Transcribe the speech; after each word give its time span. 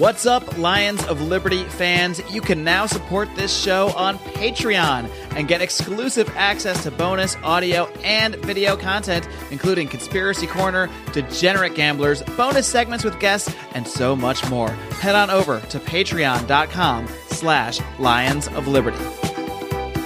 What's 0.00 0.24
up, 0.24 0.56
Lions 0.56 1.04
of 1.08 1.20
Liberty 1.20 1.62
fans? 1.64 2.22
You 2.32 2.40
can 2.40 2.64
now 2.64 2.86
support 2.86 3.28
this 3.36 3.54
show 3.54 3.90
on 3.90 4.16
Patreon 4.18 5.10
and 5.36 5.46
get 5.46 5.60
exclusive 5.60 6.26
access 6.36 6.82
to 6.84 6.90
bonus 6.90 7.36
audio 7.42 7.84
and 8.02 8.34
video 8.36 8.78
content, 8.78 9.28
including 9.50 9.88
Conspiracy 9.88 10.46
Corner, 10.46 10.88
Degenerate 11.12 11.74
Gamblers, 11.74 12.22
bonus 12.22 12.66
segments 12.66 13.04
with 13.04 13.20
guests, 13.20 13.54
and 13.72 13.86
so 13.86 14.16
much 14.16 14.48
more. 14.48 14.70
Head 15.02 15.16
on 15.16 15.28
over 15.28 15.60
to 15.60 15.78
patreon.com 15.78 17.06
slash 17.28 17.78
Lions 17.98 18.48
of 18.48 18.66
Liberty. 18.68 18.96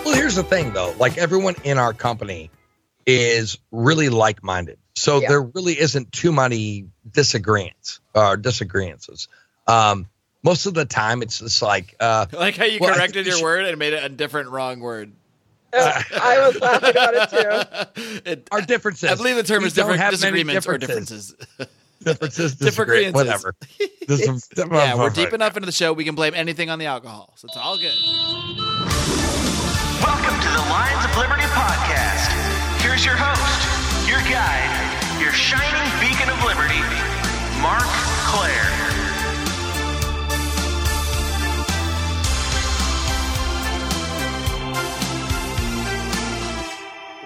Well, 0.04 0.14
here's 0.16 0.34
the 0.34 0.42
thing, 0.42 0.72
though. 0.72 0.92
Like 0.98 1.18
everyone 1.18 1.54
in 1.62 1.78
our 1.78 1.92
company 1.92 2.50
is 3.06 3.58
really 3.70 4.08
like-minded, 4.08 4.78
so 4.96 5.20
Yeah. 5.20 5.28
there 5.28 5.42
really 5.42 5.78
isn't 5.78 6.10
too 6.10 6.32
many 6.32 6.86
disagreements 7.08 8.00
or 8.12 8.36
disagreements. 8.36 9.28
Um, 9.66 10.06
most 10.42 10.66
of 10.66 10.74
the 10.74 10.84
time, 10.84 11.22
it's 11.22 11.38
just 11.38 11.62
like, 11.62 11.94
uh, 12.00 12.26
like 12.32 12.56
how 12.56 12.64
you 12.64 12.78
Well, 12.80 12.94
corrected 12.94 13.14
think 13.14 13.26
your 13.28 13.36
should- 13.36 13.44
word 13.44 13.64
and 13.66 13.78
made 13.78 13.92
it 13.94 14.04
a 14.04 14.08
different 14.08 14.50
wrong 14.50 14.80
word. 14.80 15.12
I 15.72 16.38
was 16.46 16.60
laughing 16.60 16.90
about 16.90 17.14
it 17.14 17.30
too. 17.30 18.22
It- 18.30 18.48
our 18.52 18.60
differences. 18.60 19.10
I 19.10 19.14
believe 19.16 19.36
the 19.36 19.42
term 19.42 19.62
We 19.62 19.68
is 19.68 19.74
don't 19.74 19.86
different 19.88 20.00
have 20.02 20.12
many 20.20 20.44
disagreements 20.44 20.66
or 20.68 20.78
differences. 20.78 21.28
differences. 21.32 21.68
Differences, 22.04 22.54
Different 22.56 22.90
disagree- 22.90 23.10
whatever. 23.12 23.54
This 24.06 24.20
is- 24.28 24.48
yeah, 24.56 24.94
we're 24.96 25.08
deep 25.10 25.32
enough 25.32 25.56
into 25.56 25.64
the 25.66 25.72
show. 25.72 25.92
We 25.94 26.04
can 26.04 26.14
blame 26.14 26.34
anything 26.34 26.68
on 26.68 26.78
the 26.78 26.84
alcohol, 26.86 27.32
so 27.36 27.46
it's 27.48 27.56
all 27.56 27.78
good. 27.78 27.94
Welcome 30.04 30.36
to 30.36 30.50
the 30.52 30.64
Lions 30.68 31.04
of 31.06 31.16
Liberty 31.16 31.48
podcast. 31.56 32.28
Here's 32.84 33.04
your 33.06 33.16
host, 33.16 34.06
your 34.06 34.20
guide, 34.30 34.68
your 35.22 35.32
shining 35.32 35.88
beacon 36.04 36.28
of 36.28 36.36
liberty, 36.44 36.78
Marc 37.62 37.88
Clair. 38.28 38.68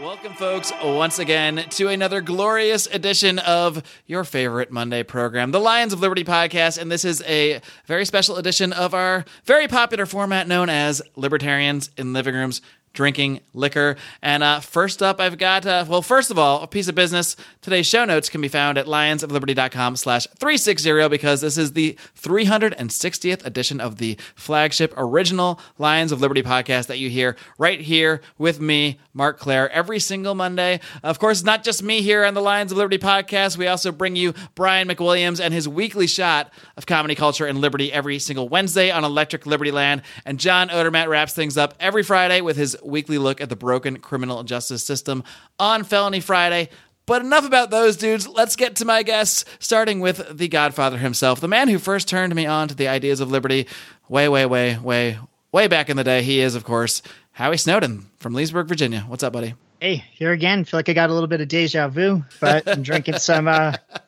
Welcome, 0.09 0.33
folks, 0.33 0.73
once 0.83 1.19
again 1.19 1.67
to 1.73 1.89
another 1.89 2.23
glorious 2.23 2.87
edition 2.87 3.39
of 3.41 3.83
your 4.07 4.25
favorite 4.25 4.71
Monday 4.71 5.03
program, 5.03 5.51
the 5.51 5.61
Lions 5.61 5.93
of 5.93 6.01
Liberty 6.01 6.25
podcast. 6.25 6.79
And 6.79 6.91
this 6.91 7.05
is 7.05 7.23
a 7.27 7.61
very 7.85 8.07
special 8.07 8.37
edition 8.39 8.73
of 8.73 8.95
our 8.95 9.27
very 9.45 9.69
popular 9.69 10.07
format 10.07 10.49
known 10.49 10.71
as 10.71 11.03
Libertarians 11.15 11.91
in 11.99 12.15
Living 12.15 12.35
Rooms 12.35 12.63
Drinking 12.93 13.41
Liquor. 13.55 13.97
And 14.23 14.43
uh, 14.43 14.61
first 14.61 15.03
up, 15.03 15.21
I've 15.21 15.39
got, 15.39 15.67
uh, 15.67 15.85
well, 15.89 16.03
first 16.03 16.31
of 16.31 16.39
all, 16.39 16.63
a 16.63 16.67
piece 16.67 16.89
of 16.89 16.95
business. 16.95 17.37
Today's 17.61 17.87
show 17.87 18.05
notes 18.05 18.29
can 18.29 18.41
be 18.41 18.49
found 18.49 18.79
at 18.79 18.87
lionsofliberty.com 18.87 19.97
slash 19.97 20.27
360 20.39 21.09
because 21.09 21.41
this 21.41 21.59
is 21.59 21.73
the 21.73 21.97
360th 22.21 23.45
edition 23.45 23.81
of 23.81 23.99
the 23.99 24.17
flagship 24.35 24.93
original 24.97 25.61
Lions 25.79 26.13
of 26.13 26.21
Liberty 26.21 26.43
podcast 26.43 26.87
that 26.87 26.99
you 26.99 27.09
hear 27.11 27.37
right 27.59 27.81
here 27.81 28.21
with 28.39 28.61
me, 28.61 28.99
Marc 29.13 29.39
Clair, 29.39 29.71
every 29.71 29.99
single 29.99 30.35
Monday. 30.35 30.81
Of 31.03 31.19
course, 31.19 31.45
not 31.45 31.63
just 31.65 31.83
me 31.83 32.03
here 32.03 32.25
on 32.25 32.35
the 32.35 32.43
Lions 32.43 32.73
of 32.73 32.79
Liberty 32.79 32.99
podcast. 32.99 33.57
We 33.57 33.67
also 33.67 33.93
bring 33.93 34.17
you 34.17 34.35
Brian 34.55 34.89
McWilliams 34.89 35.41
and 35.41 35.53
his 35.53 35.69
weekly 35.69 36.07
shot 36.07 36.53
of 36.77 36.87
comedy 36.87 37.15
culture 37.15 37.47
and 37.47 37.61
liberty 37.61 37.93
every 37.93 38.19
single 38.19 38.49
Wednesday 38.49 38.91
on 38.91 39.05
Electric 39.05 39.47
Liberty 39.47 39.71
Land. 39.71 40.03
And 40.25 40.41
John 40.41 40.69
Odermatt 40.69 41.09
wraps 41.09 41.35
things 41.35 41.57
up 41.57 41.75
every 41.81 42.03
Friday 42.03 42.41
with 42.41 42.57
his 42.57 42.77
weekly 42.83 43.19
look 43.19 43.41
at 43.41 43.49
the 43.49 43.57
broken 43.57 43.99
criminal 43.99 44.43
justice 44.45 44.85
system 44.85 45.25
on 45.59 45.85
Felony 45.85 46.21
Friday. 46.21 46.69
But 47.07 47.23
enough 47.23 47.47
about 47.47 47.71
those 47.71 47.97
dudes. 47.97 48.29
Let's 48.29 48.55
get 48.55 48.77
to 48.77 48.85
my 48.85 49.03
guests, 49.03 49.47
starting 49.61 50.01
with 50.01 50.37
the 50.37 50.49
Godfather 50.49 50.99
himself, 50.99 51.41
the 51.41 51.49
man 51.49 51.69
who 51.69 51.79
first 51.79 52.07
turned 52.07 52.35
me 52.35 52.45
on 52.45 52.69
to 52.69 52.75
the 52.75 52.89
ideas 52.89 53.21
of 53.21 53.31
liberty 53.31 53.67
way, 54.11 54.29
way, 54.29 54.45
way, 54.45 54.77
way, 54.77 55.19
way 55.51 55.69
back 55.69 55.89
in 55.89 55.97
the 55.97 56.05
day. 56.05 56.23
He 56.23 56.41
is, 56.41 56.55
of 56.55 56.65
course, 56.65 57.01
Howie 57.33 57.57
Snowden 57.57 58.11
from 58.19 58.35
Leesburg, 58.35 58.69
Virginia. 58.69 59.05
What's 59.09 59.23
up, 59.23 59.33
buddy? 59.33 59.55
Hey, 59.81 60.05
here 60.13 60.33
again. 60.33 60.65
Feel 60.65 60.79
like 60.79 60.89
I 60.89 60.93
got 60.93 61.09
a 61.09 61.15
little 61.15 61.29
bit 61.29 61.41
of 61.41 61.49
deja 61.49 61.89
vu, 61.89 62.25
but 62.41 62.69
I'm 62.69 62.83
drinking 62.83 63.19
some 63.19 63.49
uh, 63.49 63.75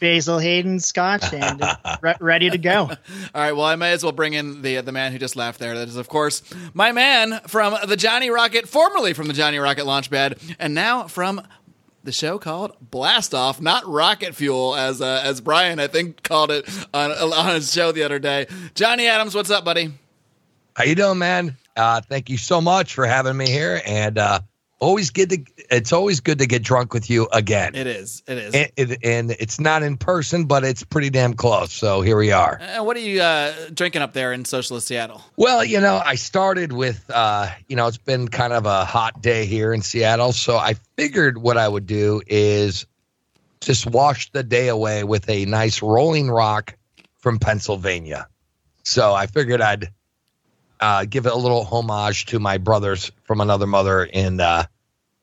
Basil 0.00 0.38
Hayden 0.38 0.80
scotch 0.80 1.32
and 1.32 1.62
re- 2.02 2.14
ready 2.20 2.50
to 2.50 2.58
go. 2.58 2.80
All 2.80 2.96
right, 3.34 3.52
well, 3.52 3.66
I 3.66 3.76
may 3.76 3.92
as 3.92 4.02
well 4.02 4.12
bring 4.12 4.34
in 4.34 4.62
the 4.62 4.80
the 4.80 4.92
man 4.92 5.12
who 5.12 5.18
just 5.18 5.36
laughed 5.36 5.58
there. 5.60 5.76
That 5.76 5.88
is, 5.88 5.96
of 5.96 6.08
course, 6.08 6.42
my 6.72 6.92
man 6.92 7.40
from 7.46 7.76
the 7.86 7.96
Johnny 7.96 8.30
Rocket, 8.30 8.68
formerly 8.68 9.12
from 9.12 9.26
the 9.28 9.32
Johnny 9.34 9.58
Rocket 9.58 9.84
Launchpad, 9.84 10.56
and 10.58 10.74
now 10.74 11.06
from 11.06 11.40
the 12.02 12.12
show 12.12 12.38
called 12.38 12.76
Blast 12.80 13.34
Off, 13.34 13.60
not 13.60 13.86
Rocket 13.86 14.34
Fuel, 14.34 14.76
as 14.76 15.00
uh, 15.00 15.22
as 15.24 15.40
Brian 15.40 15.80
I 15.80 15.86
think 15.86 16.22
called 16.22 16.50
it 16.50 16.68
on 16.92 17.10
on 17.10 17.54
his 17.54 17.72
show 17.72 17.92
the 17.92 18.02
other 18.02 18.18
day. 18.18 18.46
Johnny 18.74 19.06
Adams, 19.06 19.34
what's 19.34 19.50
up, 19.50 19.64
buddy? 19.64 19.92
How 20.76 20.84
you 20.84 20.94
doing, 20.94 21.18
man? 21.18 21.56
Uh, 21.76 22.00
thank 22.00 22.30
you 22.30 22.36
so 22.36 22.60
much 22.60 22.94
for 22.94 23.06
having 23.06 23.36
me 23.36 23.48
here, 23.48 23.80
and 23.86 24.18
uh, 24.18 24.40
always 24.78 25.10
good 25.10 25.30
to. 25.30 25.44
It's 25.70 25.92
always 25.92 26.20
good 26.20 26.38
to 26.38 26.46
get 26.46 26.62
drunk 26.62 26.92
with 26.92 27.08
you 27.08 27.28
again. 27.32 27.74
It 27.74 27.86
is, 27.86 28.22
it 28.26 28.38
is. 28.38 28.54
and, 28.54 28.70
it, 28.76 28.98
and 29.02 29.30
it's 29.32 29.58
not 29.58 29.82
in 29.82 29.96
person, 29.96 30.44
but 30.44 30.64
it's 30.64 30.84
pretty 30.84 31.10
damn 31.10 31.34
close. 31.34 31.72
So 31.72 32.00
here 32.00 32.16
we 32.16 32.32
are. 32.32 32.60
Uh, 32.60 32.84
what 32.84 32.96
are 32.96 33.00
you 33.00 33.22
uh, 33.22 33.52
drinking 33.72 34.02
up 34.02 34.12
there 34.12 34.32
in 34.32 34.44
socialist 34.44 34.88
Seattle? 34.88 35.22
Well, 35.36 35.64
you 35.64 35.80
know, 35.80 36.00
I 36.04 36.16
started 36.16 36.72
with, 36.72 37.10
uh, 37.12 37.48
you 37.68 37.76
know, 37.76 37.86
it's 37.86 37.98
been 37.98 38.28
kind 38.28 38.52
of 38.52 38.66
a 38.66 38.84
hot 38.84 39.22
day 39.22 39.46
here 39.46 39.72
in 39.72 39.82
Seattle. 39.82 40.32
So 40.32 40.56
I 40.56 40.74
figured 40.96 41.38
what 41.38 41.56
I 41.56 41.66
would 41.66 41.86
do 41.86 42.22
is 42.26 42.86
just 43.60 43.86
wash 43.86 44.30
the 44.32 44.42
day 44.42 44.68
away 44.68 45.04
with 45.04 45.28
a 45.28 45.46
nice 45.46 45.82
Rolling 45.82 46.30
Rock 46.30 46.76
from 47.18 47.38
Pennsylvania. 47.38 48.28
So 48.82 49.14
I 49.14 49.26
figured 49.26 49.62
I'd 49.62 49.88
uh, 50.84 51.04
give 51.06 51.24
it 51.26 51.32
a 51.32 51.36
little 51.36 51.64
homage 51.64 52.26
to 52.26 52.38
my 52.38 52.58
brothers 52.58 53.10
from 53.24 53.40
another 53.40 53.66
mother 53.66 54.04
in 54.04 54.38
uh, 54.40 54.64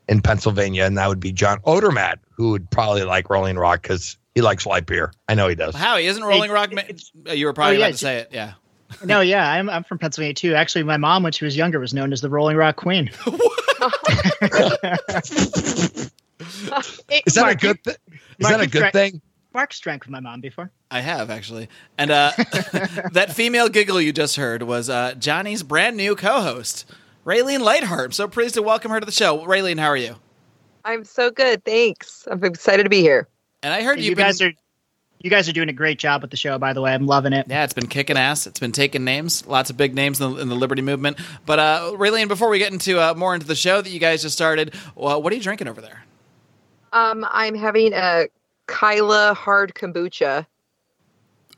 in 0.10 0.22
Pennsylvania, 0.22 0.86
and 0.86 0.98
that 0.98 1.08
would 1.08 1.20
be 1.20 1.32
John 1.32 1.60
Odermatt, 1.62 2.18
who 2.32 2.50
would 2.52 2.70
probably 2.72 3.04
like 3.04 3.30
Rolling 3.30 3.58
Rock 3.58 3.82
because 3.84 4.18
he 4.34 4.42
likes 4.42 4.66
light 4.66 4.86
beer. 4.88 5.14
I 5.28 5.36
know 5.36 5.48
he 5.48 5.56
does. 5.56 5.76
How 5.76 5.98
he 5.98 6.08
isn't 6.08 6.24
Rolling 6.24 6.50
Hey, 6.50 6.54
Rock. 6.54 6.74
Ma- 6.74 6.82
uh, 7.30 7.34
you 7.34 7.46
were 7.46 7.54
probably 7.54 7.76
Oh, 7.76 7.80
yeah, 7.80 7.86
about 7.86 7.92
to 7.92 7.98
say 7.98 8.18
it. 8.18 8.30
Yeah. 8.32 8.54
No, 9.06 9.22
yeah, 9.22 9.50
I'm 9.50 9.70
I'm 9.70 9.84
from 9.86 10.00
Pennsylvania 10.00 10.34
too. 10.34 10.54
Actually, 10.54 10.84
my 10.84 10.98
mom, 10.98 11.24
when 11.24 11.32
she 11.32 11.46
was 11.46 11.56
younger, 11.56 11.80
was 11.80 11.94
known 11.94 12.12
as 12.12 12.20
the 12.20 12.30
Rolling 12.30 12.58
Rock 12.58 12.76
Queen. 12.76 13.10
Is 17.26 17.34
that 17.36 17.42
Mark, 17.42 17.54
a 17.54 17.56
good? 17.58 17.84
Th- 17.84 17.98
is 18.08 18.44
Mark, 18.44 18.54
that 18.58 18.62
a 18.62 18.68
good 18.68 18.80
drank- 18.80 18.94
thing? 18.94 19.22
Mark's 19.53 19.79
drank 19.79 20.03
with 20.03 20.12
my 20.12 20.19
mom 20.19 20.41
before. 20.41 20.72
I 20.89 21.01
have 21.01 21.29
actually, 21.29 21.67
and 21.97 22.09
uh, 22.12 22.31
that 23.12 23.34
female 23.34 23.67
giggle 23.69 24.00
you 24.01 24.13
just 24.13 24.35
heard 24.38 24.63
was 24.63 24.89
uh, 24.89 25.13
Johnny's 25.16 25.63
brand 25.63 25.97
new 25.97 26.16
co-host, 26.16 26.85
Raylene 27.25 27.59
Lightheart. 27.62 28.06
I'm 28.06 28.12
so 28.12 28.28
pleased 28.28 28.56
to 28.56 28.62
welcome 28.62 28.91
her 28.91 29.00
to 29.00 29.06
the 29.06 29.12
show. 29.12 29.39
Raylene, 29.45 29.79
how 29.79 29.88
are 29.88 29.97
you? 29.97 30.16
I'm 30.85 31.03
so 31.03 31.29
good. 31.31 31.63
Thanks. 31.66 32.28
I'm 32.31 32.44
excited 32.44 32.84
to 32.84 32.89
be 32.89 33.01
here. 33.01 33.28
And 33.62 33.73
I 33.73 33.84
heard 33.84 34.00
You 34.00 34.06
you've 34.06 34.16
been, 34.17 34.25
guys 34.25 34.41
are 34.41 34.53
you 35.19 35.29
guys 35.29 35.47
are 35.47 35.53
doing 35.53 35.69
a 35.69 35.73
great 35.73 36.00
job 36.00 36.23
with 36.23 36.31
the 36.31 36.38
show, 36.38 36.57
by 36.57 36.73
the 36.73 36.81
way. 36.81 36.91
I'm 36.94 37.06
loving 37.06 37.31
it. 37.33 37.45
yeah, 37.47 37.63
it's 37.63 37.73
been 37.73 37.85
kicking 37.85 38.18
ass. 38.18 38.47
It's 38.47 38.59
been 38.59 38.72
taking 38.72 39.03
names, 39.03 39.45
lots 39.45 39.69
of 39.69 39.78
big 39.78 39.94
names 39.94 40.19
in 40.19 40.33
the, 40.33 40.41
in 40.41 40.50
the 40.50 40.56
Liberty 40.56 40.81
movement. 40.81 41.19
But 41.45 41.59
uh, 41.59 41.91
Raylene, 41.95 42.28
before 42.28 42.50
we 42.50 42.57
get 42.57 42.72
into 42.72 43.00
uh, 43.00 43.13
more 43.13 43.35
into 43.35 43.45
the 43.45 43.56
show 43.56 43.81
that 43.81 43.89
you 43.91 44.00
guys 44.00 44.23
just 44.23 44.33
started, 44.33 44.73
well, 44.95 45.22
what 45.22 45.31
are 45.31 45.35
you 45.35 45.41
drinking 45.44 45.68
over 45.68 45.79
there? 45.79 46.03
Um, 46.91 47.23
I'm 47.29 47.53
having 47.53 47.94
a 47.94 48.28
Kyla 48.72 49.34
hard 49.34 49.74
kombucha. 49.76 50.46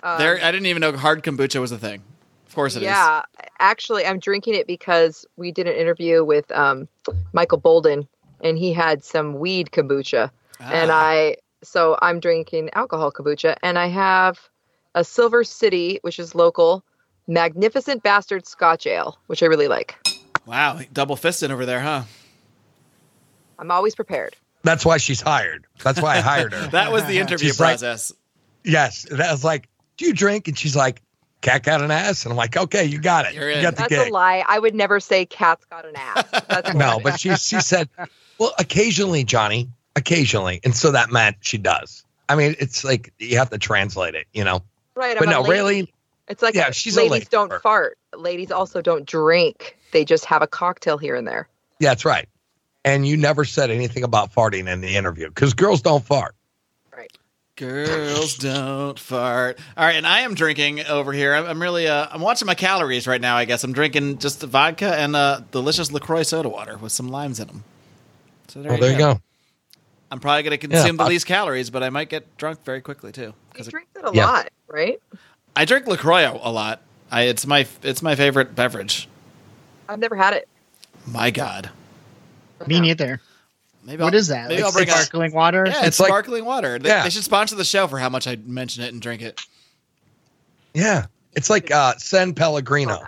Um, 0.04 0.18
there, 0.18 0.36
I 0.44 0.52
didn't 0.52 0.66
even 0.66 0.82
know 0.82 0.96
hard 0.98 1.24
kombucha 1.24 1.60
was 1.62 1.72
a 1.72 1.78
thing. 1.78 2.02
Of 2.48 2.56
course 2.56 2.76
it 2.76 2.80
is. 2.84 2.84
yeah, 2.84 3.24
actually, 3.60 4.06
I'm 4.06 4.20
drinking 4.20 4.56
it 4.56 4.68
because 4.68 5.26
we 5.38 5.52
did 5.52 5.68
an 5.68 5.74
interview 5.76 6.24
with 6.24 6.52
um, 6.52 6.88
Michael 7.32 7.58
Bolden, 7.58 8.08
and 8.42 8.58
he 8.58 8.74
had 8.74 9.04
some 9.04 9.40
weed 9.40 9.72
kombucha, 9.72 10.30
and 10.60 10.92
Ah. 10.92 10.96
I 10.96 11.38
so 11.64 11.98
I'm 12.02 12.20
drinking 12.20 12.70
alcohol 12.74 13.12
kombucha, 13.12 13.56
and 13.64 13.80
I 13.80 13.88
have 13.88 14.40
a 14.96 15.04
Silver 15.04 15.44
City, 15.44 16.00
which 16.02 16.20
is 16.20 16.36
local, 16.36 16.84
magnificent 17.28 18.04
bastard 18.04 18.46
Scotch 18.46 18.86
ale, 18.86 19.18
which 19.28 19.42
I 19.42 19.48
really 19.48 19.68
like. 19.68 19.96
Wow, 20.46 20.80
double 20.92 21.16
fisted 21.16 21.50
over 21.52 21.66
there, 21.66 21.80
huh? 21.80 22.04
I'm 23.58 23.72
always 23.72 23.96
prepared. 23.96 24.36
That's 24.64 24.86
why 24.86 24.98
she's 24.98 25.22
hired. 25.22 25.66
That's 25.84 26.02
why 26.02 26.18
I 26.18 26.20
hired 26.22 26.54
her. 26.54 26.68
That 26.72 26.92
was 26.92 27.06
the 27.06 27.20
interview 27.20 27.50
She's 27.50 27.60
like- 27.60 27.80
process. 27.80 28.14
yes, 28.64 29.04
that 29.12 29.32
was 29.32 29.44
like, 29.44 29.68
do 29.98 30.06
you 30.06 30.14
drink? 30.14 30.48
And 30.48 30.58
she's 30.58 30.76
like, 30.76 31.02
cat 31.42 31.64
got 31.64 31.82
an 31.82 31.92
ass, 31.92 32.26
and 32.26 32.32
I'm 32.32 32.38
like, 32.38 32.56
okay, 32.56 32.86
you 32.86 33.00
got 33.00 33.26
it. 33.26 33.34
You're 33.34 33.50
in. 33.50 33.62
got 33.62 33.76
the 33.76 33.86
That's 33.90 34.10
a 34.10 34.12
lie. 34.12 34.44
I 34.48 34.58
would 34.58 34.74
never 34.74 35.00
say 35.00 35.26
cat's 35.26 35.66
got 35.66 35.86
an 35.86 35.96
ass. 35.96 36.24
That's 36.48 36.74
No, 36.74 37.00
but 37.04 37.20
she 37.20 37.36
she 37.36 37.60
said, 37.60 37.90
well, 38.40 38.54
occasionally, 38.58 39.24
Johnny, 39.26 39.70
occasionally, 39.96 40.62
and 40.64 40.74
so 40.76 40.92
that 40.92 41.12
meant 41.12 41.38
she 41.42 41.58
does. 41.58 42.06
I 42.30 42.36
mean, 42.36 42.56
it's 42.60 42.84
like 42.86 43.14
you 43.20 43.38
have 43.38 43.50
to 43.50 43.58
translate 43.58 44.16
it, 44.16 44.28
you 44.34 44.46
know. 44.46 44.64
right. 44.96 45.18
But 45.20 45.28
I'm 45.28 45.44
no, 45.44 45.50
really, 45.50 45.94
It's 46.30 46.42
like 46.42 46.56
Yeah, 46.56 46.72
she's 46.72 46.96
a 46.96 47.02
ladies 47.02 47.12
lady. 47.12 47.26
don't 47.30 47.54
fart. 47.62 47.98
Ladies 48.16 48.50
also 48.52 48.82
don't 48.82 49.06
drink. 49.06 49.78
They 49.92 50.06
just 50.06 50.24
have 50.26 50.42
a 50.42 50.48
cocktail 50.48 50.98
here 50.98 51.16
and 51.16 51.28
there. 51.28 51.50
yeah, 51.80 51.90
that's 51.90 52.06
right. 52.06 52.28
And 52.86 53.08
you 53.08 53.16
never 53.18 53.46
said 53.46 53.72
anything 53.72 54.04
about 54.04 54.34
farting 54.34 54.68
in 54.72 54.82
the 54.82 54.96
interview 54.96 55.30
because 55.30 55.54
girls 55.54 55.82
don't 55.82 56.04
fart. 56.04 56.36
Right. 56.96 57.12
Girls 57.56 58.36
don't 58.36 59.00
fart. 59.00 59.58
All 59.78 59.86
right, 59.86 59.96
and 59.96 60.06
I 60.06 60.22
am 60.22 60.34
drinking 60.36 60.82
over 60.86 61.14
here. 61.14 61.34
I'm, 61.34 61.46
I'm 61.46 61.62
really, 61.62 61.88
uh, 61.88 62.08
I'm 62.12 62.20
watching 62.22 62.46
my 62.46 62.56
calories 62.56 63.08
right 63.08 63.22
now. 63.22 63.38
I 63.38 63.46
guess 63.46 63.64
I'm 63.64 63.72
drinking 63.74 64.18
just 64.18 64.42
vodka 64.44 64.94
and 64.96 65.16
uh, 65.16 65.42
delicious 65.52 65.92
Lacroix 65.92 66.24
soda 66.24 66.50
water 66.50 66.78
with 66.78 66.92
some 66.92 67.08
limes 67.08 67.40
in 67.40 67.48
them. 67.48 67.64
So 68.50 68.62
there, 68.62 68.72
Well, 68.72 68.82
there 68.82 68.92
you 68.92 68.98
go. 68.98 69.22
I'm 70.12 70.20
probably 70.20 70.44
going 70.44 70.60
to 70.60 70.68
consume 70.68 70.98
the 70.98 71.04
I- 71.06 71.08
least 71.08 71.26
calories, 71.26 71.70
but 71.70 71.84
I 71.84 71.90
might 71.90 72.10
get 72.10 72.36
drunk 72.38 72.64
very 72.66 72.82
quickly 72.82 73.12
too. 73.12 73.22
You 73.22 73.34
'Cause 73.54 73.68
drink 73.70 73.88
that 73.94 74.10
a 74.10 74.14
Yeah. 74.14 74.26
lot, 74.26 74.50
right? 74.68 75.00
I 75.56 75.66
drink 75.66 75.88
Lacroix 75.88 76.38
a 76.44 76.52
lot. 76.52 76.82
I, 77.10 77.24
it's 77.24 77.48
my, 77.48 77.66
it's 77.82 78.02
my 78.02 78.16
favorite 78.16 78.56
beverage. 78.56 79.08
I've 79.88 80.00
never 80.00 80.16
had 80.16 80.34
it. 80.34 80.48
My 81.08 81.32
God, 81.32 81.70
Me 82.68 82.80
neither. 82.80 83.20
maybe 83.84 84.02
What 84.04 84.14
I'll, 84.14 84.20
is 84.20 84.28
that? 84.28 84.48
Maybe 84.50 84.62
Like 84.62 84.66
I'll 84.68 84.72
bring 84.74 84.90
a, 84.90 84.92
sparkling 84.94 85.34
water? 85.34 85.66
yeah, 85.68 85.78
it's, 85.80 85.88
It's 85.88 86.00
like- 86.00 86.08
sparkling 86.10 86.46
water. 86.46 86.80
They, 86.80 86.90
Yeah. 86.90 87.04
they 87.04 87.10
should 87.10 87.24
sponsor 87.24 87.56
the 87.56 87.66
show 87.66 87.88
for 87.88 88.00
how 88.00 88.10
much 88.10 88.28
I 88.28 88.38
mention 88.46 88.84
it 88.84 88.94
and 88.94 89.02
drink 89.02 89.22
it. 89.22 89.40
Yeah. 90.74 91.06
It's 91.36 91.50
like 91.50 91.72
uh, 91.72 91.96
San 91.98 92.34
Pellegrino. 92.34 93.02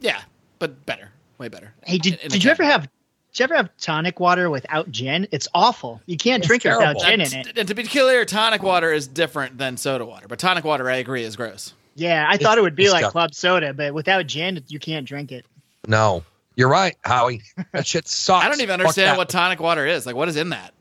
Yeah, 0.00 0.20
but 0.58 0.84
better, 0.86 1.08
way 1.38 1.48
better. 1.48 1.72
Hey, 1.84 1.98
did, 1.98 2.14
In- 2.14 2.18
in 2.20 2.28
did 2.30 2.44
you 2.44 2.50
ever 2.50 2.64
have 2.64 2.82
did 2.82 3.40
you 3.40 3.44
ever 3.44 3.54
have 3.56 3.68
tonic 3.78 4.20
water 4.20 4.48
without 4.50 4.90
gin? 4.92 5.26
It's 5.32 5.48
awful. 5.54 6.00
You 6.06 6.16
can't 6.16 6.40
It's 6.42 6.46
drink 6.46 6.64
it 6.64 6.70
without 6.70 6.98
gin 7.00 7.20
in 7.20 7.32
it. 7.32 7.58
and 7.58 7.66
to 7.68 7.74
be 7.74 7.82
clear, 7.84 8.24
tonic 8.24 8.62
water 8.62 8.92
is 8.92 9.08
different 9.08 9.58
than 9.58 9.76
soda 9.76 10.04
water. 10.06 10.26
But 10.28 10.38
tonic 10.38 10.62
water, 10.64 10.88
I 10.88 10.96
agree, 10.96 11.24
is 11.24 11.34
gross. 11.36 11.74
Yeah, 11.96 12.26
I 12.28 12.36
thought 12.36 12.58
it 12.58 12.60
would 12.60 12.76
be 12.76 12.90
like 12.90 13.02
got- 13.02 13.12
club 13.12 13.34
soda, 13.34 13.72
but 13.74 13.92
without 13.94 14.26
gin, 14.26 14.62
you 14.68 14.78
can't 14.78 15.06
drink 15.06 15.32
it. 15.32 15.46
No, 15.88 16.22
you're 16.56 16.68
right, 16.68 16.96
Howie. 17.04 17.42
That 17.72 17.86
shit 17.86 18.06
sucks. 18.08 18.44
I 18.44 18.48
don't 18.48 18.60
even 18.60 18.80
understand 18.80 19.16
what 19.16 19.28
tonic 19.28 19.60
water 19.60 19.86
is. 19.86 20.06
Like, 20.06 20.16
what 20.16 20.28
is 20.28 20.36
in 20.36 20.50
that? 20.50 20.72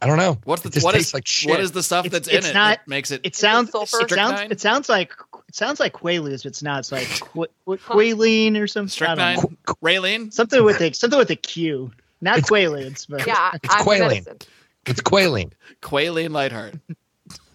I 0.00 0.06
don't 0.06 0.18
know. 0.18 0.38
What's 0.44 0.62
the 0.62 0.68
It 0.68 0.72
just 0.74 0.84
what 0.84 0.94
tastes 0.94 1.08
is 1.10 1.14
like 1.14 1.26
shit. 1.28 1.50
what 1.50 1.60
is 1.60 1.70
the 1.72 1.82
stuff 1.82 2.06
It's- 2.06 2.26
that's 2.26 2.28
in 2.28 2.38
it's 2.38 2.48
it 2.48 2.54
that 2.54 2.88
makes 2.88 3.10
it? 3.12 3.20
It 3.22 3.36
sounds 3.36 3.70
sulfur? 3.70 4.00
it 4.02 4.10
sounds 4.10 4.40
it 4.50 4.60
sounds 4.60 4.88
like 4.88 5.12
it 5.48 5.54
sounds 5.54 5.78
like 5.78 5.92
Quaaludes, 5.92 6.42
but 6.42 6.46
it's 6.46 6.62
not. 6.62 6.80
It's 6.80 6.90
like 6.90 7.06
qu- 7.20 7.46
qu- 7.66 7.76
Quaaline 7.76 8.58
or 8.58 8.66
something. 8.66 9.06
I 9.06 9.14
strychnine, 9.14 9.36
know. 9.36 9.74
raylene. 9.82 10.32
Something 10.32 10.64
with 10.64 10.80
a 10.80 10.92
something 10.92 11.18
with 11.18 11.30
a 11.30 11.36
Q. 11.36 11.92
Not 12.20 12.38
It's- 12.38 12.50
Quaaludes, 12.50 13.06
but 13.08 13.26
Yeah, 13.26 13.52
It's 13.62 13.72
I'm 13.74 13.84
quailing. 13.84 14.24
medicine. 14.24 14.38
It's 14.86 15.00
quailing. 15.00 15.52
Quaaline 15.82 16.30
Lightheart. 16.30 16.74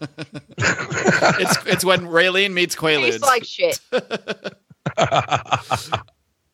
it's 0.58 1.66
it's 1.66 1.84
when 1.84 2.06
Raylene 2.06 2.52
meets 2.54 2.74
Quaaludes. 2.74 3.20
Tastes 3.20 3.22
like 3.22 3.44
shit. 3.44 3.78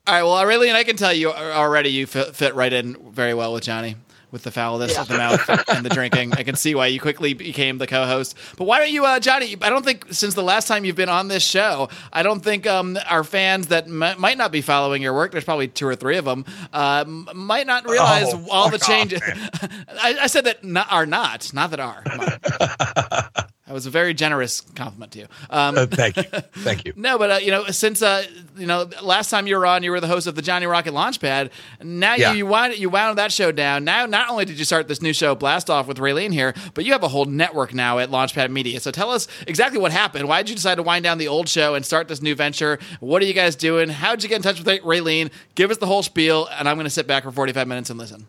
All 0.06 0.14
right, 0.14 0.22
well, 0.22 0.44
Raylene, 0.44 0.74
I 0.74 0.84
can 0.84 0.96
tell 0.96 1.14
you 1.14 1.32
already 1.32 1.88
you 1.88 2.06
fit, 2.06 2.36
fit 2.36 2.54
right 2.54 2.72
in 2.72 3.10
very 3.12 3.32
well 3.32 3.54
with 3.54 3.62
Johnny 3.64 3.96
with 4.34 4.42
the 4.42 4.50
foulness 4.50 4.98
of 4.98 5.06
the 5.06 5.16
mouth 5.16 5.48
and 5.68 5.86
the 5.86 5.88
drinking. 5.88 6.32
I 6.34 6.42
can 6.42 6.56
see 6.56 6.74
why 6.74 6.88
you 6.88 7.00
quickly 7.00 7.34
became 7.34 7.78
the 7.78 7.86
co-host. 7.86 8.36
But 8.58 8.64
why 8.64 8.80
don't 8.80 8.90
you, 8.90 9.04
uh, 9.06 9.20
Johnny? 9.20 9.54
I 9.62 9.70
don't 9.70 9.84
think 9.84 10.06
since 10.12 10.34
the 10.34 10.42
last 10.42 10.66
time 10.66 10.84
you've 10.84 10.96
been 10.96 11.08
on 11.08 11.28
this 11.28 11.44
show, 11.44 11.88
I 12.12 12.24
don't 12.24 12.40
think 12.40 12.66
um, 12.66 12.98
our 13.08 13.22
fans 13.22 13.68
that 13.68 13.84
m- 13.86 14.20
might 14.20 14.36
not 14.36 14.50
be 14.50 14.60
following 14.60 15.00
your 15.02 15.14
work. 15.14 15.30
There's 15.30 15.44
probably 15.44 15.68
two 15.68 15.86
or 15.86 15.94
three 15.94 16.16
of 16.16 16.24
them. 16.24 16.44
Uh, 16.72 17.04
might 17.06 17.68
not 17.68 17.88
realize 17.88 18.34
Oh, 18.34 18.44
all 18.50 18.70
the 18.70 18.78
fuck 18.80 18.88
off, 18.90 18.94
changes. 18.96 19.20
I, 20.02 20.16
I 20.22 20.26
said 20.26 20.44
that 20.46 20.64
not, 20.64 20.90
are 20.92 21.06
not, 21.06 21.54
not 21.54 21.70
that 21.70 21.80
are. 21.80 22.02
That 23.66 23.72
was 23.72 23.86
a 23.86 23.90
very 23.90 24.12
generous 24.12 24.60
compliment 24.60 25.12
to 25.12 25.20
you. 25.20 25.26
Um, 25.48 25.78
Uh, 25.78 25.86
thank 25.86 26.18
you. 26.18 26.22
Thank 26.24 26.84
you. 26.84 26.92
no, 26.96 27.16
but 27.16 27.30
uh, 27.30 27.34
you 27.36 27.50
know, 27.50 27.64
since 27.68 28.02
uh, 28.02 28.26
you 28.58 28.66
know, 28.66 28.86
last 29.02 29.30
time 29.30 29.46
you 29.46 29.56
were 29.56 29.64
on, 29.64 29.82
you 29.82 29.90
were 29.90 30.00
the 30.00 30.06
host 30.06 30.26
of 30.26 30.34
the 30.34 30.42
Johnny 30.42 30.66
Rocket 30.66 30.92
Launchpad. 30.92 31.48
Now 31.82 32.14
Yeah. 32.14 32.32
you 32.32 32.38
you 32.38 32.46
wound 32.46 32.76
you 32.78 32.90
wound 32.90 33.16
that 33.16 33.32
show 33.32 33.52
down. 33.52 33.84
Now, 33.84 34.04
not 34.04 34.23
only 34.30 34.44
did 34.44 34.58
you 34.58 34.64
start 34.64 34.88
this 34.88 35.00
new 35.02 35.12
show, 35.12 35.34
Blast 35.34 35.68
Off 35.70 35.86
with 35.86 35.98
Raylene 35.98 36.32
here, 36.32 36.54
but 36.74 36.84
you 36.84 36.92
have 36.92 37.02
a 37.02 37.08
whole 37.08 37.24
network 37.24 37.72
now 37.74 37.98
at 37.98 38.10
Launchpad 38.10 38.50
Media. 38.50 38.80
So 38.80 38.90
tell 38.90 39.10
us 39.10 39.26
exactly 39.46 39.78
what 39.80 39.92
happened. 39.92 40.28
Why 40.28 40.42
did 40.42 40.50
you 40.50 40.54
decide 40.56 40.76
to 40.76 40.82
wind 40.82 41.02
down 41.04 41.18
the 41.18 41.28
old 41.28 41.48
show 41.48 41.74
and 41.74 41.84
start 41.84 42.08
this 42.08 42.22
new 42.22 42.34
venture? 42.34 42.78
What 43.00 43.22
are 43.22 43.26
you 43.26 43.32
guys 43.34 43.56
doing? 43.56 43.88
How 43.88 44.14
did 44.14 44.22
you 44.22 44.28
get 44.28 44.36
in 44.36 44.42
touch 44.42 44.58
with 44.62 44.66
Raylene? 44.82 45.30
Give 45.54 45.70
us 45.70 45.78
the 45.78 45.86
whole 45.86 46.02
spiel, 46.02 46.46
and 46.58 46.68
I'm 46.68 46.76
going 46.76 46.84
to 46.84 46.90
sit 46.90 47.06
back 47.06 47.22
for 47.24 47.32
45 47.32 47.66
minutes 47.68 47.90
and 47.90 47.98
listen. 47.98 48.26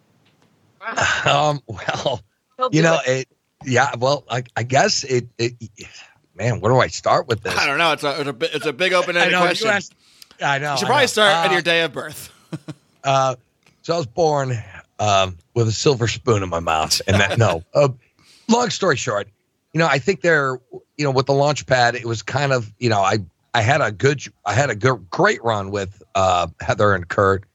Um, 1.25 1.61
well, 1.67 2.21
you 2.71 2.81
know, 2.83 2.99
it. 3.07 3.21
it. 3.21 3.27
Yeah. 3.65 3.95
Well, 3.97 4.23
I, 4.29 4.43
I 4.55 4.63
guess 4.63 5.03
it, 5.03 5.27
it. 5.39 5.53
Man, 6.35 6.59
where 6.59 6.71
do 6.71 6.79
I 6.79 6.87
start 6.87 7.27
with 7.27 7.41
this? 7.41 7.57
I 7.57 7.65
don't 7.65 7.77
know. 7.79 7.93
It's 7.93 8.03
a 8.03 8.19
it's 8.21 8.29
a, 8.29 8.55
it's 8.57 8.65
a 8.67 8.73
big 8.73 8.93
open-ended 8.93 9.31
know, 9.31 9.39
you 9.41 9.45
question. 9.47 9.67
asked- 9.69 9.93
I 10.41 10.59
know. 10.59 10.73
you 10.73 10.77
should 10.77 10.85
I 10.85 10.87
probably 10.87 11.03
know. 11.03 11.07
start 11.07 11.31
at 11.31 11.49
Uh, 11.49 11.53
your 11.53 11.61
day 11.61 11.81
of 11.83 11.93
birth. 11.93 12.31
Uh, 13.03 13.35
so 13.83 13.93
I 13.93 13.97
was 13.97 14.07
born 14.07 14.57
um, 14.99 15.37
with 15.53 15.67
a 15.67 15.71
silver 15.71 16.07
spoon 16.07 16.43
in 16.43 16.49
my 16.49 16.59
mouth, 16.59 17.01
and 17.07 17.19
that 17.19 17.37
no. 17.37 17.63
Uh, 17.73 17.89
long 18.47 18.69
story 18.69 18.95
short, 18.95 19.27
you 19.73 19.79
know, 19.79 19.87
I 19.87 19.99
think 19.99 20.21
there, 20.21 20.59
you 20.97 21.03
know, 21.03 21.11
with 21.11 21.25
the 21.25 21.33
launch 21.33 21.65
pad, 21.65 21.95
it 21.95 22.05
was 22.05 22.21
kind 22.21 22.53
of, 22.53 22.71
you 22.79 22.89
know, 22.89 23.01
I 23.01 23.19
I 23.53 23.61
had 23.61 23.81
a 23.81 23.91
good, 23.91 24.21
I 24.45 24.53
had 24.53 24.69
a 24.69 24.75
good, 24.75 25.09
great 25.09 25.43
run 25.43 25.71
with 25.71 26.01
uh, 26.13 26.47
Heather 26.59 26.93
and 26.93 27.07
Kurt, 27.07 27.45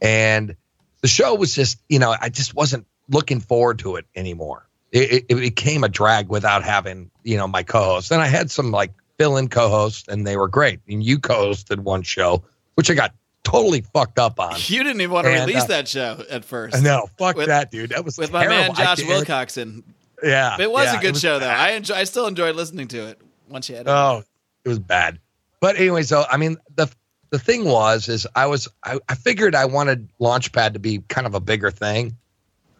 and 0.00 0.56
the 1.02 1.08
show 1.08 1.34
was 1.34 1.54
just, 1.54 1.78
you 1.88 1.98
know, 1.98 2.14
I 2.18 2.28
just 2.28 2.54
wasn't 2.54 2.86
looking 3.08 3.40
forward 3.40 3.78
to 3.80 3.96
it 3.96 4.06
anymore. 4.14 4.68
It, 4.92 5.12
it, 5.12 5.24
it 5.28 5.34
became 5.34 5.84
a 5.84 5.88
drag 5.88 6.28
without 6.28 6.64
having, 6.64 7.10
you 7.22 7.36
know, 7.36 7.46
my 7.46 7.62
co-host. 7.62 8.10
And 8.10 8.20
I 8.20 8.26
had 8.26 8.50
some 8.50 8.70
like 8.70 8.92
fill-in 9.18 9.48
co-hosts, 9.48 10.08
and 10.08 10.26
they 10.26 10.36
were 10.36 10.48
great. 10.48 10.80
And 10.88 11.02
you 11.02 11.18
co-hosted 11.18 11.80
one 11.80 12.02
show, 12.02 12.44
which 12.74 12.90
I 12.90 12.94
got 12.94 13.14
totally 13.46 13.80
fucked 13.80 14.18
up 14.18 14.40
on. 14.40 14.54
You 14.66 14.82
didn't 14.82 15.00
even 15.00 15.12
want 15.14 15.26
to 15.26 15.32
And, 15.32 15.46
release 15.46 15.64
uh, 15.64 15.68
that 15.68 15.88
show 15.88 16.22
at 16.30 16.44
first. 16.44 16.82
No, 16.82 17.08
fuck 17.18 17.36
With- 17.36 17.46
that, 17.46 17.70
dude. 17.70 17.90
That 17.90 18.04
was 18.04 18.18
with 18.18 18.32
my 18.32 18.46
man 18.46 18.74
Josh 18.74 18.98
Wilcoxon. 19.00 19.82
Yeah, 20.22 20.56
It 20.58 20.70
was 20.70 20.86
yeah, 20.86 20.98
a 20.98 21.00
good 21.02 21.12
was 21.12 21.20
show 21.20 21.38
though. 21.38 21.46
I 21.48 21.70
enjoy, 21.72 21.94
I 21.94 22.04
still 22.04 22.26
enjoyed 22.26 22.56
listening 22.56 22.88
to 22.88 23.06
it 23.08 23.20
once 23.48 23.68
you 23.68 23.76
had 23.76 23.86
it. 23.86 23.90
Oh, 23.90 24.24
it 24.64 24.68
was 24.68 24.78
bad. 24.78 25.18
But 25.60 25.76
anyway, 25.76 26.02
so 26.02 26.24
I 26.30 26.36
mean 26.38 26.56
the 26.74 26.90
the 27.30 27.38
thing 27.38 27.64
was 27.66 28.08
is 28.08 28.26
I 28.34 28.46
was 28.46 28.66
I, 28.82 28.98
I 29.08 29.14
figured 29.14 29.54
I 29.54 29.66
wanted 29.66 30.08
Launchpad 30.20 30.72
to 30.72 30.78
be 30.78 30.98
kind 31.08 31.26
of 31.26 31.34
a 31.34 31.40
bigger 31.40 31.70
thing. 31.70 32.16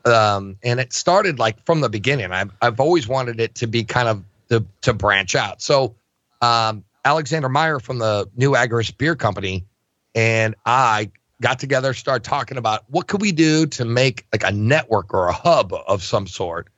Um, 0.05 0.57
and 0.63 0.79
it 0.81 0.93
started 0.93 1.39
like 1.39 1.65
from 1.67 1.81
the 1.81 1.89
beginning. 1.89 2.33
I've 2.33 2.51
I've 2.63 2.81
always 2.81 3.07
wanted 3.07 3.39
it 3.41 3.55
to 3.57 3.67
be 3.67 3.85
kind 3.85 4.09
of 4.09 4.25
to 4.49 4.65
to 4.83 4.95
branch 4.95 5.35
out. 5.37 5.61
So 5.63 5.95
um 6.43 6.85
Alexander 7.05 7.49
Meyer 7.49 7.79
from 7.81 7.99
the 7.99 8.29
New 8.37 8.53
Agris 8.53 8.97
Beer 8.97 9.15
Company 9.15 9.65
and 10.17 10.55
I 10.65 11.11
got 11.43 11.59
together, 11.59 11.93
started 11.93 12.25
talking 12.25 12.57
about 12.57 12.85
what 12.89 13.07
could 13.07 13.21
we 13.21 13.33
do 13.33 13.67
to 13.67 13.85
make 13.85 14.27
like 14.33 14.45
a 14.45 14.51
network 14.51 15.13
or 15.13 15.29
a 15.29 15.33
hub 15.33 15.75
of 15.75 16.03
some 16.03 16.27
sort. 16.27 16.69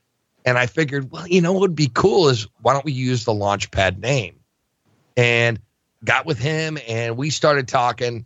And 0.45 0.57
I 0.57 0.65
figured, 0.65 1.09
well, 1.09 1.25
you 1.25 1.41
know 1.41 1.53
what 1.53 1.61
would 1.61 1.75
be 1.75 1.89
cool 1.91 2.27
is 2.27 2.47
why 2.61 2.73
don't 2.73 2.83
we 2.83 2.91
use 2.91 3.23
the 3.23 3.31
Launchpad 3.31 3.97
name? 3.97 4.35
And 5.15 5.59
got 6.03 6.25
with 6.25 6.37
him 6.37 6.77
and 6.87 7.15
we 7.15 7.29
started 7.29 7.69
talking. 7.69 8.25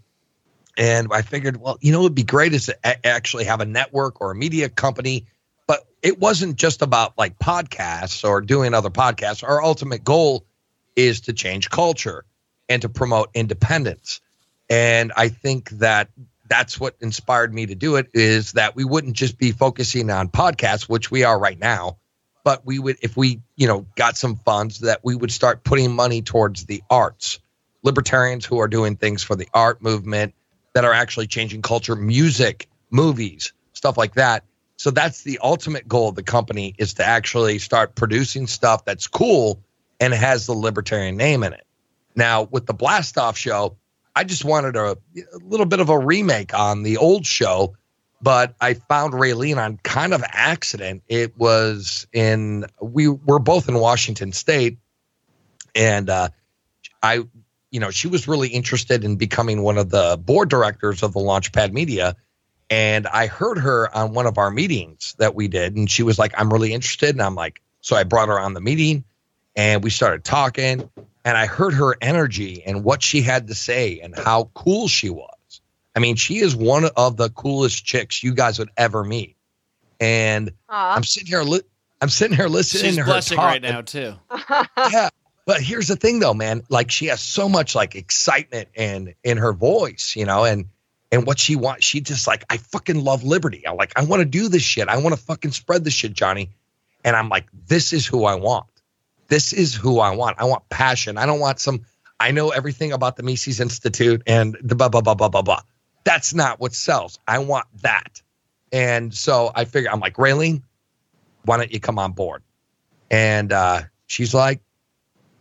And 0.77 1.09
I 1.11 1.21
figured, 1.21 1.57
well, 1.57 1.77
you 1.79 1.91
know, 1.91 1.99
it'd 2.01 2.15
be 2.15 2.23
great 2.23 2.53
is 2.53 2.65
to 2.65 3.05
actually 3.05 3.43
have 3.43 3.61
a 3.61 3.65
network 3.65 4.19
or 4.19 4.31
a 4.31 4.35
media 4.35 4.67
company. 4.67 5.27
But 5.67 5.85
it 6.01 6.19
wasn't 6.19 6.55
just 6.55 6.81
about 6.81 7.19
like 7.19 7.37
podcasts 7.37 8.27
or 8.27 8.41
doing 8.41 8.73
other 8.73 8.89
podcasts. 8.89 9.43
Our 9.47 9.63
ultimate 9.63 10.03
goal 10.03 10.45
is 10.95 11.21
to 11.21 11.33
change 11.33 11.69
culture 11.69 12.25
and 12.67 12.81
to 12.81 12.89
promote 12.89 13.29
independence. 13.35 14.19
And 14.69 15.11
I 15.15 15.29
think 15.29 15.69
that 15.71 16.09
that's 16.47 16.79
what 16.79 16.95
inspired 17.01 17.53
me 17.53 17.65
to 17.65 17.75
do 17.75 17.95
it 17.95 18.09
is 18.13 18.53
that 18.53 18.75
we 18.75 18.83
wouldn't 18.83 19.15
just 19.15 19.37
be 19.37 19.51
focusing 19.51 20.09
on 20.09 20.29
podcasts, 20.29 20.83
which 20.89 21.09
we 21.09 21.23
are 21.23 21.39
right 21.39 21.59
now, 21.59 21.97
but 22.43 22.65
we 22.65 22.79
would, 22.79 22.97
if 23.01 23.17
we, 23.17 23.41
you 23.55 23.67
know, 23.67 23.85
got 23.95 24.17
some 24.17 24.35
funds, 24.37 24.79
that 24.79 24.99
we 25.03 25.15
would 25.15 25.31
start 25.31 25.63
putting 25.63 25.95
money 25.95 26.21
towards 26.21 26.65
the 26.65 26.83
arts, 26.89 27.39
libertarians 27.81 28.45
who 28.45 28.59
are 28.59 28.67
doing 28.67 28.95
things 28.95 29.23
for 29.23 29.35
the 29.35 29.47
art 29.53 29.81
movement 29.81 30.33
that 30.73 30.85
are 30.85 30.93
actually 30.93 31.27
changing 31.27 31.61
culture, 31.61 31.95
music, 31.95 32.67
movies, 32.89 33.53
stuff 33.73 33.97
like 33.97 34.15
that. 34.15 34.43
So 34.77 34.91
that's 34.91 35.23
the 35.23 35.39
ultimate 35.41 35.87
goal 35.87 36.09
of 36.09 36.15
the 36.15 36.23
company 36.23 36.75
is 36.77 36.95
to 36.95 37.05
actually 37.05 37.59
start 37.59 37.95
producing 37.95 38.47
stuff 38.47 38.85
that's 38.85 39.07
cool 39.07 39.63
and 39.99 40.13
has 40.13 40.45
the 40.45 40.53
libertarian 40.53 41.15
name 41.15 41.43
in 41.43 41.53
it. 41.53 41.65
Now, 42.15 42.43
with 42.43 42.65
the 42.65 42.73
Blast 42.73 43.17
Off 43.17 43.37
show, 43.37 43.77
I 44.15 44.23
just 44.23 44.45
wanted 44.45 44.75
a, 44.75 44.91
a 44.91 45.37
little 45.43 45.65
bit 45.65 45.79
of 45.79 45.89
a 45.89 45.97
remake 45.97 46.53
on 46.53 46.83
the 46.83 46.97
old 46.97 47.25
show, 47.25 47.75
but 48.21 48.55
I 48.61 48.75
found 48.75 49.13
Raylene 49.13 49.57
on 49.57 49.77
kind 49.77 50.13
of 50.13 50.23
accident. 50.27 51.03
It 51.07 51.37
was 51.37 52.07
in 52.13 52.65
we 52.81 53.07
were 53.07 53.39
both 53.39 53.69
in 53.69 53.75
Washington 53.75 54.31
State, 54.31 54.77
and 55.75 56.09
uh, 56.09 56.29
I, 57.01 57.23
you 57.71 57.79
know, 57.79 57.89
she 57.89 58.07
was 58.07 58.27
really 58.27 58.49
interested 58.49 59.03
in 59.03 59.15
becoming 59.15 59.63
one 59.63 59.77
of 59.77 59.89
the 59.89 60.19
board 60.23 60.49
directors 60.49 61.03
of 61.03 61.13
the 61.13 61.19
Launchpad 61.19 61.73
Media. 61.73 62.15
And 62.69 63.05
I 63.07 63.27
heard 63.27 63.59
her 63.59 63.95
on 63.95 64.13
one 64.13 64.25
of 64.25 64.37
our 64.37 64.49
meetings 64.49 65.15
that 65.19 65.35
we 65.35 65.47
did, 65.47 65.75
and 65.75 65.89
she 65.89 66.01
was 66.01 66.17
like, 66.17 66.33
I'm 66.37 66.51
really 66.51 66.73
interested. 66.73 67.09
And 67.09 67.21
I'm 67.21 67.35
like, 67.35 67.61
so 67.81 67.95
I 67.95 68.03
brought 68.03 68.29
her 68.29 68.39
on 68.39 68.53
the 68.53 68.61
meeting 68.61 69.03
and 69.55 69.83
we 69.83 69.89
started 69.89 70.23
talking 70.23 70.89
and 71.25 71.37
I 71.37 71.45
heard 71.45 71.73
her 71.73 71.95
energy 72.01 72.63
and 72.65 72.83
what 72.83 73.01
she 73.01 73.21
had 73.21 73.47
to 73.47 73.55
say 73.55 73.99
and 73.99 74.17
how 74.17 74.49
cool 74.53 74.87
she 74.87 75.09
was. 75.09 75.61
I 75.95 75.99
mean, 75.99 76.15
she 76.15 76.39
is 76.39 76.55
one 76.55 76.85
of 76.97 77.17
the 77.17 77.29
coolest 77.29 77.85
chicks 77.85 78.23
you 78.23 78.33
guys 78.33 78.59
would 78.59 78.71
ever 78.77 79.03
meet. 79.03 79.35
And 79.99 80.51
Aw. 80.69 80.95
I'm 80.95 81.03
sitting 81.03 81.27
here, 81.27 81.43
li- 81.43 81.61
I'm 82.01 82.09
sitting 82.09 82.35
here 82.35 82.47
listening 82.47 82.83
She's 82.85 82.95
to 82.97 83.03
her 83.03 83.11
blushing 83.11 83.37
talk. 83.37 83.45
right 83.45 83.61
now 83.61 83.81
too. 83.81 84.13
yeah. 84.77 85.09
But 85.45 85.61
here's 85.61 85.87
the 85.87 85.95
thing 85.95 86.19
though, 86.19 86.33
man. 86.33 86.63
Like 86.69 86.89
she 86.89 87.07
has 87.07 87.21
so 87.21 87.47
much 87.47 87.75
like 87.75 87.95
excitement 87.95 88.69
and 88.75 89.13
in 89.23 89.37
her 89.37 89.53
voice, 89.53 90.13
you 90.15 90.25
know, 90.25 90.45
and 90.45 90.65
and 91.11 91.27
what 91.27 91.37
she 91.37 91.55
wants, 91.55 91.85
she 91.85 92.01
just 92.01 92.25
like, 92.25 92.43
I 92.49 92.57
fucking 92.57 93.03
love 93.03 93.23
liberty. 93.23 93.67
I'm 93.67 93.77
like, 93.77 93.93
I 93.95 94.03
want 94.03 94.21
to 94.21 94.25
do 94.25 94.47
this 94.47 94.63
shit. 94.63 94.87
I 94.87 94.97
want 94.97 95.15
to 95.15 95.21
fucking 95.21 95.51
spread 95.51 95.83
this 95.83 95.93
shit, 95.93 96.13
Johnny. 96.13 96.49
And 97.05 97.15
I'm 97.15 97.29
like, 97.29 97.45
this 97.67 97.93
is 97.93 98.05
who 98.05 98.25
I 98.25 98.33
want. 98.35 98.65
This 99.33 99.51
is 99.51 99.73
who 99.73 99.99
I 99.99 100.15
want. 100.15 100.39
I 100.39 100.43
want 100.43 100.69
passion. 100.69 101.17
I 101.17 101.25
don't 101.25 101.39
want 101.39 101.59
some, 101.59 101.81
I 102.19 102.29
know 102.29 102.49
everything 102.49 102.91
about 102.91 103.15
the 103.15 103.23
Mises 103.23 103.59
Institute 103.59 104.21
and 104.27 104.55
the 104.61 104.75
blah, 104.75 104.89
blah, 104.89 105.01
blah, 105.01 105.15
blah, 105.15 105.27
blah, 105.27 105.41
blah. 105.41 105.61
That's 106.03 106.35
not 106.35 106.59
what 106.59 106.75
sells. 106.75 107.17
I 107.27 107.39
want 107.39 107.65
that. 107.81 108.21
And 108.71 109.11
so 109.11 109.51
I 109.55 109.65
figure, 109.65 109.89
I'm 109.89 109.99
like, 109.99 110.17
Raylene, 110.17 110.61
why 111.45 111.57
don't 111.57 111.73
you 111.73 111.79
come 111.79 111.97
on 111.97 112.11
board? 112.11 112.43
And 113.09 113.51
uh, 113.51 113.81
she's 114.05 114.35
like, 114.35 114.61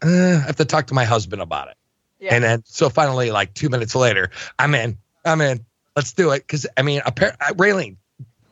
uh, 0.02 0.08
I 0.08 0.46
have 0.46 0.56
to 0.56 0.64
talk 0.64 0.87
to 0.87 0.94
my 0.94 1.04
husband 1.04 1.42
about 1.42 1.68
it. 1.68 1.76
Yeah. 2.18 2.34
And 2.34 2.44
then 2.44 2.62
so 2.64 2.88
finally, 2.88 3.30
like 3.30 3.52
two 3.52 3.68
minutes 3.68 3.94
later, 3.94 4.30
I'm 4.58 4.75
in. 4.75 4.96
I'm 5.22 5.42
in. 5.42 5.66
Let's 5.94 6.14
do 6.14 6.30
it. 6.30 6.38
Because 6.38 6.66
I 6.78 6.80
mean, 6.82 7.02
appar- 7.02 7.37
uh, 7.38 7.52
Raylene, 7.52 7.99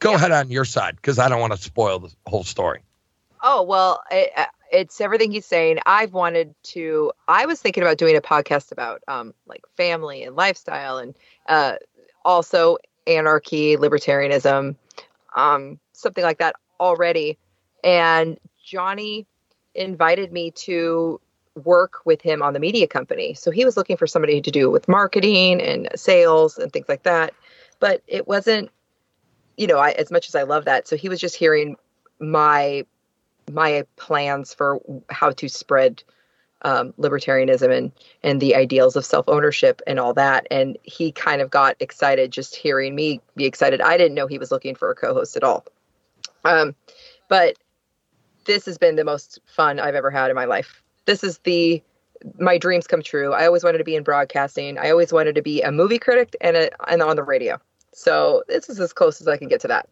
go 0.00 0.16
ahead 0.16 0.32
on 0.32 0.50
your 0.50 0.66
side 0.66 0.96
because 0.96 1.18
I 1.18 1.30
don't 1.30 1.40
want 1.40 1.54
to 1.54 1.58
spoil 1.58 1.98
the 2.00 2.12
whole 2.26 2.44
story. 2.44 2.82
Oh 3.42 3.62
well, 3.62 4.02
uh, 4.12 4.44
it's 4.72 5.00
everything 5.00 5.32
he's 5.32 5.46
saying. 5.46 5.78
I've 5.86 6.12
wanted 6.12 6.54
to. 6.64 7.12
I 7.28 7.46
was 7.46 7.60
thinking 7.60 7.82
about 7.82 7.98
doing 7.98 8.16
a 8.16 8.20
podcast 8.20 8.72
about 8.72 9.02
um 9.08 9.34
like 9.46 9.62
family 9.76 10.22
and 10.22 10.36
lifestyle, 10.36 10.98
and 10.98 11.14
uh 11.48 11.74
also 12.24 12.78
anarchy, 13.06 13.76
libertarianism, 13.76 14.76
um 15.36 15.78
something 15.92 16.24
like 16.24 16.38
that 16.38 16.56
already. 16.78 17.38
And 17.82 18.38
Johnny 18.64 19.26
invited 19.74 20.32
me 20.32 20.50
to 20.52 21.20
work 21.64 22.00
with 22.04 22.22
him 22.22 22.42
on 22.42 22.52
the 22.52 22.60
media 22.60 22.86
company. 22.86 23.34
So 23.34 23.50
he 23.50 23.64
was 23.64 23.76
looking 23.76 23.96
for 23.96 24.06
somebody 24.06 24.40
to 24.40 24.50
do 24.50 24.70
with 24.70 24.88
marketing 24.88 25.60
and 25.60 25.88
sales 25.94 26.58
and 26.58 26.72
things 26.72 26.88
like 26.88 27.02
that. 27.04 27.34
But 27.80 28.02
it 28.06 28.28
wasn't, 28.28 28.70
you 29.56 29.66
know, 29.66 29.78
I, 29.78 29.90
as 29.92 30.10
much 30.10 30.28
as 30.28 30.34
I 30.34 30.42
love 30.42 30.66
that. 30.66 30.86
So 30.86 30.96
he 30.96 31.08
was 31.08 31.20
just 31.20 31.34
hearing 31.34 31.76
my 32.18 32.84
my 33.50 33.84
plans 33.96 34.54
for 34.54 34.80
how 35.10 35.30
to 35.32 35.48
spread 35.48 36.02
um, 36.62 36.92
libertarianism 36.98 37.76
and 37.76 37.92
and 38.22 38.40
the 38.40 38.54
ideals 38.54 38.96
of 38.96 39.04
self 39.04 39.28
ownership 39.28 39.80
and 39.86 39.98
all 39.98 40.14
that. 40.14 40.46
And 40.50 40.78
he 40.82 41.12
kind 41.12 41.40
of 41.40 41.50
got 41.50 41.76
excited 41.80 42.32
just 42.32 42.54
hearing 42.54 42.94
me 42.94 43.20
be 43.36 43.46
excited. 43.46 43.80
I 43.80 43.96
didn't 43.96 44.14
know 44.14 44.26
he 44.26 44.38
was 44.38 44.50
looking 44.50 44.74
for 44.74 44.90
a 44.90 44.94
co-host 44.94 45.36
at 45.36 45.44
all. 45.44 45.64
Um, 46.44 46.74
but 47.28 47.56
this 48.44 48.66
has 48.66 48.78
been 48.78 48.96
the 48.96 49.04
most 49.04 49.40
fun 49.46 49.80
I've 49.80 49.94
ever 49.94 50.10
had 50.10 50.30
in 50.30 50.36
my 50.36 50.44
life. 50.44 50.82
This 51.06 51.24
is 51.24 51.38
the 51.38 51.82
my 52.38 52.58
dreams 52.58 52.86
come 52.86 53.02
true. 53.02 53.32
I 53.32 53.46
always 53.46 53.64
wanted 53.64 53.78
to 53.78 53.84
be 53.84 53.96
in 53.96 54.02
broadcasting. 54.02 54.78
I 54.78 54.90
always 54.90 55.12
wanted 55.12 55.34
to 55.36 55.42
be 55.42 55.62
a 55.62 55.72
movie 55.72 55.98
critic 55.98 56.36
and 56.40 56.56
a, 56.56 56.90
and 56.90 57.02
on 57.02 57.16
the 57.16 57.22
radio. 57.22 57.58
So 57.92 58.42
this 58.48 58.68
is 58.68 58.78
as 58.78 58.92
close 58.92 59.20
as 59.20 59.28
I 59.28 59.36
can 59.36 59.48
get 59.48 59.60
to 59.62 59.68
that, 59.68 59.88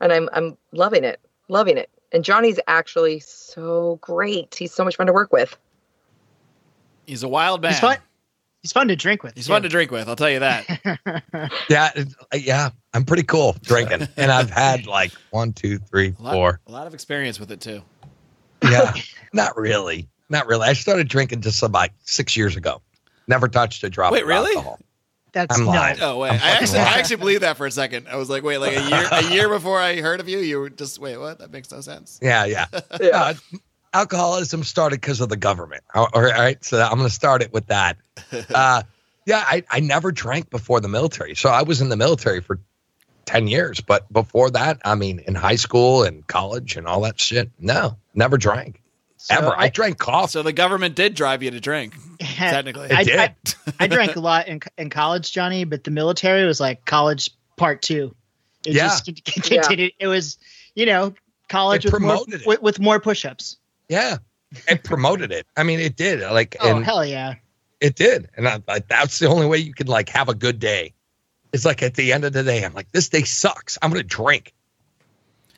and 0.00 0.12
I'm 0.12 0.28
I'm 0.32 0.56
loving 0.72 1.04
it, 1.04 1.20
loving 1.48 1.76
it. 1.76 1.90
And 2.12 2.24
Johnny's 2.24 2.60
actually 2.68 3.20
so 3.20 3.98
great. 4.00 4.54
He's 4.54 4.72
so 4.72 4.84
much 4.84 4.96
fun 4.96 5.06
to 5.06 5.12
work 5.12 5.32
with. 5.32 5.56
He's 7.06 7.22
a 7.22 7.28
wild 7.28 7.62
man. 7.62 7.72
He's 7.72 7.80
fun. 7.80 7.96
He's 8.62 8.72
fun 8.72 8.86
to 8.88 8.96
drink 8.96 9.24
with. 9.24 9.34
He's 9.34 9.46
too. 9.46 9.52
fun 9.52 9.62
to 9.62 9.68
drink 9.68 9.90
with. 9.90 10.08
I'll 10.08 10.14
tell 10.16 10.30
you 10.30 10.38
that. 10.40 11.22
Yeah, 11.68 11.90
uh, 11.96 12.36
yeah, 12.36 12.70
I'm 12.92 13.04
pretty 13.04 13.22
cool 13.24 13.56
drinking, 13.62 14.06
and 14.16 14.30
I've 14.30 14.50
had 14.50 14.86
like 14.98 15.12
one, 15.30 15.52
two, 15.52 15.78
three, 15.78 16.14
A 16.18 16.22
lot, 16.22 16.32
four. 16.34 16.60
a 16.66 16.72
lot 16.72 16.86
of 16.86 16.94
experience 16.94 17.40
with 17.40 17.50
it 17.50 17.60
too. 17.60 17.82
Yeah, 18.62 18.92
not 19.32 19.56
really, 19.56 20.08
not 20.28 20.46
really. 20.46 20.68
I 20.68 20.74
started 20.74 21.08
drinking 21.08 21.40
just 21.40 21.62
about 21.62 21.90
six 22.04 22.36
years 22.36 22.54
ago. 22.56 22.82
Never 23.26 23.48
touched 23.48 23.82
a 23.84 23.90
drop. 23.90 24.12
Wait, 24.12 24.22
of 24.22 24.28
really? 24.28 24.54
alcohol. 24.54 24.78
That's 25.32 25.58
I'm 25.58 25.64
no. 25.64 25.70
lying. 25.70 25.98
Oh 26.00 26.18
wait, 26.18 26.30
I'm 26.30 26.40
I 26.40 26.50
actually, 26.50 26.80
I 26.80 26.98
actually 26.98 27.16
believe 27.16 27.40
that 27.40 27.56
for 27.56 27.66
a 27.66 27.70
second. 27.70 28.06
I 28.08 28.16
was 28.16 28.28
like, 28.28 28.42
wait, 28.42 28.58
like 28.58 28.76
a 28.76 28.88
year, 28.88 29.08
a 29.10 29.34
year 29.34 29.48
before 29.48 29.80
I 29.80 30.00
heard 30.00 30.20
of 30.20 30.28
you, 30.28 30.38
you 30.38 30.58
were 30.58 30.68
just 30.68 30.98
wait, 30.98 31.16
what? 31.16 31.38
That 31.38 31.50
makes 31.50 31.70
no 31.70 31.80
sense. 31.80 32.18
Yeah, 32.22 32.44
yeah. 32.44 32.66
Yeah. 33.00 33.22
Uh, 33.22 33.34
alcoholism 33.94 34.62
started 34.62 35.00
because 35.00 35.20
of 35.20 35.30
the 35.30 35.36
government. 35.36 35.82
All 35.94 36.08
all 36.12 36.22
right, 36.22 36.62
so 36.62 36.80
I'm 36.80 36.96
going 36.96 37.08
to 37.08 37.14
start 37.14 37.42
it 37.42 37.52
with 37.52 37.66
that. 37.68 37.96
Uh, 38.54 38.82
yeah, 39.24 39.44
I, 39.46 39.62
I 39.70 39.80
never 39.80 40.12
drank 40.12 40.50
before 40.50 40.80
the 40.80 40.88
military, 40.88 41.34
so 41.34 41.48
I 41.48 41.62
was 41.62 41.80
in 41.80 41.88
the 41.88 41.96
military 41.96 42.40
for 42.40 42.60
ten 43.24 43.46
years. 43.46 43.80
But 43.80 44.12
before 44.12 44.50
that, 44.50 44.80
I 44.84 44.96
mean, 44.96 45.20
in 45.20 45.34
high 45.34 45.56
school 45.56 46.02
and 46.02 46.26
college 46.26 46.76
and 46.76 46.86
all 46.86 47.00
that 47.02 47.18
shit, 47.18 47.50
no, 47.58 47.96
never 48.14 48.36
drank 48.36 48.81
So 49.24 49.34
ever. 49.36 49.48
I, 49.56 49.64
I- 49.64 49.68
drank 49.68 49.98
coffee. 49.98 50.30
So 50.32 50.42
the 50.42 50.52
government 50.52 50.94
did 50.96 51.14
drive 51.14 51.42
you 51.42 51.50
to 51.52 51.60
drink, 51.60 51.94
technically. 52.20 52.86
It 52.90 52.92
I, 52.92 53.04
did. 53.04 53.18
I, 53.18 53.34
I 53.80 53.86
drank 53.86 54.16
a 54.16 54.20
lot 54.20 54.48
in, 54.48 54.60
in 54.76 54.90
college, 54.90 55.30
Johnny, 55.32 55.64
but 55.64 55.84
the 55.84 55.90
military 55.92 56.44
was 56.44 56.58
like 56.60 56.84
college 56.84 57.30
part 57.56 57.82
two. 57.82 58.14
It 58.66 58.74
Yeah. 58.74 58.88
just 58.88 59.06
c- 59.06 59.14
c- 59.26 59.40
continued. 59.40 59.92
It 59.98 60.06
was, 60.08 60.38
you 60.74 60.86
know, 60.86 61.14
college 61.48 61.84
with 61.84 61.92
more, 61.92 62.00
promoted 62.00 62.40
it. 62.42 62.46
with, 62.46 62.62
with 62.62 62.80
more 62.80 62.98
push-ups. 63.00 63.58
yeah, 63.88 64.16
it 64.68 64.82
promoted 64.84 65.30
it. 65.32 65.46
I 65.56 65.62
mean, 65.62 65.78
it 65.80 65.96
did. 65.96 66.20
Like, 66.20 66.56
Oh 66.60 66.76
and 66.76 66.84
hell 66.84 67.04
yeah! 67.04 67.34
it 67.80 67.94
did, 67.94 68.28
and 68.36 68.48
I, 68.48 68.62
I, 68.68 68.78
that's 68.80 69.18
the 69.18 69.26
only 69.28 69.46
way 69.46 69.58
you 69.58 69.72
can 69.74 69.86
like 69.86 70.08
have 70.10 70.28
a 70.28 70.34
good 70.34 70.58
day. 70.58 70.94
It's 71.52 71.64
like 71.64 71.82
at 71.82 71.94
the 71.94 72.12
end 72.12 72.24
of 72.24 72.32
the 72.32 72.42
day, 72.42 72.64
I'm 72.64 72.72
like, 72.74 72.90
this 72.92 73.08
day 73.10 73.22
sucks. 73.24 73.76
I'm 73.82 73.90
going 73.90 74.00
to 74.02 74.08
drink. 74.08 74.54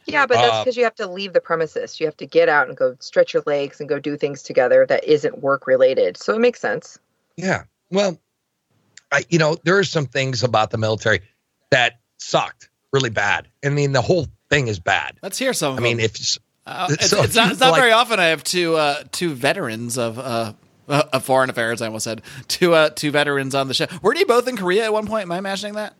Yeah, 0.06 0.26
but 0.26 0.34
that's 0.34 0.52
Uh, 0.52 0.64
because 0.64 0.76
you 0.76 0.84
have 0.84 0.94
to 0.96 1.06
leave 1.06 1.32
the 1.32 1.40
premises. 1.40 1.99
You 1.99 2.06
have 2.06 2.16
to 2.18 2.26
get 2.26 2.49
out 2.49 2.68
and 2.68 2.76
go 2.76 2.96
stretch 3.00 3.32
your 3.34 3.42
legs 3.46 3.80
and 3.80 3.88
go 3.88 3.99
do 3.99 4.16
things 4.16 4.42
together 4.42 4.84
that 4.87 5.02
isn't 5.04 5.38
work 5.38 5.66
related. 5.66 6.16
So 6.16 6.34
it 6.34 6.40
makes 6.40 6.61
sense. 6.61 6.99
Yeah. 7.37 7.64
Well, 7.90 8.18
I, 9.12 9.25
you 9.30 9.38
know, 9.38 9.56
there 9.64 9.78
are 9.78 9.84
some 9.84 10.06
things 10.06 10.42
about 10.42 10.70
the 10.70 10.78
military 10.78 11.20
that 11.70 12.00
sucked 12.18 12.68
really 12.92 13.11
bad. 13.11 13.49
I 13.64 13.68
mean, 13.70 13.92
the 13.92 14.02
whole 14.02 14.26
thing 14.50 14.68
is 14.68 14.78
bad. 14.78 15.16
Let's 15.23 15.38
hear 15.38 15.52
some. 15.52 15.73
Of 15.73 15.78
I 15.78 15.82
mean, 15.82 15.96
them. 15.99 16.06
if 16.06 16.38
Uh, 16.66 16.87
it's, 16.90 17.11
so 17.11 17.23
it's 17.23 17.34
not, 17.34 17.50
it's 17.52 17.61
not 17.61 17.73
like- 17.73 17.80
very 17.80 17.92
often 17.92 18.18
I 18.20 18.26
have 18.26 18.42
two 18.44 18.76
uh, 18.76 19.04
two 19.12 19.34
veterans 19.34 19.99
of 19.99 20.18
uh, 20.18 20.52
uh, 20.88 21.02
of 21.12 21.25
foreign 21.25 21.50
affairs. 21.50 21.82
I 21.82 21.87
almost 21.87 22.04
said 22.04 22.23
two 22.49 22.73
uh, 22.75 22.90
two 22.90 23.11
veterans 23.11 23.54
on 23.54 23.68
the 23.68 23.75
show. 23.75 23.87
Weren't 24.02 24.18
you 24.18 24.26
both 24.26 24.49
in 24.49 24.56
Korea 24.56 24.84
at 24.84 24.92
one 24.92 25.06
point? 25.06 25.23
Am 25.25 25.32
I 25.32 25.38
imagining 25.38 25.75
that? 25.75 25.94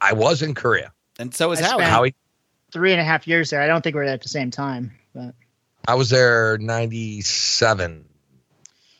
I 0.00 0.12
was 0.12 0.42
in 0.42 0.54
Korea, 0.54 0.92
And 1.18 1.34
so 1.34 1.52
is 1.52 1.60
I 1.60 1.64
Howie. 1.64 1.78
spent- 1.78 1.90
Howie, 1.90 2.14
Three 2.74 2.92
and 2.92 3.00
a 3.00 3.04
half 3.04 3.26
years 3.26 3.50
there. 3.50 3.62
I 3.62 3.66
don't 3.68 3.82
think 3.82 3.94
we 3.94 4.02
are 4.02 4.04
there 4.04 4.14
at 4.14 4.22
the 4.22 4.28
same 4.28 4.50
time, 4.50 4.90
but 5.14 5.34
I 5.88 5.94
was 5.94 6.10
there 6.10 6.58
97. 6.58 8.04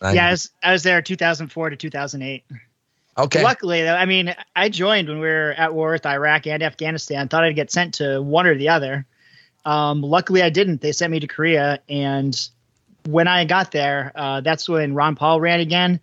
yeah, 0.01 0.29
I 0.29 0.31
was, 0.31 0.51
I 0.63 0.73
was 0.73 0.83
there 0.85 1.03
2004 1.03 1.71
to 1.71 1.77
2008. 1.77 2.45
Okay. 3.17 3.43
Luckily, 3.43 3.83
though, 3.83 3.95
I 3.95 4.07
mean, 4.07 4.35
I 4.55 4.69
joined 4.69 5.09
when 5.09 5.19
we 5.19 5.27
were 5.27 5.53
at 5.57 5.75
war 5.75 5.93
with 5.93 6.07
Iraq 6.07 6.47
and 6.47 6.63
Afghanistan. 6.63 7.29
Thought 7.29 7.45
I'd 7.45 7.57
get 7.57 7.71
sent 7.71 7.95
to 7.95 8.21
one 8.23 8.47
or 8.47 8.55
the 8.57 8.69
other. 8.71 9.07
Um, 9.65 10.03
luckily, 10.03 10.43
I 10.43 10.51
didn't. 10.51 10.81
They 10.81 10.93
sent 10.93 11.11
me 11.11 11.21
to 11.21 11.27
Korea, 11.27 11.81
and 11.89 12.39
when 13.07 13.27
I 13.29 13.45
got 13.45 13.73
there, 13.73 14.13
uh, 14.15 14.41
that's 14.41 14.69
when 14.69 14.95
Ron 14.95 15.17
Paul 15.17 15.41
ran 15.41 15.61
again. 15.61 16.01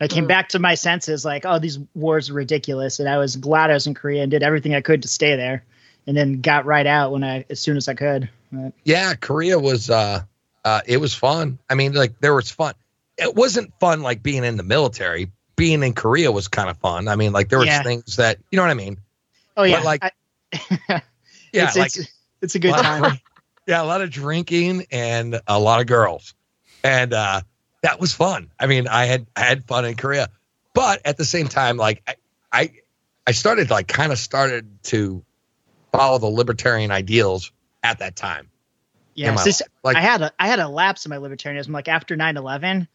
I 0.00 0.08
came 0.08 0.24
Mm. 0.24 0.28
back 0.28 0.48
to 0.50 0.58
my 0.58 0.74
senses, 0.74 1.24
like, 1.24 1.44
oh, 1.46 1.58
these 1.58 1.78
wars 1.94 2.28
are 2.28 2.34
ridiculous, 2.34 2.98
and 2.98 3.08
I 3.08 3.16
was 3.18 3.36
glad 3.36 3.70
I 3.70 3.74
was 3.74 3.86
in 3.86 3.94
Korea 3.94 4.22
and 4.22 4.30
did 4.30 4.42
everything 4.42 4.74
I 4.74 4.80
could 4.80 5.02
to 5.02 5.08
stay 5.08 5.36
there, 5.36 5.64
and 6.06 6.16
then 6.16 6.40
got 6.40 6.64
right 6.66 6.86
out 6.86 7.12
when 7.12 7.24
I 7.24 7.44
as 7.50 7.60
soon 7.60 7.76
as 7.76 7.88
I 7.88 7.94
could. 7.94 8.28
But, 8.52 8.72
Yeah, 8.84 9.14
Korea 9.14 9.58
was 9.58 9.90
uh 9.90 10.22
uh 10.64 10.80
it 10.86 10.98
was 10.98 11.14
fun. 11.14 11.58
I 11.68 11.74
mean, 11.74 11.92
like 11.92 12.18
there 12.20 12.34
was 12.34 12.50
fun. 12.50 12.74
It 13.16 13.34
wasn't 13.34 13.72
fun 13.80 14.02
like 14.02 14.22
being 14.22 14.44
in 14.44 14.56
the 14.56 14.62
military. 14.62 15.30
Being 15.56 15.82
in 15.84 15.92
Korea 15.94 16.32
was 16.32 16.48
kind 16.48 16.68
of 16.68 16.76
fun. 16.78 17.06
I 17.08 17.16
mean, 17.16 17.32
like 17.32 17.48
there 17.48 17.58
was 17.58 17.68
Yeah. 17.68 17.82
things 17.82 18.16
that 18.16 18.38
you 18.50 18.56
know 18.56 18.62
what 18.62 18.70
I 18.70 18.74
mean? 18.74 18.98
oh 19.56 19.62
yeah, 19.62 19.80
like, 19.80 20.02
I- 20.04 20.10
Yeah, 21.52 21.66
it's, 21.68 21.76
like 21.76 21.96
it's, 21.96 22.08
it's 22.42 22.54
a 22.56 22.58
good 22.58 22.74
of 22.74 22.80
time. 22.80 23.02
drink- 23.02 23.22
yeah, 23.66 23.80
a 23.80 23.84
lot 23.84 24.00
of 24.00 24.10
drinking 24.10 24.86
and 24.90 25.40
a 25.46 25.58
lot 25.60 25.80
of 25.80 25.86
girls. 25.86 26.34
And 26.82 27.12
uh 27.12 27.42
that 27.82 28.00
was 28.00 28.12
fun. 28.12 28.50
I 28.58 28.66
mean, 28.66 28.88
I 28.88 29.04
had 29.06 29.26
I 29.36 29.40
had 29.40 29.64
fun 29.64 29.84
in 29.84 29.94
Korea. 29.94 30.28
But 30.74 31.02
at 31.04 31.16
the 31.16 31.24
same 31.24 31.46
time, 31.48 31.76
like 31.76 32.02
I 32.06 32.14
I, 32.52 32.70
I 33.26 33.32
started 33.32 33.70
like 33.70 33.86
kind 33.88 34.10
of 34.12 34.18
started 34.18 34.82
to 34.84 35.24
follow 35.96 36.18
the 36.18 36.26
libertarian 36.26 36.90
ideals 36.90 37.52
at 37.82 37.98
that 38.00 38.16
time. 38.16 38.50
Yeah, 39.14 39.32
my. 39.32 39.44
Like 39.82 39.96
I 39.96 40.00
had 40.00 40.22
a 40.22 40.32
I 40.38 40.48
had 40.48 40.58
a 40.58 40.68
lapse 40.68 41.06
in 41.06 41.10
my 41.10 41.16
libertarianism 41.18 41.70
like 41.70 41.88
after 41.88 42.16
9/11. 42.16 42.88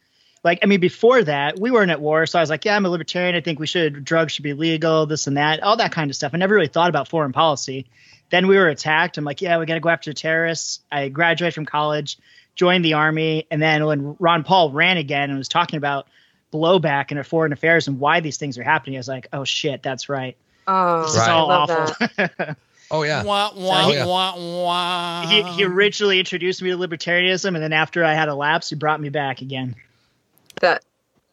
Like 0.43 0.59
I 0.63 0.65
mean 0.65 0.79
before 0.79 1.23
that, 1.23 1.59
we 1.59 1.71
weren't 1.71 1.91
at 1.91 2.01
war, 2.01 2.25
so 2.25 2.39
I 2.39 2.41
was 2.41 2.49
like, 2.49 2.65
yeah, 2.65 2.75
I'm 2.75 2.85
a 2.85 2.89
libertarian. 2.89 3.35
I 3.35 3.41
think 3.41 3.59
we 3.59 3.67
should 3.67 4.03
drugs 4.03 4.33
should 4.33 4.43
be 4.43 4.53
legal, 4.53 5.05
this 5.05 5.27
and 5.27 5.37
that, 5.37 5.61
all 5.63 5.77
that 5.77 5.91
kind 5.91 6.09
of 6.09 6.15
stuff. 6.15 6.31
I 6.33 6.37
never 6.37 6.55
really 6.55 6.67
thought 6.67 6.89
about 6.89 7.07
foreign 7.07 7.31
policy. 7.33 7.87
Then 8.29 8.47
we 8.47 8.57
were 8.57 8.67
attacked. 8.67 9.17
I'm 9.17 9.25
like, 9.25 9.41
yeah, 9.41 9.57
we 9.57 9.65
got 9.65 9.73
to 9.75 9.79
go 9.79 9.89
after 9.89 10.11
the 10.11 10.13
terrorists. 10.13 10.81
I 10.91 11.09
graduated 11.09 11.55
from 11.55 11.65
college, 11.65 12.17
joined 12.55 12.85
the 12.85 12.93
army, 12.93 13.47
and 13.49 13.61
then 13.61 13.85
when 13.85 14.15
Ron 14.19 14.43
Paul 14.43 14.71
ran 14.71 14.97
again 14.97 15.29
and 15.29 15.37
was 15.37 15.47
talking 15.47 15.77
about 15.77 16.07
blowback 16.53 17.11
in 17.11 17.17
our 17.17 17.23
foreign 17.23 17.53
affairs 17.53 17.87
and 17.87 17.99
why 17.99 18.19
these 18.19 18.37
things 18.37 18.57
are 18.57 18.63
happening, 18.63 18.97
I 18.97 18.99
was 18.99 19.07
like, 19.07 19.27
oh 19.33 19.45
shit, 19.45 19.81
that's 19.83 20.09
right. 20.09 20.37
Oh, 20.67 21.01
This 21.03 21.15
Right. 21.15 21.21
is 21.23 21.27
I 21.27 21.31
all 21.33 21.47
love 21.47 21.69
awful. 21.69 22.55
that. 22.89 22.95
Oh 22.95 23.03
yeah. 23.03 23.23
Wah, 23.23 23.51
wah, 23.55 23.85
Oh, 23.85 23.91
yeah. 23.91 24.05
wah, 24.05 24.33
wah. 24.37 25.27
he, 25.27 25.43
he 25.43 25.63
originally 25.65 26.19
introduced 26.19 26.61
me 26.61 26.69
to 26.71 26.77
libertarianism, 26.77 27.47
and 27.53 27.57
then 27.63 27.73
after 27.73 28.03
I 28.03 28.13
had 28.13 28.29
a 28.29 28.35
lapse, 28.35 28.69
he 28.69 28.75
brought 28.75 28.99
me 29.01 29.09
back 29.09 29.41
again. 29.41 29.75
That 30.61 30.83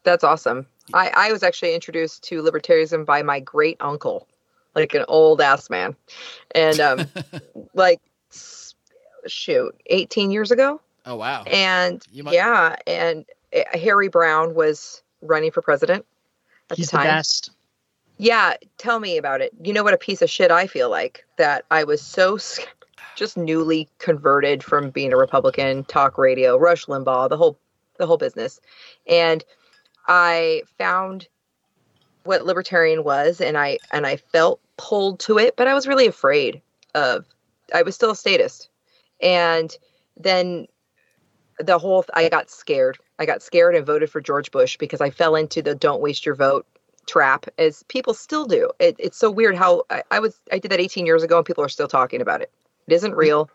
that's 0.04 0.22
awesome. 0.25 0.66
I, 0.94 1.10
I 1.16 1.32
was 1.32 1.42
actually 1.42 1.75
introduced 1.75 2.22
to 2.25 2.42
libertarianism 2.42 3.04
by 3.06 3.22
my 3.22 3.40
great 3.40 3.76
uncle, 3.80 4.28
like 4.75 4.94
an 4.94 5.04
old 5.08 5.40
ass 5.40 5.68
man, 5.68 5.96
and 6.54 6.78
um, 6.80 7.06
like 7.75 8.00
shoot, 9.26 9.75
eighteen 9.86 10.30
years 10.30 10.50
ago, 10.50 10.80
oh 11.04 11.16
wow. 11.16 11.42
and 11.44 12.02
You 12.12 12.22
might- 12.22 12.34
yeah, 12.34 12.76
and 12.86 13.25
uh, 13.54 13.60
Harry 13.76 14.08
Browne 14.08 14.54
was 14.54 15.02
running 15.22 15.50
for 15.50 15.62
president 15.62 16.04
at 16.70 16.76
He's 16.76 16.90
the 16.90 16.98
the 16.98 17.02
time. 17.02 17.06
best. 17.08 17.50
Yeah, 18.18 18.54
tell 18.78 18.99
me 18.99 19.18
about 19.18 19.40
it. 19.40 19.52
You 19.62 19.73
know 19.73 19.85
what 19.85 19.94
a 19.94 19.99
piece 19.99 20.23
of 20.23 20.30
shit 20.30 20.50
I 20.50 20.66
feel 20.66 20.88
like 20.88 21.26
that 21.37 21.64
I 21.70 21.85
was 21.85 22.00
so 22.00 22.38
just 23.16 23.37
newly 23.37 23.88
converted 23.99 24.62
from 24.62 24.90
being 24.90 25.12
a 25.12 25.16
Republican, 25.16 25.85
talk 25.85 26.16
radio, 26.16 26.56
Rush 26.56 26.87
Limbaugh, 26.87 27.28
the 27.28 27.37
whole 27.37 27.58
the 27.99 28.06
whole 28.06 28.18
business. 28.18 28.61
And 29.06 29.44
I 30.06 30.62
found 30.78 31.28
what 32.25 32.44
libertarian 32.44 33.04
was 33.04 33.40
and 33.40 33.56
I 33.56 33.78
and 33.92 34.06
I 34.06 34.16
felt 34.16 34.61
pulled 34.76 35.20
to 35.20 35.38
it, 35.38 35.56
but 35.56 35.68
I 35.68 35.75
was 35.75 35.87
really 35.87 36.06
afraid 36.06 36.62
of 36.94 37.26
I 37.75 37.82
was 37.82 37.94
still 37.94 38.11
a 38.11 38.16
statist. 38.16 38.70
And 39.20 39.76
then 40.16 40.66
the 41.58 41.78
whole 41.78 42.04
I 42.14 42.28
got 42.28 42.50
scared. 42.50 42.99
I 43.18 43.26
got 43.26 43.42
scared 43.42 43.75
and 43.75 43.87
voted 43.87 44.11
for 44.11 44.20
George 44.20 44.50
Bush 44.50 44.76
because 44.76 45.00
I 45.00 45.11
fell 45.11 45.37
into 45.37 45.62
the 45.62 45.75
don't 45.75 46.02
waste 46.02 46.26
your 46.26 46.35
vote 46.35 46.66
trap 47.06 47.46
as 47.58 47.82
people 47.84 48.14
still 48.14 48.46
do. 48.46 48.70
It, 48.78 48.96
it's 48.98 49.16
so 49.16 49.30
weird 49.30 49.56
how 49.56 49.84
I, 49.90 50.02
I 50.10 50.18
was 50.18 50.38
I 50.52 50.58
did 50.58 50.70
that 50.70 50.80
18 50.80 51.06
years 51.06 51.22
ago 51.22 51.38
and 51.38 51.46
people 51.46 51.64
are 51.64 51.68
still 51.68 51.88
talking 51.88 52.20
about 52.20 52.42
it. 52.42 52.50
It 52.86 52.94
isn't 52.94 53.12
mm-hmm. 53.12 53.18
real. 53.18 53.50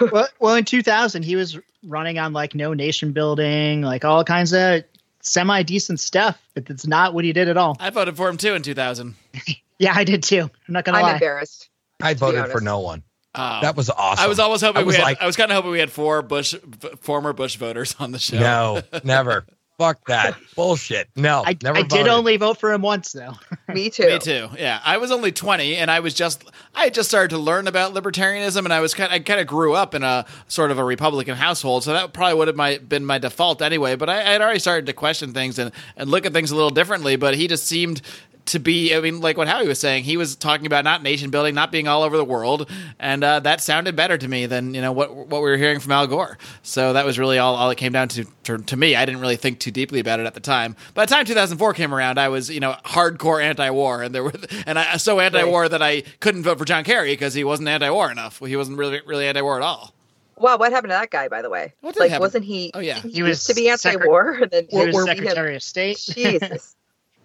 well, 0.12 0.28
well, 0.38 0.54
in 0.54 0.64
2000, 0.64 1.24
he 1.24 1.34
was 1.34 1.58
running 1.82 2.18
on 2.18 2.32
like 2.32 2.54
no 2.54 2.72
nation 2.72 3.12
building, 3.12 3.82
like 3.82 4.04
all 4.04 4.22
kinds 4.22 4.52
of 4.52 4.84
semi 5.20 5.62
decent 5.62 5.98
stuff, 5.98 6.40
but 6.54 6.66
that's 6.66 6.86
not 6.86 7.14
what 7.14 7.24
he 7.24 7.32
did 7.32 7.48
at 7.48 7.56
all. 7.56 7.76
I 7.80 7.90
voted 7.90 8.16
for 8.16 8.28
him 8.28 8.36
too 8.36 8.54
in 8.54 8.62
2000. 8.62 9.14
Yeah, 9.78 9.94
I 9.96 10.04
did 10.04 10.22
too. 10.22 10.42
I'm 10.42 10.50
not 10.68 10.84
gonna 10.84 10.98
I'm 10.98 11.02
lie. 11.02 11.12
embarrassed. 11.14 11.68
I 12.00 12.14
voted 12.14 12.52
for 12.52 12.60
no 12.60 12.78
one. 12.78 13.02
Oh. 13.34 13.58
That 13.62 13.74
was 13.74 13.90
awesome. 13.90 14.24
I 14.24 14.28
was 14.28 14.38
always 14.38 14.60
hoping 14.60 14.82
I 14.82 14.84
was 14.84 14.94
we 14.94 14.98
had, 14.98 15.04
like- 15.04 15.20
I 15.20 15.26
was 15.26 15.36
kind 15.36 15.50
of 15.50 15.56
hoping 15.56 15.72
we 15.72 15.80
had 15.80 15.90
four 15.90 16.22
Bush 16.22 16.54
v- 16.62 16.90
former 17.00 17.32
Bush 17.32 17.56
voters 17.56 17.96
on 17.98 18.12
the 18.12 18.20
show. 18.20 18.38
No, 18.38 18.82
never. 19.04 19.44
Fuck 19.82 20.06
that 20.06 20.36
bullshit. 20.54 21.08
No, 21.16 21.42
I, 21.44 21.56
never. 21.60 21.78
I 21.78 21.82
did 21.82 22.06
only 22.06 22.36
vote 22.36 22.58
for 22.58 22.72
him 22.72 22.82
once 22.82 23.10
though. 23.10 23.32
Me 23.68 23.90
too. 23.90 24.06
Me 24.06 24.18
too. 24.20 24.48
Yeah, 24.56 24.80
I 24.84 24.98
was 24.98 25.10
only 25.10 25.32
twenty, 25.32 25.74
and 25.74 25.90
I 25.90 25.98
was 25.98 26.14
just 26.14 26.48
I 26.72 26.84
had 26.84 26.94
just 26.94 27.08
started 27.08 27.30
to 27.30 27.38
learn 27.38 27.66
about 27.66 27.92
libertarianism, 27.92 28.62
and 28.62 28.72
I 28.72 28.78
was 28.78 28.94
kind 28.94 29.12
I 29.12 29.18
kind 29.18 29.40
of 29.40 29.48
grew 29.48 29.74
up 29.74 29.96
in 29.96 30.04
a 30.04 30.24
sort 30.46 30.70
of 30.70 30.78
a 30.78 30.84
Republican 30.84 31.34
household, 31.34 31.82
so 31.82 31.92
that 31.92 32.12
probably 32.12 32.38
would 32.38 32.46
have 32.46 32.56
my, 32.56 32.78
been 32.78 33.04
my 33.04 33.18
default 33.18 33.60
anyway. 33.60 33.96
But 33.96 34.08
I, 34.08 34.20
I 34.20 34.30
had 34.32 34.40
already 34.40 34.60
started 34.60 34.86
to 34.86 34.92
question 34.92 35.32
things 35.32 35.58
and 35.58 35.72
and 35.96 36.08
look 36.08 36.26
at 36.26 36.32
things 36.32 36.52
a 36.52 36.54
little 36.54 36.70
differently. 36.70 37.16
But 37.16 37.34
he 37.34 37.48
just 37.48 37.66
seemed 37.66 38.02
to 38.46 38.58
be. 38.58 38.94
I 38.94 39.00
mean, 39.00 39.20
like 39.20 39.36
what 39.36 39.48
Howie 39.48 39.68
was 39.68 39.78
saying, 39.78 40.04
he 40.04 40.16
was 40.16 40.36
talking 40.36 40.66
about 40.66 40.84
not 40.84 41.02
nation 41.02 41.30
building, 41.30 41.54
not 41.54 41.70
being 41.72 41.88
all 41.88 42.02
over 42.02 42.16
the 42.16 42.24
world, 42.24 42.68
and 42.98 43.22
uh, 43.22 43.40
that 43.40 43.60
sounded 43.60 43.96
better 43.96 44.18
to 44.18 44.28
me 44.28 44.46
than 44.46 44.74
you 44.74 44.80
know 44.80 44.92
what 44.92 45.14
what 45.14 45.42
we 45.42 45.50
were 45.50 45.56
hearing 45.56 45.80
from 45.80 45.92
Al 45.92 46.06
Gore. 46.06 46.38
So 46.62 46.92
that 46.92 47.04
was 47.04 47.18
really 47.18 47.38
all, 47.38 47.54
all 47.54 47.70
it 47.70 47.76
came 47.76 47.92
down 47.92 48.08
to, 48.08 48.24
to 48.44 48.58
to 48.58 48.76
me. 48.76 48.96
I 48.96 49.04
didn't 49.04 49.20
really 49.20 49.36
think 49.36 49.58
too 49.60 49.70
deeply 49.70 50.00
about 50.00 50.20
it 50.20 50.26
at 50.26 50.34
the 50.34 50.40
time. 50.40 50.76
By 50.94 51.06
the 51.06 51.14
time 51.14 51.24
2004 51.24 51.74
came 51.74 51.94
around, 51.94 52.18
I 52.18 52.28
was 52.28 52.50
you 52.50 52.60
know 52.60 52.74
hardcore 52.84 53.42
anti-war, 53.42 54.02
and 54.02 54.14
there 54.14 54.24
were 54.24 54.32
and 54.66 54.78
I 54.78 54.96
so 54.96 55.20
anti-war 55.20 55.68
that 55.68 55.82
I 55.82 56.02
couldn't 56.20 56.42
vote 56.42 56.58
for 56.58 56.64
John 56.64 56.84
Kerry 56.84 57.12
because 57.12 57.34
he 57.34 57.44
wasn't 57.44 57.68
anti-war 57.68 58.10
enough. 58.10 58.40
He 58.40 58.56
wasn't 58.56 58.78
really 58.78 59.00
really 59.06 59.26
anti-war 59.26 59.56
at 59.56 59.62
all. 59.62 59.94
Wow, 60.38 60.56
what 60.56 60.72
happened 60.72 60.90
to 60.90 60.94
that 60.94 61.10
guy, 61.10 61.28
by 61.28 61.40
the 61.40 61.50
way? 61.50 61.72
What 61.82 61.94
did 61.94 62.00
like, 62.00 62.10
happen? 62.10 62.22
wasn't 62.22 62.44
he? 62.44 62.72
Oh, 62.74 62.80
yeah. 62.80 62.98
He 62.98 63.10
he, 63.10 63.22
was 63.22 63.28
used 63.30 63.46
to 63.46 63.54
be 63.54 63.68
anti-war. 63.68 64.38
and 64.42 64.50
then 64.50 64.66
He 64.68 64.76
was 64.76 64.86
we 64.86 64.92
see 64.92 64.98
him- 64.98 65.06
Secretary 65.06 65.54
of 65.54 65.62
State. 65.62 65.98
Jesus. 65.98 66.74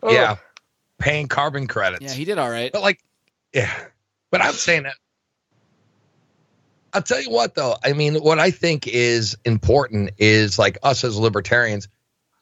Oh, 0.03 0.11
Yeah, 0.13 0.35
paying 0.97 1.27
carbon 1.27 1.67
credits. 1.67 2.03
Yeah, 2.03 2.13
he 2.13 2.25
did 2.25 2.37
all 2.37 2.49
right. 2.49 2.71
But 2.71 2.81
like, 2.81 2.99
yeah. 3.53 3.73
But 4.31 4.41
I'm 4.41 4.53
saying 4.53 4.83
that. 4.83 4.95
I'll 6.93 7.01
tell 7.01 7.21
you 7.21 7.29
what, 7.29 7.55
though. 7.55 7.75
I 7.83 7.93
mean, 7.93 8.15
what 8.15 8.39
I 8.39 8.51
think 8.51 8.87
is 8.87 9.37
important 9.45 10.11
is 10.17 10.57
like 10.57 10.77
us 10.83 11.03
as 11.03 11.17
libertarians. 11.17 11.87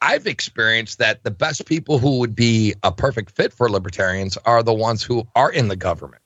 I've 0.02 0.28
experienced 0.28 1.00
that 1.00 1.24
the 1.24 1.32
best 1.32 1.66
people 1.66 2.00
who 2.00 2.20
would 2.20 2.36
be 2.36 2.76
a 2.84 2.92
perfect 2.92 3.32
fit 3.32 3.54
for 3.54 3.70
libertarians 3.70 4.38
are 4.38 4.62
the 4.62 4.74
ones 4.74 5.02
who 5.04 5.28
are 5.36 5.52
in 5.52 5.68
the 5.68 5.76
government. 5.76 6.22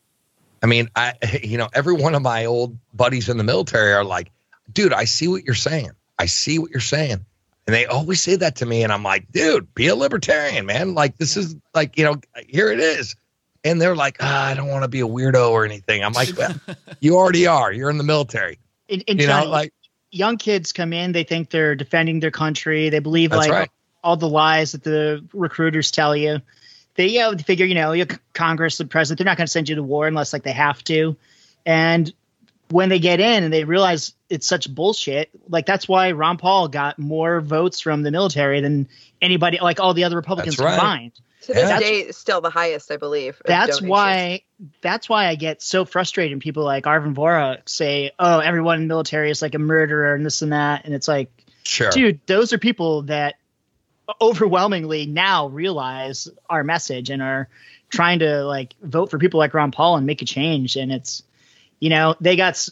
I 0.62 0.66
mean, 0.66 0.90
I, 0.96 1.14
you 1.44 1.58
know, 1.58 1.70
every 1.74 1.94
one 1.94 2.16
of 2.16 2.22
my 2.22 2.46
old 2.46 2.78
buddies 2.94 3.30
in 3.30 3.38
the 3.38 3.44
military 3.44 3.94
are 3.94 4.04
like, 4.04 4.32
dude, 4.72 4.94
I 4.94 5.06
see 5.06 5.28
what 5.28 5.44
you're 5.44 5.56
saying. 5.56 5.92
I 6.18 6.26
see 6.26 6.60
what 6.60 6.72
you're 6.72 6.82
saying. 6.82 7.26
And 7.70 7.76
they 7.76 7.86
always 7.86 8.20
say 8.20 8.36
that 8.36 8.56
to 8.56 8.66
me. 8.66 8.82
And 8.84 8.92
I'm 8.92 9.04
like, 9.04 9.32
dude, 9.32 9.76
be 9.76 9.90
a 9.90 9.96
libertarian, 9.96 10.66
man. 10.66 10.96
Like, 10.96 11.18
this 11.18 11.38
is 11.38 11.56
like, 11.76 12.00
you 12.00 12.04
know, 12.04 12.16
here 12.48 12.72
it 12.72 12.80
is 12.80 13.16
and 13.64 13.80
they're 13.80 13.96
like, 13.96 14.18
ah, 14.22 14.46
I 14.48 14.54
don't 14.54 14.70
want 14.70 14.84
to 14.86 14.88
be 14.88 15.02
a 15.02 15.08
weirdo 15.08 15.52
or 15.52 15.66
anything. 15.66 16.04
I'm 16.04 16.14
like, 16.14 16.36
well, 16.36 16.56
you 17.00 17.18
already 17.18 17.48
are. 17.48 17.72
You're 17.72 17.90
in 17.90 17.98
the 17.98 18.04
military. 18.04 18.58
And, 18.90 19.04
and 19.08 19.22
You 19.22 19.28
know, 19.28 19.34
Johnny, 19.34 19.48
like 19.48 19.74
young 20.12 20.38
kids 20.38 20.72
come 20.72 20.94
in, 20.94 21.12
they 21.12 21.24
think 21.24 21.50
they're 21.50 21.76
defending 21.76 22.22
their 22.22 22.32
country. 22.32 22.90
They 22.90 23.00
believe 23.00 23.32
like 23.32 23.52
right. 23.52 23.70
all 24.04 24.18
the 24.18 24.30
lies 24.30 24.72
that 24.72 24.84
the 24.84 25.24
recruiters 25.34 25.92
tell 25.92 26.16
you. 26.16 26.42
They 26.96 27.08
you 27.08 27.20
know, 27.20 27.34
they 27.34 27.44
figure, 27.44 27.68
you 27.68 27.76
know, 27.76 27.92
you 27.92 28.08
Congress, 28.34 28.78
the 28.78 28.86
president, 28.86 29.20
they're 29.20 29.32
not 29.32 29.38
going 29.38 29.48
to 29.48 29.52
send 29.52 29.70
you 29.70 29.76
to 29.76 29.84
war 29.84 30.08
unless 30.08 30.34
like 30.34 30.44
they 30.44 30.52
have 30.52 30.84
to. 30.86 31.16
And 31.66 32.12
when 32.72 32.90
they 32.90 33.00
get 33.00 33.20
in 33.20 33.44
and 33.44 33.54
they 33.54 33.64
realize 33.64 34.14
it's 34.30 34.46
such 34.48 34.74
bullshit, 34.74 35.30
like 35.48 35.66
that's 35.66 35.88
why 35.88 36.12
Ron 36.12 36.38
Paul 36.38 36.68
got 36.68 37.00
more 37.00 37.42
votes 37.42 37.80
from 37.80 38.04
the 38.04 38.12
military 38.12 38.62
than 38.62 38.88
anybody, 39.22 39.60
like 39.62 39.80
all 39.80 39.94
the 39.94 40.04
other 40.04 40.16
Republicans 40.16 40.58
That's 40.58 40.78
right. 40.78 41.12
To 41.44 41.54
this 41.54 41.70
Yeah. 41.70 41.80
day, 41.80 42.12
still 42.12 42.42
the 42.42 42.50
highest, 42.50 42.92
I 42.92 42.98
believe. 42.98 43.42
That's 43.46 43.82
why. 43.82 44.42
That's 44.82 45.08
why 45.10 45.28
I 45.28 45.36
get 45.36 45.62
so 45.62 45.86
frustrated. 45.86 46.34
when 46.36 46.42
People 46.42 46.64
like 46.64 46.84
Arvin 46.84 47.16
Vora 47.16 47.58
say, 47.68 48.12
"Oh, 48.20 48.40
everyone 48.40 48.76
in 48.76 48.82
the 48.84 48.88
military 48.88 49.32
is 49.32 49.42
like 49.42 49.56
a 49.56 49.60
murderer 49.60 50.14
and 50.14 50.26
this 50.26 50.42
and 50.42 50.52
that," 50.52 50.86
and 50.86 50.94
it's 50.94 51.08
like, 51.08 51.32
sure. 51.64 51.90
dude, 51.92 52.20
those 52.28 52.52
are 52.54 52.58
people 52.58 53.04
that 53.04 53.36
overwhelmingly 54.22 55.06
now 55.06 55.48
realize 55.48 56.28
our 56.50 56.64
message 56.64 57.10
and 57.10 57.22
are 57.22 57.48
trying 57.90 58.20
to 58.20 58.44
like 58.44 58.76
vote 58.82 59.10
for 59.10 59.18
people 59.18 59.40
like 59.40 59.54
Ron 59.54 59.72
Paul 59.72 59.98
and 59.98 60.06
make 60.06 60.22
a 60.22 60.26
change. 60.26 60.76
And 60.76 60.92
it's, 60.92 61.24
you 61.80 61.90
know, 61.90 62.16
they 62.22 62.36
got 62.36 62.50
s- 62.54 62.72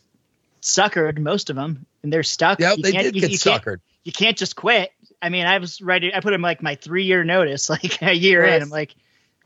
suckered, 0.62 1.18
most 1.20 1.50
of 1.50 1.56
them, 1.56 1.86
and 2.04 2.12
they're 2.12 2.24
stuck. 2.24 2.60
Yeah, 2.60 2.74
You 2.74 2.84
they 2.84 2.92
can't- 2.92 3.04
did 3.06 3.16
you- 3.16 3.22
get 3.22 3.32
you 3.32 3.40
can't- 3.40 3.64
suckered. 3.64 3.78
You 4.04 4.12
can't 4.12 4.38
just 4.38 4.56
quit. 4.56 4.92
I 5.22 5.30
mean, 5.30 5.46
I 5.46 5.58
was 5.58 5.82
ready. 5.82 6.14
I 6.14 6.20
put 6.22 6.34
in 6.34 6.42
like 6.42 6.62
my 6.62 6.76
three 6.76 7.04
year 7.04 7.24
notice, 7.24 7.70
like 7.70 8.02
a 8.02 8.14
year 8.14 8.44
in. 8.46 8.62
I'm 8.62 8.70
like, 8.70 8.96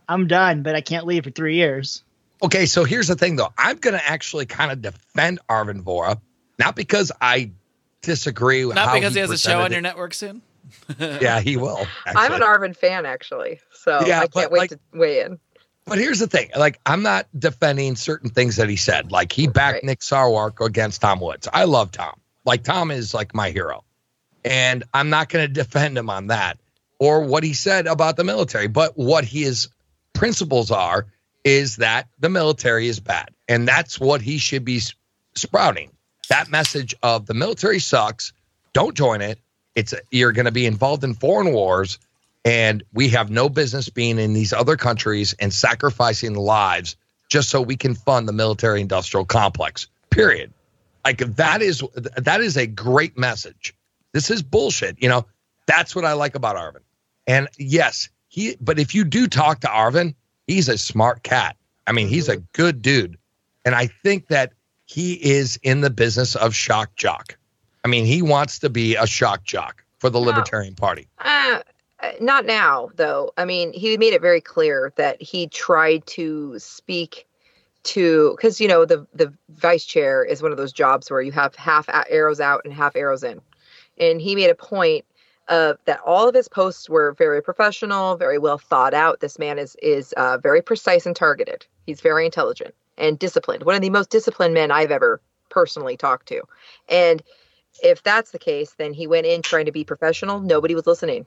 I'm 0.07 0.27
done, 0.27 0.61
but 0.63 0.75
I 0.75 0.81
can't 0.81 1.05
leave 1.05 1.23
for 1.23 1.31
three 1.31 1.55
years. 1.55 2.03
Okay, 2.43 2.65
so 2.65 2.83
here's 2.83 3.07
the 3.07 3.15
thing, 3.15 3.35
though. 3.35 3.53
I'm 3.57 3.77
going 3.77 3.93
to 3.93 4.03
actually 4.05 4.45
kind 4.47 4.71
of 4.71 4.81
defend 4.81 5.39
Arvin 5.49 5.83
Vora, 5.83 6.19
not 6.59 6.75
because 6.75 7.11
I 7.21 7.51
disagree 8.01 8.65
with 8.65 8.75
Not 8.75 8.89
how 8.89 8.93
because 8.95 9.13
he, 9.13 9.19
has 9.19 9.29
a 9.29 9.37
show 9.37 9.61
on 9.61 9.69
your 9.71 9.79
it. 9.79 9.83
network 9.83 10.13
soon. 10.13 10.41
Yeah, 10.99 11.39
he 11.41 11.57
will. 11.57 11.85
I'm 12.05 12.33
an. 12.33 12.41
Arvin 12.41 12.75
fan, 12.75 13.05
actually. 13.05 13.59
So 13.73 14.05
Yeah, 14.05 14.21
I 14.21 14.27
can't 14.27 14.51
wait 14.51 14.57
like- 14.59 14.69
to 14.71 14.79
weigh 14.93 15.21
in. 15.21 15.39
But 15.85 15.97
here's 15.97 16.19
the 16.19 16.27
thing: 16.27 16.49
like, 16.57 16.79
I'm 16.85 17.03
not 17.03 17.27
defending 17.37 17.95
certain 17.95 18.29
things 18.29 18.57
that 18.57 18.69
he 18.69 18.75
said. 18.75 19.11
Like, 19.11 19.31
he 19.31 19.47
backed 19.47 19.75
Right. 19.75 19.83
Nick 19.83 19.99
Sarwark 19.99 20.65
against 20.65 21.01
Tom 21.01 21.19
Woods. 21.19 21.47
I 21.51 21.65
love 21.65 21.91
Tom. 21.91 22.19
Like, 22.45 22.63
Tom 22.63 22.91
is 22.91 23.13
like 23.13 23.33
my 23.33 23.51
hero, 23.51 23.83
and 24.45 24.83
I'm 24.93 25.09
not 25.09 25.29
going 25.29 25.47
to 25.47 25.53
defend 25.53 25.97
him 25.97 26.09
on 26.09 26.27
that 26.27 26.59
or 26.99 27.21
what 27.21 27.43
he 27.43 27.53
said 27.53 27.87
about 27.87 28.15
the 28.15 28.23
military. 28.23 28.67
But 28.67 28.97
what 28.97 29.25
his 29.25 29.69
principles 30.13 30.69
are 30.69 31.07
is 31.43 31.77
that 31.77 32.07
the 32.19 32.29
military 32.29 32.87
is 32.87 32.99
bad, 32.99 33.29
and 33.47 33.67
that's 33.67 33.99
what 33.99 34.21
he 34.21 34.37
should 34.37 34.63
be 34.63 34.81
sprouting. 35.35 35.91
That 36.29 36.49
message 36.49 36.95
of 37.01 37.25
the 37.25 37.33
military 37.33 37.79
sucks. 37.79 38.33
Don't 38.73 38.95
join 38.95 39.21
it. 39.21 39.39
It's 39.75 39.93
you're 40.11 40.31
going 40.31 40.45
to 40.45 40.51
be 40.51 40.65
involved 40.65 41.03
in 41.03 41.13
foreign 41.13 41.51
wars 41.53 41.97
and 42.43 42.83
we 42.93 43.09
have 43.09 43.29
no 43.29 43.49
business 43.49 43.89
being 43.89 44.17
in 44.19 44.33
these 44.33 44.53
other 44.53 44.75
countries 44.75 45.33
and 45.39 45.53
sacrificing 45.53 46.35
lives 46.35 46.95
just 47.29 47.49
so 47.49 47.61
we 47.61 47.77
can 47.77 47.95
fund 47.95 48.27
the 48.27 48.33
military 48.33 48.81
industrial 48.81 49.25
complex 49.25 49.87
period. 50.09 50.51
Like 51.05 51.19
that 51.19 51.61
is 51.61 51.83
that 52.17 52.41
is 52.41 52.57
a 52.57 52.67
great 52.67 53.17
message. 53.17 53.73
This 54.13 54.29
is 54.29 54.43
bullshit 54.43 55.01
you 55.01 55.09
know? 55.09 55.25
That's 55.67 55.95
what 55.95 56.05
i 56.05 56.13
like 56.13 56.35
about 56.35 56.55
arvin. 56.55 56.81
And 57.27 57.47
yes 57.57 58.09
he 58.27 58.57
but 58.59 58.79
if 58.79 58.95
you 58.95 59.03
do 59.03 59.27
talk 59.27 59.61
to 59.61 59.67
arvin 59.67 60.15
he's 60.47 60.67
a 60.67 60.77
smart 60.77 61.23
cat. 61.23 61.55
I 61.85 61.91
mean 61.91 62.07
he's 62.07 62.29
a 62.29 62.37
good 62.37 62.81
dude. 62.81 63.17
And 63.65 63.75
i 63.75 63.87
think 63.87 64.27
that 64.27 64.53
he 64.85 65.13
is 65.13 65.57
in 65.63 65.81
the 65.81 65.89
business 65.89 66.35
of 66.35 66.55
shock 66.55 66.95
jock. 66.95 67.37
I 67.85 67.87
mean 67.87 68.05
he 68.05 68.21
wants 68.21 68.59
to 68.59 68.69
be 68.69 68.95
a 68.95 69.05
shock 69.05 69.43
jock 69.43 69.83
for 69.99 70.09
the 70.09 70.19
libertarian 70.19 70.75
party. 70.75 71.07
Uh, 71.19 71.59
not 72.19 72.45
now, 72.45 72.89
though. 72.95 73.31
I 73.37 73.45
mean, 73.45 73.73
he 73.73 73.97
made 73.97 74.13
it 74.13 74.21
very 74.21 74.41
clear 74.41 74.93
that 74.95 75.21
he 75.21 75.47
tried 75.47 76.05
to 76.07 76.57
speak 76.59 77.27
to 77.83 78.35
because 78.35 78.61
you 78.61 78.67
know 78.67 78.85
the 78.85 79.07
the 79.13 79.33
vice 79.49 79.85
chair 79.85 80.23
is 80.23 80.41
one 80.41 80.51
of 80.51 80.57
those 80.57 80.71
jobs 80.73 81.09
where 81.09 81.21
you 81.21 81.31
have 81.31 81.55
half 81.55 81.89
arrows 82.09 82.39
out 82.39 82.61
and 82.63 82.73
half 82.73 82.95
arrows 82.95 83.23
in. 83.23 83.41
And 83.97 84.21
he 84.21 84.35
made 84.35 84.49
a 84.49 84.55
point 84.55 85.05
of 85.47 85.77
that 85.85 85.99
all 86.05 86.29
of 86.29 86.35
his 86.35 86.47
posts 86.47 86.89
were 86.89 87.13
very 87.13 87.41
professional 87.41 88.15
very 88.15 88.37
well 88.37 88.57
thought 88.57 88.93
out. 88.93 89.19
This 89.19 89.39
man 89.39 89.57
is 89.57 89.75
is 89.81 90.13
uh, 90.13 90.37
very 90.37 90.61
precise 90.61 91.05
and 91.05 91.15
targeted. 91.15 91.65
He's 91.85 92.01
very 92.01 92.25
intelligent 92.25 92.75
and 92.97 93.17
disciplined. 93.17 93.63
One 93.63 93.75
of 93.75 93.81
the 93.81 93.89
most 93.89 94.09
disciplined 94.09 94.53
men 94.53 94.71
i've 94.71 94.91
ever 94.91 95.21
personally 95.49 95.97
talked 95.97 96.27
to. 96.27 96.41
And 96.87 97.23
if 97.83 98.03
that's 98.03 98.31
the 98.31 98.39
case 98.39 98.75
then 98.77 98.93
he 98.93 99.07
went 99.07 99.25
in 99.25 99.41
trying 99.41 99.65
to 99.65 99.71
be 99.71 99.83
professional. 99.83 100.39
Nobody 100.39 100.75
was 100.75 100.85
listening 100.85 101.25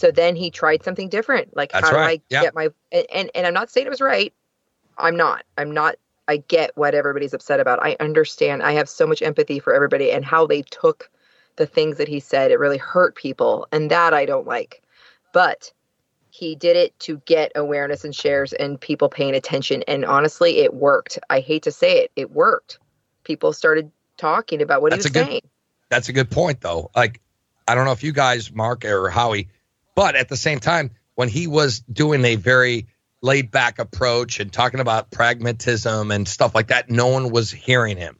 so 0.00 0.10
then 0.10 0.34
he 0.34 0.50
tried 0.50 0.82
something 0.82 1.08
different 1.08 1.54
like 1.56 1.72
That's 1.72 1.88
how 1.88 1.94
right. 1.96 2.20
do 2.20 2.34
i 2.34 2.36
Yeah. 2.38 2.42
get 2.44 2.54
my 2.54 2.68
and, 2.90 3.30
and 3.34 3.46
i'm 3.46 3.54
not 3.54 3.70
saying 3.70 3.86
it 3.86 3.90
was 3.90 4.00
right 4.00 4.32
I'm 4.98 5.16
not. 5.16 5.44
I'm 5.56 5.70
not. 5.70 5.94
I 6.28 6.38
get 6.48 6.76
what 6.76 6.94
everybody's 6.94 7.32
upset 7.32 7.58
about. 7.58 7.82
I 7.82 7.96
understand. 8.00 8.62
I 8.62 8.72
have 8.72 8.86
so 8.86 9.06
much 9.06 9.22
empathy 9.22 9.58
for 9.58 9.72
everybody 9.72 10.12
and 10.12 10.26
how 10.26 10.46
they 10.46 10.60
took 10.62 11.08
the 11.56 11.64
things 11.64 11.96
that 11.96 12.06
he 12.08 12.20
said. 12.20 12.50
It 12.50 12.58
really 12.58 12.76
hurt 12.76 13.14
people, 13.14 13.66
and 13.72 13.90
that 13.90 14.12
I 14.12 14.26
don't 14.26 14.46
like. 14.46 14.82
But 15.32 15.72
he 16.28 16.54
did 16.54 16.76
it 16.76 16.98
to 17.00 17.22
get 17.24 17.50
awareness 17.54 18.04
and 18.04 18.14
shares 18.14 18.52
and 18.52 18.78
people 18.78 19.08
paying 19.08 19.34
attention. 19.34 19.82
And 19.88 20.04
honestly, 20.04 20.58
it 20.58 20.74
worked. 20.74 21.18
I 21.30 21.40
hate 21.40 21.62
to 21.62 21.72
say 21.72 22.00
it, 22.00 22.10
it 22.14 22.30
worked. 22.32 22.78
People 23.24 23.54
started 23.54 23.90
talking 24.18 24.60
about 24.60 24.82
what 24.82 24.90
That's 24.90 25.06
he 25.06 25.08
a 25.08 25.12
was 25.12 25.12
good- 25.24 25.30
saying. 25.32 25.42
That's 25.88 26.08
a 26.10 26.12
good 26.12 26.30
point, 26.30 26.60
though. 26.60 26.90
Like, 26.94 27.22
I 27.66 27.74
don't 27.74 27.86
know 27.86 27.92
if 27.92 28.04
you 28.04 28.12
guys, 28.12 28.52
Mark 28.52 28.84
or 28.84 29.08
Howie, 29.08 29.48
but 29.94 30.16
at 30.16 30.28
the 30.28 30.36
same 30.36 30.60
time, 30.60 30.90
when 31.14 31.28
he 31.28 31.46
was 31.46 31.80
doing 31.80 32.24
a 32.24 32.36
very 32.36 32.88
laid 33.22 33.50
back 33.50 33.78
approach 33.78 34.40
and 34.40 34.52
talking 34.52 34.80
about 34.80 35.10
pragmatism 35.10 36.10
and 36.10 36.26
stuff 36.26 36.54
like 36.54 36.68
that, 36.68 36.90
no 36.90 37.08
one 37.08 37.30
was 37.30 37.50
hearing 37.50 37.96
him. 37.96 38.18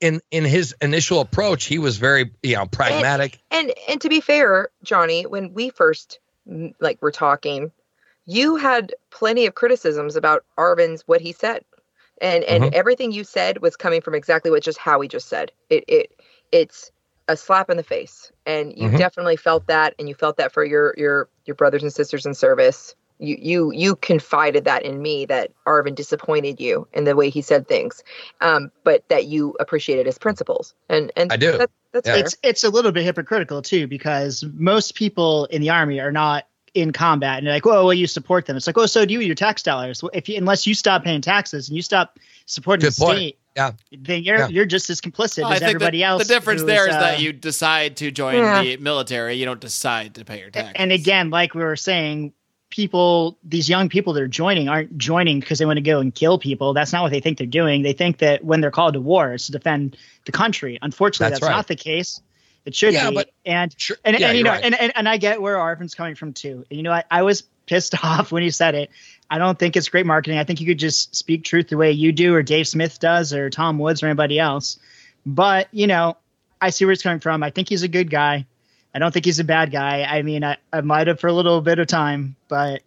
In 0.00 0.20
in 0.30 0.44
his 0.44 0.74
initial 0.80 1.20
approach, 1.20 1.64
he 1.64 1.78
was 1.78 1.96
very, 1.96 2.30
you 2.42 2.56
know, 2.56 2.66
pragmatic. 2.66 3.38
And 3.50 3.72
and 3.88 4.00
to 4.00 4.08
be 4.08 4.20
fair, 4.20 4.68
Johnny, 4.82 5.24
when 5.26 5.52
we 5.54 5.70
first 5.70 6.20
mm, 6.48 6.72
like 6.80 7.02
were 7.02 7.10
talking, 7.10 7.72
you 8.24 8.56
had 8.56 8.94
plenty 9.10 9.46
of 9.46 9.54
criticisms 9.54 10.14
about 10.14 10.44
Arvin's 10.56 11.02
what 11.06 11.20
he 11.20 11.32
said. 11.32 11.64
And 12.20 12.44
and 12.44 12.64
Mhm. 12.64 12.72
everything 12.72 13.12
you 13.12 13.24
said 13.24 13.60
was 13.60 13.76
coming 13.76 14.00
from 14.00 14.14
exactly 14.14 14.50
what 14.50 14.62
just 14.62 14.78
Howie 14.78 15.08
just 15.08 15.28
said. 15.28 15.50
It 15.68 15.84
it 15.88 16.20
it's 16.52 16.92
a 17.28 17.36
slap 17.36 17.70
in 17.70 17.76
the 17.76 17.82
face. 17.82 18.32
And 18.46 18.76
you 18.76 18.88
Mhm. 18.88 18.98
definitely 18.98 19.36
felt 19.36 19.66
that 19.66 19.94
and 19.98 20.08
you 20.08 20.14
felt 20.14 20.38
that 20.38 20.52
for 20.52 20.64
your 20.64 20.94
your 20.96 21.28
your 21.44 21.54
brothers 21.54 21.82
and 21.82 21.92
sisters 21.92 22.26
in 22.26 22.34
service. 22.34 22.94
You 23.20 23.36
you 23.40 23.72
you 23.72 23.96
confided 23.96 24.64
that 24.64 24.84
in 24.84 25.02
me 25.02 25.26
that 25.26 25.50
Arvin 25.66 25.94
disappointed 25.94 26.60
you 26.60 26.86
in 26.92 27.04
the 27.04 27.16
way 27.16 27.30
he 27.30 27.42
said 27.42 27.66
things. 27.68 28.02
Um, 28.40 28.70
but 28.84 29.08
that 29.08 29.26
you 29.26 29.56
appreciated 29.60 30.06
his 30.06 30.18
principles. 30.18 30.74
And 30.88 31.12
and 31.16 31.32
I 31.32 31.36
do. 31.36 31.58
That, 31.58 31.70
that's 31.92 32.08
Yeah. 32.08 32.14
fair. 32.14 32.20
it's 32.20 32.36
it's 32.42 32.64
a 32.64 32.70
little 32.70 32.92
bit 32.92 33.04
hypocritical 33.04 33.60
too 33.62 33.86
because 33.86 34.44
most 34.54 34.94
people 34.94 35.46
in 35.46 35.60
the 35.60 35.70
army 35.70 36.00
are 36.00 36.12
not 36.12 36.46
in 36.74 36.92
combat 36.92 37.38
and 37.38 37.46
they're 37.46 37.54
like, 37.54 37.64
"Well, 37.64 37.84
well, 37.86 37.94
you 37.94 38.06
support 38.06 38.46
them." 38.46 38.56
It's 38.56 38.66
like, 38.66 38.78
"Oh, 38.78 38.86
so 38.86 39.04
do 39.04 39.14
you 39.14 39.20
your 39.20 39.34
tax 39.34 39.62
dollars? 39.62 40.02
If 40.12 40.28
you, 40.28 40.36
unless 40.36 40.66
you 40.66 40.74
stop 40.74 41.02
paying 41.02 41.20
taxes 41.20 41.68
and 41.68 41.74
you 41.76 41.82
stop 41.82 42.18
supporting 42.46 42.84
Good 42.84 42.92
the 42.92 43.04
point. 43.04 43.18
state, 43.18 43.38
Yeah. 43.58 43.72
then 44.00 44.22
you're 44.22 44.38
Yeah. 44.38 44.48
you're 44.48 44.66
just 44.66 44.88
as 44.90 45.00
complicit 45.00 45.42
Well, 45.42 45.48
I 45.50 45.54
as 45.54 45.58
think 45.60 45.74
everybody 45.74 45.98
the, 45.98 46.04
else." 46.04 46.26
the 46.26 46.32
difference 46.34 46.60
who 46.62 46.66
there 46.68 46.88
is 46.88 46.94
uh, 46.94 47.00
that 47.00 47.20
you 47.20 47.32
decide 47.32 47.96
to 47.98 48.10
join 48.10 48.34
Yeah. 48.36 48.62
the 48.62 48.76
military. 48.78 49.34
You 49.34 49.44
don't 49.44 49.60
decide 49.60 50.14
to 50.14 50.24
pay 50.24 50.38
your 50.40 50.50
taxes. 50.50 50.72
and 50.76 50.92
again, 50.92 51.30
like 51.30 51.54
we 51.54 51.62
were 51.62 51.76
saying, 51.76 52.32
people, 52.70 53.38
these 53.42 53.68
young 53.68 53.88
people 53.88 54.12
that 54.12 54.22
are 54.22 54.28
joining 54.28 54.68
aren't 54.68 54.96
joining 54.98 55.40
because 55.40 55.58
they 55.58 55.64
want 55.66 55.78
to 55.78 55.82
go 55.82 56.00
and 56.00 56.14
kill 56.14 56.38
people. 56.38 56.74
That's 56.74 56.92
not 56.92 57.02
what 57.02 57.10
they 57.12 57.20
think 57.20 57.38
they're 57.38 57.46
doing. 57.46 57.82
They 57.82 57.94
think 57.94 58.18
that 58.18 58.44
when 58.44 58.60
they're 58.60 58.70
called 58.70 58.94
to 58.94 59.00
war, 59.00 59.32
it's 59.34 59.46
to 59.46 59.52
defend 59.52 59.96
the 60.26 60.32
country. 60.32 60.78
Unfortunately, 60.82 61.30
That's 61.30 61.40
that's, 61.40 61.48
right. 61.50 61.56
not 61.56 61.66
the 61.66 61.76
case. 61.76 62.20
It 62.66 62.74
should 62.74 62.92
Yeah, 62.92 63.08
be. 63.08 63.14
but- 63.16 63.30
and 63.46 63.74
Sure. 63.78 63.96
and, 64.04 64.18
yeah, 64.18 64.28
and 64.28 64.36
you 64.38 64.44
know, 64.44 64.50
right. 64.50 64.62
and, 64.62 64.74
and 64.78 64.92
and 64.94 65.08
I 65.08 65.16
get 65.16 65.40
where 65.40 65.56
Arvin's 65.56 65.94
coming 65.94 66.14
from 66.14 66.34
too. 66.34 66.66
And 66.70 66.76
you 66.76 66.82
know, 66.82 66.92
I, 66.92 67.04
I 67.10 67.22
was 67.22 67.42
pissed 67.66 67.94
off 68.04 68.30
when 68.30 68.42
he 68.42 68.50
said 68.50 68.74
it. 68.74 68.90
I 69.30 69.38
don't 69.38 69.58
think 69.58 69.76
it's 69.76 69.88
great 69.88 70.06
marketing. 70.06 70.38
I 70.38 70.44
think 70.44 70.60
you 70.60 70.66
could 70.66 70.78
just 70.78 71.14
speak 71.14 71.44
truth 71.44 71.68
the 71.68 71.76
way 71.76 71.92
you 71.92 72.12
do, 72.12 72.34
or 72.34 72.42
Dave 72.42 72.66
Smith 72.66 72.98
does, 72.98 73.32
or 73.32 73.50
Tom 73.50 73.78
Woods, 73.78 74.02
or 74.02 74.06
anybody 74.06 74.38
else. 74.38 74.78
But 75.26 75.68
you 75.72 75.86
know, 75.86 76.16
I 76.60 76.70
see 76.70 76.84
where 76.84 76.92
it's 76.92 77.02
coming 77.02 77.20
from. 77.20 77.42
I 77.42 77.50
think 77.50 77.68
he's 77.68 77.82
a 77.82 77.88
good 77.88 78.10
guy. 78.10 78.46
I 78.94 78.98
don't 78.98 79.12
think 79.12 79.26
he's 79.26 79.38
a 79.38 79.44
bad 79.44 79.70
guy. 79.70 80.02
I 80.04 80.22
mean, 80.22 80.42
I, 80.44 80.56
I 80.72 80.80
might 80.80 81.06
have 81.08 81.20
for 81.20 81.26
a 81.26 81.32
little 81.32 81.60
bit 81.60 81.78
of 81.78 81.86
time, 81.86 82.36
but 82.48 82.82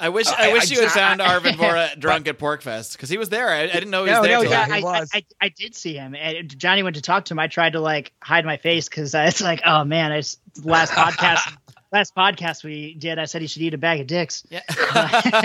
I 0.00 0.08
wish 0.08 0.26
I- 0.28 0.48
I, 0.48 0.52
wish 0.54 0.70
I 0.70 0.74
you 0.74 0.80
had 0.80 0.86
just- 0.86 0.96
found 0.96 1.20
Arvin 1.20 1.52
Vora 1.56 1.96
drunk 2.00 2.26
at 2.26 2.38
PorcFest 2.38 2.92
because 2.92 3.10
he 3.10 3.18
was 3.18 3.28
there. 3.28 3.50
I, 3.50 3.64
I 3.64 3.66
didn't 3.66 3.90
know 3.90 4.04
he 4.04 4.10
was 4.10 4.16
no, 4.16 4.22
there. 4.22 4.32
no, 4.38 4.42
till- 4.44 4.50
yeah, 4.50 4.66
he 4.66 4.72
I, 4.72 4.76
I, 4.78 4.80
was. 5.00 5.10
I, 5.12 5.24
I 5.42 5.48
did 5.50 5.74
see 5.74 5.92
him. 5.92 6.14
And 6.14 6.58
Johnny 6.58 6.82
went 6.82 6.96
to 6.96 7.02
talk 7.02 7.26
to 7.26 7.34
him. 7.34 7.38
I 7.38 7.48
tried 7.48 7.74
to 7.74 7.80
like 7.80 8.12
hide 8.22 8.46
my 8.46 8.56
face 8.56 8.88
because 8.88 9.14
it's 9.14 9.42
like, 9.42 9.60
oh 9.66 9.84
man, 9.84 10.10
I 10.10 10.18
s- 10.18 10.38
last 10.64 10.92
podcast, 10.94 11.54
last 11.92 12.14
podcast 12.14 12.62
we 12.64 12.94
did, 12.94 13.18
I 13.18 13.24
said 13.24 13.40
he 13.40 13.46
should 13.46 13.62
eat 13.62 13.74
a 13.74 13.78
bag 13.78 14.00
of 14.00 14.06
dicks. 14.06 14.44
Yeah. 14.50 14.60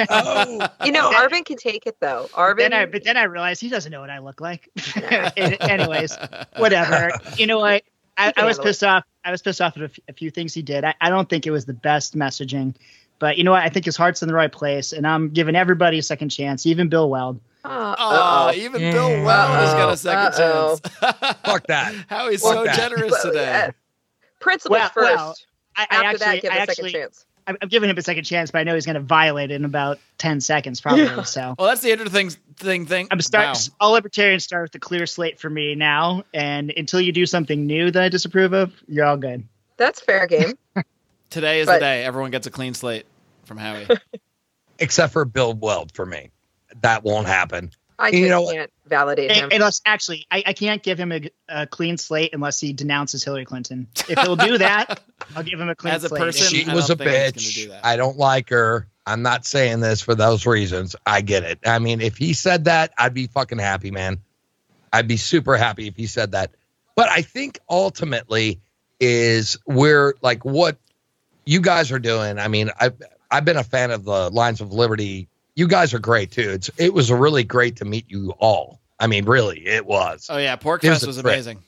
Oh. 0.07 0.67
You 0.85 0.91
know, 0.91 1.11
Arvin 1.11 1.45
can 1.45 1.57
take 1.57 1.85
it 1.87 1.97
though. 1.99 2.27
Arvin, 2.33 2.57
Then 2.57 2.73
I, 2.73 2.85
but 2.85 3.03
then 3.03 3.17
I 3.17 3.23
realized 3.23 3.61
he 3.61 3.69
doesn't 3.69 3.91
know 3.91 4.01
what 4.01 4.09
I 4.09 4.19
look 4.19 4.41
like. 4.41 4.69
Anyways, 5.37 6.17
whatever. 6.57 7.11
You 7.37 7.47
know 7.47 7.59
what? 7.59 7.83
I, 8.17 8.27
I 8.37 8.45
was 8.45 8.57
handle 8.57 8.63
it. 8.63 8.63
pissed 8.63 8.83
off. 8.83 9.03
I 9.23 9.31
was 9.31 9.41
pissed 9.41 9.61
off 9.61 9.75
at 9.77 9.83
a, 9.83 9.85
f- 9.85 9.99
a 10.09 10.13
few 10.13 10.31
things 10.31 10.53
he 10.53 10.61
did. 10.61 10.83
I, 10.85 10.93
I 11.01 11.09
don't 11.09 11.29
think 11.29 11.45
it 11.47 11.51
was 11.51 11.65
the 11.65 11.73
best 11.73 12.15
messaging, 12.15 12.75
but 13.19 13.37
you 13.37 13.43
know 13.43 13.51
what? 13.51 13.63
I 13.63 13.69
think 13.69 13.85
his 13.85 13.97
heart's 13.97 14.21
in 14.21 14.27
the 14.27 14.33
right 14.35 14.51
place, 14.51 14.93
and 14.93 15.05
I'm 15.05 15.29
giving 15.29 15.55
everybody 15.55 15.99
a 15.99 16.03
second 16.03 16.29
chance, 16.29 16.65
even 16.65 16.87
Bill 16.89 17.09
Weld. 17.09 17.39
Uh, 17.63 17.95
Oh, 17.97 18.03
uh-oh. 18.49 18.53
even 18.55 18.81
Mm. 18.81 18.91
Bill 18.93 19.09
Weld 19.23 19.49
has 19.51 19.73
got 19.73 19.93
a 19.93 19.97
second 19.97 20.41
Uh-oh. 20.41 20.77
chance. 20.81 21.37
Fuck 21.43 21.67
that. 21.67 21.93
How 22.07 22.29
he's 22.29 22.41
Fuck 22.41 22.53
so 22.53 22.63
that. 22.65 22.75
generous 22.77 23.11
Well, 23.11 23.23
today. 23.23 23.43
yeah. 23.45 23.71
Principles 24.39 24.79
Well- 24.79 24.89
first. 24.89 25.15
well, 25.17 25.35
I, 25.77 25.83
I 25.89 25.95
After 25.95 26.05
actually, 26.07 26.19
that, 26.25 26.41
give 26.41 26.51
I 26.51 26.55
a 26.55 26.59
actually, 26.59 26.75
second 26.91 27.01
chance. 27.01 27.25
I'm, 27.47 27.57
I'm 27.61 27.67
giving 27.69 27.89
him 27.89 27.97
a 27.97 28.01
second 28.01 28.23
chance, 28.23 28.49
but 28.51 28.59
I 28.59 28.63
know 28.63 28.73
he's 28.73 28.85
going 28.85 28.95
to 28.95 29.01
violate 29.01 29.51
it 29.51 29.55
in 29.55 29.65
about 29.65 29.99
ten 30.17 30.41
seconds, 30.41 30.81
probably. 30.81 31.23
So 31.25 31.53
Well, 31.59 31.67
that's 31.67 31.81
the 31.81 31.91
interesting 31.91 32.31
thing. 32.57 32.85
Thing. 32.85 33.07
I'm 33.11 33.21
start. 33.21 33.45
Wow. 33.47 33.75
All 33.79 33.91
libertarians 33.93 34.43
start 34.43 34.63
with 34.63 34.75
a 34.75 34.79
clear 34.79 35.05
slate 35.05 35.39
for 35.39 35.49
me 35.49 35.75
now, 35.75 36.23
and 36.33 36.71
until 36.75 36.99
you 37.01 37.11
do 37.11 37.25
something 37.25 37.65
new 37.67 37.91
that 37.91 38.01
I 38.01 38.09
disapprove 38.09 38.53
of, 38.53 38.73
you're 38.87 39.05
all 39.05 39.17
good. 39.17 39.43
That's 39.77 39.99
fair 40.01 40.25
game. 40.25 40.53
Today 41.29 41.59
is 41.59 41.65
But- 41.67 41.73
the 41.75 41.79
day. 41.81 42.03
Everyone 42.05 42.31
gets 42.31 42.47
a 42.47 42.51
clean 42.51 42.73
slate 42.73 43.05
from 43.45 43.57
Howie. 43.57 43.87
Except 44.79 45.13
for 45.13 45.23
Bill 45.25 45.53
Weld 45.53 45.91
for 45.93 46.05
me. 46.05 46.31
That 46.81 47.03
won't 47.03 47.27
happen. 47.27 47.71
I 47.97 48.09
You 48.09 48.27
just 48.27 48.29
know- 48.29 48.51
can't 48.51 48.71
validate 48.87 49.31
him. 49.31 49.49
Unless 49.51 49.81
actually, 49.85 50.27
I, 50.29 50.43
I 50.47 50.53
can't 50.53 50.83
give 50.83 50.99
him 50.99 51.11
a, 51.11 51.21
a 51.49 51.65
clean 51.67 51.97
slate 51.97 52.31
unless 52.33 52.59
he 52.59 52.73
denounces 52.73 53.23
Hillary 53.23 53.45
Clinton. 53.45 53.87
If 54.09 54.19
he'll 54.19 54.35
do 54.35 54.57
that, 54.59 55.01
I'll 55.35 55.43
give 55.43 55.59
him 55.59 55.69
a 55.69 55.75
clean 55.75 55.93
As 55.93 56.03
a 56.03 56.09
slate. 56.09 56.21
person- 56.21 56.47
She 56.47 56.65
I 56.65 56.73
was 56.75 56.89
a 56.89 56.95
don't 56.95 57.07
think 57.07 57.35
he's 57.37 57.65
gonna 57.65 57.77
bitch. 57.77 57.81
do. 57.81 57.87
I 57.87 57.95
don't 57.95 58.17
like 58.17 58.49
her. 58.49 58.87
I'm 59.07 59.21
not 59.21 59.45
saying 59.45 59.79
this 59.81 60.01
for 60.01 60.15
those 60.15 60.45
reasons. 60.45 60.95
I 61.05 61.21
get 61.21 61.43
it. 61.43 61.59
I 61.65 61.79
mean, 61.79 62.01
if 62.01 62.17
he 62.17 62.33
said 62.33 62.65
that, 62.65 62.91
I'd 62.97 63.13
be 63.13 63.27
fucking 63.27 63.59
happy, 63.59 63.91
man. 63.91 64.17
I'd 64.91 65.07
be 65.07 65.17
super 65.17 65.57
happy 65.57 65.87
if 65.87 65.95
he 65.95 66.07
said 66.07 66.31
that. 66.31 66.51
But 66.95 67.09
I 67.09 67.21
think 67.21 67.59
ultimately 67.69 68.59
is 68.99 69.57
where 69.65 70.13
like 70.21 70.43
what 70.45 70.77
you 71.45 71.61
guys 71.61 71.91
are 71.91 71.99
doing. 71.99 72.39
I 72.39 72.47
mean, 72.47 72.71
I've 72.79 72.95
I've 73.29 73.45
been 73.45 73.57
a 73.57 73.63
fan 73.63 73.91
of 73.91 74.05
the 74.05 74.29
Lions 74.31 74.61
of 74.61 74.71
Liberty. 74.73 75.27
You 75.55 75.67
guys 75.67 75.93
are 75.93 75.99
great 75.99 76.31
too. 76.31 76.49
It's 76.51 76.69
it 76.77 76.93
was 76.93 77.11
really 77.11 77.43
great 77.43 77.77
to 77.77 77.85
meet 77.85 78.05
you 78.09 78.31
all. 78.39 78.81
I 78.99 79.07
mean, 79.07 79.25
really, 79.25 79.65
it 79.65 79.85
was. 79.85 80.27
Oh 80.29 80.37
yeah, 80.37 80.53
It 80.53 80.63
was 80.63 80.81
PorcFest 80.81 81.07
was 81.07 81.17
amazing. 81.17 81.63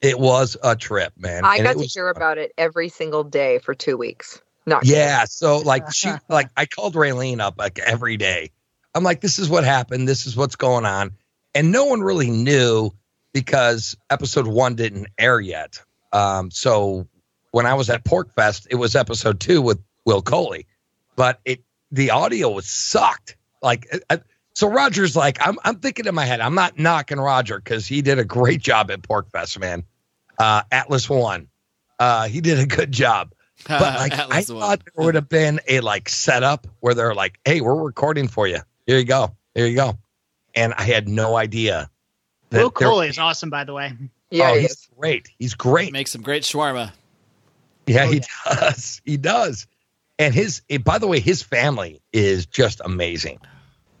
It 0.00 0.18
was 0.18 0.56
a 0.62 0.76
trip, 0.76 1.14
man. 1.16 1.44
I 1.44 1.56
And 1.56 1.64
got 1.64 1.72
to 1.72 1.78
was 1.78 1.94
hear 1.94 2.08
about 2.08 2.36
it 2.36 2.52
every 2.58 2.88
single 2.88 3.24
day 3.24 3.58
for 3.58 3.74
two 3.74 3.96
weeks. 3.96 4.42
Not 4.66 4.84
Yeah. 4.84 5.24
So 5.24 5.58
like 5.58 5.92
she 5.92 6.10
like 6.28 6.50
I 6.56 6.66
called 6.66 6.94
Raylene 6.94 7.40
up 7.40 7.54
like 7.58 7.78
every 7.78 8.16
day. 8.16 8.50
I'm 8.94 9.02
like, 9.02 9.20
this 9.20 9.38
is 9.38 9.48
what 9.48 9.64
happened. 9.64 10.06
This 10.06 10.26
is 10.26 10.36
what's 10.36 10.56
going 10.56 10.86
on. 10.86 11.12
And 11.54 11.72
no 11.72 11.84
one 11.84 12.00
really 12.00 12.30
knew 12.30 12.90
because 13.32 13.96
episode 14.10 14.46
one 14.46 14.76
didn't 14.76 15.08
air 15.18 15.40
yet. 15.40 15.80
Um, 16.12 16.50
so 16.50 17.06
when 17.50 17.66
I 17.66 17.74
was 17.74 17.90
at 17.90 18.04
PorcFest, 18.04 18.68
it 18.70 18.76
was 18.76 18.94
episode 18.94 19.40
two 19.40 19.60
with 19.60 19.80
Will 20.04 20.22
Coley, 20.22 20.66
but 21.16 21.40
it 21.44 21.64
the 21.94 22.10
audio 22.10 22.50
was 22.50 22.66
sucked. 22.66 23.36
Like 23.62 23.86
I, 24.10 24.20
so 24.54 24.68
Roger's 24.68 25.16
like, 25.16 25.38
I'm 25.46 25.58
I'm 25.64 25.76
thinking 25.80 26.06
in 26.06 26.14
my 26.14 26.24
head, 26.24 26.40
I'm 26.40 26.54
not 26.54 26.78
knocking 26.78 27.18
Roger 27.18 27.58
because 27.58 27.86
he 27.86 28.02
did 28.02 28.18
a 28.18 28.24
great 28.24 28.60
job 28.60 28.90
at 28.90 29.02
PorcFest, 29.02 29.58
man. 29.58 29.84
Uh 30.38 30.62
Atlas 30.70 31.08
One. 31.08 31.48
Uh 31.98 32.28
he 32.28 32.40
did 32.40 32.58
a 32.58 32.66
good 32.66 32.92
job 32.92 33.32
but 33.68 33.80
like 33.80 34.12
I 34.12 34.22
Atlas 34.24 34.50
won. 34.50 34.60
thought 34.60 34.82
there 34.84 35.04
would 35.04 35.14
have 35.14 35.28
been 35.28 35.60
a 35.68 35.80
like 35.80 36.08
setup 36.08 36.66
where 36.80 36.92
they're 36.94 37.14
like, 37.14 37.38
"Hey, 37.44 37.60
we're 37.60 37.80
recording 37.82 38.26
for 38.28 38.46
you. 38.48 38.58
Here 38.86 38.98
you 38.98 39.04
go. 39.04 39.36
Here 39.54 39.66
you 39.66 39.76
go," 39.76 39.96
and 40.56 40.74
I 40.76 40.82
had 40.82 41.08
no 41.08 41.36
idea. 41.36 41.88
that 42.50 42.58
Will 42.60 42.70
Coley 42.72 43.08
is 43.08 43.18
awesome, 43.18 43.50
by 43.50 43.62
the 43.64 43.72
way. 43.72 43.92
Yeah, 44.30 44.50
oh, 44.50 44.54
he 44.54 44.62
he's 44.62 44.70
is. 44.72 44.88
great. 44.98 45.28
He's 45.38 45.54
great. 45.54 45.92
Makes 45.92 46.10
some 46.10 46.22
great 46.22 46.42
shawarma. 46.42 46.90
Yeah, 47.86 48.06
Oh, 48.06 48.10
he 48.12 48.22
does. 48.44 49.00
He 49.04 49.16
does. 49.16 49.66
And 50.18 50.34
his, 50.34 50.62
by 50.84 50.98
the 50.98 51.06
way, 51.06 51.20
his 51.20 51.42
family 51.42 52.00
is 52.12 52.46
just 52.46 52.80
amazing. 52.84 53.38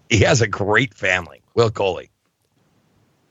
He 0.08 0.20
has 0.20 0.40
a 0.42 0.46
great 0.46 0.94
family. 0.94 1.42
Will 1.54 1.70
Coley. 1.70 2.10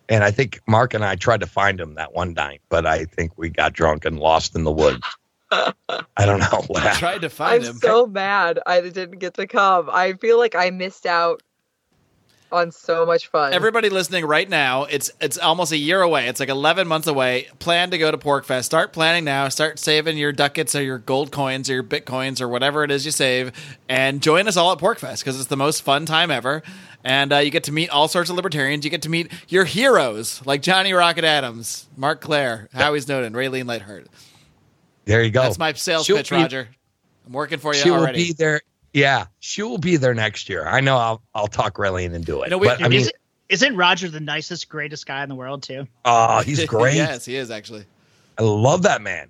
And 0.09 0.23
I 0.23 0.31
think 0.31 0.61
Mark 0.67 0.93
and 0.93 1.03
I 1.03 1.15
tried 1.15 1.39
to 1.39 1.47
find 1.47 1.79
him 1.79 1.95
that 1.95 2.13
one 2.13 2.33
night, 2.33 2.61
but 2.69 2.85
I 2.85 3.05
think 3.05 3.31
we 3.37 3.49
got 3.49 3.73
drunk 3.73 4.05
and 4.05 4.19
lost 4.19 4.55
in 4.55 4.63
the 4.63 4.71
woods. 4.71 5.05
I 5.51 6.25
don't 6.25 6.39
know 6.39 6.63
what 6.67 6.83
I 6.83 6.93
tried 6.95 7.21
to 7.21 7.29
find 7.29 7.63
I'm 7.63 7.69
him. 7.69 7.75
so 7.77 8.05
mad 8.05 8.59
I 8.65 8.81
didn't 8.81 9.19
get 9.19 9.35
to 9.35 9.47
come. 9.47 9.89
I 9.91 10.13
feel 10.13 10.37
like 10.37 10.55
I 10.55 10.71
missed 10.71 11.05
out 11.05 11.41
on 12.53 12.71
so 12.71 13.05
much 13.05 13.27
fun. 13.27 13.53
Everybody 13.53 13.89
listening 13.89 14.25
right 14.25 14.47
now, 14.47 14.83
it's 14.83 15.11
it's 15.19 15.37
almost 15.37 15.71
a 15.71 15.77
year 15.77 16.01
away. 16.01 16.27
It's 16.27 16.39
like 16.39 16.49
11 16.49 16.87
months 16.87 17.07
away. 17.07 17.47
Plan 17.59 17.91
to 17.91 17.97
go 17.97 18.11
to 18.11 18.17
PorcFest. 18.17 18.63
Start 18.65 18.93
planning 18.93 19.25
now. 19.25 19.49
Start 19.49 19.79
saving 19.79 20.17
your 20.17 20.31
ducats 20.31 20.75
or 20.75 20.83
your 20.83 20.99
gold 20.99 21.31
coins 21.31 21.69
or 21.69 21.73
your 21.73 21.83
bitcoins 21.83 22.39
or 22.39 22.47
whatever 22.47 22.83
it 22.83 22.91
is 22.91 23.05
you 23.05 23.11
save, 23.11 23.51
and 23.89 24.21
join 24.21 24.47
us 24.47 24.55
all 24.55 24.71
at 24.71 24.77
PorcFest 24.77 25.19
because 25.19 25.39
it's 25.39 25.49
the 25.49 25.57
most 25.57 25.81
fun 25.81 26.05
time 26.05 26.31
ever. 26.31 26.63
And 27.03 27.33
uh, 27.33 27.37
you 27.39 27.49
get 27.51 27.65
to 27.65 27.73
meet 27.73 27.89
all 27.89 28.07
sorts 28.07 28.29
of 28.29 28.37
libertarians. 28.37 28.85
You 28.85 28.91
get 28.91 29.01
to 29.01 29.09
meet 29.09 29.31
your 29.49 29.65
heroes 29.65 30.45
like 30.45 30.61
Johnny 30.61 30.93
Rocket 30.93 31.25
Adams, 31.25 31.89
Marc 31.97 32.21
Clair, 32.21 32.69
Howie 32.71 33.01
Snowden, 33.01 33.33
Raylene 33.33 33.65
Lightheart. 33.65 34.07
There 35.05 35.21
you 35.21 35.31
go. 35.31 35.41
That's 35.41 35.59
my 35.59 35.73
sales 35.73 36.05
She'll 36.05 36.17
pitch, 36.17 36.29
be- 36.29 36.37
Roger. 36.37 36.69
I'm 37.25 37.33
working 37.33 37.59
for 37.59 37.73
you 37.73 37.81
she 37.81 37.91
will 37.91 38.11
be 38.11 38.33
there. 38.33 38.61
Yeah, 38.93 39.25
she 39.39 39.63
will 39.63 39.79
be 39.79 39.97
there 39.97 40.13
next 40.13 40.49
year. 40.49 40.67
I 40.67 40.79
know. 40.79 40.97
I'll 40.97 41.21
I'll 41.33 41.47
talk 41.47 41.75
Raylene 41.77 42.13
and 42.13 42.23
do 42.25 42.41
it. 42.43 42.45
You 42.45 42.49
know, 42.51 42.57
we- 42.59 42.67
but 42.67 42.83
I 42.83 42.87
mean, 42.87 43.01
Is- 43.01 43.11
Isn't 43.49 43.75
Roger 43.75 44.07
the 44.09 44.19
nicest, 44.19 44.69
greatest 44.69 45.05
guy 45.05 45.23
in 45.23 45.29
the 45.29 45.35
world 45.35 45.63
too? 45.63 45.87
oh, 46.05 46.41
he's 46.41 46.63
great. 46.67 46.95
yes, 46.95 47.25
he 47.25 47.35
is 47.35 47.51
actually. 47.51 47.85
I 48.37 48.43
love 48.43 48.83
that 48.83 49.01
man, 49.01 49.29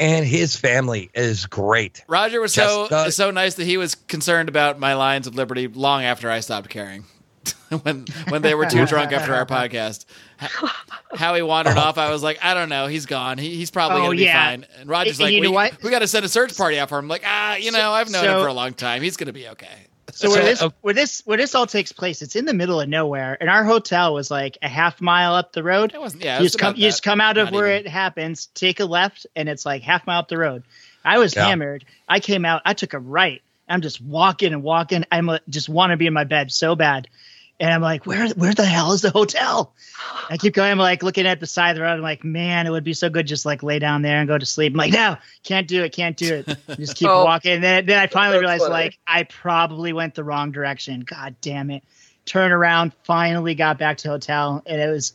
and 0.00 0.26
his 0.26 0.56
family 0.56 1.10
is 1.14 1.46
great. 1.46 2.02
Roger 2.08 2.40
was 2.40 2.52
so 2.52 2.88
Jessica- 2.88 3.12
so 3.12 3.30
nice 3.30 3.54
that 3.54 3.64
he 3.64 3.76
was 3.76 3.94
concerned 3.94 4.48
about 4.48 4.78
my 4.78 4.94
Lions 4.94 5.26
of 5.26 5.34
Liberty 5.34 5.68
long 5.68 6.02
after 6.04 6.30
I 6.30 6.40
stopped 6.40 6.68
caring. 6.68 7.04
when 7.82 8.04
when 8.28 8.42
they 8.42 8.54
were 8.54 8.66
too 8.66 8.84
drunk 8.92 9.12
after 9.12 9.34
our 9.34 9.46
podcast. 9.46 10.04
Ha- 10.38 10.84
Howie 11.14 11.42
wandered 11.42 11.76
off. 11.76 11.98
I 11.98 12.10
was 12.10 12.22
like, 12.22 12.38
I 12.44 12.54
don't 12.54 12.68
know. 12.68 12.86
He's 12.86 13.06
gone. 13.06 13.38
He, 13.38 13.56
he's 13.56 13.70
probably 13.70 13.98
Oh, 13.98 14.04
going 14.06 14.16
to 14.18 14.22
be 14.22 14.24
yeah. 14.26 14.44
fine. 14.50 14.66
And 14.78 14.88
Roger's 14.88 15.18
And 15.18 15.26
like, 15.26 15.34
you 15.34 15.40
know 15.40 15.50
we, 15.50 15.68
we 15.82 15.90
got 15.90 15.98
to 16.00 16.06
send 16.06 16.24
a 16.24 16.28
search 16.28 16.56
party 16.56 16.78
out 16.78 16.88
for 16.88 16.98
him. 16.98 17.06
I'm 17.06 17.08
like, 17.08 17.22
ah, 17.26 17.56
you 17.56 17.72
know, 17.72 17.90
I've 17.92 18.10
known 18.10 18.24
him 18.24 18.40
for 18.40 18.46
a 18.46 18.52
long 18.52 18.72
time. 18.74 19.02
He's 19.02 19.16
going 19.16 19.26
to 19.26 19.32
be 19.32 19.48
okay. 19.48 19.66
So 20.12 20.30
where 20.30 20.42
this 20.42 20.60
where 20.80 20.94
this 20.94 21.22
where 21.26 21.36
this 21.36 21.54
all 21.54 21.66
takes 21.66 21.92
place, 21.92 22.22
it's 22.22 22.34
in 22.34 22.46
the 22.46 22.54
middle 22.54 22.80
of 22.80 22.88
nowhere, 22.88 23.36
and 23.40 23.50
our 23.50 23.62
hotel 23.62 24.14
was 24.14 24.30
like 24.30 24.56
a 24.62 24.68
half 24.68 25.00
mile 25.02 25.34
up 25.34 25.52
the 25.52 25.62
road. 25.62 25.92
It 25.94 26.00
wasn't. 26.00 26.24
Yeah, 26.24 26.36
it 26.36 26.38
you 26.38 26.42
was 26.44 26.52
just 26.52 26.58
come 26.60 26.74
you 26.76 26.82
just 26.88 27.02
come 27.02 27.20
out 27.20 27.36
of 27.36 27.46
Not 27.46 27.52
where 27.54 27.66
even. 27.74 27.86
it 27.86 27.88
happens, 27.90 28.46
take 28.54 28.80
a 28.80 28.86
left, 28.86 29.26
and 29.36 29.48
it's 29.50 29.66
like 29.66 29.82
half 29.82 30.06
mile 30.06 30.20
up 30.20 30.28
the 30.28 30.38
road. 30.38 30.62
I 31.04 31.18
was 31.18 31.36
Yeah. 31.36 31.46
hammered. 31.46 31.84
I 32.08 32.20
came 32.20 32.44
out. 32.46 32.62
I 32.64 32.72
took 32.72 32.94
a 32.94 32.98
right. 32.98 33.42
I'm 33.68 33.82
just 33.82 34.00
walking 34.00 34.54
and 34.54 34.62
walking. 34.62 35.04
I'm 35.12 35.28
uh, 35.28 35.38
just 35.50 35.68
want 35.68 35.90
to 35.90 35.98
be 35.98 36.06
in 36.06 36.14
my 36.14 36.24
bed 36.24 36.50
so 36.50 36.74
bad, 36.74 37.06
and 37.60 37.72
I'm 37.72 37.80
like, 37.80 38.06
where 38.06 38.28
where 38.30 38.54
the 38.54 38.64
hell 38.64 38.92
is 38.92 39.02
the 39.02 39.10
hotel? 39.10 39.74
I 40.30 40.36
keep 40.36 40.54
going. 40.54 40.70
I'm 40.72 40.78
like 40.78 41.02
looking 41.02 41.26
at 41.26 41.40
the 41.40 41.46
side 41.46 41.70
of 41.70 41.76
the 41.76 41.82
road. 41.82 41.94
I'm 41.94 42.00
like, 42.02 42.22
man, 42.24 42.66
it 42.66 42.70
would 42.70 42.84
be 42.84 42.94
so 42.94 43.10
good 43.10 43.26
just 43.26 43.44
like 43.46 43.62
lay 43.62 43.78
down 43.78 44.02
there 44.02 44.18
and 44.18 44.28
go 44.28 44.38
to 44.38 44.46
sleep. 44.46 44.72
I'm 44.72 44.76
like, 44.76 44.92
no, 44.92 45.16
can't 45.42 45.66
do 45.66 45.82
it, 45.84 45.92
can't 45.92 46.16
do 46.16 46.34
it. 46.46 46.58
Just 46.78 46.96
keep 46.96 47.08
Oh. 47.08 47.24
walking. 47.24 47.52
And 47.52 47.64
then 47.64 47.86
then 47.86 47.98
I 47.98 48.06
finally 48.06 48.38
realized 48.38 48.62
funny. 48.62 48.72
like 48.72 48.98
I 49.06 49.24
probably 49.24 49.92
went 49.92 50.14
the 50.14 50.24
wrong 50.24 50.52
direction. 50.52 51.00
God 51.00 51.34
damn 51.40 51.70
it. 51.70 51.82
Turn 52.26 52.52
around. 52.52 52.92
Finally 53.04 53.54
got 53.54 53.78
back 53.78 53.96
to 53.98 54.04
the 54.04 54.10
hotel, 54.10 54.62
and 54.66 54.80
it 54.80 54.88
was 54.88 55.14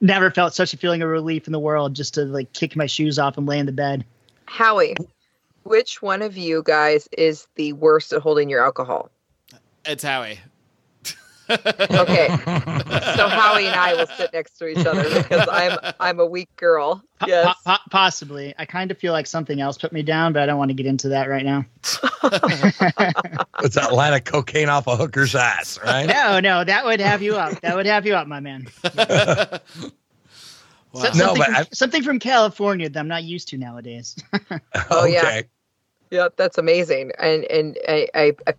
never 0.00 0.30
felt 0.30 0.54
such 0.54 0.74
a 0.74 0.76
feeling 0.76 1.02
of 1.02 1.08
relief 1.08 1.46
in 1.46 1.52
the 1.52 1.58
world 1.60 1.94
just 1.94 2.14
to 2.14 2.24
like 2.24 2.52
kick 2.52 2.74
my 2.74 2.86
shoes 2.86 3.18
off 3.18 3.36
and 3.38 3.46
lay 3.46 3.58
in 3.58 3.66
the 3.66 3.72
bed. 3.72 4.04
Howie, 4.46 4.94
which 5.62 6.02
one 6.02 6.22
of 6.22 6.36
you 6.36 6.62
guys 6.64 7.08
is 7.16 7.46
the 7.54 7.72
worst 7.74 8.12
at 8.12 8.20
holding 8.20 8.50
your 8.50 8.64
alcohol? 8.64 9.10
It's 9.84 10.02
Howie. 10.02 10.40
Okay. 11.50 12.28
So 13.14 13.28
Howie 13.28 13.66
and 13.66 13.76
I 13.76 13.94
will 13.94 14.06
sit 14.08 14.32
next 14.32 14.58
to 14.58 14.66
each 14.66 14.84
other 14.84 15.02
because 15.04 15.46
I'm 15.50 15.78
I'm 16.00 16.18
a 16.20 16.26
weak 16.26 16.48
girl. 16.56 17.02
Yes. 17.26 17.46
po- 17.64 17.72
po- 17.72 17.82
possibly. 17.90 18.54
I 18.58 18.64
kind 18.64 18.90
of 18.90 18.98
feel 18.98 19.12
like 19.12 19.26
something 19.28 19.60
else 19.60 19.78
put 19.78 19.92
me 19.92 20.02
down, 20.02 20.32
but 20.32 20.42
I 20.42 20.46
don't 20.46 20.58
want 20.58 20.70
to 20.70 20.74
get 20.74 20.86
into 20.86 21.10
that 21.10 21.28
right 21.28 21.44
now. 21.44 21.64
It's 23.62 23.74
that 23.76 23.92
line 23.92 24.14
of 24.14 24.24
cocaine 24.24 24.68
off 24.68 24.86
a 24.88 24.96
hooker's 24.96 25.34
ass, 25.34 25.78
right? 25.84 26.06
No, 26.06 26.40
no, 26.40 26.64
that 26.64 26.84
would 26.84 27.00
have 27.00 27.22
you 27.22 27.36
up. 27.36 27.60
That 27.60 27.76
would 27.76 27.86
have 27.86 28.04
you 28.06 28.14
up, 28.14 28.26
my 28.26 28.40
man. 28.40 28.66
Wow. 28.96 29.60
So- 30.94 31.00
No, 31.02 31.10
something, 31.12 31.36
but 31.38 31.46
from, 31.46 31.54
I- 31.56 31.66
something 31.72 32.02
from 32.04 32.18
California 32.20 32.88
that 32.88 32.98
I'm 33.00 33.08
not 33.08 33.24
used 33.24 33.48
to 33.48 33.58
nowadays. 33.58 34.16
Oh, 34.90 35.04
yeah. 35.06 35.18
okay. 35.20 35.44
Yeah, 36.10 36.28
that's 36.36 36.56
amazing. 36.58 37.10
And 37.18 37.44
and 37.44 37.76
I, 37.88 38.06
I, 38.14 38.32
I 38.46 38.54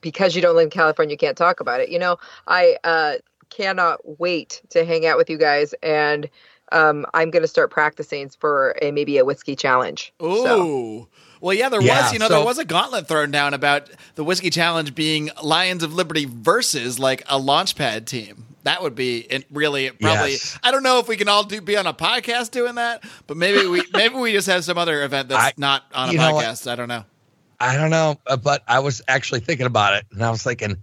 because 0.00 0.34
you 0.36 0.42
don't 0.42 0.56
live 0.56 0.64
in 0.64 0.70
California, 0.70 1.12
you 1.12 1.18
can't 1.18 1.36
talk 1.36 1.60
about 1.60 1.80
it. 1.80 1.88
You 1.88 1.98
know, 1.98 2.18
I 2.46 2.76
uh, 2.84 3.14
cannot 3.50 4.18
wait 4.18 4.62
to 4.70 4.84
hang 4.84 5.06
out 5.06 5.16
with 5.16 5.30
you 5.30 5.38
guys, 5.38 5.74
and 5.82 6.28
um, 6.72 7.04
I'm 7.14 7.30
going 7.30 7.42
to 7.42 7.48
start 7.48 7.70
practicing 7.70 8.28
for 8.28 8.76
a 8.80 8.90
maybe 8.92 9.18
a 9.18 9.24
whiskey 9.24 9.56
challenge. 9.56 10.12
Ooh. 10.22 10.36
So, 10.44 11.08
Well, 11.40 11.54
yeah, 11.54 11.68
there 11.68 11.80
Yeah, 11.82 12.02
was, 12.02 12.12
you 12.12 12.18
know, 12.20 12.28
so- 12.28 12.34
there 12.36 12.44
was 12.44 12.58
a 12.58 12.64
gauntlet 12.64 13.08
thrown 13.08 13.30
down 13.30 13.54
about 13.54 13.90
the 14.14 14.22
Whiskey 14.24 14.50
Challenge 14.50 14.94
being 14.94 15.30
Lions 15.42 15.82
of 15.82 15.94
Liberty 15.94 16.26
versus 16.26 16.98
like 16.98 17.22
a 17.22 17.38
Launchpad 17.40 18.06
team. 18.06 18.46
That 18.64 18.82
would 18.82 18.94
be 18.94 19.20
it 19.20 19.46
really 19.50 19.88
probably. 19.90 20.32
Yes. 20.32 20.58
I 20.62 20.70
don't 20.70 20.82
know 20.82 20.98
if 20.98 21.08
we 21.08 21.16
can 21.16 21.28
all 21.28 21.44
do 21.44 21.62
be 21.62 21.78
on 21.78 21.86
a 21.86 21.94
podcast 21.94 22.50
doing 22.50 22.74
that, 22.74 23.02
but 23.26 23.38
maybe 23.38 23.66
we 23.66 23.82
maybe 23.94 24.16
we 24.16 24.32
just 24.32 24.48
have 24.48 24.64
some 24.64 24.76
other 24.76 25.02
event 25.02 25.30
that's 25.30 25.42
I- 25.42 25.52
not 25.56 25.84
on 25.94 26.10
a 26.10 26.12
you 26.12 26.18
know 26.18 26.34
podcast. 26.34 26.70
I 26.70 26.76
don't 26.76 26.88
know. 26.88 27.04
I 27.60 27.76
don't 27.76 27.90
know, 27.90 28.18
uh, 28.26 28.36
but 28.36 28.62
I 28.66 28.78
was 28.80 29.02
actually 29.06 29.40
thinking 29.40 29.66
about 29.66 29.94
it, 29.94 30.06
and 30.12 30.24
I 30.24 30.30
was 30.30 30.42
thinking, 30.42 30.76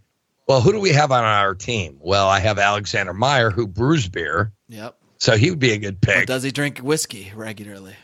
well, 0.48 0.62
who 0.62 0.72
do 0.72 0.80
we 0.80 0.92
have 0.92 1.12
on 1.12 1.24
our 1.24 1.56
team? 1.56 1.98
Well, 2.00 2.28
I 2.28 2.40
have 2.40 2.60
Alexander 2.60 3.14
Meyer, 3.14 3.50
who 3.50 3.68
brews 3.68 4.08
beer, 4.08 4.52
Yep. 4.70 4.96
so 5.18 5.36
he 5.38 5.50
would 5.50 5.60
be 5.60 5.72
a 5.72 5.78
good 5.78 6.00
But 6.00 6.10
pick. 6.10 6.28
does 6.28 6.44
he 6.44 6.52
drink 6.52 6.80
whiskey 6.80 7.32
regularly? 7.36 7.96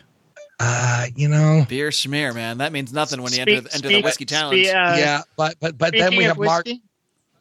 Uh, 0.60 1.08
you 1.16 1.28
know, 1.28 1.66
Beer 1.68 1.90
schmear, 1.90 2.34
man. 2.34 2.60
That 2.60 2.72
means 2.72 2.94
nothing 2.94 3.22
when 3.22 3.34
you 3.34 3.42
Speak- 3.42 3.58
enter, 3.58 3.70
enter 3.74 3.88
the 3.88 3.94
speak- 3.96 4.06
whiskey 4.06 4.24
speak- 4.26 4.30
challenge. 4.30 4.68
uh, 4.68 4.96
yeah, 4.98 5.22
but 5.36 5.56
but 5.60 5.78
but 5.78 5.94
then 5.94 6.16
we 6.16 6.24
have 6.26 6.38
Mark. 6.38 6.66
whiskey, 6.66 6.82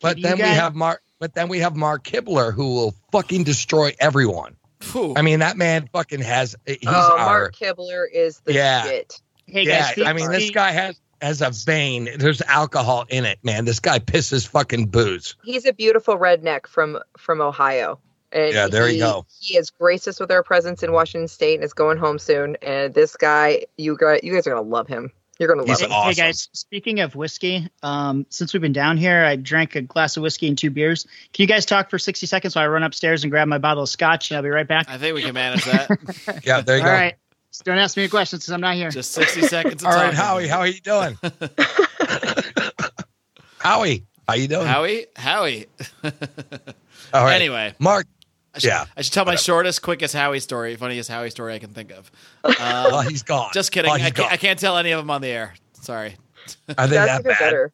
But 0.01 0.17
you 0.19 0.23
then 0.25 0.37
we 0.39 0.43
have 0.45 0.75
Mark. 0.75 1.03
But 1.19 1.35
then 1.35 1.49
we 1.49 1.61
have 1.61 1.77
Mark 1.77 2.03
Kibler, 2.05 2.53
who 2.53 2.75
will 2.75 2.95
fucking 3.13 3.45
destroy 3.45 3.93
everyone. 4.01 4.57
Phew. 4.81 5.15
I 5.17 5.23
mean, 5.23 5.39
that 5.39 5.57
man 5.57 5.89
fucking 5.93 6.21
has. 6.23 6.57
He's 6.67 6.79
oh, 6.87 7.17
our. 7.17 7.39
Mark 7.43 7.55
Kibler 7.55 8.07
is 8.13 8.41
the 8.41 8.55
Yeah. 8.55 8.83
shit. 8.83 9.21
Hey 9.47 9.65
yeah, 9.67 9.95
guys, 9.95 10.05
I 10.07 10.13
mean, 10.15 10.31
this 10.31 10.51
guy 10.51 10.73
has 10.73 10.99
has 11.23 11.41
a 11.41 11.51
vein. 11.51 12.09
There's 12.19 12.43
alcohol 12.43 13.07
in 13.09 13.25
it, 13.25 13.39
man. 13.43 13.65
This 13.65 13.81
guy 13.81 13.99
pisses 13.99 14.47
fucking 14.47 14.87
booze. 14.87 15.37
He's 15.45 15.67
a 15.67 15.73
beautiful 15.73 16.19
redneck 16.19 16.67
from 16.67 16.99
from 17.17 17.41
Ohio. 17.41 17.99
And 18.33 18.53
Yeah, 18.53 18.67
there 18.69 18.89
you 18.91 18.99
go. 18.99 19.27
He 19.41 19.57
is 19.57 19.71
gracious 19.71 20.19
with 20.19 20.31
our 20.31 20.43
presence 20.43 20.83
in 20.83 20.93
Washington 20.93 21.29
State 21.29 21.57
and 21.57 21.65
is 21.65 21.75
going 21.75 21.99
home 21.99 22.19
soon. 22.19 22.57
And 22.63 22.93
this 22.95 23.17
guy, 23.17 23.67
you 23.77 23.97
guys, 23.97 24.21
you 24.23 24.33
guys 24.35 24.47
are 24.47 24.51
gonna 24.51 24.63
love 24.63 24.89
him. 24.89 25.13
You're 25.39 25.49
gonna 25.49 25.63
love 25.63 25.69
He's 25.69 25.81
him. 25.81 25.91
Hey, 25.91 25.97
awesome. 25.97 26.09
hey 26.09 26.15
guys, 26.15 26.49
speaking 26.53 27.01
of 27.01 27.15
whiskey, 27.15 27.69
um, 27.83 28.27
since 28.31 28.53
we've 28.53 28.63
been 28.63 28.73
down 28.73 28.97
here, 28.97 29.25
I 29.25 29.37
drank 29.37 29.75
a 29.77 29.83
glass 29.83 30.17
of 30.17 30.23
whiskey 30.23 30.47
and 30.49 30.57
two 30.57 30.71
beers. 30.71 31.05
Can 31.33 31.43
you 31.43 31.47
guys 31.47 31.67
talk 31.67 31.91
for 31.91 31.99
60 31.99 32.27
seconds 32.27 32.55
while 32.55 32.65
I 32.65 32.69
run 32.69 32.83
upstairs 32.83 33.25
and 33.25 33.31
grab 33.31 33.49
my 33.49 33.59
bottle 33.59 33.83
of 33.83 33.89
scotch 33.89 34.31
and 34.31 34.37
I'll 34.37 34.43
be 34.43 34.51
right 34.51 34.69
back? 34.69 34.89
I 34.89 34.99
think 34.99 35.15
we 35.15 35.23
can 35.23 35.35
manage 35.35 35.65
that. 35.65 36.43
Yeah, 36.45 36.61
there 36.61 36.77
you 36.77 36.83
All 36.83 36.89
go. 36.89 36.95
right. 36.95 37.15
Just 37.63 37.67
don't 37.67 37.79
ask 37.79 37.97
me 37.97 38.03
any 38.03 38.11
questions 38.11 38.43
because 38.43 38.53
I'm 38.55 38.61
not 38.61 38.75
here. 38.75 38.91
Just 38.91 39.13
60 39.13 39.43
seconds 39.47 39.85
of 39.85 39.89
All 39.89 39.95
right. 39.95 40.13
Howie, 40.13 40.49
how 40.49 40.59
are 40.59 40.67
you 40.67 40.81
doing? 40.81 41.17
Howie, 43.59 44.05
how 44.27 44.35
you 44.35 44.49
doing? 44.49 44.67
Howie? 44.67 45.07
Howie. 45.15 45.67
All 47.15 47.25
right. 47.25 47.35
Anyway. 47.35 47.75
Mark. 47.79 48.07
I 48.55 48.59
should, 48.59 48.69
Yeah. 48.69 48.85
I 48.97 49.03
should 49.03 49.13
tell 49.13 49.25
my 49.25 49.37
shortest, 49.37 49.81
quickest 49.83 50.15
Howie 50.15 50.41
story, 50.41 50.75
funniest 50.77 51.09
Howie 51.09 51.31
story 51.31 51.55
I 51.55 51.59
can 51.61 51.71
think 51.71 51.93
of. 51.93 52.11
Well, 52.43 52.97
Um, 52.97 53.07
he's 53.07 53.23
gone. 53.23 53.51
just 53.55 53.71
kidding. 53.73 53.91
Oh, 53.91 53.95
I, 53.95 53.99
can't, 54.01 54.15
gone. 54.15 54.29
I 54.31 54.37
can't 54.37 54.59
tell 54.59 54.77
any 54.77 54.91
of 54.91 55.01
them 55.01 55.11
on 55.11 55.21
the 55.23 55.29
air. 55.29 55.55
Sorry. 55.81 56.17
Are 56.77 56.87
they 56.89 56.97
That's 56.97 57.23
that 57.23 57.25
bad? 57.25 57.39
better. 57.39 57.73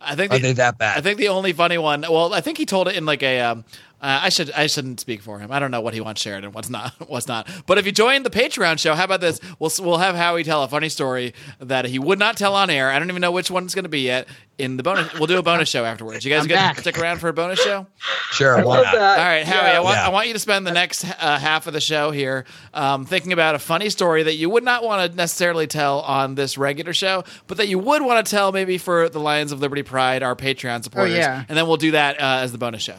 I 0.00 0.16
think 0.16 0.32
Are 0.32 0.38
they 0.38 0.54
that 0.54 0.78
bad? 0.78 0.96
I 0.96 1.00
think 1.02 1.18
the 1.18 1.28
only 1.28 1.52
funny 1.52 1.76
one. 1.76 2.00
Well, 2.00 2.32
I 2.32 2.40
think 2.40 2.56
he 2.56 2.64
told 2.64 2.88
it 2.88 2.96
in 2.96 3.04
like 3.04 3.22
a. 3.22 3.40
Um, 3.40 3.64
uh, 4.00 4.20
I 4.22 4.28
should 4.30 4.50
I 4.52 4.66
shouldn't 4.66 5.00
speak 5.00 5.20
for 5.20 5.38
him. 5.38 5.52
I 5.52 5.58
don't 5.58 5.70
know 5.70 5.80
what 5.80 5.92
he 5.92 6.00
wants 6.00 6.22
shared 6.22 6.44
and 6.44 6.54
what's 6.54 6.70
not 6.70 6.92
what's 7.08 7.28
not. 7.28 7.48
But 7.66 7.78
if 7.78 7.86
you 7.86 7.92
join 7.92 8.22
the 8.22 8.30
Patreon 8.30 8.78
show, 8.78 8.94
how 8.94 9.04
about 9.04 9.20
this? 9.20 9.40
We'll 9.58 9.70
we'll 9.80 9.98
have 9.98 10.16
Howie 10.16 10.44
tell 10.44 10.62
a 10.62 10.68
funny 10.68 10.88
story 10.88 11.34
that 11.58 11.84
he 11.84 11.98
would 11.98 12.18
not 12.18 12.36
tell 12.36 12.54
on 12.54 12.70
air. 12.70 12.90
I 12.90 12.98
don't 12.98 13.10
even 13.10 13.20
know 13.20 13.32
which 13.32 13.50
one 13.50 13.64
it's 13.64 13.74
going 13.74 13.84
to 13.84 13.90
be 13.90 14.00
yet. 14.00 14.28
In 14.58 14.76
the 14.76 14.82
bonus, 14.82 15.14
we'll 15.14 15.26
do 15.26 15.38
a 15.38 15.42
bonus 15.42 15.70
show 15.70 15.86
afterwards. 15.86 16.22
You 16.22 16.30
guys 16.30 16.42
I'm 16.42 16.48
get 16.48 16.76
stick 16.76 16.98
around 16.98 17.18
for 17.18 17.28
a 17.28 17.32
bonus 17.32 17.58
show. 17.62 17.86
sure. 18.32 18.62
Why 18.62 18.82
not? 18.82 18.94
All 18.94 19.00
right, 19.00 19.42
Howie, 19.42 19.68
Yeah. 19.68 19.76
I 19.76 19.80
want 19.80 19.96
Yeah. 19.96 20.06
I 20.06 20.08
want 20.10 20.26
you 20.26 20.34
to 20.34 20.38
spend 20.38 20.66
the 20.66 20.72
next 20.72 21.04
uh, 21.04 21.38
half 21.38 21.66
of 21.66 21.72
the 21.72 21.80
show 21.80 22.10
here 22.10 22.44
um, 22.74 23.06
thinking 23.06 23.32
about 23.32 23.54
a 23.54 23.58
funny 23.58 23.88
story 23.88 24.22
that 24.22 24.34
you 24.34 24.50
would 24.50 24.62
not 24.64 24.84
want 24.84 25.10
to 25.10 25.16
necessarily 25.16 25.66
tell 25.66 26.00
on 26.00 26.34
this 26.34 26.58
regular 26.58 26.92
show, 26.92 27.24
but 27.46 27.56
that 27.56 27.68
you 27.68 27.78
would 27.78 28.02
want 28.02 28.24
to 28.26 28.30
tell 28.30 28.52
maybe 28.52 28.76
for 28.76 29.08
the 29.08 29.18
Lions 29.18 29.50
of 29.50 29.60
Liberty 29.60 29.82
Pride, 29.82 30.22
our 30.22 30.36
Patreon 30.36 30.84
supporters, 30.84 31.14
oh, 31.14 31.18
yeah. 31.18 31.44
and 31.48 31.56
then 31.56 31.66
we'll 31.66 31.78
do 31.78 31.92
that 31.92 32.20
uh, 32.20 32.40
as 32.42 32.52
the 32.52 32.58
bonus 32.58 32.82
show. 32.82 32.96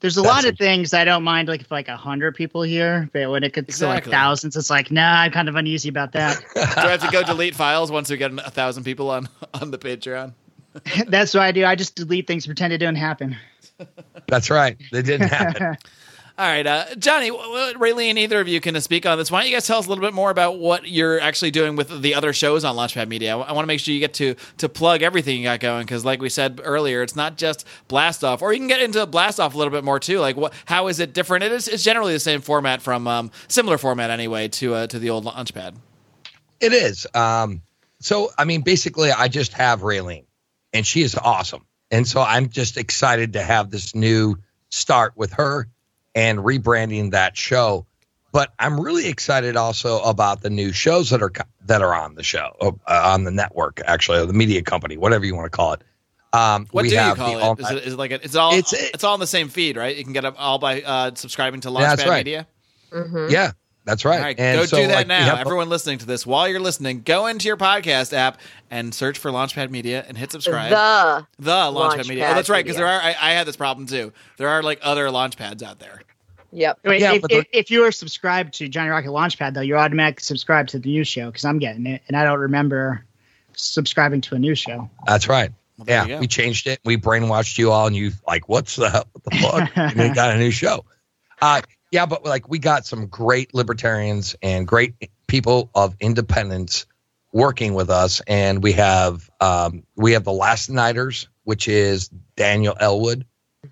There's 0.00 0.16
a 0.16 0.22
lot 0.22 0.44
of 0.44 0.56
things 0.56 0.94
I 0.94 1.04
don't 1.04 1.24
mind, 1.24 1.48
like 1.48 1.60
if 1.62 1.70
like 1.70 1.88
a 1.88 1.96
hundred 1.96 2.34
people 2.36 2.62
here, 2.62 3.08
but 3.12 3.30
when 3.30 3.42
it 3.42 3.52
gets 3.52 3.68
Exactly. 3.68 3.86
to 3.86 3.94
like 3.94 4.20
thousands, 4.20 4.56
it's 4.56 4.70
like, 4.70 4.90
nah, 4.92 5.20
I'm 5.22 5.32
kind 5.32 5.48
of 5.48 5.56
uneasy 5.56 5.88
about 5.88 6.12
that. 6.12 6.38
Do 6.54 6.60
I 6.60 6.90
have 6.90 7.02
to 7.02 7.10
go 7.10 7.22
delete 7.24 7.54
files 7.56 7.90
once 7.90 8.08
we 8.10 8.16
get 8.16 8.32
a 8.32 8.50
thousand 8.50 8.84
people 8.84 9.10
on 9.10 9.28
on 9.54 9.70
the 9.70 9.78
Patreon? 9.78 10.32
That's 11.08 11.34
what 11.34 11.42
I 11.42 11.50
do. 11.50 11.64
I 11.64 11.74
just 11.74 11.96
delete 11.96 12.26
things, 12.26 12.46
pretend 12.46 12.72
it 12.72 12.78
didn't 12.78 12.98
happen. 12.98 13.36
That's 14.28 14.50
right. 14.50 14.76
They 14.92 15.02
didn't 15.02 15.28
happen. 15.28 15.76
All 16.38 16.46
right, 16.46 16.64
uh, 16.64 16.94
Johnny, 16.94 17.32
Raylene, 17.32 18.16
either 18.16 18.38
of 18.38 18.46
you 18.46 18.60
can 18.60 18.80
speak 18.80 19.04
on 19.06 19.18
this. 19.18 19.28
Why 19.28 19.40
don't 19.40 19.50
you 19.50 19.56
guys 19.56 19.66
tell 19.66 19.80
us 19.80 19.86
a 19.86 19.88
little 19.88 20.04
bit 20.04 20.14
more 20.14 20.30
about 20.30 20.60
what 20.60 20.86
you're 20.86 21.18
actually 21.18 21.50
doing 21.50 21.74
with 21.74 22.00
the 22.00 22.14
other 22.14 22.32
shows 22.32 22.64
on 22.64 22.76
Launchpad 22.76 23.08
Media? 23.08 23.36
I, 23.36 23.50
want 23.50 23.64
to 23.64 23.66
make 23.66 23.80
sure 23.80 23.92
you 23.92 23.98
get 23.98 24.14
to 24.14 24.36
to 24.58 24.68
plug 24.68 25.02
everything 25.02 25.36
you 25.36 25.42
got 25.42 25.58
going 25.58 25.84
because, 25.84 26.04
like 26.04 26.22
we 26.22 26.28
said 26.28 26.60
earlier, 26.62 27.02
it's 27.02 27.16
not 27.16 27.38
just 27.38 27.66
Blast 27.88 28.22
Off, 28.22 28.40
or 28.40 28.52
you 28.52 28.60
can 28.60 28.68
get 28.68 28.80
into 28.80 29.04
Blast 29.06 29.40
Off 29.40 29.56
a 29.56 29.58
little 29.58 29.72
bit 29.72 29.82
more 29.82 29.98
too. 29.98 30.20
Like, 30.20 30.36
what? 30.36 30.52
How 30.66 30.86
is 30.86 31.00
it 31.00 31.12
different? 31.12 31.42
It 31.42 31.50
is 31.50 31.66
it's 31.66 31.82
generally 31.82 32.12
the 32.12 32.20
same 32.20 32.40
format 32.40 32.82
from 32.82 33.08
um, 33.08 33.32
similar 33.48 33.76
format 33.76 34.10
anyway 34.10 34.46
to 34.46 34.74
uh, 34.74 34.86
to 34.86 35.00
the 35.00 35.10
old 35.10 35.24
Launchpad. 35.24 35.74
It 36.60 36.72
is. 36.72 37.04
Um, 37.14 37.62
so, 37.98 38.30
I 38.38 38.44
mean, 38.44 38.60
basically, 38.60 39.10
I 39.10 39.26
just 39.26 39.54
have 39.54 39.80
Raylene, 39.80 40.26
and 40.72 40.86
she 40.86 41.02
is 41.02 41.16
awesome. 41.16 41.66
And 41.90 42.06
so 42.06 42.20
I'm 42.20 42.48
just 42.48 42.76
excited 42.76 43.32
to 43.32 43.42
have 43.42 43.70
this 43.70 43.92
new 43.92 44.36
start 44.70 45.14
with 45.16 45.32
her 45.32 45.66
and 46.18 46.38
rebranding 46.40 47.12
that 47.12 47.36
show. 47.36 47.86
But 48.32 48.52
I'm 48.58 48.78
really 48.78 49.08
excited 49.08 49.56
also 49.56 50.00
about 50.00 50.42
the 50.42 50.50
new 50.50 50.70
shows 50.72 51.08
that 51.10 51.22
are 51.22 51.32
that 51.66 51.80
are 51.80 51.94
on 51.94 52.14
the 52.14 52.22
show 52.22 52.54
uh, 52.60 52.72
on 52.86 53.24
the 53.24 53.30
network, 53.30 53.80
actually, 53.86 54.18
or 54.18 54.26
the 54.26 54.32
media 54.34 54.60
company, 54.62 54.96
whatever 54.98 55.24
you 55.24 55.34
want 55.34 55.46
to 55.50 55.56
call 55.56 55.72
it. 55.74 55.82
Um, 56.34 56.66
What 56.72 56.82
we 56.82 56.90
do 56.90 56.96
you 56.96 57.14
call 57.14 57.32
the 57.32 57.38
it? 57.38 57.42
all- 57.42 57.56
Is 57.58 57.70
it, 57.70 57.84
is 57.84 57.92
it 57.94 57.96
like 57.96 58.10
a, 58.10 58.22
it's 58.22 58.34
all 58.36 58.52
It's 58.52 58.74
it's, 58.74 59.02
all 59.02 59.14
in 59.14 59.20
the 59.20 59.26
same 59.26 59.48
feed, 59.48 59.78
right? 59.78 59.96
You 59.96 60.04
can 60.04 60.12
get 60.12 60.26
it 60.26 60.34
all 60.36 60.58
by 60.58 60.82
uh, 60.82 61.12
subscribing 61.14 61.62
to 61.62 61.68
Launchpad 61.70 61.80
Yeah, 61.80 61.96
that's 61.96 62.06
right. 62.06 62.18
Media. 62.26 62.46
Mhm. 62.92 63.30
yeah, 63.30 63.52
that's 63.86 64.04
right. 64.04 64.18
All 64.18 64.22
right, 64.24 64.38
And 64.38 64.58
go 64.60 64.66
so, 64.66 64.76
do 64.76 64.86
that 64.88 64.94
like, 64.94 65.06
now. 65.06 65.24
have- 65.24 65.38
Everyone 65.38 65.70
listening 65.70 65.96
to 65.98 66.06
this, 66.06 66.26
while 66.26 66.46
you're 66.46 66.60
listening, 66.60 67.00
go 67.00 67.26
into 67.28 67.46
your 67.48 67.56
podcast 67.56 68.12
app 68.12 68.38
and 68.70 68.92
search 68.94 69.16
for 69.18 69.30
Launchpad 69.30 69.70
Media 69.70 70.04
and 70.06 70.18
hit 70.18 70.30
subscribe. 70.32 70.68
The 70.70 71.26
The 71.38 71.50
Launchpad, 71.50 72.06
Media. 72.08 72.28
Oh, 72.30 72.34
that's 72.34 72.50
right, 72.50 72.62
because 72.62 72.76
there 72.76 72.86
are. 72.86 73.00
I, 73.00 73.16
I 73.18 73.30
had 73.32 73.46
this 73.46 73.56
problem 73.56 73.86
too. 73.86 74.12
There 74.36 74.48
are 74.50 74.62
like 74.62 74.80
other 74.82 75.06
Launchpads 75.06 75.62
out 75.62 75.78
there. 75.78 76.02
Yep. 76.52 76.78
Wait, 76.84 77.00
Yeah, 77.00 77.14
if, 77.14 77.24
if, 77.30 77.46
if 77.52 77.70
you 77.70 77.84
are 77.84 77.92
subscribed 77.92 78.54
to 78.54 78.68
Johnny 78.68 78.90
Rocket 78.90 79.10
Launchpad, 79.10 79.54
though, 79.54 79.60
you're 79.60 79.78
automatically 79.78 80.22
subscribed 80.22 80.70
to 80.70 80.78
the 80.78 80.90
new 80.90 81.04
show 81.04 81.26
because 81.26 81.44
I'm 81.44 81.58
getting 81.58 81.86
it, 81.86 82.02
and 82.08 82.16
I 82.16 82.24
don't 82.24 82.40
remember 82.40 83.04
subscribing 83.54 84.20
to 84.22 84.34
a 84.34 84.38
new 84.38 84.54
show. 84.54 84.90
That's 85.06 85.28
right. 85.28 85.52
Well, 85.78 85.86
yeah, 86.08 86.18
we 86.18 86.26
changed 86.26 86.66
it. 86.66 86.80
We 86.84 86.96
brainwashed 86.96 87.58
you 87.58 87.70
all, 87.70 87.86
and 87.86 87.94
you 87.94 88.12
like, 88.26 88.48
what's 88.48 88.76
the? 88.76 89.06
What 89.12 89.24
the 89.24 89.30
fuck? 89.36 89.70
and 89.76 89.96
we 89.96 90.08
got 90.10 90.34
a 90.34 90.38
new 90.38 90.50
show. 90.50 90.84
Uh, 91.40 91.62
yeah, 91.92 92.06
but 92.06 92.24
like 92.24 92.48
we 92.48 92.58
got 92.58 92.84
some 92.84 93.06
great 93.06 93.54
libertarians 93.54 94.34
and 94.42 94.66
great 94.66 94.94
people 95.26 95.70
of 95.74 95.94
independence 96.00 96.86
working 97.32 97.74
with 97.74 97.90
us, 97.90 98.20
and 98.26 98.62
we 98.62 98.72
have 98.72 99.30
um, 99.40 99.84
we 99.96 100.12
have 100.12 100.24
the 100.24 100.32
Last 100.32 100.68
Nighters, 100.68 101.28
which 101.44 101.68
is 101.68 102.08
Daniel 102.36 102.76
Elwood, 102.78 103.24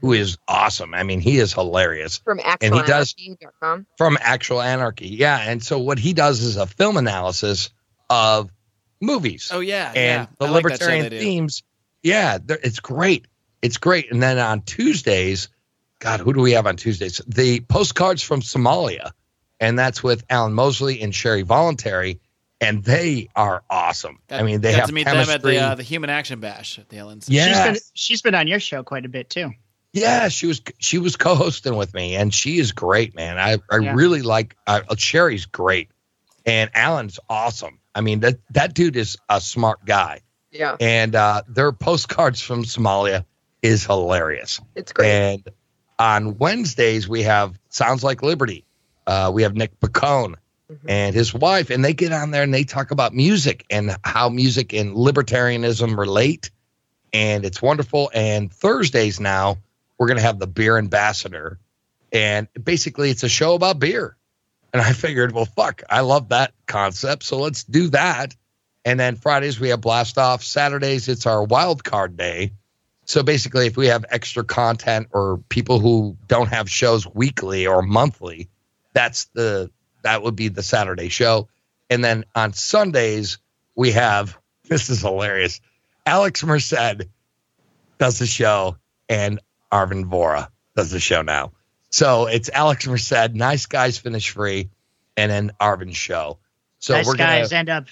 who 0.06 0.12
is 0.12 0.38
awesome. 0.46 0.94
I 0.94 1.02
mean, 1.02 1.20
he 1.20 1.38
is 1.38 1.52
hilarious 1.52 2.18
From 2.18 2.38
And 2.60 2.74
he 2.74 2.82
does- 2.82 3.12
actualanarchy.com. 3.14 3.86
from 3.98 4.16
Actual 4.20 4.62
Anarchy. 4.62 5.08
Yeah, 5.08 5.36
and 5.38 5.62
so 5.62 5.78
what 5.80 5.98
he 5.98 6.12
does 6.12 6.42
is 6.42 6.56
a 6.56 6.66
film 6.66 6.96
analysis 6.96 7.70
of 8.08 8.50
movies 9.00 9.50
Oh 9.52 9.60
yeah, 9.60 9.88
and 9.88 9.96
yeah. 9.96 10.26
the 10.38 10.46
I 10.46 10.50
like 10.50 10.62
that 10.64 10.68
show 10.70 10.74
libertarian 10.86 11.02
they 11.04 11.08
do. 11.10 11.18
themes. 11.18 11.62
Yeah, 12.02 12.38
it's 12.48 12.78
great. 12.80 13.26
It's 13.62 13.78
great. 13.78 14.12
And 14.12 14.22
then 14.22 14.38
on 14.38 14.62
Tuesdays, 14.62 15.48
God, 15.98 16.20
who 16.20 16.32
do 16.32 16.40
we 16.40 16.52
have 16.52 16.66
on 16.68 16.76
Tuesdays? 16.76 17.20
The 17.26 17.60
postcards 17.60 18.22
from 18.22 18.42
Somalia, 18.42 19.10
and 19.58 19.76
that's 19.78 20.02
with 20.04 20.24
Alan 20.30 20.52
Mosley 20.52 21.00
and 21.02 21.12
Sherry 21.12 21.42
Voluntary, 21.42 22.20
and 22.60 22.84
they 22.84 23.28
are 23.34 23.64
awesome. 23.68 24.20
Got- 24.28 24.40
I 24.40 24.42
mean, 24.44 24.60
they 24.60 24.70
got 24.70 24.80
have 24.80 24.88
to 24.88 24.94
meet 24.94 25.06
chemistry. 25.06 25.26
them 25.32 25.34
at 25.34 25.42
the 25.42 25.58
uh, 25.58 25.74
the 25.74 25.82
Human 25.82 26.10
Action 26.10 26.38
Bash 26.38 26.78
at 26.78 26.88
the 26.90 26.98
LNC. 26.98 27.24
Yeah. 27.28 27.46
She's 27.48 27.62
been 27.64 27.76
she's 27.94 28.22
been 28.22 28.34
on 28.36 28.46
your 28.46 28.60
show 28.60 28.82
quite 28.84 29.04
a 29.04 29.08
bit 29.08 29.28
too. 29.28 29.50
Yeah, 29.96 30.28
she 30.28 30.46
was 30.46 30.60
she 30.78 30.98
was 30.98 31.16
co-hosting 31.16 31.74
with 31.76 31.94
me, 31.94 32.16
and 32.16 32.32
she 32.32 32.58
is 32.58 32.72
great, 32.72 33.14
man. 33.14 33.38
I 33.38 33.58
I 33.70 33.78
Yeah. 33.78 33.94
really 33.94 34.22
like. 34.22 34.56
Uh, 34.66 34.82
Sherry's 34.96 35.46
great, 35.46 35.90
and 36.44 36.70
Alan's 36.74 37.18
awesome. 37.30 37.78
I 37.94 38.02
mean 38.02 38.20
that 38.20 38.38
that 38.50 38.74
dude 38.74 38.96
is 38.96 39.16
a 39.28 39.40
smart 39.40 39.84
guy, 39.86 40.20
Yeah, 40.50 40.76
and 40.80 41.14
uh, 41.14 41.42
their 41.48 41.72
postcards 41.72 42.40
from 42.42 42.64
Somalia 42.64 43.24
is 43.62 43.84
hilarious. 43.86 44.60
it's 44.74 44.92
great. 44.92 45.10
And 45.10 45.48
on 45.98 46.36
Wednesdays 46.38 47.08
we 47.08 47.22
have 47.22 47.58
Sounds 47.70 48.04
Like 48.04 48.22
Liberty. 48.22 48.64
Uh, 49.06 49.30
we 49.32 49.44
have 49.44 49.54
Nick 49.54 49.80
Pacone 49.80 50.34
Mhm. 50.70 50.90
and 50.90 51.14
his 51.14 51.32
wife, 51.32 51.70
and 51.70 51.82
they 51.84 51.94
get 51.94 52.12
on 52.12 52.32
there 52.32 52.42
and 52.42 52.52
they 52.52 52.64
talk 52.64 52.90
about 52.90 53.14
music 53.14 53.64
and 53.70 53.96
how 54.04 54.28
music 54.28 54.74
and 54.74 54.94
libertarianism 54.94 55.96
relate. 55.96 56.50
And 57.12 57.44
it's 57.46 57.62
wonderful. 57.62 58.10
And 58.12 58.52
Thursdays 58.52 59.20
now 59.20 59.56
we're 59.98 60.08
gonna 60.08 60.20
have 60.20 60.38
the 60.38 60.46
beer 60.46 60.78
ambassador, 60.78 61.58
and 62.12 62.48
basically 62.62 63.10
it's 63.10 63.22
a 63.22 63.28
show 63.28 63.54
about 63.54 63.78
beer. 63.78 64.16
And 64.72 64.82
I 64.82 64.92
figured, 64.92 65.32
well, 65.32 65.46
fuck, 65.46 65.82
I 65.88 66.00
love 66.00 66.30
that 66.30 66.52
concept, 66.66 67.22
so 67.22 67.38
let's 67.38 67.64
do 67.64 67.88
that. 67.88 68.34
And 68.84 69.00
then 69.00 69.16
Fridays 69.16 69.58
we 69.58 69.70
have 69.70 69.80
blast 69.80 70.16
off. 70.16 70.44
Saturdays 70.44 71.08
it's 71.08 71.26
our 71.26 71.42
wild 71.42 71.82
card 71.82 72.16
day. 72.16 72.52
So 73.06 73.22
basically, 73.22 73.66
if 73.66 73.76
we 73.76 73.86
have 73.86 74.04
extra 74.10 74.44
content 74.44 75.08
or 75.12 75.38
people 75.48 75.78
who 75.78 76.16
don't 76.26 76.48
have 76.48 76.68
shows 76.68 77.06
weekly 77.06 77.66
or 77.66 77.80
monthly, 77.82 78.48
that's 78.92 79.26
the 79.26 79.70
that 80.02 80.22
would 80.22 80.36
be 80.36 80.48
the 80.48 80.62
Saturday 80.62 81.08
show. 81.08 81.48
And 81.88 82.04
then 82.04 82.24
on 82.34 82.52
Sundays 82.52 83.38
we 83.76 83.92
have 83.92 84.36
this 84.68 84.90
is 84.90 85.00
hilarious. 85.00 85.60
Alex 86.04 86.44
Merced 86.44 87.02
does 87.98 88.18
the 88.18 88.26
show, 88.26 88.76
and 89.08 89.40
Arvin 89.76 90.06
Vora 90.06 90.48
does 90.74 90.90
the 90.90 91.00
show 91.00 91.20
now. 91.20 91.52
So 91.90 92.26
it's 92.26 92.48
Alex 92.48 92.86
Merced, 92.86 93.34
nice 93.34 93.66
guys 93.66 93.98
finish 93.98 94.30
free, 94.30 94.70
and 95.16 95.30
then 95.30 95.52
Arvin's 95.60 95.96
show. 95.96 96.38
So 96.78 96.94
nice 96.94 97.06
we're 97.06 97.16
guys 97.16 97.50
gonna 97.50 97.58
end 97.60 97.68
up 97.68 97.84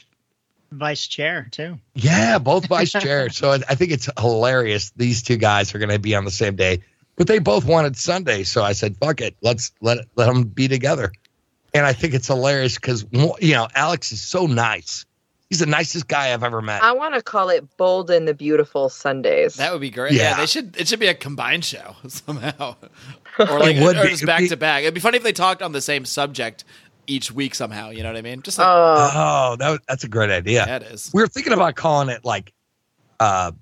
vice 0.72 1.06
chair 1.06 1.46
too. 1.50 1.78
yeah, 1.94 2.38
both 2.38 2.66
vice 2.66 2.92
chairs. 3.04 3.36
so 3.36 3.52
I 3.52 3.56
I 3.68 3.74
think 3.74 3.92
it's 3.92 4.08
hilarious. 4.18 4.92
These 4.96 5.22
two 5.22 5.36
guys 5.36 5.74
are 5.74 5.78
going 5.78 5.90
to 5.90 5.98
be 5.98 6.14
on 6.14 6.24
the 6.24 6.30
same 6.30 6.56
day, 6.56 6.82
but 7.16 7.26
they 7.26 7.38
both 7.38 7.64
wanted 7.66 7.96
Sunday. 7.96 8.44
So 8.44 8.62
I 8.62 8.72
said, 8.72 8.96
"Fuck 8.96 9.20
it, 9.20 9.36
let's 9.42 9.72
let 9.80 9.98
let 10.16 10.26
them 10.26 10.44
be 10.44 10.68
together." 10.68 11.12
And 11.74 11.84
I 11.84 11.92
think 11.92 12.14
it's 12.14 12.28
hilarious 12.28 12.76
because 12.76 13.04
you 13.12 13.54
know 13.54 13.68
Alex 13.74 14.10
is 14.12 14.22
so 14.22 14.46
nice. 14.46 15.04
He's 15.50 15.58
the 15.60 15.66
nicest 15.66 16.08
guy 16.08 16.32
I've 16.32 16.42
ever 16.42 16.60
met. 16.62 16.82
I 16.82 16.92
want 16.92 17.14
to 17.14 17.22
call 17.22 17.48
it 17.50 17.76
Bold 17.76 18.10
and 18.10 18.26
the 18.26 18.34
Beautiful 18.34 18.88
Sundays. 18.88 19.54
That 19.56 19.72
would 19.72 19.80
be 19.80 19.90
great. 19.90 20.12
Yeah. 20.12 20.30
Yeah. 20.30 20.36
they 20.38 20.46
should. 20.46 20.76
It 20.76 20.88
should 20.88 21.00
be 21.00 21.06
a 21.06 21.14
combined 21.14 21.64
show 21.64 21.94
somehow, 22.08 22.76
or 23.38 23.58
like 23.60 23.76
It 23.76 23.82
would 23.82 23.96
or 23.96 24.02
be. 24.02 24.08
just 24.08 24.22
It'd 24.22 24.26
back 24.26 24.40
be- 24.40 24.48
to 24.48 24.56
back. 24.56 24.82
It'd 24.82 24.94
be 24.94 25.00
funny 25.00 25.16
if 25.18 25.22
they 25.22 25.32
talked 25.32 25.62
on 25.62 25.72
the 25.72 25.80
same 25.80 26.04
subject 26.04 26.64
each 27.06 27.30
week 27.30 27.54
somehow. 27.54 27.90
You 27.90 28.02
know 28.02 28.08
what 28.10 28.16
I 28.16 28.22
mean? 28.22 28.42
Just 28.42 28.58
like, 28.58 28.66
oh, 28.66 29.10
oh, 29.14 29.56
that, 29.56 29.80
that's 29.86 30.04
a 30.04 30.08
great 30.08 30.30
idea. 30.30 30.64
that 30.66 30.82
is. 30.82 31.10
We 31.12 31.20
were 31.22 31.28
thinking 31.28 31.52
about 31.52 31.74
calling 31.76 32.08
it 32.08 32.24
like 32.24 32.52
uh, 33.20 33.52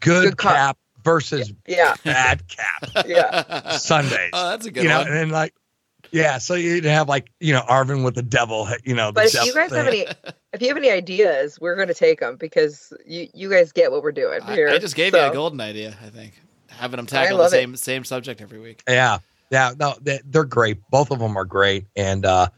good, 0.00 0.24
Good 0.30 0.36
cop. 0.36 0.52
cap 0.54 0.78
versus 1.04 1.52
yeah, 1.68 1.94
bad 2.04 2.42
cap 2.48 2.88
yeah. 3.06 3.76
Sundays. 3.76 4.30
Oh, 4.32 4.50
that's 4.50 4.66
a 4.66 4.70
good 4.72 4.82
you 4.82 4.88
know, 4.88 4.98
one. 4.98 5.06
and 5.08 5.16
then 5.16 5.28
like. 5.30 5.54
Yeah, 6.14 6.38
so 6.38 6.54
you'd 6.54 6.84
have 6.84 7.08
like 7.08 7.32
you 7.40 7.52
know 7.52 7.62
Arvin 7.62 8.04
with 8.04 8.14
the 8.14 8.22
devil, 8.22 8.68
you 8.84 8.94
know. 8.94 9.08
The 9.08 9.14
But 9.14 9.34
if 9.34 9.46
you 9.46 9.52
guys 9.52 9.72
have 9.72 9.88
any, 9.88 10.06
if 10.52 10.62
you 10.62 10.68
have 10.68 10.76
any 10.76 10.88
ideas, 10.88 11.60
we're 11.60 11.74
going 11.74 11.88
to 11.88 11.94
take 11.94 12.20
them 12.20 12.36
because 12.36 12.92
you 13.04 13.26
you 13.34 13.50
guys 13.50 13.72
get 13.72 13.90
what 13.90 14.04
we're 14.04 14.12
doing 14.12 14.40
I, 14.42 14.54
here. 14.54 14.68
I 14.68 14.78
just 14.78 14.94
gave 14.94 15.12
you 15.12 15.18
a 15.18 15.32
golden 15.32 15.60
idea. 15.60 15.96
I 16.00 16.10
think 16.10 16.40
having 16.68 16.98
them 16.98 17.06
tackle 17.06 17.36
the 17.36 17.42
love 17.42 17.52
it. 17.52 17.56
same 17.56 17.74
same 17.74 18.04
subject 18.04 18.40
every 18.40 18.60
week. 18.60 18.84
Yeah, 18.88 19.18
yeah, 19.50 19.72
no, 19.76 19.96
they, 20.00 20.20
they're 20.24 20.44
great. 20.44 20.88
Both 20.88 21.10
of 21.10 21.18
them 21.18 21.36
are 21.36 21.44
great, 21.44 21.86
and 21.96 22.24
uh, 22.24 22.50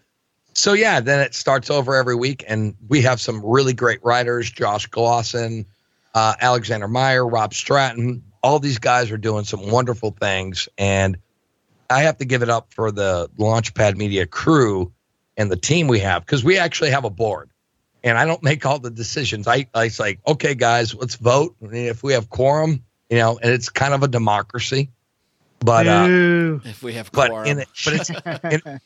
so 0.53 0.75
yeah, 0.75 1.01
then 1.01 1.21
it 1.21 1.35
starts 1.35 1.71
over 1.71 1.95
every 1.95 2.15
week, 2.15 2.45
and 2.47 2.77
we 2.89 3.01
have 3.03 3.23
some 3.23 3.41
really 3.43 3.73
great 3.73 4.05
writers: 4.05 4.51
Josh 4.51 4.87
Glosson, 4.91 5.65
uh, 6.15 6.35
Alexander 6.43 6.89
Meyer, 6.89 7.27
Rob 7.27 7.55
Stratton. 7.55 8.23
All 8.43 8.59
these 8.59 8.79
guys 8.79 9.11
are 9.11 9.17
doing 9.17 9.45
some 9.45 9.71
wonderful 9.71 10.11
things, 10.11 10.69
and 10.77 11.17
I 11.91 12.03
have 12.03 12.19
to 12.19 12.25
give 12.25 12.43
it 12.43 12.51
up 12.51 12.73
for 12.73 12.91
the 12.91 13.31
Launchpad 13.39 13.97
Media 13.97 14.27
crew 14.27 14.93
and 15.37 15.51
the 15.51 15.57
team 15.57 15.89
we 15.89 16.01
have 16.01 16.25
because 16.25 16.43
we 16.45 16.59
actually 16.59 16.91
have 16.91 17.05
a 17.05 17.11
board. 17.11 17.51
And 18.03 18.17
I 18.17 18.25
don't 18.25 18.43
make 18.43 18.65
all 18.65 18.79
the 18.79 18.91
decisions. 18.91 19.49
I, 19.49 19.67
I 19.75 19.89
say, 19.89 20.19
okay, 20.27 20.55
guys, 20.55 20.95
let's 20.95 21.17
vote. 21.17 21.57
And 21.61 21.75
if 21.75 22.03
we 22.03 22.13
have 22.13 22.31
quorum, 22.31 22.85
you 23.11 23.19
know, 23.19 23.39
and 23.43 23.53
it's 23.53 23.69
kind 23.69 23.95
of 23.95 24.03
a 24.03 24.09
democracy. 24.09 24.91
But 25.59 25.89
uh, 25.89 26.59
If 26.65 26.83
we 26.83 26.93
have 26.95 27.11
quorum, 27.11 27.29
but 27.29 27.31
quorum, 27.31 27.49
in 27.49 27.59
it, 27.61 27.69
but 27.85 27.95
it's 27.95 28.11
in, 28.11 28.81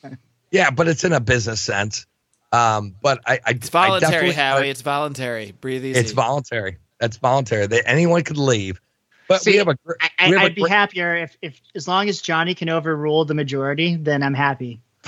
yeah, 0.51 0.70
but 0.70 0.89
it's 0.89 1.05
in 1.05 1.12
a 1.12 1.20
business 1.20 1.61
sense. 1.61 2.07
Um, 2.53 2.97
but 3.03 3.20
I, 3.27 3.41
I 3.45 3.51
it's 3.51 3.68
voluntary, 3.68 4.31
I 4.31 4.33
Howie. 4.33 4.70
It's 4.70 4.83
voluntary. 4.83 5.53
Breathe 5.61 5.85
easy. 5.85 6.01
It's 6.01 6.12
voluntary. 6.12 6.79
That's 6.99 7.16
voluntary. 7.16 7.66
They, 7.66 7.83
anyone 7.83 8.22
could 8.22 8.39
leave. 8.39 8.81
But 9.31 9.47
we 9.47 9.57
have 9.59 9.68
a. 9.68 9.76
gr- 9.76 9.93
I, 10.18 10.28
we 10.28 10.35
have 10.35 10.43
a 10.43 10.47
I'd 10.47 10.55
be 10.57 10.68
happier 10.68 11.14
if, 11.16 11.37
if 11.41 11.61
as 11.76 11.87
long 11.87 12.09
as 12.09 12.20
Johnny 12.20 12.53
can 12.55 12.68
overrule 12.68 13.24
the 13.24 13.35
majority, 13.35 13.95
then 13.95 14.24
I'm 14.24 14.35
happy. 14.35 14.81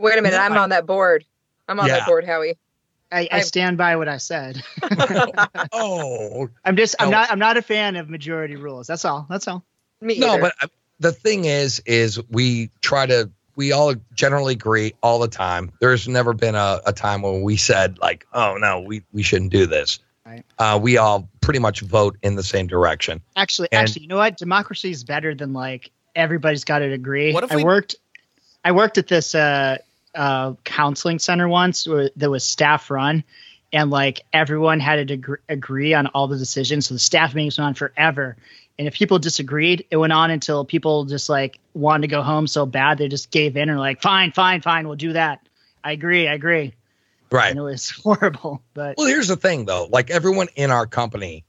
Wait 0.00 0.18
a 0.18 0.22
minute, 0.22 0.36
I'm 0.38 0.56
on 0.56 0.70
that 0.70 0.84
board. 0.84 1.24
I'm 1.68 1.78
on 1.78 1.86
Yeah. 1.86 1.98
that 1.98 2.06
board, 2.06 2.24
Howie. 2.24 2.58
I, 3.12 3.28
I 3.30 3.40
stand 3.40 3.78
by 3.78 3.94
what 3.96 4.08
I 4.08 4.16
said. 4.16 4.62
oh, 5.72 6.48
I'm 6.64 6.76
just 6.76 6.96
I'm 6.98 7.10
No. 7.10 7.18
not 7.18 7.30
I'm 7.30 7.38
not 7.38 7.56
a 7.56 7.62
fan 7.62 7.94
of 7.96 8.10
majority 8.10 8.56
rules. 8.56 8.86
That's 8.88 9.04
all. 9.04 9.26
That's 9.30 9.46
all. 9.48 9.64
Me 10.00 10.18
No, 10.18 10.32
either. 10.32 10.40
but 10.42 10.54
uh, 10.60 10.66
the 11.00 11.12
thing 11.12 11.44
is, 11.44 11.80
is 11.86 12.20
we 12.30 12.70
try 12.80 13.06
to. 13.06 13.30
We 13.56 13.72
all 13.72 13.94
generally 14.14 14.52
agree 14.54 14.94
all 15.02 15.18
the 15.18 15.26
time. 15.28 15.72
There's 15.80 16.06
never 16.06 16.32
been 16.32 16.54
a, 16.54 16.80
a 16.86 16.92
time 16.92 17.22
when 17.22 17.42
we 17.42 17.56
said 17.56 17.98
like, 17.98 18.26
"Oh 18.32 18.56
no, 18.56 18.80
we 18.80 19.02
we 19.12 19.22
shouldn't 19.22 19.50
do 19.52 19.66
this." 19.66 19.98
Right. 20.28 20.44
Uh, 20.58 20.78
we 20.80 20.98
all 20.98 21.28
pretty 21.40 21.58
much 21.58 21.80
vote 21.80 22.18
in 22.22 22.34
the 22.34 22.42
same 22.42 22.66
direction. 22.66 23.22
Actually, 23.34 23.68
And- 23.72 23.80
actually, 23.80 24.02
you 24.02 24.08
know 24.08 24.16
what? 24.16 24.36
Democracy 24.36 24.90
is 24.90 25.02
better 25.02 25.34
than 25.34 25.54
like 25.54 25.90
everybody's 26.14 26.64
got 26.64 26.80
to 26.80 26.92
agree. 26.92 27.32
What 27.32 27.44
if 27.44 27.52
I 27.52 27.56
we- 27.56 27.64
worked? 27.64 27.96
I 28.64 28.72
worked 28.72 28.98
at 28.98 29.06
this 29.06 29.34
uh, 29.34 29.78
uh, 30.14 30.52
counseling 30.64 31.18
center 31.18 31.48
once 31.48 31.86
where, 31.86 32.10
that 32.16 32.28
was 32.28 32.44
staff 32.44 32.90
run, 32.90 33.24
and 33.72 33.90
like 33.90 34.20
everyone 34.32 34.80
had 34.80 34.96
to 34.96 35.16
deg- 35.16 35.40
agree 35.48 35.94
on 35.94 36.08
all 36.08 36.28
the 36.28 36.36
decisions. 36.36 36.88
So 36.88 36.94
the 36.94 36.98
staff 36.98 37.34
meetings 37.34 37.56
went 37.56 37.68
on 37.68 37.74
forever. 37.74 38.36
And 38.78 38.86
if 38.86 38.94
people 38.94 39.18
disagreed, 39.18 39.86
it 39.90 39.96
went 39.96 40.12
on 40.12 40.30
until 40.30 40.64
people 40.64 41.04
just 41.06 41.28
like 41.28 41.58
wanted 41.72 42.02
to 42.02 42.08
go 42.08 42.22
home 42.22 42.46
so 42.46 42.66
bad 42.66 42.98
they 42.98 43.08
just 43.08 43.30
gave 43.30 43.56
in 43.56 43.68
and 43.68 43.78
were 43.78 43.80
like, 43.80 44.02
fine, 44.02 44.32
fine, 44.32 44.60
fine, 44.60 44.86
we'll 44.86 44.96
do 44.96 45.14
that. 45.14 45.40
I 45.82 45.92
agree, 45.92 46.28
I 46.28 46.34
agree. 46.34 46.74
Right. 47.30 47.50
And 47.50 47.58
it 47.58 47.62
was 47.62 47.90
horrible. 47.90 48.62
But 48.74 48.96
Well, 48.96 49.06
here's 49.06 49.28
the 49.28 49.36
thing 49.36 49.64
though. 49.66 49.86
Like 49.90 50.10
everyone 50.10 50.48
in 50.56 50.70
our 50.70 50.86
company 50.86 51.44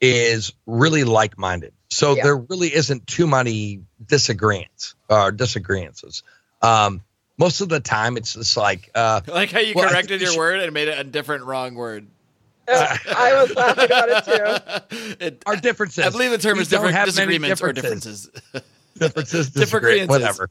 is 0.00 0.52
really 0.66 1.04
like-minded. 1.04 1.72
So 1.90 2.14
Yeah. 2.16 2.22
there 2.24 2.36
really 2.36 2.74
isn't 2.74 3.06
too 3.06 3.26
many 3.26 3.82
disagreements 4.06 4.94
or 5.08 5.30
disagreements. 5.32 6.22
Um, 6.62 7.02
most 7.38 7.60
of 7.60 7.68
the 7.68 7.80
time 7.80 8.16
it's 8.16 8.34
just 8.34 8.56
like, 8.56 8.90
uh, 8.94 9.20
like 9.26 9.50
how 9.50 9.60
you 9.60 9.74
Well, 9.74 9.88
corrected 9.88 10.20
your 10.20 10.30
should- 10.30 10.38
word 10.38 10.60
and 10.60 10.72
made 10.72 10.88
it 10.88 10.98
a 10.98 11.04
different 11.04 11.44
wrong 11.44 11.74
word. 11.74 12.06
I 12.68 13.42
was 13.42 13.54
laughing 13.56 13.84
about 13.84 14.08
it 14.08 14.24
too. 14.90 15.16
It- 15.26 15.42
our 15.46 15.56
differences. 15.56 16.04
I 16.06 16.10
believe 16.10 16.30
the 16.30 16.38
term 16.38 16.56
We 16.56 16.62
is 16.62 16.68
different 16.68 16.94
have 16.94 17.06
many 17.16 17.38
disagreements 17.38 17.62
or 17.62 17.72
differences. 17.72 18.30
differences. 18.98 19.50
Differences, 19.50 19.50
disagree, 19.50 20.06
whatever. 20.06 20.50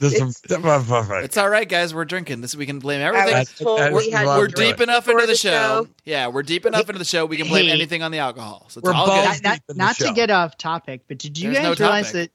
Dis- 0.00 0.42
It's 1.24 1.36
all 1.36 1.48
right, 1.48 1.68
guys. 1.68 1.94
We're 1.94 2.04
drinking. 2.04 2.40
This 2.40 2.54
we 2.54 2.66
can 2.66 2.78
blame 2.78 3.00
everything. 3.00 3.34
I 3.34 3.38
was 3.40 3.52
told 3.54 3.92
we 3.94 4.10
had 4.10 4.26
we're 4.26 4.44
I'm 4.46 4.50
deep 4.50 4.80
enough 4.80 5.08
into 5.08 5.22
the, 5.22 5.26
the 5.28 5.34
show. 5.36 5.50
show. 5.84 5.88
Yeah, 6.04 6.28
we're 6.28 6.42
deep 6.42 6.66
enough 6.66 6.88
into 6.88 6.98
the 6.98 7.04
show. 7.04 7.26
We 7.26 7.36
can 7.36 7.48
blame 7.48 7.66
Hey. 7.66 7.72
anything 7.72 8.02
on 8.02 8.10
the 8.12 8.18
alcohol. 8.18 8.66
So 8.68 8.78
it's 8.78 8.86
We're 8.86 8.94
all 8.94 9.06
balls 9.06 9.36
good. 9.40 9.42
not, 9.44 9.44
not, 9.44 9.54
deep 9.54 9.62
in 9.68 9.76
the 9.76 9.84
not 9.84 9.96
to 9.96 10.12
get 10.12 10.30
off 10.30 10.56
topic, 10.56 11.02
but 11.08 11.18
did 11.18 11.38
you 11.38 11.52
There's 11.52 11.64
guys 11.64 11.78
no 11.78 11.84
realize 11.86 12.12
that 12.12 12.30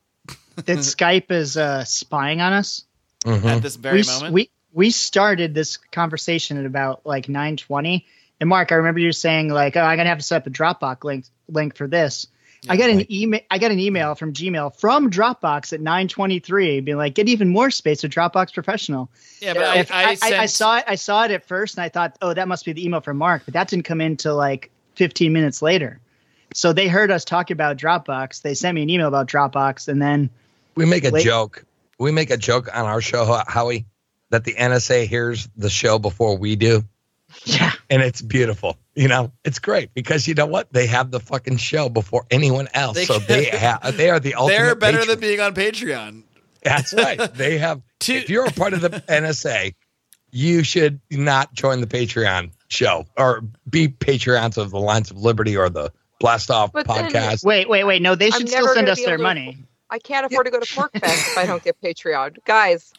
that 0.55 0.77
Skype 0.79 1.31
is 1.31 1.57
uh, 1.57 1.83
spying 1.85 2.41
on 2.41 2.53
us? 2.53 2.83
Mhm. 3.25 3.45
At 3.45 3.61
this 3.61 3.75
very 3.77 4.01
we, 4.01 4.07
moment. 4.07 4.33
we 4.33 4.49
we 4.73 4.89
started 4.91 5.53
this 5.53 5.77
conversation 5.77 6.57
at 6.57 6.65
about 6.65 7.05
like 7.05 7.27
9:20, 7.27 8.03
and 8.39 8.49
Marc, 8.49 8.71
I 8.71 8.75
remember 8.75 8.99
you 8.99 9.11
saying 9.13 9.49
like, 9.49 9.77
"Oh, 9.77 9.81
I'm 9.81 9.97
gonna 9.97 10.09
have 10.09 10.17
to 10.17 10.23
set 10.23 10.41
up 10.41 10.47
a 10.47 10.49
Dropbox 10.49 11.03
link 11.05 11.25
link 11.47 11.77
for 11.77 11.87
this." 11.87 12.27
I 12.69 12.77
got 12.77 12.89
an 12.89 13.11
email. 13.11 13.41
I 13.51 13.57
got 13.57 13.71
an 13.71 13.79
email 13.79 14.15
from 14.15 14.33
Gmail 14.33 14.79
from 14.79 15.11
Dropbox 15.11 15.73
at 15.73 15.81
9:23, 15.81 16.83
being 16.83 16.97
like, 16.97 17.15
"Get 17.15 17.27
even 17.27 17.49
more 17.49 17.69
space 17.71 18.03
with 18.03 18.11
Dropbox 18.11 18.53
Professional." 18.53 19.09
yeah, 19.41 19.53
but 19.53 19.77
If- 19.77 19.91
I, 19.91 20.03
I, 20.03 20.17
I, 20.21 20.37
I, 20.39 20.45
saw 20.45 20.77
it. 20.77 20.83
I 20.87 20.95
saw 20.95 21.25
it 21.25 21.31
at 21.31 21.45
first, 21.45 21.77
and 21.77 21.83
I 21.83 21.89
thought, 21.89 22.17
"Oh, 22.21 22.33
that 22.33 22.47
must 22.47 22.65
be 22.65 22.73
the 22.73 22.85
email 22.85 23.01
from 23.01 23.17
Marc," 23.17 23.43
but 23.45 23.53
that 23.53 23.67
didn't 23.67 23.85
come 23.85 24.01
in 24.01 24.15
till 24.17 24.35
like 24.35 24.69
15 24.95 25.33
minutes 25.33 25.61
later. 25.61 25.99
So 26.53 26.71
they 26.71 26.87
heard 26.87 27.11
us 27.11 27.25
talk 27.25 27.49
about 27.51 27.77
Dropbox. 27.77 28.41
They 28.43 28.53
sent 28.53 28.75
me 28.75 28.83
an 28.83 28.89
email 28.89 29.07
about 29.07 29.27
Dropbox, 29.27 29.87
and 29.87 30.01
then 30.01 30.29
We 30.75 30.85
make 30.85 31.03
a 31.03 31.09
Wait. 31.09 31.23
joke. 31.23 31.65
We 31.99 32.11
make 32.11 32.29
a 32.31 32.37
joke 32.37 32.69
on 32.75 32.85
our 32.85 33.01
show, 33.01 33.25
Ho- 33.25 33.43
Howie, 33.47 33.85
that 34.29 34.43
the 34.43 34.53
NSA 34.53 35.05
hears 35.07 35.47
the 35.57 35.69
show 35.69 35.99
before 35.99 36.37
we 36.37 36.55
do, 36.55 36.83
yeah, 37.45 37.71
and 37.89 38.01
it's 38.01 38.21
beautiful. 38.21 38.77
You 38.95 39.07
know, 39.07 39.31
it's 39.43 39.59
great 39.59 39.93
because 39.93 40.27
you 40.27 40.33
know 40.35 40.45
what? 40.45 40.71
They 40.71 40.87
have 40.87 41.11
the 41.11 41.19
fucking 41.19 41.57
show 41.57 41.89
before 41.89 42.25
anyone 42.31 42.67
else, 42.73 42.95
They- 42.95 43.05
so 43.05 43.19
they 43.19 43.45
have 43.45 43.97
they 43.97 44.09
are 44.09 44.19
the 44.19 44.35
ultimate. 44.35 44.57
they're 44.57 44.75
better 44.75 44.97
patron. 44.99 45.07
than 45.09 45.19
being 45.19 45.39
on 45.39 45.53
Patreon. 45.55 46.23
That's 46.63 46.93
right. 46.93 47.19
They 47.35 47.57
have. 47.57 47.81
Two- 47.99 48.13
if 48.13 48.29
you're 48.29 48.45
a 48.45 48.51
part 48.51 48.73
of 48.73 48.81
the 48.81 48.89
NSA, 48.89 49.73
you 50.31 50.63
should 50.63 50.99
not 51.11 51.53
join 51.53 51.81
the 51.81 51.87
Patreon 51.87 52.51
show 52.69 53.05
or 53.17 53.41
be 53.69 53.87
Patreons 53.87 54.57
of 54.57 54.71
the 54.71 54.79
Lions 54.79 55.11
of 55.11 55.17
Liberty 55.17 55.55
or 55.57 55.69
the 55.69 55.91
Blast 56.19 56.49
Off 56.51 56.71
But 56.71 56.87
then- 56.87 57.11
podcast. 57.11 57.43
wait, 57.43 57.67
wait, 57.67 57.83
wait. 57.83 58.01
No, 58.01 58.15
they 58.15 58.27
I'm 58.27 58.31
should 58.39 58.49
still 58.49 58.67
send 58.73 58.87
us 58.89 58.97
their 59.03 59.15
able 59.15 59.17
to- 59.17 59.23
money. 59.23 59.57
I 59.89 59.99
can't 59.99 60.25
afford 60.25 60.45
to 60.47 60.51
go 60.51 60.59
to 60.59 60.65
PorcFest 60.65 60.91
if 61.03 61.37
I 61.37 61.45
don't 61.45 61.63
get 61.63 61.79
Patreon. 61.81 62.37
Guys, 62.45 62.93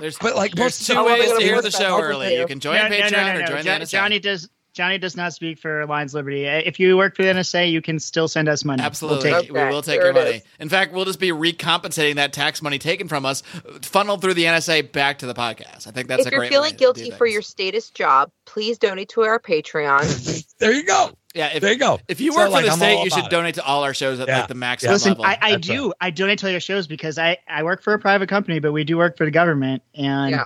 There's, 0.00 0.18
But, 0.18 0.36
like, 0.36 0.52
there's 0.54 0.86
two 0.86 1.04
ways 1.04 1.30
to 1.30 1.38
to 1.38 1.42
hear 1.44 1.60
the 1.62 1.70
show 1.70 2.00
early. 2.00 2.30
do. 2.30 2.34
You 2.36 2.46
can 2.46 2.60
join 2.60 2.76
No, 2.76 2.88
no, 2.88 2.94
Patreon 2.96 3.12
no, 3.12 3.34
no, 3.34 3.40
or 3.40 3.46
join 3.46 3.56
Jo- 3.64 3.78
the 3.78 3.84
NSA. 3.84 3.90
Johnny 3.90 4.18
does. 4.18 4.48
Johnny 4.74 4.96
does 4.96 5.18
not 5.18 5.34
speak 5.34 5.58
for 5.58 5.84
Lions 5.84 6.14
Liberty. 6.14 6.46
If 6.46 6.80
you 6.80 6.96
work 6.96 7.14
for 7.14 7.22
the 7.24 7.28
NSA, 7.28 7.70
you 7.70 7.82
can 7.82 7.98
still 7.98 8.26
send 8.26 8.48
us 8.48 8.64
money. 8.64 8.80
We'll 8.80 8.86
Absolutely. 8.86 9.30
take 9.30 9.44
it. 9.50 9.52
we 9.52 9.60
will 9.64 9.82
take 9.82 9.96
there 10.00 10.06
your 10.06 10.14
money. 10.14 10.36
is. 10.36 10.42
In 10.58 10.70
fact, 10.70 10.94
we'll 10.94 11.04
just 11.04 11.20
be 11.20 11.30
recompensating 11.30 12.16
that 12.16 12.32
tax 12.32 12.62
money 12.62 12.78
taken 12.78 13.06
from 13.06 13.26
us, 13.26 13.42
funneled 13.82 14.22
through 14.22 14.32
the 14.32 14.44
NSA 14.44 14.90
back 14.90 15.18
to 15.18 15.26
the 15.26 15.34
podcast. 15.34 15.86
I 15.86 15.90
think 15.90 16.08
that's 16.08 16.24
if 16.24 16.32
a 16.32 16.36
you're 16.36 16.46
feeling 16.46 16.72
way 16.72 16.76
guilty 16.78 17.10
for 17.10 17.26
your 17.26 17.42
status 17.42 17.90
job, 17.90 18.30
please 18.46 18.78
donate 18.78 19.10
to 19.10 19.20
our 19.24 19.38
Patreon. 19.38 20.42
There 20.58 20.72
you 20.72 20.84
go. 20.86 21.10
Yeah, 21.34 21.48
if, 21.54 21.60
There 21.62 21.72
you 21.72 21.78
go. 21.78 21.98
if 22.08 22.20
you 22.20 22.32
So, 22.32 22.38
work 22.38 22.46
for 22.48 22.52
like, 22.52 22.64
the 22.66 22.72
I'm 22.72 22.78
state, 22.78 23.04
you 23.04 23.10
should 23.10 23.24
it. 23.24 23.30
donate 23.30 23.54
to 23.56 23.64
all 23.64 23.84
our 23.84 23.94
shows 23.94 24.20
at 24.20 24.28
Yeah. 24.28 24.40
like 24.40 24.48
the 24.48 24.54
max 24.54 24.82
Yeah. 24.82 24.92
Listen, 24.92 25.10
level. 25.12 25.24
I, 25.24 25.38
I 25.40 25.50
That's 25.52 25.66
do. 25.66 25.92
I 26.00 26.10
donate 26.10 26.38
to 26.40 26.50
your 26.50 26.60
shows 26.60 26.86
because 26.86 27.18
I, 27.18 27.38
I 27.48 27.62
work 27.62 27.82
for 27.82 27.94
a 27.94 27.98
private 27.98 28.28
company, 28.28 28.58
but 28.58 28.72
we 28.72 28.84
do 28.84 28.96
work 28.98 29.16
for 29.16 29.24
the 29.24 29.30
government, 29.30 29.82
and 29.94 30.30
Yeah. 30.32 30.44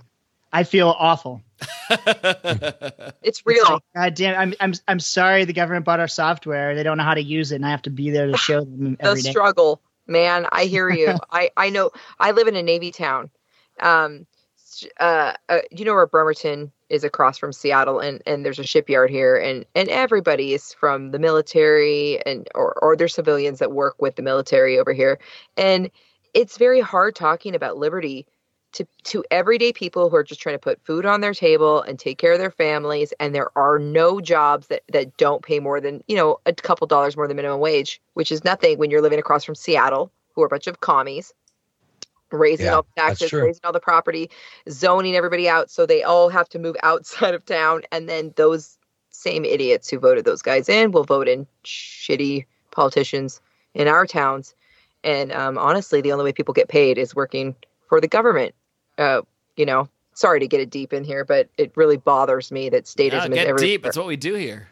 I 0.53 0.63
feel 0.65 0.89
awful. 0.97 1.43
It's 1.91 3.13
It's 3.23 3.43
real. 3.47 3.65
like, 3.65 3.83
God 3.95 4.15
damn, 4.15 4.39
I'm, 4.41 4.55
I'm 4.61 4.73
I'm 4.89 5.01
sorry 5.01 5.45
the 5.45 5.53
government 5.53 5.85
bought 5.85 6.01
our 6.01 6.09
software. 6.09 6.75
They 6.75 6.83
don't 6.83 6.97
know 6.99 7.05
how 7.05 7.15
to 7.15 7.23
use 7.23 7.53
it, 7.53 7.57
and 7.57 7.67
I 7.67 7.71
have 7.71 7.83
to 7.83 7.91
be 7.91 8.11
there 8.11 8.27
to 8.27 8.37
show 8.37 8.61
them 8.61 8.97
the 9.01 9.05
every 9.07 9.23
day. 9.23 9.31
struggle, 9.31 9.81
man. 10.07 10.47
I 10.51 10.65
hear 10.67 10.89
you. 10.89 11.15
I 11.31 11.51
I 11.57 11.71
know. 11.71 11.91
I 12.19 12.31
live 12.33 12.47
in 12.49 12.57
a 12.57 12.63
Navy 12.63 12.91
town. 12.93 13.31
Um, 13.81 14.27
uh, 15.01 15.33
uh, 15.49 15.59
you 15.71 15.85
know 15.85 15.95
where 15.95 16.07
Bremerton 16.07 16.73
is 16.89 17.05
across 17.05 17.39
from 17.39 17.53
Seattle, 17.53 18.01
and 18.01 18.23
and 18.27 18.45
there's 18.45 18.59
a 18.59 18.65
shipyard 18.65 19.11
here, 19.11 19.37
and 19.37 19.65
and 19.75 19.89
everybody 19.89 20.55
is 20.55 20.73
from 20.75 21.11
the 21.11 21.19
military, 21.19 22.25
and 22.25 22.49
or 22.55 22.73
or 22.83 22.97
there's 22.97 23.15
civilians 23.15 23.59
that 23.59 23.73
work 23.73 24.01
with 24.01 24.17
the 24.17 24.23
military 24.23 24.79
over 24.79 24.93
here, 24.93 25.19
and 25.57 25.91
it's 26.35 26.59
very 26.59 26.81
hard 26.81 27.15
talking 27.15 27.55
about 27.55 27.79
liberty 27.79 28.27
to 28.73 28.87
to 29.05 29.25
everyday 29.31 29.73
people 29.73 30.11
who 30.11 30.17
are 30.17 30.25
just 30.25 30.41
trying 30.41 30.55
to 30.55 30.61
put 30.61 30.85
food 30.85 31.07
on 31.07 31.21
their 31.21 31.33
table 31.33 31.83
and 31.83 31.99
take 31.99 32.19
care 32.19 32.33
of 32.33 32.39
their 32.39 32.51
families 32.51 33.13
and 33.19 33.35
there 33.35 33.51
are 33.57 33.79
no 33.79 34.21
jobs 34.21 34.67
that 34.67 34.83
that 34.93 35.17
don't 35.17 35.43
pay 35.43 35.61
more 35.61 35.81
than 35.81 36.03
you 36.09 36.17
know 36.17 36.39
a 36.45 36.53
couple 36.53 36.87
dollars 36.87 37.17
more 37.17 37.27
than 37.27 37.37
minimum 37.37 37.61
wage 37.61 38.01
which 38.15 38.31
is 38.31 38.45
nothing 38.45 38.79
when 38.79 38.91
you're 38.91 39.01
living 39.01 39.19
across 39.19 39.45
from 39.45 39.55
Seattle 39.55 40.13
who 40.35 40.43
are 40.43 40.47
a 40.47 40.51
bunch 40.51 40.67
of 40.67 40.81
commies 40.81 41.33
raising 42.33 42.67
Yeah, 42.67 42.77
all 42.77 42.83
the 42.83 43.01
taxes 43.03 43.33
raising 43.33 43.61
all 43.65 43.73
the 43.73 43.81
property 43.81 44.31
zoning 44.69 45.15
everybody 45.17 45.49
out 45.49 45.71
so 45.71 45.87
they 45.87 46.03
all 46.03 46.29
have 46.29 46.49
to 46.51 46.59
move 46.59 46.77
outside 46.83 47.35
of 47.35 47.45
town 47.45 47.83
and 47.93 48.09
then 48.09 48.33
those 48.37 48.79
same 49.11 49.45
idiots 49.45 49.89
who 49.89 49.99
voted 49.99 50.25
those 50.25 50.43
guys 50.43 50.69
in 50.69 50.93
will 50.93 51.05
vote 51.05 51.29
in 51.29 51.47
shitty 51.65 52.45
politicians 52.71 53.41
in 53.75 53.89
our 53.89 54.07
towns 54.07 54.55
and 55.05 55.33
um, 55.33 55.57
honestly 55.59 56.01
the 56.01 56.13
only 56.13 56.25
way 56.25 56.33
people 56.33 56.53
get 56.55 56.69
paid 56.69 56.99
is 56.99 57.15
working 57.15 57.55
for 57.89 58.01
the 58.01 58.09
government 58.09 58.55
uh, 58.99 59.23
you 59.57 59.67
know, 59.67 59.89
sorry 60.15 60.41
to 60.41 60.47
get 60.49 60.61
it 60.61 60.71
deep 60.71 60.93
in 60.93 61.05
here, 61.05 61.25
but 61.25 61.49
it 61.59 61.73
really 61.77 61.97
bothers 61.97 62.51
me 62.53 62.69
that 62.71 62.85
statism 62.85 63.13
Yeah, 63.13 63.29
is 63.29 63.31
get 63.31 63.47
everywhere. 63.49 63.59
deep. 63.59 63.87
It's 63.87 63.97
what 63.97 64.07
we 64.07 64.17
do 64.17 64.35
here. 64.35 64.69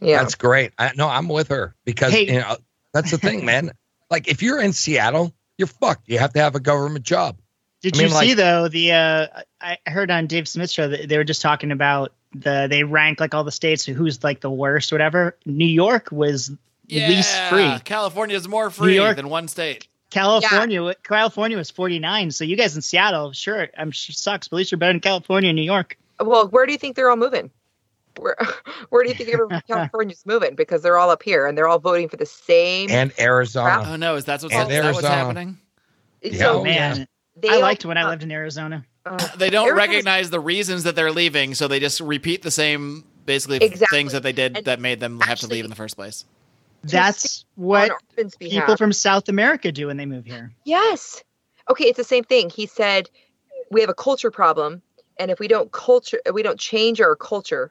yeah, 0.00 0.22
That's 0.22 0.34
great. 0.34 0.72
I, 0.78 0.92
no, 0.96 1.08
I'm 1.08 1.28
with 1.28 1.48
her 1.48 1.74
because 1.84 2.12
Hey. 2.12 2.26
you 2.26 2.40
know 2.40 2.56
that's 2.92 3.10
the 3.10 3.18
thing, 3.18 3.44
man. 3.44 3.72
Like 4.10 4.28
if 4.28 4.42
you're 4.42 4.60
in 4.60 4.72
Seattle, 4.72 5.32
you're 5.60 5.66
fucked. 5.68 6.08
You 6.08 6.18
have 6.18 6.32
to 6.32 6.40
have 6.40 6.54
a 6.56 6.60
government 6.60 7.04
job. 7.04 7.36
Did 7.82 7.94
I 7.94 7.98
mean, 7.98 8.08
you 8.08 8.14
like- 8.14 8.26
see 8.28 8.34
though 8.34 8.68
the 8.68 8.92
uh, 8.92 9.26
I 9.60 9.78
heard 9.86 10.10
on 10.10 10.26
Dave 10.26 10.48
Smith's 10.48 10.72
show 10.72 10.88
that 10.88 11.08
they 11.08 11.16
were 11.16 11.24
just 11.24 11.40
talking 11.42 11.70
about 11.70 12.12
the 12.34 12.66
they 12.68 12.82
rank 12.84 13.20
like 13.20 13.34
all 13.34 13.44
the 13.44 13.52
states 13.52 13.84
who's 13.84 14.22
like 14.24 14.40
the 14.40 14.50
worst, 14.50 14.90
whatever. 14.92 15.36
New 15.46 15.64
York 15.64 16.10
was 16.10 16.50
least 16.88 17.36
free. 17.48 17.78
California 17.84 18.36
is 18.36 18.48
more 18.48 18.70
free 18.70 18.96
York- 18.96 19.16
than 19.16 19.28
one 19.28 19.46
state. 19.48 19.86
California, 20.10 20.92
California 21.04 21.56
was 21.56 21.70
49. 21.70 22.32
So 22.32 22.42
you 22.44 22.56
guys 22.56 22.74
in 22.74 22.82
Seattle, 22.82 23.30
sure, 23.32 23.68
I'm 23.78 23.92
sure 23.92 24.12
sucks, 24.12 24.48
but 24.48 24.56
at 24.56 24.58
least 24.58 24.72
you're 24.72 24.78
better 24.78 24.92
than 24.92 25.00
California 25.00 25.50
and 25.50 25.56
New 25.56 25.62
York. 25.62 25.96
well, 26.18 26.48
where 26.48 26.66
do 26.66 26.72
you 26.72 26.78
think 26.78 26.96
they're 26.96 27.08
all 27.10 27.16
moving? 27.16 27.50
Where, 28.18 28.36
where 28.90 29.02
do 29.02 29.08
you 29.08 29.14
think 29.14 29.28
everyone 29.30 29.62
California's 29.66 30.24
moving? 30.26 30.54
Because 30.54 30.82
they're 30.82 30.98
all 30.98 31.10
up 31.10 31.22
here 31.22 31.46
and 31.46 31.56
they're 31.56 31.68
all 31.68 31.78
voting 31.78 32.08
for 32.08 32.16
the 32.16 32.26
same. 32.26 32.90
And 32.90 33.12
Arizona. 33.18 33.84
Oh 33.86 33.96
no, 33.96 34.16
is 34.16 34.24
that 34.26 34.42
what's, 34.42 34.54
And 34.54 34.70
is 34.70 34.82
that 34.82 34.94
what's 34.94 35.06
happening? 35.06 35.58
Yeah, 36.22 36.38
so 36.38 36.60
oh, 36.60 36.64
Man, 36.64 37.06
they 37.36 37.48
I 37.48 37.54
all- 37.54 37.60
liked 37.62 37.84
when 37.84 37.96
I 37.96 38.08
lived 38.08 38.22
in 38.22 38.30
Arizona. 38.30 38.84
uh, 39.06 39.16
They 39.36 39.48
don't 39.50 39.68
Arizona's- 39.68 39.88
recognize 39.88 40.30
the 40.30 40.40
reasons 40.40 40.82
that 40.84 40.96
they're 40.96 41.12
leaving, 41.12 41.54
so 41.54 41.66
they 41.68 41.80
just 41.80 42.00
repeat 42.00 42.42
the 42.42 42.50
same 42.50 43.04
basically 43.26 43.58
Exactly. 43.58 43.96
things 43.96 44.12
that 44.12 44.22
they 44.22 44.32
did 44.32 44.56
And 44.56 44.66
that 44.66 44.80
made 44.80 45.00
them 45.00 45.20
have 45.20 45.38
to 45.40 45.46
leave 45.46 45.64
in 45.64 45.70
the 45.70 45.76
first 45.76 45.96
place. 45.96 46.24
That's 46.82 47.44
what 47.56 47.90
on 47.90 47.96
Arvin's 48.16 48.36
behalf. 48.36 48.62
people 48.62 48.76
from 48.76 48.92
South 48.92 49.28
America 49.28 49.70
do 49.70 49.86
when 49.88 49.96
they 49.98 50.06
move 50.06 50.24
here. 50.24 50.52
Yes. 50.64 51.22
Okay, 51.70 51.84
it's 51.84 51.98
the 51.98 52.04
same 52.04 52.24
thing. 52.24 52.50
He 52.50 52.66
said 52.66 53.08
we 53.70 53.80
have 53.82 53.90
a 53.90 53.94
culture 53.94 54.30
problem, 54.30 54.82
and 55.18 55.30
if 55.30 55.38
we 55.38 55.46
don't 55.46 55.70
culture, 55.72 56.20
we 56.32 56.42
don't 56.42 56.58
change 56.58 57.00
our 57.00 57.14
culture, 57.14 57.70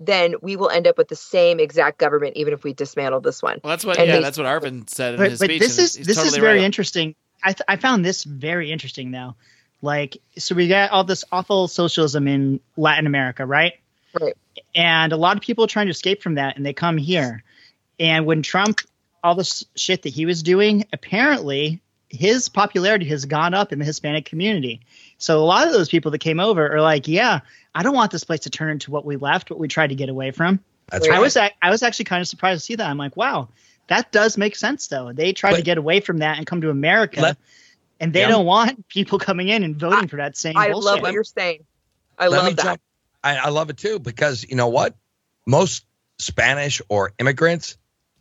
then 0.00 0.34
we 0.40 0.56
will 0.56 0.70
end 0.70 0.86
up 0.86 0.96
with 0.96 1.08
the 1.08 1.16
same 1.16 1.60
exact 1.60 1.98
government, 1.98 2.36
even 2.36 2.52
if 2.52 2.62
we 2.64 2.72
dismantle 2.72 3.20
this 3.20 3.42
one. 3.42 3.60
Well, 3.62 3.70
that's 3.70 3.84
what. 3.84 3.98
And 3.98 4.08
yeah, 4.08 4.16
they- 4.16 4.22
that's 4.22 4.38
what 4.38 4.46
Arvin 4.46 4.88
said 4.88 5.14
in 5.14 5.20
but, 5.20 5.30
his 5.30 5.40
but 5.40 5.46
speech. 5.46 5.60
this 5.60 5.78
is 5.78 5.96
he's 5.96 6.06
this 6.06 6.22
is 6.22 6.36
very 6.36 6.58
right. 6.58 6.64
interesting. 6.64 7.14
I 7.42 7.52
th- 7.52 7.62
I 7.68 7.76
found 7.76 8.04
this 8.04 8.24
very 8.24 8.70
interesting 8.72 9.10
though. 9.10 9.34
Like, 9.80 10.18
so 10.36 10.54
we 10.54 10.66
got 10.66 10.90
all 10.90 11.04
this 11.04 11.24
awful 11.30 11.68
socialism 11.68 12.26
in 12.26 12.60
Latin 12.76 13.06
America, 13.06 13.46
right? 13.46 13.74
Right. 14.20 14.36
And 14.74 15.12
a 15.12 15.16
lot 15.16 15.36
of 15.36 15.42
people 15.42 15.64
are 15.64 15.68
trying 15.68 15.86
to 15.86 15.92
escape 15.92 16.22
from 16.22 16.34
that, 16.34 16.56
and 16.56 16.66
they 16.66 16.72
come 16.72 16.96
here. 16.96 17.44
And 18.00 18.26
when 18.26 18.42
Trump, 18.42 18.80
all 19.22 19.36
this 19.36 19.64
shit 19.76 20.02
that 20.02 20.08
he 20.08 20.26
was 20.26 20.42
doing, 20.42 20.84
apparently 20.92 21.80
his 22.08 22.48
popularity 22.48 23.04
has 23.06 23.24
gone 23.24 23.54
up 23.54 23.72
in 23.72 23.78
the 23.78 23.84
Hispanic 23.84 24.24
community. 24.24 24.80
So 25.18 25.38
a 25.38 25.44
lot 25.44 25.66
of 25.66 25.72
those 25.72 25.88
people 25.88 26.10
that 26.12 26.18
came 26.18 26.40
over 26.40 26.74
are 26.74 26.80
like, 26.80 27.06
yeah, 27.06 27.40
I 27.78 27.84
don't 27.84 27.94
want 27.94 28.10
this 28.10 28.24
place 28.24 28.40
to 28.40 28.50
turn 28.50 28.70
into 28.70 28.90
what 28.90 29.04
we 29.04 29.14
left, 29.16 29.50
what 29.50 29.60
we 29.60 29.68
tried 29.68 29.86
to 29.88 29.94
get 29.94 30.08
away 30.08 30.32
from. 30.32 30.58
That's 30.90 31.06
Right. 31.08 31.16
I 31.16 31.20
was 31.20 31.36
I 31.36 31.52
was 31.70 31.84
actually 31.84 32.06
kind 32.06 32.20
of 32.20 32.26
surprised 32.26 32.60
to 32.60 32.64
see 32.64 32.74
that. 32.74 32.88
I'm 32.90 32.98
like, 32.98 33.16
wow, 33.16 33.48
that 33.86 34.10
does 34.10 34.36
make 34.36 34.56
sense 34.56 34.88
though. 34.88 35.12
They 35.12 35.32
tried 35.32 35.52
to 35.54 35.62
get 35.62 35.78
away 35.78 36.00
from 36.00 36.18
that 36.18 36.38
and 36.38 36.46
come 36.46 36.60
to 36.62 36.70
America, 36.70 37.20
Let- 37.20 37.36
and 38.00 38.12
they 38.12 38.20
Yeah. 38.22 38.28
don't 38.30 38.46
want 38.46 38.88
people 38.88 39.20
coming 39.20 39.48
in 39.48 39.62
and 39.62 39.76
voting 39.76 40.08
for 40.08 40.16
that 40.16 40.36
same 40.36 40.56
I 40.56 40.72
bullshit. 40.72 40.84
love 40.86 41.02
what 41.02 41.12
you're 41.12 41.22
saying. 41.22 41.64
I 42.18 42.26
Let 42.26 42.38
love 42.38 42.56
that. 42.56 42.62
jump. 42.64 42.80
I, 43.22 43.36
I 43.36 43.48
love 43.50 43.70
it 43.70 43.76
too 43.76 44.00
because 44.00 44.44
you 44.48 44.56
know 44.56 44.68
what? 44.68 44.96
Most 45.46 45.84
Spanish 46.18 46.82
or 46.88 47.12
immigrants 47.20 47.76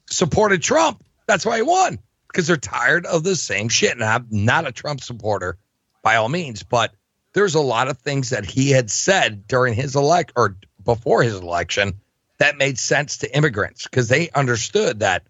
supported 0.08 0.62
Trump. 0.62 1.04
That's 1.26 1.48
why 1.48 1.56
he 1.58 1.62
won 1.64 1.98
because 2.28 2.46
they're 2.46 2.58
tired 2.58 3.08
of 3.08 3.24
the 3.24 3.36
same 3.36 3.70
shit. 3.70 3.92
And 3.94 4.04
I'm 4.04 4.28
not 4.30 4.68
a 4.68 4.72
Trump 4.72 5.02
supporter 5.02 5.58
by 6.04 6.18
all 6.18 6.30
means, 6.30 6.62
but 6.62 6.94
there's 7.38 7.54
a 7.54 7.62
lot 7.62 7.88
of 7.88 8.00
things 8.00 8.32
that 8.32 8.46
he 8.46 8.72
had 8.72 8.90
said 8.90 9.48
during 9.48 9.76
his 9.76 9.96
elect 9.96 10.32
or 10.36 10.58
before 10.84 11.22
his 11.22 11.36
election 11.36 11.94
that 12.40 12.58
made 12.58 12.80
sense 12.80 13.18
to 13.18 13.38
immigrants 13.38 13.84
because 13.84 14.08
they 14.08 14.32
understood 14.32 15.02
that, 15.02 15.22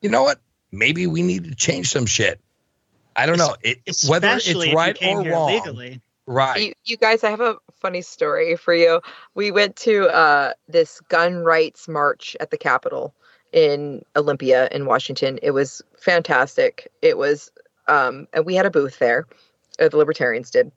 you 0.00 0.08
know 0.08 0.22
what? 0.22 0.40
Maybe 0.72 1.06
we 1.06 1.20
need 1.20 1.44
to 1.44 1.54
change 1.54 1.90
some 1.90 2.06
shit. 2.06 2.40
I 3.14 3.26
don't 3.26 3.36
know 3.36 3.56
it, 3.60 3.76
whether 4.08 4.28
it's 4.28 4.46
Especially 4.46 4.68
if 4.68 4.72
you 4.72 4.78
right 4.78 4.98
or 5.02 5.22
wrong. 5.22 5.52
legally. 5.52 6.00
Right. 6.24 6.68
You, 6.68 6.72
you 6.86 6.96
guys, 6.96 7.22
I 7.24 7.28
have 7.28 7.42
a 7.42 7.56
funny 7.78 8.00
story 8.00 8.56
for 8.56 8.72
you. 8.72 9.02
We 9.34 9.50
went 9.50 9.76
to 9.76 10.08
uh, 10.08 10.54
this 10.66 11.02
gun 11.10 11.44
rights 11.44 11.88
march 11.88 12.38
at 12.40 12.50
the 12.50 12.56
Capitol 12.56 13.14
in 13.52 14.02
Olympia 14.16 14.66
in 14.72 14.86
Washington. 14.86 15.38
It 15.42 15.50
was 15.50 15.82
fantastic. 15.98 16.90
It 17.02 17.18
was, 17.18 17.52
um, 17.86 18.28
and 18.32 18.46
we 18.46 18.54
had 18.54 18.64
a 18.64 18.70
booth 18.70 18.98
there. 18.98 19.26
Uh, 19.78 19.88
the 19.88 19.98
Libertarians 19.98 20.50
did 20.50 20.72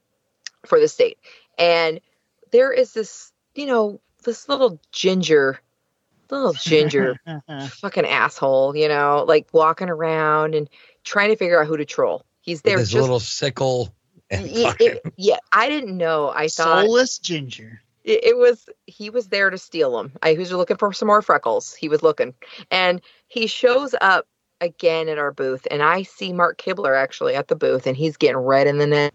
for 0.65 0.79
the 0.79 0.87
state, 0.87 1.17
and 1.57 1.99
there 2.51 2.71
is 2.71 2.93
this, 2.93 3.31
you 3.55 3.65
know, 3.65 3.99
this 4.23 4.47
little 4.47 4.79
ginger, 4.91 5.59
little 6.29 6.53
ginger 6.61 7.19
fucking 7.81 8.05
asshole, 8.05 8.75
you 8.75 8.87
know, 8.87 9.25
like 9.27 9.47
walking 9.53 9.89
around 9.89 10.55
and 10.55 10.69
trying 11.03 11.29
to 11.29 11.35
figure 11.35 11.61
out 11.61 11.67
who 11.67 11.77
to 11.77 11.85
troll. 11.85 12.25
He's 12.41 12.59
With 12.59 12.63
there 12.63 12.79
his 12.79 12.89
just 12.89 13.01
little 13.01 13.19
sickle. 13.19 13.93
And 14.29 14.47
Ye- 14.47 14.71
it- 14.79 15.01
yeah, 15.17 15.37
I 15.51 15.69
didn't 15.69 15.97
know. 15.97 16.29
I 16.29 16.47
thought 16.47 16.85
Soulless 16.85 17.19
ginger. 17.19 17.81
it, 18.03 18.23
it 18.23 18.37
was 18.37 18.67
he 18.87 19.09
was 19.09 19.27
there 19.27 19.49
to 19.49 19.57
steal 19.57 19.95
them. 19.97 20.13
I 20.21 20.31
he 20.31 20.37
was 20.37 20.51
looking 20.51 20.77
for 20.77 20.91
some 20.93 21.07
more 21.07 21.21
freckles. 21.21 21.73
He 21.73 21.89
was 21.89 22.01
looking, 22.03 22.33
and 22.71 23.01
he 23.27 23.47
shows 23.47 23.93
up 24.01 24.27
again 24.61 25.09
at 25.09 25.17
our 25.17 25.31
booth, 25.31 25.67
and 25.69 25.83
I 25.83 26.03
see 26.03 26.31
Mark 26.33 26.57
Kibler 26.57 26.97
actually 26.97 27.35
at 27.35 27.47
the 27.49 27.55
booth, 27.55 27.85
and 27.85 27.97
he's 27.97 28.17
getting 28.17 28.37
red 28.37 28.65
in 28.65 28.77
the 28.77 28.87
neck, 28.87 29.13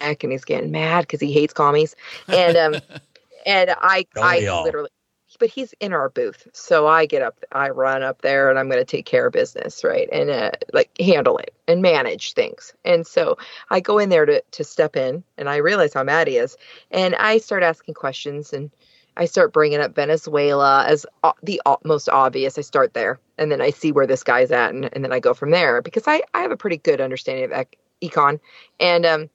and 0.00 0.32
he's 0.32 0.44
getting 0.44 0.70
mad 0.70 1.02
because 1.02 1.20
he 1.20 1.32
hates 1.32 1.52
commies, 1.52 1.96
and 2.28 2.56
um, 2.56 2.80
and 3.46 3.70
I 3.80 4.06
Don't 4.14 4.24
I 4.24 4.40
literally. 4.64 4.90
But 5.38 5.50
he's 5.50 5.74
in 5.78 5.92
our 5.92 6.08
booth, 6.08 6.48
so 6.52 6.88
I 6.88 7.04
get 7.06 7.22
up, 7.22 7.38
I 7.52 7.68
run 7.68 8.02
up 8.02 8.22
there, 8.22 8.48
and 8.50 8.58
I'm 8.58 8.68
going 8.68 8.80
to 8.80 8.84
take 8.84 9.04
care 9.06 9.26
of 9.26 9.34
business, 9.34 9.84
right, 9.84 10.08
and 10.10 10.30
uh, 10.30 10.50
like 10.72 10.90
handle 10.98 11.36
it 11.38 11.54
and 11.68 11.80
manage 11.82 12.32
things. 12.32 12.72
And 12.84 13.06
so 13.06 13.36
I 13.70 13.78
go 13.78 13.98
in 13.98 14.08
there 14.08 14.24
to 14.26 14.40
to 14.40 14.64
step 14.64 14.96
in, 14.96 15.22
and 15.36 15.48
I 15.48 15.56
realize 15.56 15.92
how 15.94 16.02
mad 16.02 16.26
he 16.28 16.38
is, 16.38 16.56
and 16.90 17.14
I 17.14 17.38
start 17.38 17.62
asking 17.62 17.94
questions, 17.94 18.52
and 18.52 18.70
I 19.18 19.26
start 19.26 19.52
bringing 19.52 19.80
up 19.80 19.94
Venezuela 19.94 20.86
as 20.88 21.04
o- 21.22 21.34
the 21.42 21.60
o- 21.66 21.78
most 21.84 22.08
obvious. 22.08 22.56
I 22.58 22.62
start 22.62 22.94
there, 22.94 23.20
and 23.36 23.52
then 23.52 23.60
I 23.60 23.70
see 23.70 23.92
where 23.92 24.06
this 24.06 24.24
guy's 24.24 24.50
at, 24.50 24.72
and, 24.72 24.88
and 24.94 25.04
then 25.04 25.12
I 25.12 25.20
go 25.20 25.34
from 25.34 25.50
there 25.50 25.82
because 25.82 26.04
I, 26.08 26.22
I 26.34 26.40
have 26.40 26.52
a 26.52 26.56
pretty 26.56 26.78
good 26.78 27.00
understanding 27.02 27.44
of 27.44 27.52
ec- 27.52 27.78
econ, 28.02 28.40
and 28.80 29.04
um, 29.04 29.30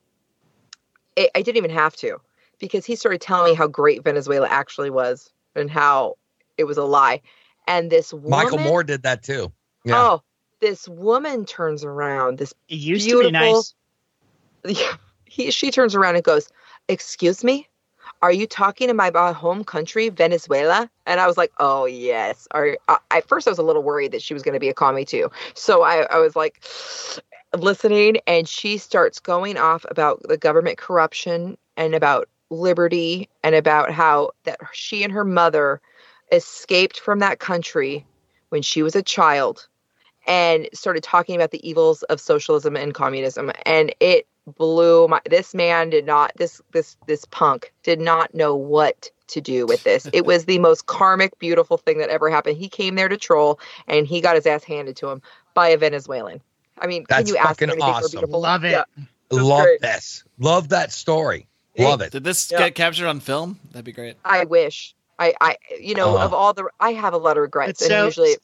I 1.18 1.30
I 1.36 1.42
didn't 1.42 1.58
even 1.58 1.72
have 1.72 1.96
to 1.98 2.20
because 2.60 2.86
he 2.86 2.96
started 2.96 3.22
telling 3.22 3.52
me 3.52 3.56
how 3.56 3.68
great 3.68 4.04
Venezuela 4.04 4.48
actually 4.48 4.90
was 4.90 5.32
and 5.56 5.70
how 5.70 6.18
it 6.58 6.66
was 6.66 6.78
a 6.78 6.84
lie, 6.84 7.22
and 7.68 7.90
this 7.90 8.14
woman, 8.14 8.30
Michael 8.30 8.60
Moore 8.60 8.84
did 8.84 9.04
that 9.04 9.24
too. 9.24 9.52
Yeah. 9.86 9.96
oh, 9.98 10.22
this 10.62 10.88
woman 10.88 11.46
turns 11.46 11.84
around, 11.84 12.38
this 12.38 12.54
It 12.70 12.76
used 12.76 13.10
to 13.10 13.20
be 13.20 13.32
Beautiful. 13.32 13.66
nice. 14.64 14.98
he 15.26 15.52
she 15.52 15.72
turns 15.72 15.96
around 15.96 16.16
and 16.16 16.24
goes, 16.24 16.50
"Excuse 16.88 17.44
me, 17.44 17.68
are 18.22 18.32
you 18.32 18.48
talking 18.48 18.88
to 18.88 18.94
my 18.94 19.10
uh, 19.10 19.34
home 19.34 19.64
country, 19.64 20.10
Venezuela?" 20.10 20.90
And 21.06 21.20
I 21.20 21.28
was 21.28 21.38
like, 21.38 21.52
"Oh 21.60 21.86
yes." 21.86 22.48
Are 22.52 22.78
I, 22.88 22.98
at 23.12 23.28
first 23.28 23.48
I 23.48 23.52
was 23.52 23.60
a 23.60 23.64
little 23.64 23.84
worried 23.84 24.12
that 24.14 24.22
she 24.22 24.34
was 24.34 24.44
going 24.44 24.54
to 24.54 24.60
be 24.60 24.70
a 24.70 24.74
commie 24.74 25.06
too, 25.06 25.30
so 25.54 25.84
I, 25.84 26.04
I 26.04 26.20
was 26.20 26.36
like 26.36 26.64
listening, 27.58 28.18
and 28.28 28.48
she 28.48 28.78
starts 28.78 29.20
going 29.20 29.58
off 29.58 29.86
about 29.90 30.22
the 30.24 30.38
government 30.38 30.78
corruption 30.78 31.58
and 31.78 31.96
about 31.96 32.30
liberty 32.50 33.30
and 33.44 33.56
about 33.56 33.92
how 33.92 34.32
that 34.44 34.60
she 34.74 35.04
and 35.04 35.14
her 35.14 35.26
mother 35.26 35.82
escaped 36.32 37.00
from 37.00 37.20
that 37.20 37.40
country 37.40 38.06
when 38.50 38.62
she 38.62 38.84
was 38.84 38.96
a 38.96 39.04
child 39.04 39.68
and 40.26 40.70
started 40.74 41.04
talking 41.04 41.36
about 41.36 41.52
the 41.52 41.68
evils 41.68 42.04
of 42.04 42.20
socialism 42.20 42.76
and 42.76 42.94
communism. 42.94 43.52
And 43.66 43.94
it 44.00 44.28
blew 44.58 45.08
my 45.08 45.22
this 45.30 45.54
man 45.54 45.90
did 45.90 46.06
not 46.06 46.34
this 46.36 46.62
this 46.74 46.98
this 47.08 47.24
punk 47.26 47.72
did 47.82 48.00
not 48.00 48.34
know 48.36 48.56
what 48.56 49.10
to 49.28 49.40
do 49.40 49.66
with 49.66 49.84
this. 49.84 50.08
It 50.12 50.26
was 50.26 50.46
the 50.46 50.60
most 50.60 50.86
karmic 50.86 51.40
beautiful 51.40 51.78
thing 51.78 52.00
that 52.00 52.10
ever 52.10 52.30
happened. 52.30 52.58
He 52.58 52.68
came 52.68 52.96
there 52.96 53.08
to 53.08 53.18
troll 53.18 53.60
and 53.88 54.06
he 54.06 54.22
got 54.22 54.36
his 54.36 54.46
ass 54.46 54.64
handed 54.64 54.98
to 54.98 55.10
him 55.10 55.22
by 55.54 55.70
a 55.70 55.78
venezuelan 55.78 56.42
i 56.80 56.88
mean 56.88 57.06
That's 57.10 57.24
can 57.24 57.28
you 57.36 57.38
ask 57.38 57.44
for 57.44 57.50
fucking 57.50 57.70
anything 57.70 57.86
more 57.88 57.96
awesome. 57.96 58.12
beautiful 58.12 58.42
Love 58.42 58.64
it. 58.66 58.72
Yeah. 58.72 58.84
Love 59.32 59.64
great. 59.64 59.82
this. 59.82 60.24
Love 60.38 60.70
that 60.70 60.92
story. 60.92 61.48
Love 61.78 62.02
it. 62.02 62.12
Did 62.12 62.24
this 62.24 62.52
Yeah. 62.52 62.60
get 62.60 62.76
captured 62.76 63.08
on 63.08 63.20
film? 63.20 63.60
That'd 63.72 63.86
be 63.86 63.92
great. 63.92 64.16
i 64.26 64.44
wish 64.46 64.94
i 65.20 65.34
i 65.42 65.58
you 65.80 65.96
know 65.96 66.16
Uh-huh. 66.16 66.26
of 66.26 66.34
all 66.34 66.54
the 66.54 66.66
i 66.80 66.94
have 66.94 67.14
a 67.14 67.18
lot 67.18 67.38
of 67.38 67.42
regrets 67.42 67.80
But 67.82 67.92
and 67.92 68.00
so- 68.00 68.06
usually 68.06 68.36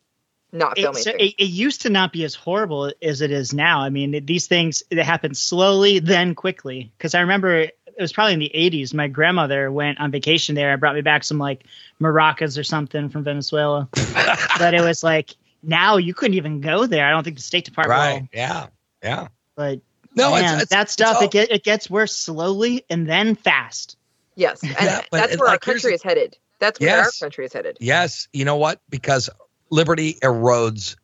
not 0.51 0.77
It, 0.79 0.81
filming 0.81 1.03
so 1.03 1.11
it, 1.11 1.35
it 1.37 1.43
used 1.49 1.81
to 1.81 1.89
not 1.89 2.11
be 2.11 2.23
as 2.23 2.33
horrible 2.33 2.91
as 3.03 3.21
it 3.21 3.29
is 3.29 3.53
now. 3.53 3.81
I 3.81 3.89
mean, 3.91 4.25
these 4.25 4.47
things 4.47 4.81
they 4.89 5.03
happen 5.03 5.35
slowly, 5.35 5.99
then 5.99 6.33
quickly. 6.33 6.91
Because 6.97 7.13
I 7.13 7.19
remember 7.21 7.55
it 7.59 7.77
was 7.99 8.11
probably 8.11 8.33
in 8.33 8.39
the 8.39 8.51
80s. 8.55 8.91
My 8.91 9.07
grandmother 9.07 9.71
went 9.71 9.99
on 9.99 10.09
vacation 10.09 10.55
there 10.55 10.71
and 10.71 10.79
brought 10.79 10.95
me 10.95 11.01
back 11.01 11.23
some 11.23 11.37
like 11.37 11.65
maracas 12.01 12.57
or 12.57 12.63
something 12.63 13.09
from 13.09 13.23
Venezuela. 13.23 13.87
but 14.57 14.73
it 14.73 14.81
was 14.81 15.03
like 15.03 15.35
now 15.63 15.97
you 15.97 16.13
couldn't 16.13 16.35
even 16.35 16.61
go 16.61 16.85
there. 16.85 17.05
I 17.05 17.11
don't 17.11 17.23
think 17.23 17.37
the 17.37 17.41
State 17.43 17.65
Department. 17.65 17.97
Right. 17.99 18.21
will. 18.21 18.29
Yeah. 18.33 18.67
Yeah. 19.03 19.27
But 19.55 19.79
No, 20.15 20.31
man, 20.31 20.53
it's, 20.55 20.63
it's 20.63 20.69
that 20.71 20.89
stuff 20.89 21.17
all- 21.17 21.23
it, 21.23 21.31
get, 21.31 21.51
it 21.51 21.63
gets 21.63 21.89
worse 21.89 22.15
slowly 22.15 22.85
and 22.89 23.07
then 23.07 23.35
fast. 23.35 23.97
yes 24.35 24.61
and 24.63 24.71
Yeah, 24.71 25.01
that's 25.11 25.37
where 25.37 25.47
our 25.49 25.53
like, 25.55 25.65
here's 25.65 25.81
country 25.81 25.91
the- 25.91 25.95
is 25.95 26.03
headed 26.03 26.37
that's 26.59 26.79
where 26.79 26.99
our 27.03 27.11
country 27.19 27.45
is 27.45 27.53
headed 27.53 27.77
Yes, 27.79 28.27
you 28.33 28.43
know 28.45 28.57
what? 28.57 28.81
Because 28.89 29.29
liberty 29.69 30.15
erodes 30.21 30.95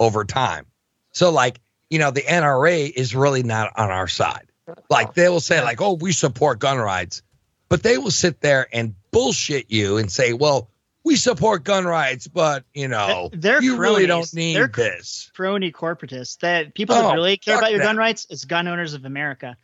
over 0.00 0.24
time. 0.24 0.66
So, 1.12 1.30
like, 1.30 1.60
you 1.88 2.00
know, 2.00 2.10
the 2.10 2.22
NRA 2.22 2.90
is 2.90 3.14
really 3.14 3.44
not 3.44 3.78
on 3.78 3.90
our 3.92 4.08
side. 4.08 4.46
Like, 4.90 5.14
they 5.14 5.28
will 5.28 5.38
say, 5.40 5.62
like, 5.62 5.80
oh, 5.80 5.92
we 5.92 6.10
support 6.10 6.58
gun 6.58 6.78
rights, 6.78 7.22
but 7.68 7.82
they 7.84 7.96
will 7.98 8.10
sit 8.10 8.40
there 8.40 8.66
and 8.72 8.94
bullshit 9.12 9.70
you 9.70 9.98
and 9.98 10.10
say, 10.10 10.32
well, 10.32 10.68
we 11.04 11.16
support 11.16 11.64
gun 11.64 11.84
rights, 11.84 12.26
but, 12.26 12.64
you 12.72 12.88
know, 12.88 13.30
They're 13.32 13.62
you 13.62 13.76
really 13.76 14.06
don't 14.06 14.32
need 14.34 14.56
They're 14.56 14.66
this. 14.68 15.30
crony 15.36 15.70
corporatists. 15.70 16.38
That 16.38 16.74
people 16.74 16.96
Oh, 16.96 17.08
that 17.08 17.14
really 17.14 17.36
care 17.36 17.58
about 17.58 17.70
your 17.70 17.78
that. 17.80 17.84
gun 17.84 17.96
rights 17.96 18.26
is 18.30 18.44
gun 18.46 18.66
owners 18.68 18.94
of 18.94 19.04
America. 19.04 19.56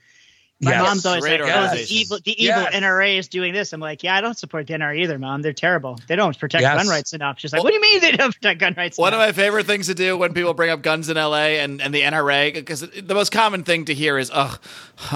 My 0.62 0.72
Yes. 0.72 0.82
mom's 0.82 1.06
always 1.06 1.22
Great 1.24 1.40
like, 1.40 1.50
"Oh, 1.54 1.74
the 1.74 1.86
evil, 1.88 2.18
the 2.22 2.32
evil 2.44 2.60
Yes. 2.64 2.74
NRA 2.74 3.16
is 3.16 3.28
doing 3.28 3.54
this." 3.54 3.72
I'm 3.72 3.80
like, 3.80 4.02
"Yeah, 4.02 4.14
I 4.14 4.20
don't 4.20 4.36
support 4.38 4.66
the 4.66 4.74
NRA 4.74 4.94
either, 5.00 5.18
mom. 5.18 5.40
They're 5.40 5.54
terrible. 5.54 5.98
They 6.06 6.16
don't 6.16 6.38
protect 6.38 6.60
Yes. 6.60 6.76
gun 6.76 6.86
rights 6.86 7.14
enough." 7.14 7.40
She's 7.40 7.50
like, 7.54 7.62
"What 7.64 7.70
do 7.70 7.76
you 7.76 7.80
mean 7.80 8.00
they 8.02 8.12
don't 8.12 8.34
protect 8.34 8.60
gun 8.60 8.74
rights?" 8.76 8.98
One 8.98 9.14
of 9.14 9.18
my 9.18 9.32
favorite 9.32 9.64
things 9.64 9.86
to 9.86 9.94
do 9.94 10.18
when 10.18 10.34
people 10.34 10.52
bring 10.52 10.68
up 10.68 10.82
guns 10.82 11.08
in 11.08 11.16
LA 11.16 11.60
and, 11.60 11.80
and 11.80 11.94
the 11.94 12.02
NRA, 12.02 12.52
because 12.52 12.80
the 12.82 13.14
most 13.14 13.32
common 13.32 13.62
thing 13.64 13.86
to 13.86 13.94
hear 13.94 14.18
is, 14.18 14.30
oh, 14.34 14.58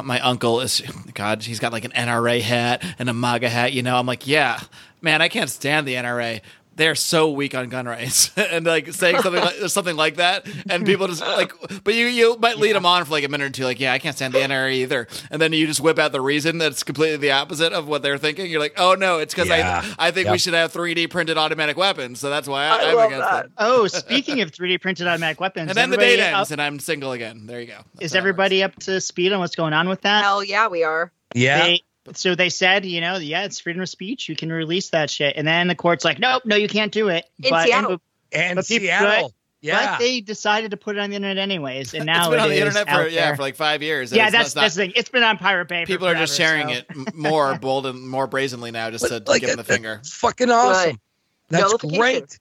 my 0.03 0.19
uncle 0.21 0.63
is, 0.63 0.81
God, 1.13 1.43
he's 1.43 1.61
got 1.61 1.75
like 1.75 1.85
an 1.85 1.93
NRA 1.93 2.41
hat 2.41 2.83
and 2.99 3.11
a 3.11 3.13
MAGA 3.13 3.51
hat. 3.51 3.75
You 3.75 3.83
know, 3.83 3.99
I'm 3.99 4.07
like, 4.07 4.27
yeah, 4.27 4.61
man, 5.05 5.23
I 5.23 5.29
can't 5.29 5.51
stand 5.51 5.87
the 5.87 5.95
NRA. 5.95 6.41
they're 6.77 6.97
so 6.97 7.31
weak 7.31 7.55
on 7.55 7.69
gun 7.69 7.87
rights 7.87 8.33
and 8.37 8.67
like 8.67 8.93
saying 8.93 9.17
something 9.21 9.41
like 9.41 9.55
something 9.69 9.95
like 9.95 10.17
that 10.17 10.45
and 10.69 10.85
people 10.85 11.07
just 11.07 11.21
like 11.21 11.53
but 11.85 11.95
you 11.95 12.07
you 12.07 12.37
might 12.39 12.59
lead 12.59 12.75
them 12.75 12.85
on 12.85 13.05
for 13.05 13.13
like 13.13 13.23
a 13.23 13.29
minute 13.29 13.45
or 13.47 13.51
two 13.51 13.63
like 13.63 13.79
yeah 13.79 13.93
i 13.93 13.99
can't 14.01 14.17
stand 14.17 14.35
the 14.35 14.41
nra 14.41 14.73
either 14.73 15.07
and 15.31 15.41
then 15.41 15.53
you 15.53 15.69
just 15.69 15.81
whip 15.81 16.01
out 16.01 16.11
the 16.11 16.21
reason 16.21 16.59
that's 16.59 16.83
completely 16.83 17.17
the 17.17 17.31
opposite 17.31 17.73
of 17.73 17.87
what 17.87 18.03
they're 18.03 18.19
thinking 18.19 18.51
you're 18.51 18.59
like 18.59 18.75
oh 18.77 18.97
no 18.97 19.21
it's 19.21 19.33
because 19.33 19.47
Yeah. 19.49 19.83
i 20.01 20.09
i 20.09 20.11
think 20.11 20.29
we 20.31 20.37
should 20.39 20.55
have 20.55 20.73
3d 20.73 21.11
printed 21.11 21.39
automatic 21.39 21.77
weapons 21.77 22.19
so 22.19 22.29
that's 22.29 22.49
why 22.49 22.65
I, 22.65 22.69
I 22.79 22.91
i'm 22.91 22.97
love 22.97 23.07
against 23.13 23.31
that. 23.31 23.45
it 23.45 23.51
Oh, 23.57 23.87
speaking 23.87 24.41
of 24.41 24.51
3D 24.51 24.81
printed 24.81 25.07
automatic 25.07 25.39
weapons, 25.41 25.69
and 25.69 25.77
then 25.79 25.91
the 25.91 25.95
everybody 25.95 26.17
date 26.17 26.23
ends 26.25 26.51
up- 26.51 26.53
and 26.55 26.61
i'm 26.61 26.81
single 26.81 27.13
again 27.13 27.47
there 27.47 27.61
you 27.61 27.69
go 27.69 27.79
That's 27.95 28.07
is 28.07 28.13
how 28.15 28.17
it 28.17 28.19
everybody 28.19 28.65
up 28.65 28.75
to 28.81 29.01
speed 29.01 29.33
on 29.33 29.39
what's 29.39 29.55
going 29.55 29.75
on 29.75 29.89
with 29.89 30.01
that? 30.01 30.25
Hell 30.25 30.43
yeah, 30.43 30.67
we 30.67 30.83
are. 30.83 31.13
Yeah. 31.37 31.63
They, 31.67 31.83
so 32.13 32.35
they 32.35 32.51
said, 32.51 32.85
you 32.85 33.01
know, 33.01 33.17
yeah, 33.17 33.45
it's 33.45 33.61
freedom 33.61 33.83
of 33.83 33.89
speech. 33.89 34.29
You 34.29 34.37
can 34.37 34.53
release 34.53 34.91
that 34.91 35.09
shit. 35.11 35.37
And 35.37 35.47
then 35.47 35.69
the 35.69 35.75
court's 35.75 36.05
like, 36.05 36.19
nope, 36.19 36.43
no, 36.45 36.57
you 36.57 36.69
can't 36.69 36.93
do 36.93 37.09
it. 37.09 37.25
In 37.43 37.51
but, 37.51 37.67
Seattle. 37.67 38.01
and 38.33 38.57
But 38.57 38.67
people- 38.67 38.87
Seattle. 38.87 39.29
but 39.29 39.33
Yeah. 39.63 39.97
they 39.99 40.21
decided 40.21 40.73
to 40.73 40.77
put 40.77 40.97
it 40.97 41.01
on 41.01 41.09
the 41.11 41.17
internet 41.17 41.39
anyways, 41.39 41.95
and 41.95 42.05
now 42.07 42.25
it's 42.25 42.31
been 42.31 42.41
on 42.41 42.49
the 42.51 42.59
internet 42.59 42.89
for 42.89 43.09
yeah 43.09 43.27
there. 43.29 43.37
for 43.37 43.43
like 43.43 43.57
five 43.57 43.83
years 43.83 44.13
yeah, 44.13 44.25
it's 44.25 44.33
that's 44.33 44.55
not- 44.55 44.61
that's 44.63 44.75
the 44.75 44.83
thing. 44.83 44.93
It's 44.97 45.09
been 45.09 45.23
on 45.23 45.39
Pirate 45.39 45.69
Bay. 45.69 45.85
for 45.85 45.89
people 45.89 46.07
are 46.07 46.15
just 46.15 46.37
sharing 46.37 46.69
so- 46.69 46.75
it 46.75 47.15
more 47.15 47.57
bold 47.61 47.87
and 47.87 48.07
more 48.09 48.27
brazenly 48.27 48.71
now 48.71 48.91
just 48.91 49.05
to, 49.07 49.11
But, 49.15 49.25
to 49.27 49.31
like, 49.33 49.41
give 49.41 49.51
them 49.51 49.57
the 49.57 49.65
finger 49.65 50.03
fucking 50.05 50.51
awesome. 50.51 51.01
That's 51.49 51.73
great. 51.75 52.39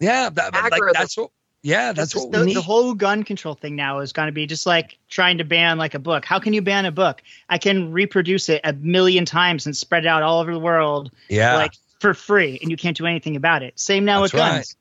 Yeah, 0.00 0.30
that, 0.30 0.52
like, 0.54 0.80
that's 0.94 1.16
what. 1.16 1.30
Yeah, 1.62 1.92
that's 1.92 2.14
what 2.14 2.32
the, 2.32 2.40
we 2.40 2.46
need. 2.46 2.56
the 2.56 2.62
whole 2.62 2.94
gun 2.94 3.22
control 3.22 3.54
thing 3.54 3.76
now 3.76 4.00
is 4.00 4.12
going 4.12 4.26
to 4.26 4.32
be 4.32 4.46
just 4.46 4.66
like 4.66 4.98
trying 5.08 5.38
to 5.38 5.44
ban 5.44 5.78
like 5.78 5.94
a 5.94 6.00
book. 6.00 6.24
How 6.24 6.40
can 6.40 6.52
you 6.52 6.60
ban 6.62 6.86
a 6.86 6.90
book? 6.90 7.22
I 7.48 7.58
can 7.58 7.92
reproduce 7.92 8.48
it 8.48 8.62
a 8.64 8.72
million 8.72 9.24
times 9.24 9.66
and 9.66 9.76
spread 9.76 10.04
it 10.04 10.08
out 10.08 10.24
all 10.24 10.40
over 10.40 10.52
the 10.52 10.58
world, 10.58 11.12
yeah, 11.28 11.54
like 11.56 11.74
for 12.00 12.14
free, 12.14 12.58
and 12.60 12.70
you 12.70 12.76
can't 12.76 12.96
do 12.96 13.06
anything 13.06 13.36
about 13.36 13.62
it. 13.62 13.78
Same 13.78 14.04
now 14.04 14.20
That's 14.22 14.32
with 14.32 14.40
right. 14.42 14.50
guns. 14.54 14.76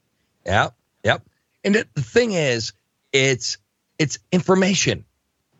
Yep. 0.47 0.73
Yep. 1.03 1.21
And 1.63 1.75
it, 1.75 1.93
the 1.93 2.01
thing 2.01 2.31
is, 2.31 2.73
it's 3.13 3.59
it's 3.99 4.17
information. 4.31 5.05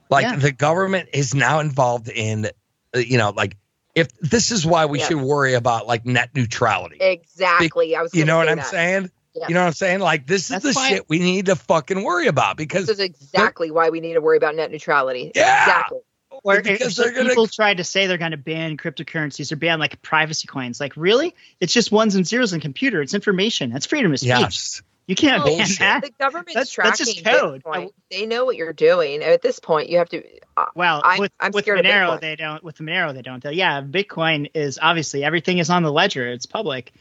Like 0.09 0.24
Yeah. 0.24 0.38
the 0.38 0.51
government 0.51 1.09
is 1.13 1.36
now 1.36 1.59
involved 1.59 2.09
in, 2.09 2.47
uh, 2.95 2.97
you 2.97 3.19
know, 3.19 3.30
like 3.30 3.57
if 3.93 4.11
this 4.19 4.51
is 4.51 4.65
why 4.65 4.88
we 4.88 4.99
Yeah. 4.99 5.07
should 5.09 5.22
worry 5.22 5.53
about 5.53 5.86
like 5.86 6.03
net 6.03 6.32
neutrality. 6.34 6.97
Exactly. 6.99 7.95
I 7.95 8.01
was. 8.01 8.15
you 8.15 8.26
gonna 8.26 8.32
know 8.32 8.38
what 8.39 8.47
say 8.47 8.51
I'm 8.51 9.01
saying? 9.03 9.11
Yeah. 9.34 9.47
You 9.47 9.53
know 9.53 9.61
what 9.61 9.67
I'm 9.67 9.73
saying? 9.73 9.99
Like 9.99 10.27
this 10.27 10.51
is 10.51 10.61
the 10.61 10.73
why- 10.73 10.89
shit 10.89 11.09
we 11.09 11.19
need 11.19 11.45
to 11.47 11.55
fucking 11.55 12.03
worry 12.03 12.27
about 12.27 12.57
because 12.57 12.88
This 12.88 12.99
is 12.99 13.05
exactly 13.05 13.71
why 13.71 13.89
we 13.89 13.99
need 14.01 14.13
to 14.13 14.21
worry 14.21 14.38
about 14.38 14.55
net 14.55 14.71
neutrality. 14.71 15.32
Yeah. 15.36 15.63
Exactly. 15.63 15.99
Or 16.43 16.61
because 16.61 16.95
they're 16.95 17.11
gonna 17.13 17.29
people 17.29 17.47
try 17.47 17.73
to 17.73 17.84
say 17.84 18.07
they're 18.07 18.17
going 18.17 18.32
to 18.32 18.38
ban 18.38 18.75
cryptocurrencies 18.75 19.51
or 19.51 19.57
ban 19.57 19.79
like 19.79 20.01
privacy 20.01 20.47
coins. 20.47 20.79
Like, 20.79 20.93
really? 20.97 21.36
It's 21.59 21.71
just 21.73 21.91
ones 21.91 22.15
and 22.15 22.25
zeros 22.25 22.51
in 22.53 22.61
computer. 22.61 23.01
It's 23.01 23.13
information. 23.13 23.69
That's 23.69 23.86
freedom 23.86 24.11
of 24.11 24.17
speech. 24.19 24.29
yes, 24.29 24.82
You 25.05 25.15
can't 25.15 25.43
Well, 25.43 25.55
ban 25.57 25.67
that. 25.79 26.01
The 26.01 26.11
government's 26.19 26.53
That's- 26.53 26.71
tracking 26.71 26.89
that's 26.91 27.13
just 27.13 27.23
code. 27.25 27.63
Bitcoin. 27.63 27.89
They 28.09 28.25
know 28.25 28.45
what 28.45 28.55
you're 28.55 28.73
doing. 28.73 29.21
At 29.21 29.41
this 29.43 29.59
point, 29.59 29.89
you 29.89 29.99
have 29.99 30.09
to. 30.09 30.23
Uh, 30.57 30.65
Well, 30.73 31.01
I'm- 31.03 31.19
with, 31.19 31.32
I'm 31.39 31.51
with 31.51 31.65
Monero, 31.65 32.19
they 32.19 32.36
don't. 32.36 32.63
With 32.63 32.77
the 32.77 32.84
Monero, 32.86 33.13
they 33.13 33.21
don't. 33.21 33.43
Yeah, 33.53 33.82
Bitcoin 33.82 34.49
is 34.55 34.79
obviously 34.82 35.23
everything 35.23 35.59
is 35.59 35.69
on 35.69 35.84
the 35.84 35.91
ledger. 35.91 36.27
It's 36.27 36.47
public. 36.47 36.91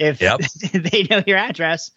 If 0.00 0.20
Yep. 0.20 0.40
they 0.72 1.04
know 1.08 1.22
your 1.26 1.36
address, 1.38 1.92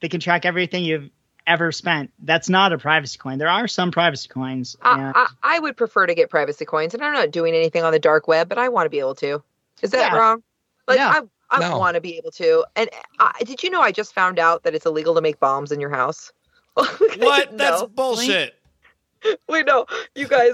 they 0.00 0.08
can 0.08 0.20
track 0.20 0.46
everything 0.46 0.84
you've 0.84 1.10
ever 1.46 1.72
spent. 1.72 2.10
That's 2.20 2.48
not 2.48 2.72
a 2.72 2.78
privacy 2.78 3.18
coin. 3.18 3.38
There 3.38 3.48
are 3.48 3.66
some 3.68 3.90
privacy 3.90 4.28
coins. 4.28 4.76
and- 4.82 5.12
I, 5.14 5.26
I, 5.42 5.56
I 5.56 5.58
would 5.58 5.76
prefer 5.76 6.06
to 6.06 6.14
get 6.14 6.30
privacy 6.30 6.64
coins, 6.64 6.94
and 6.94 7.02
I'm 7.02 7.12
not 7.12 7.30
doing 7.30 7.54
anything 7.54 7.82
on 7.82 7.92
the 7.92 7.98
dark 7.98 8.28
web, 8.28 8.48
but 8.48 8.58
I 8.58 8.68
want 8.68 8.86
to 8.86 8.90
be 8.90 9.00
able 9.00 9.14
to. 9.16 9.42
Is 9.82 9.90
that 9.90 10.12
Yeah. 10.12 10.16
wrong? 10.18 10.42
Like 10.86 10.98
Yeah. 10.98 11.08
I, 11.50 11.56
I 11.56 11.60
No. 11.68 11.78
want 11.78 11.96
to 11.96 12.00
be 12.00 12.16
able 12.16 12.30
to. 12.32 12.64
And 12.76 12.88
I, 13.18 13.32
did 13.44 13.62
you 13.62 13.70
know 13.70 13.80
I 13.80 13.90
just 13.92 14.14
found 14.14 14.38
out 14.38 14.62
that 14.62 14.74
it's 14.74 14.86
illegal 14.86 15.14
to 15.16 15.20
make 15.20 15.40
bombs 15.40 15.72
in 15.72 15.80
your 15.80 15.90
house? 15.90 16.32
what 16.74 17.56
that's 17.58 17.80
No. 17.82 17.88
bullshit 17.88 18.54
We 19.48 19.62
know 19.64 19.84
you 20.14 20.28
guys. 20.28 20.52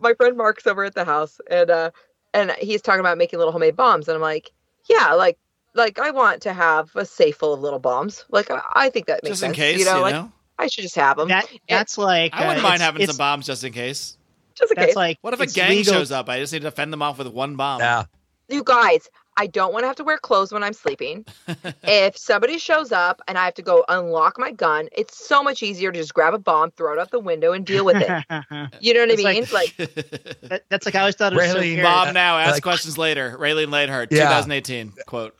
my 0.00 0.12
friend 0.14 0.36
Mark's 0.36 0.66
over 0.66 0.84
at 0.84 0.94
the 0.94 1.04
house, 1.04 1.40
and 1.50 1.70
uh, 1.70 1.90
and 2.34 2.50
he's 2.60 2.82
talking 2.82 3.00
about 3.00 3.16
making 3.16 3.38
little 3.38 3.52
homemade 3.52 3.74
bombs, 3.76 4.06
and 4.08 4.14
I'm 4.16 4.20
like, 4.20 4.50
yeah, 4.90 5.14
like, 5.14 5.38
like 5.74 5.98
I 5.98 6.10
want 6.10 6.42
to 6.42 6.52
have 6.52 6.94
a 6.94 7.04
safe 7.04 7.36
full 7.36 7.54
of 7.54 7.60
little 7.60 7.78
bombs. 7.78 8.24
Like, 8.30 8.50
I, 8.50 8.60
I 8.74 8.90
think 8.90 9.06
that 9.06 9.22
makes 9.22 9.32
just 9.32 9.42
in 9.42 9.48
sense. 9.48 9.56
case 9.56 9.78
you 9.78 9.84
know, 9.84 10.00
like 10.02 10.14
know 10.14 10.32
I 10.58 10.66
should 10.66 10.82
just 10.82 10.96
have 10.96 11.16
them. 11.16 11.28
that 11.28 11.46
that's 11.68 11.98
like 11.98 12.32
i 12.34 12.46
wouldn't 12.46 12.60
uh, 12.60 12.62
mind 12.68 12.74
it's- 12.76 12.80
having 12.86 13.02
it's- 13.02 13.16
some 13.16 13.18
bombs 13.18 13.46
just 13.46 13.64
in 13.64 13.72
case 13.72 14.16
just 14.54 14.70
in 14.70 14.76
That's 14.76 14.88
case. 14.88 14.96
like 14.96 15.18
what 15.22 15.32
if 15.34 15.40
a 15.40 15.46
gang 15.46 15.70
legal- 15.70 15.94
shows 15.94 16.12
up 16.12 16.28
i 16.28 16.38
just 16.38 16.52
need 16.52 16.62
to 16.62 16.70
fend 16.70 16.92
them 16.92 17.00
off 17.02 17.18
with 17.18 17.26
one 17.28 17.56
bomb 17.56 17.80
yeah, 17.80 18.04
you 18.48 18.62
guys, 18.62 19.08
I 19.36 19.46
don't 19.46 19.72
want 19.72 19.82
to 19.84 19.86
have 19.86 19.96
to 19.96 20.04
wear 20.04 20.18
clothes 20.18 20.52
when 20.52 20.62
I'm 20.62 20.72
sleeping. 20.74 21.24
if 21.82 22.16
somebody 22.18 22.58
shows 22.58 22.92
up 22.92 23.22
and 23.26 23.38
I 23.38 23.44
have 23.46 23.54
to 23.54 23.62
go 23.62 23.84
unlock 23.88 24.38
my 24.38 24.52
gun, 24.52 24.88
it's 24.92 25.26
so 25.26 25.42
much 25.42 25.62
easier 25.62 25.90
to 25.90 25.98
just 25.98 26.12
grab 26.14 26.34
a 26.34 26.38
bomb, 26.38 26.70
throw 26.72 26.92
it 26.92 26.98
out 26.98 27.10
the 27.10 27.18
window, 27.18 27.52
and 27.52 27.64
deal 27.64 27.84
with 27.84 27.96
it. 27.96 28.08
You 28.80 28.94
know 28.94 29.00
what 29.00 29.10
It's 29.10 29.24
I 29.24 29.24
like- 29.24 29.34
mean? 29.34 29.46
Like, 29.52 29.76
That- 30.48 30.62
that's 30.68 30.86
like 30.86 30.94
I 30.94 31.00
always 31.00 31.16
thought 31.16 31.32
it 31.32 31.36
was 31.36 31.50
so 31.50 31.54
Really 31.54 31.80
bomb 31.80 32.08
uh, 32.08 32.12
now 32.12 32.38
ask 32.38 32.52
Like- 32.54 32.62
questions 32.62 32.98
later 32.98 33.36
raylene 33.38 33.68
Leidhart, 33.68 34.08
Yeah. 34.10 34.40
2018 34.42 34.92
quote 35.06 35.34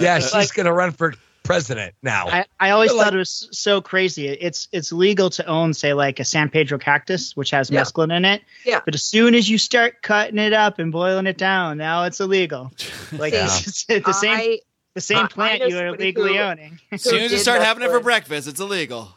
yeah. 0.00 0.18
She's 0.18 0.32
Like- 0.34 0.54
gonna 0.54 0.72
run 0.72 0.92
for 0.92 1.14
president 1.48 1.94
now. 2.02 2.28
I, 2.28 2.44
I 2.60 2.70
always 2.70 2.92
Like- 2.92 3.04
thought 3.06 3.14
it 3.14 3.18
was 3.18 3.48
so 3.52 3.80
crazy. 3.80 4.28
It's 4.28 4.68
it's 4.70 4.92
legal 4.92 5.30
to 5.30 5.44
own, 5.46 5.74
say, 5.74 5.92
like 5.94 6.20
a 6.20 6.24
San 6.24 6.48
Pedro 6.50 6.78
cactus, 6.78 7.34
which 7.36 7.50
has 7.50 7.70
Yeah. 7.70 7.80
mescaline 7.82 8.16
in 8.16 8.24
it. 8.24 8.42
Yeah. 8.64 8.80
But 8.84 8.94
as 8.94 9.02
soon 9.02 9.34
as 9.34 9.48
you 9.48 9.58
start 9.58 10.02
cutting 10.02 10.38
it 10.38 10.52
up 10.52 10.78
and 10.78 10.92
boiling 10.92 11.26
it 11.26 11.38
down, 11.38 11.78
now 11.78 12.04
it's 12.04 12.20
illegal. 12.20 12.70
Like 13.12 13.32
Yeah. 13.32 13.46
it's 13.46 13.84
the 13.86 14.12
same 14.12 14.36
I, 14.38 14.58
the 14.94 15.00
same 15.00 15.18
I- 15.18 15.22
I 15.22 15.26
plant 15.28 15.60
know 15.60 15.66
you 15.66 15.78
are 15.78 15.92
legally 15.92 16.36
who- 16.36 16.42
owning. 16.42 16.78
as 16.92 17.02
soon 17.02 17.22
as 17.22 17.32
you 17.32 17.38
start 17.38 17.62
having 17.62 17.82
it 17.82 17.86
for 17.86 17.98
for- 17.98 18.04
breakfast 18.04 18.46
it's 18.46 18.60
illegal 18.60 19.08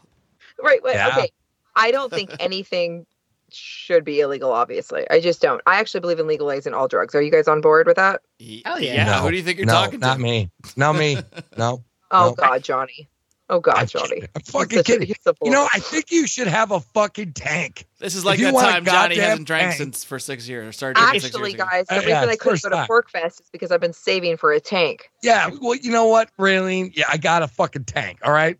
right, 0.62 0.82
wait, 0.82 0.94
Yeah. 0.94 1.08
okay. 1.08 1.30
I 1.76 1.90
don't 1.90 2.10
think 2.12 2.30
anything 2.40 3.04
should 3.50 4.04
be 4.04 4.20
illegal. 4.20 4.50
Obviously, 4.52 5.04
I 5.10 5.20
just 5.20 5.42
don't. 5.42 5.60
I 5.66 5.78
actually 5.80 6.00
believe 6.00 6.18
in 6.20 6.26
legalizing 6.26 6.72
all 6.72 6.88
drugs. 6.88 7.14
Are 7.14 7.20
you 7.20 7.30
guys 7.30 7.48
on 7.48 7.60
board 7.60 7.86
with 7.86 7.96
that? 7.96 8.22
Oh 8.64 8.76
yeah. 8.78 9.04
No. 9.04 9.12
who 9.22 9.30
do 9.30 9.36
you 9.36 9.42
think 9.42 9.58
you're 9.58 9.66
no, 9.66 9.72
talking 9.74 10.00
to? 10.00 10.06
not 10.06 10.20
me. 10.20 10.50
Not 10.76 10.94
me. 10.96 11.18
No. 11.58 11.82
Oh 12.12 12.28
No. 12.28 12.34
God, 12.34 12.62
Johnny. 12.62 13.08
Oh 13.48 13.60
God, 13.60 13.74
I'm 13.76 13.86
Johnny. 13.86 14.22
I'm 14.34 14.42
fucking 14.42 14.78
such 14.78 14.88
a- 14.88 14.92
kidding. 14.98 15.14
a 15.26 15.32
You 15.42 15.50
know. 15.50 15.68
I 15.72 15.78
think 15.80 16.10
you 16.10 16.26
should 16.26 16.46
have 16.46 16.70
a 16.70 16.80
fucking 16.80 17.32
tank. 17.34 17.86
this 17.98 18.14
is 18.14 18.24
like 18.24 18.38
you 18.38 18.46
that 18.46 18.54
want 18.54 18.66
time 18.66 18.84
johnny 18.84 19.16
goddamn 19.16 19.28
hasn't 19.30 19.46
drank 19.46 19.62
tank- 19.70 19.76
since 19.76 20.04
for 20.04 20.18
six 20.18 20.48
years 20.48 20.68
or 20.68 20.72
started 20.72 21.00
drinking 21.00 21.20
six 21.20 21.34
Actually, 21.34 21.50
years 21.50 21.60
guys, 21.62 21.86
the 21.86 21.94
Uh, 21.94 21.96
reason 21.98 22.08
yeah, 22.10 22.20
I 22.22 22.36
couldn't 22.36 22.62
go 22.62 22.68
to 22.70 22.74
time. 22.76 22.88
PorcFest 22.88 23.40
is 23.40 23.50
because 23.52 23.70
I've 23.72 23.80
been 23.80 23.92
saving 23.92 24.36
for 24.38 24.52
a 24.52 24.60
tank. 24.60 25.10
Yeah. 25.22 25.50
Well, 25.60 25.74
you 25.74 25.90
know 25.90 26.06
what, 26.06 26.30
Raylene? 26.38 26.92
Yeah, 26.94 27.04
I 27.08 27.16
got 27.18 27.42
a 27.42 27.48
fucking 27.48 27.84
tank. 27.84 28.20
All 28.24 28.32
right. 28.32 28.58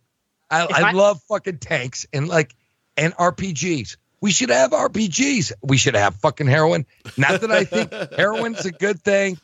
I, 0.51 0.63
I, 0.65 0.69
I- 0.89 0.93
love 0.93 1.23
fucking 1.29 1.59
tanks 1.59 2.07
and 2.13 2.29
like 2.29 2.55
and 2.99 3.15
RPGs. 3.17 3.97
We 4.21 4.31
should 4.31 4.51
have 4.51 4.73
RPGs. 4.73 5.53
We 5.63 5.79
should 5.79 5.95
have 5.97 6.17
fucking 6.17 6.47
heroin. 6.49 6.85
Not 7.17 7.41
that 7.41 7.51
I 7.51 7.65
think 7.65 7.93
heroin's 8.17 8.67
a 8.67 8.71
good 8.73 9.01
thing. 9.01 9.39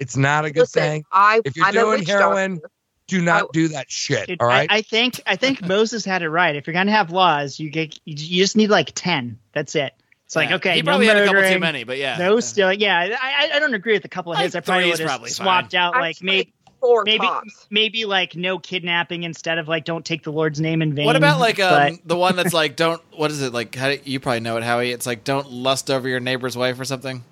It's 0.00 0.16
not 0.16 0.44
a 0.44 0.50
good 0.50 0.60
Listen, 0.62 0.82
thing. 0.82 1.04
I 1.12 1.40
If 1.44 1.56
you're 1.56 1.66
I'm 1.66 1.72
doing 1.74 2.04
heroin, 2.04 2.54
doctor. 2.54 2.70
Do 3.06 3.20
not 3.20 3.42
I- 3.42 3.46
do 3.52 3.68
that 3.68 3.90
shit. 3.90 4.26
Dude, 4.28 4.40
all 4.40 4.46
right. 4.48 4.70
I, 4.70 4.78
I 4.78 4.82
think 4.82 5.20
I 5.26 5.36
think 5.36 5.60
Moses 5.66 6.04
had 6.04 6.22
it 6.22 6.30
right. 6.30 6.56
If 6.56 6.66
you're 6.66 6.74
gonna 6.74 6.90
have 6.92 7.10
laws, 7.10 7.60
you 7.60 7.70
get 7.70 7.94
you, 8.04 8.14
you 8.16 8.42
just 8.42 8.56
need 8.56 8.70
like 8.70 8.92
ten. 8.94 9.38
That's 9.52 9.74
it. 9.74 9.92
It's 10.26 10.34
like 10.36 10.48
Yeah. 10.48 10.56
okay, 10.56 10.74
he 10.76 10.82
no 10.82 10.92
probably 10.92 11.06
had 11.06 11.18
a 11.18 11.26
couple 11.26 11.42
too 11.42 11.58
many 11.58 11.84
but 11.84 11.98
yeah 11.98 12.16
No 12.16 12.40
stealing. 12.40 12.80
Yeah, 12.80 12.98
I, 12.98 13.12
I- 13.12 13.56
I 13.56 13.58
don't 13.58 13.74
agree 13.74 13.92
with 13.92 14.04
a 14.06 14.08
couple 14.08 14.32
of 14.32 14.38
I 14.38 14.42
hits. 14.44 14.54
I 14.54 14.60
probably 14.60 14.88
would 14.90 14.98
have 14.98 15.06
probably 15.08 15.28
swapped 15.30 15.74
out 15.74 15.92
like 15.94 16.22
maybe 16.22 16.54
four 16.80 17.02
maybe 17.04 17.26
tops. 17.26 17.66
maybe 17.70 18.04
like 18.06 18.36
no 18.36 18.58
kidnapping 18.58 19.22
instead 19.24 19.58
of 19.58 19.68
like 19.68 19.84
don't 19.84 20.04
take 20.04 20.22
the 20.22 20.32
Lord's 20.32 20.60
name 20.60 20.80
in 20.80 20.94
vain. 20.94 21.04
What 21.04 21.16
about 21.16 21.40
like 21.40 21.58
But- 21.58 21.92
um, 21.92 21.98
the 22.06 22.16
one 22.16 22.36
that's 22.36 22.54
like 22.62 22.74
don't 22.76 23.02
what 23.14 23.30
is 23.30 23.42
it 23.42 23.52
like 23.52 23.74
how 23.74 23.90
do, 23.90 23.98
you 24.04 24.18
probably 24.18 24.40
know 24.40 24.56
it 24.56 24.62
Howie 24.64 24.92
it's 24.92 25.04
like 25.06 25.24
don't 25.24 25.50
lust 25.52 25.90
over 25.90 26.08
your 26.08 26.20
neighbor's 26.20 26.56
wife 26.56 26.80
or 26.80 26.86
something 26.86 27.22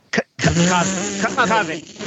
covet, 0.43 1.37
covet. 1.37 1.49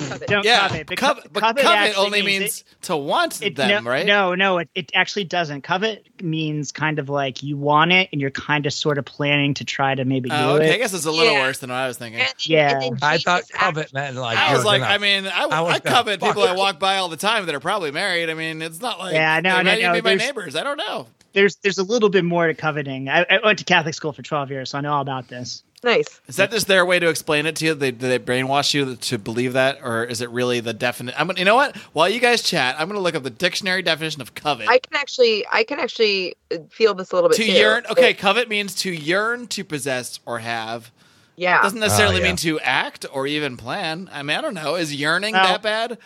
Covet. 0.09 0.27
Don't 0.27 0.45
yeah 0.45 0.67
covet. 0.67 0.87
But, 0.87 0.97
covet, 0.97 1.33
but 1.33 1.39
covet, 1.41 1.63
covet 1.63 1.97
only 1.97 2.21
means 2.21 2.39
means 2.41 2.63
to 2.83 2.95
want 2.97 3.41
it, 3.41 3.55
them 3.55 3.83
no, 3.83 3.89
right 3.89 4.05
No, 4.05 4.35
no, 4.35 4.57
it, 4.59 4.69
it 4.75 4.91
actually 4.93 5.23
doesn't. 5.25 5.61
Covet 5.63 6.05
means 6.21 6.71
kind 6.71 6.99
of 6.99 7.09
like 7.09 7.43
you 7.43 7.57
want 7.57 7.91
it 7.91 8.09
and 8.11 8.21
you're 8.21 8.31
kind 8.31 8.65
of 8.65 8.73
sort 8.73 8.97
of 8.97 9.05
planning 9.05 9.53
to 9.55 9.65
try 9.65 9.95
to 9.95 10.05
maybe 10.05 10.29
do 10.29 10.35
oh 10.35 10.55
okay 10.57 10.73
I 10.73 10.77
guess 10.77 10.93
it's 10.93 11.05
a 11.05 11.11
little 11.11 11.33
Yeah. 11.33 11.41
worse 11.43 11.59
than 11.59 11.69
what 11.69 11.77
I 11.77 11.87
was 11.87 11.97
thinking 11.97 12.21
And- 12.21 12.33
Yeah. 12.47 12.79
and 12.81 12.99
I 13.01 13.17
thought 13.17 13.43
covet 13.49 13.93
meant 13.93 14.15
like 14.15 14.37
I 14.37 14.53
was 14.55 14.65
like, 14.65 14.81
gonna- 14.81 14.93
I 14.93 14.97
mean, 14.97 15.27
I, 15.27 15.45
I 15.45 15.63
I, 15.75 15.79
covet 15.79 16.21
people 16.21 16.43
I 16.43 16.53
walk 16.53 16.79
by 16.79 16.97
all 16.97 17.09
the 17.09 17.17
time 17.17 17.45
that 17.47 17.55
are 17.55 17.59
probably 17.59 17.91
married. 17.91 18.29
I 18.29 18.33
mean, 18.33 18.61
it's 18.61 18.81
not 18.81 18.99
like 18.99 19.13
Yeah, 19.13 19.39
no, 19.41 19.57
they 19.63 19.81
no, 19.81 19.93
no, 19.93 19.93
be 19.93 20.01
my 20.01 20.15
neighbors. 20.15 20.55
I 20.55 20.63
don't 20.63 20.77
know. 20.77 21.07
There's 21.33 21.57
there's 21.57 21.77
a 21.79 21.83
little 21.83 22.09
bit 22.09 22.23
more 22.23 22.47
to 22.47 22.53
coveting. 22.53 23.09
I, 23.09 23.25
I 23.29 23.39
went 23.43 23.59
to 23.59 23.65
Catholic 23.65 23.93
school 23.93 24.13
for 24.13 24.21
12 24.21 24.51
years, 24.51 24.69
so 24.69 24.77
I 24.77 24.81
know 24.81 24.93
all 24.93 25.01
about 25.01 25.27
this. 25.27 25.63
Nice. 25.85 26.19
Is 26.27 26.37
that 26.37 26.49
just 26.49 26.65
their 26.67 26.83
way 26.83 26.97
to 26.97 27.07
explain 27.09 27.45
it 27.45 27.55
to 27.57 27.65
you? 27.65 27.73
They, 27.75 27.91
do 27.91 28.07
they 28.09 28.17
brainwash 28.17 28.73
you 28.73 28.95
to 28.95 29.17
believe 29.19 29.53
that, 29.53 29.77
or 29.83 30.03
is 30.03 30.19
it 30.19 30.31
really 30.31 30.59
the 30.59 30.73
definite? 30.73 31.13
I'm 31.17 31.27
gonna, 31.27 31.37
you 31.37 31.45
know 31.45 31.55
what? 31.55 31.77
While 31.93 32.09
you 32.09 32.19
guys 32.19 32.41
chat, 32.41 32.75
I'm 32.79 32.87
going 32.87 32.97
to 32.97 33.03
look 33.03 33.13
up 33.13 33.21
the 33.21 33.29
dictionary 33.29 33.83
definition 33.83 34.19
of 34.19 34.33
covet. 34.33 34.67
I 34.67 34.79
can 34.79 34.95
actually, 34.99 35.45
I 35.53 35.63
can 35.63 35.79
actually 35.79 36.35
feel 36.71 36.95
this 36.95 37.11
a 37.11 37.15
little 37.15 37.29
bit 37.29 37.35
to 37.37 37.43
too. 37.45 37.51
yearn. 37.51 37.85
Okay, 37.91 38.09
It- 38.09 38.17
covet 38.17 38.49
means 38.49 38.73
to 38.77 38.91
yearn, 38.91 39.45
to 39.49 39.63
possess, 39.63 40.19
or 40.25 40.39
have. 40.39 40.91
yeah. 41.35 41.61
Doesn't 41.61 41.79
necessarily 41.79 42.15
Oh, 42.15 42.19
yeah. 42.19 42.23
mean 42.23 42.35
to 42.37 42.59
act 42.61 43.05
or 43.13 43.27
even 43.27 43.55
plan. 43.55 44.09
I 44.11 44.23
mean, 44.23 44.35
I 44.37 44.41
don't 44.41 44.55
know. 44.55 44.73
Is 44.75 44.91
yearning 44.93 45.33
Well, 45.33 45.45
that 45.45 45.61
bad? 45.61 45.99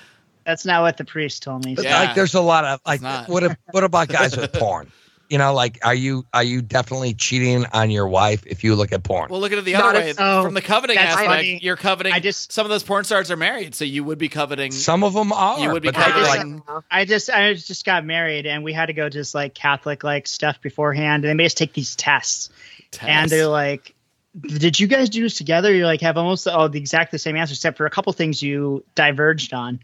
That's 0.46 0.66
not 0.66 0.82
what 0.82 0.98
the 0.98 1.06
priest 1.06 1.42
told 1.44 1.64
me. 1.64 1.76
But 1.76 1.86
Yeah. 1.86 2.00
like, 2.02 2.16
there's 2.16 2.34
a 2.34 2.42
lot 2.42 2.66
of 2.66 2.82
like, 2.86 3.02
what 3.30 3.56
what 3.72 3.84
about 3.86 4.10
guys 4.10 4.36
with 4.36 4.52
porn? 4.52 4.92
You 5.30 5.38
know, 5.38 5.54
like, 5.54 5.78
are 5.84 5.94
you 5.94 6.26
are 6.34 6.44
you 6.44 6.62
definitely 6.64 7.14
cheating 7.14 7.64
on 7.72 7.92
your 7.92 8.08
wife 8.08 8.44
if 8.48 8.64
you 8.64 8.76
look 8.76 8.92
at 8.92 9.04
porn? 9.04 9.30
Well, 9.30 9.40
look 9.40 9.52
at 9.52 9.60
it 9.60 9.64
the 9.66 9.74
Not 9.74 9.96
other 9.96 10.00
if- 10.00 10.18
way. 10.18 10.24
Oh, 10.26 10.44
From 10.44 10.56
the 10.56 10.62
coveting 10.62 10.96
that's 10.96 11.12
aspect, 11.18 11.30
funny. 11.30 11.60
you're 11.62 11.76
coveting. 11.76 12.14
I 12.14 12.20
just- 12.20 12.52
some 12.52 12.66
of 12.66 12.72
those 12.72 12.82
porn 12.82 13.04
stars 13.04 13.30
are 13.30 13.38
married, 13.38 13.76
so 13.76 13.86
you 13.86 14.04
would 14.04 14.18
be 14.18 14.28
coveting. 14.28 14.72
Some 14.72 15.04
of 15.04 15.14
them 15.14 15.32
are. 15.32 15.60
You 15.60 15.72
would 15.72 15.84
be 15.84 15.90
but 15.92 15.96
they're 16.04 16.12
coveting- 16.26 16.64
like, 16.68 16.84
I 16.90 17.06
just 17.06 17.30
I 17.30 17.54
just 17.54 17.86
got 17.86 18.04
married 18.06 18.48
and 18.48 18.64
we 18.64 18.74
had 18.74 18.88
to 18.88 18.94
go 18.94 19.08
to 19.08 19.18
this 19.18 19.36
like 19.36 19.54
Catholic 19.54 20.04
like 20.04 20.26
stuff 20.26 20.60
beforehand 20.62 21.24
and 21.24 21.30
they 21.30 21.36
made 21.36 21.46
us 21.46 21.54
take 21.54 21.74
these 21.74 21.96
tests 21.96 22.50
tests. 22.92 23.08
and 23.08 23.30
they're 23.30 23.46
like 23.48 23.94
did 24.42 24.80
you 24.80 24.88
guys 24.88 25.10
do 25.10 25.22
this 25.22 25.36
together 25.36 25.74
you 25.74 25.86
like 25.86 26.02
have 26.02 26.18
almost 26.18 26.48
all 26.48 26.70
the 26.70 26.80
exact 26.80 27.12
the 27.12 27.20
same 27.20 27.36
answer 27.36 27.52
except 27.54 27.78
for 27.78 27.86
a 27.86 27.90
couple 27.90 28.12
things 28.14 28.42
you 28.42 28.84
diverged 28.96 29.54
on 29.54 29.80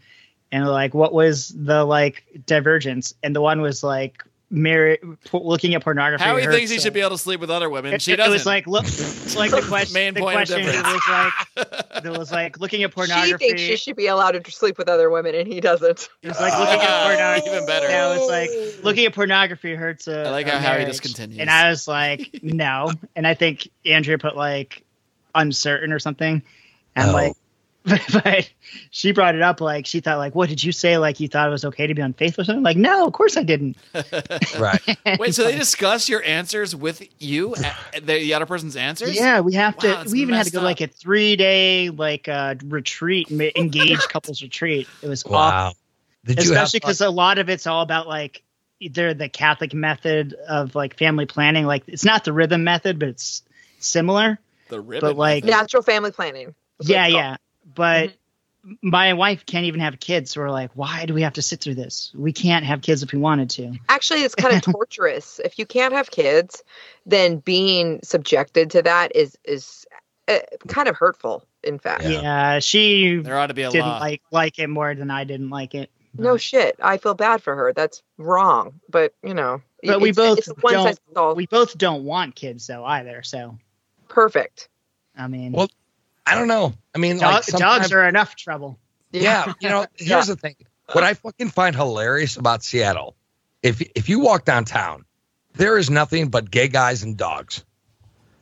and 0.50 0.66
like 0.66 0.92
what 0.94 1.12
was 1.12 1.48
the 1.56 1.84
like 1.84 2.24
divergence 2.46 3.12
and 3.22 3.34
the 3.34 3.40
one 3.40 3.60
was 3.60 3.82
like 3.84 4.24
married 4.48 5.00
looking 5.32 5.74
at 5.74 5.82
pornography 5.82 6.22
Howie 6.22 6.42
hurts, 6.44 6.56
thinks 6.56 6.70
he 6.70 6.76
uh, 6.76 6.80
should 6.80 6.92
be 6.92 7.00
able 7.00 7.10
to 7.10 7.18
sleep 7.18 7.40
with 7.40 7.50
other 7.50 7.68
women. 7.68 7.94
it, 7.94 8.02
she 8.02 8.12
it 8.12 8.16
doesn't. 8.16 8.32
was 8.32 8.46
like 8.46 8.66
look 8.68 8.84
like 9.36 9.50
the 9.50 9.64
question 9.68 9.94
Main 9.94 10.14
the 10.14 10.20
point 10.20 10.36
question 10.36 10.60
it 10.60 10.66
was 10.66 11.08
like 11.08 11.32
it 12.04 12.18
was 12.18 12.30
like 12.30 12.60
looking 12.60 12.84
at 12.84 12.92
pornography. 12.94 13.30
She 13.32 13.36
thinks 13.38 13.60
she 13.62 13.76
should 13.76 13.96
be 13.96 14.06
allowed 14.06 14.32
to 14.42 14.50
sleep 14.52 14.78
with 14.78 14.88
other 14.88 15.10
women, 15.10 15.34
and 15.34 15.48
he 15.48 15.60
doesn't. 15.60 16.08
it 16.22 16.28
was 16.28 16.40
like 16.40 16.56
looking 16.58 16.80
at 16.80 16.88
Ah, 16.90 17.04
pornography 17.06 17.50
even 17.50 17.66
better. 17.66 17.88
yeah, 17.88 18.14
it 18.14 18.18
was 18.20 18.28
like 18.28 18.84
looking 18.84 19.04
at 19.06 19.14
pornography 19.14 19.74
hurts 19.74 20.06
a 20.06 20.26
I 20.26 20.30
like 20.30 20.46
how 20.46 20.58
Howie 20.58 20.84
just 20.84 21.02
continues. 21.02 21.38
And 21.40 21.50
I 21.50 21.68
was 21.68 21.88
like, 21.88 22.38
no. 22.42 22.92
And 23.16 23.26
I 23.26 23.34
think 23.34 23.68
Andrea 23.84 24.18
put 24.18 24.36
like 24.36 24.84
uncertain 25.34 25.92
or 25.92 25.98
something. 25.98 26.42
And 26.94 27.10
Oh. 27.10 27.12
like, 27.12 27.32
but 28.12 28.50
she 28.90 29.12
brought 29.12 29.36
it 29.36 29.42
up 29.42 29.60
like 29.60 29.86
she 29.86 30.00
thought 30.00 30.18
like, 30.18 30.34
what 30.34 30.48
did 30.48 30.62
you 30.62 30.72
say? 30.72 30.98
Like 30.98 31.20
you 31.20 31.28
thought 31.28 31.46
it 31.46 31.52
was 31.52 31.64
okay 31.64 31.86
to 31.86 31.94
be 31.94 32.02
unfaithful 32.02 32.42
or 32.42 32.44
something? 32.44 32.64
Like, 32.64 32.76
no, 32.76 33.06
of 33.06 33.12
course 33.12 33.36
I 33.36 33.44
didn't. 33.44 33.76
right. 34.58 34.98
Wait, 35.18 35.34
so 35.34 35.44
they 35.44 35.56
discuss 35.56 36.08
your 36.08 36.22
answers 36.24 36.74
with 36.74 37.06
you, 37.22 37.54
the, 37.94 38.02
the 38.02 38.34
other 38.34 38.46
person's 38.46 38.74
answers? 38.74 39.14
Yeah, 39.14 39.40
we 39.40 39.54
have 39.54 39.76
to. 39.78 39.88
Wow, 39.88 40.02
it's 40.02 40.12
we 40.12 40.22
even 40.22 40.34
had 40.34 40.46
to 40.46 40.46
messed 40.46 40.54
go 40.54 40.62
like 40.62 40.80
a 40.80 40.88
three 40.88 41.36
day 41.36 41.90
like 41.90 42.28
uh, 42.28 42.56
retreat, 42.64 43.30
ma- 43.30 43.44
engaged 43.54 44.08
couples 44.08 44.42
retreat. 44.42 44.88
It 45.02 45.08
was 45.08 45.22
awful. 45.24 45.34
Wow. 45.36 45.72
Did 46.24 46.40
especially 46.40 46.80
because 46.80 47.00
a 47.00 47.10
lot 47.10 47.38
of 47.38 47.48
it's 47.48 47.68
all 47.68 47.82
about 47.82 48.08
like 48.08 48.42
either 48.80 49.14
the 49.14 49.28
Catholic 49.28 49.74
method 49.74 50.34
of 50.48 50.74
like 50.74 50.96
family 50.98 51.26
planning. 51.26 51.66
Like 51.66 51.84
it's 51.86 52.04
not 52.04 52.24
the 52.24 52.32
rhythm 52.32 52.64
method, 52.64 52.98
but 52.98 53.10
it's 53.10 53.42
similar. 53.78 54.40
The 54.70 54.80
rhythm 54.80 55.10
But, 55.10 55.16
like- 55.16 55.44
method. 55.44 55.56
Natural 55.56 55.82
family 55.84 56.10
planning. 56.10 56.54
Yeah, 56.80 57.06
yeah. 57.06 57.36
But 57.76 58.14
my 58.82 59.12
wife 59.12 59.46
can't 59.46 59.66
even 59.66 59.80
have 59.80 60.00
kids, 60.00 60.32
so 60.32 60.40
we're 60.40 60.50
like, 60.50 60.72
why 60.74 61.06
do 61.06 61.14
we 61.14 61.22
have 61.22 61.34
to 61.34 61.42
sit 61.42 61.60
through 61.60 61.76
this? 61.76 62.10
We 62.16 62.32
can't 62.32 62.64
have 62.64 62.82
kids 62.82 63.04
if 63.04 63.12
we 63.12 63.18
wanted 63.20 63.50
to. 63.50 63.74
Actually, 63.88 64.22
it's 64.22 64.34
kind 64.34 64.56
of 64.56 64.62
torturous. 64.72 65.40
If 65.44 65.58
you 65.60 65.66
can't 65.66 65.94
have 65.94 66.10
kids, 66.10 66.64
then 67.06 67.36
being 67.38 68.00
subjected 68.02 68.72
to 68.72 68.82
that 68.82 69.14
is 69.14 69.38
is 69.44 69.86
uh, 70.26 70.38
kind 70.66 70.88
of 70.88 70.96
hurtful. 70.96 71.44
In 71.62 71.78
fact, 71.78 72.02
Yeah. 72.04 72.20
Yeah, 72.22 72.58
she 72.58 73.16
there 73.18 73.38
ought 73.38 73.48
to 73.48 73.54
be 73.54 73.62
a 73.62 73.70
didn't 73.70 73.86
law. 73.86 73.98
like 74.00 74.22
like 74.32 74.58
it 74.58 74.68
more 74.68 74.94
than 74.94 75.10
I 75.12 75.22
didn't 75.24 75.50
like 75.50 75.74
it. 75.76 75.90
no 76.14 76.36
shit. 76.36 76.76
I 76.82 76.96
feel 76.98 77.14
bad 77.14 77.42
for 77.42 77.54
her. 77.54 77.72
That's 77.72 78.02
wrong. 78.18 78.80
But 78.88 79.14
you 79.22 79.34
know, 79.34 79.62
But 79.84 80.00
we 80.00 80.10
both 80.12 80.44
don't- 80.44 80.60
size 80.72 80.84
fits 80.98 81.16
all. 81.16 81.34
We 81.36 81.46
both 81.46 81.76
don't 81.78 82.02
want 82.04 82.34
kids 82.34 82.66
though 82.66 82.84
either. 82.84 83.22
So 83.22 83.58
Perfect. 84.08 84.68
I 85.16 85.28
mean, 85.28 85.52
Well, 85.52 85.68
I 86.26 86.34
don't 86.34 86.48
know. 86.48 86.74
I 86.94 86.98
mean, 86.98 87.18
dog- 87.18 87.32
like 87.34 87.46
dogs 87.60 87.92
are 87.92 88.06
enough 88.08 88.34
trouble. 88.36 88.78
Yeah, 89.12 89.52
you 89.60 89.68
know, 89.68 89.86
here's 89.96 90.08
Yeah. 90.28 90.34
the 90.34 90.36
thing. 90.36 90.56
What 90.92 91.04
I 91.04 91.14
fucking 91.14 91.50
find 91.50 91.74
hilarious 91.74 92.36
about 92.36 92.62
Seattle, 92.62 93.16
if 93.62 93.80
if 93.94 94.08
you 94.08 94.20
walk 94.20 94.44
downtown, 94.44 95.04
there 95.54 95.78
is 95.78 95.88
nothing 95.90 96.28
but 96.28 96.50
gay 96.50 96.68
guys 96.68 97.02
and 97.02 97.16
dogs. 97.16 97.64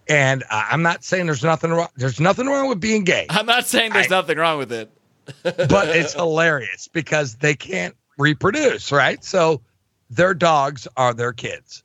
And 0.09 0.43
uh, 0.51 0.67
I'm 0.71 0.83
not 0.83 1.03
saying 1.05 1.27
there's 1.27 1.43
nothing 1.45 1.71
wrong. 1.71 1.89
There's 1.97 2.21
nothing 2.21 2.47
wrong 2.47 2.69
with 2.69 2.81
being 2.81 3.05
gay, 3.05 3.27
I'm 3.31 3.47
not 3.47 3.67
saying 3.67 3.93
there's 3.93 4.11
I- 4.13 4.17
nothing 4.17 4.39
wrong 4.39 4.59
with 4.59 4.73
it. 4.73 4.91
but 5.43 5.89
it's 5.89 6.13
hilarious 6.13 6.89
because 6.89 7.37
they 7.37 7.55
can't 7.55 7.97
reproduce, 8.19 8.93
right? 8.93 9.25
So 9.25 9.63
their 10.11 10.35
dogs 10.35 10.87
are 10.99 11.15
their 11.15 11.33
kids. 11.33 11.83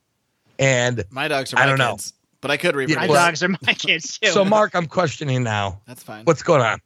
And 0.58 1.04
My 1.10 1.26
dogs 1.28 1.54
are 1.54 1.56
my 1.56 1.62
I 1.62 1.66
don't 1.66 1.78
know. 1.78 1.96
Kids, 2.40 2.48
but 2.48 2.50
I 2.50 2.56
could 2.56 2.74
reproduce. 2.76 2.96
My 2.96 3.06
well- 3.06 3.26
dogs 3.26 3.42
are 3.42 3.48
my 3.48 3.74
kids 3.74 4.18
too. 4.18 4.30
so, 4.30 4.44
Marc, 4.44 4.74
I'm 4.74 4.86
questioning 4.86 5.42
now. 5.42 5.80
That's 5.86 6.02
fine. 6.02 6.24
What's 6.24 6.42
going 6.42 6.62
on? 6.62 6.80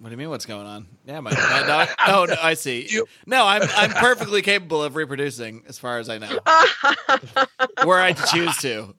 What 0.00 0.08
do 0.08 0.12
you 0.12 0.18
mean? 0.18 0.28
What's 0.28 0.44
going 0.44 0.66
on? 0.66 0.86
Yeah, 1.06 1.20
my, 1.20 1.30
my 1.30 1.64
dog. 1.66 1.88
Oh, 2.08 2.24
no, 2.28 2.34
I 2.42 2.54
see. 2.54 2.86
You- 2.90 3.06
No, 3.26 3.46
I'm 3.46 3.62
I'm 3.76 3.90
perfectly 3.90 4.42
capable 4.42 4.82
of 4.82 4.96
reproducing, 4.96 5.62
as 5.68 5.78
far 5.78 5.98
as 5.98 6.08
I 6.08 6.18
know, 6.18 6.38
were 7.86 8.00
I 8.00 8.12
to 8.12 8.26
choose 8.26 8.56
to. 8.58 8.94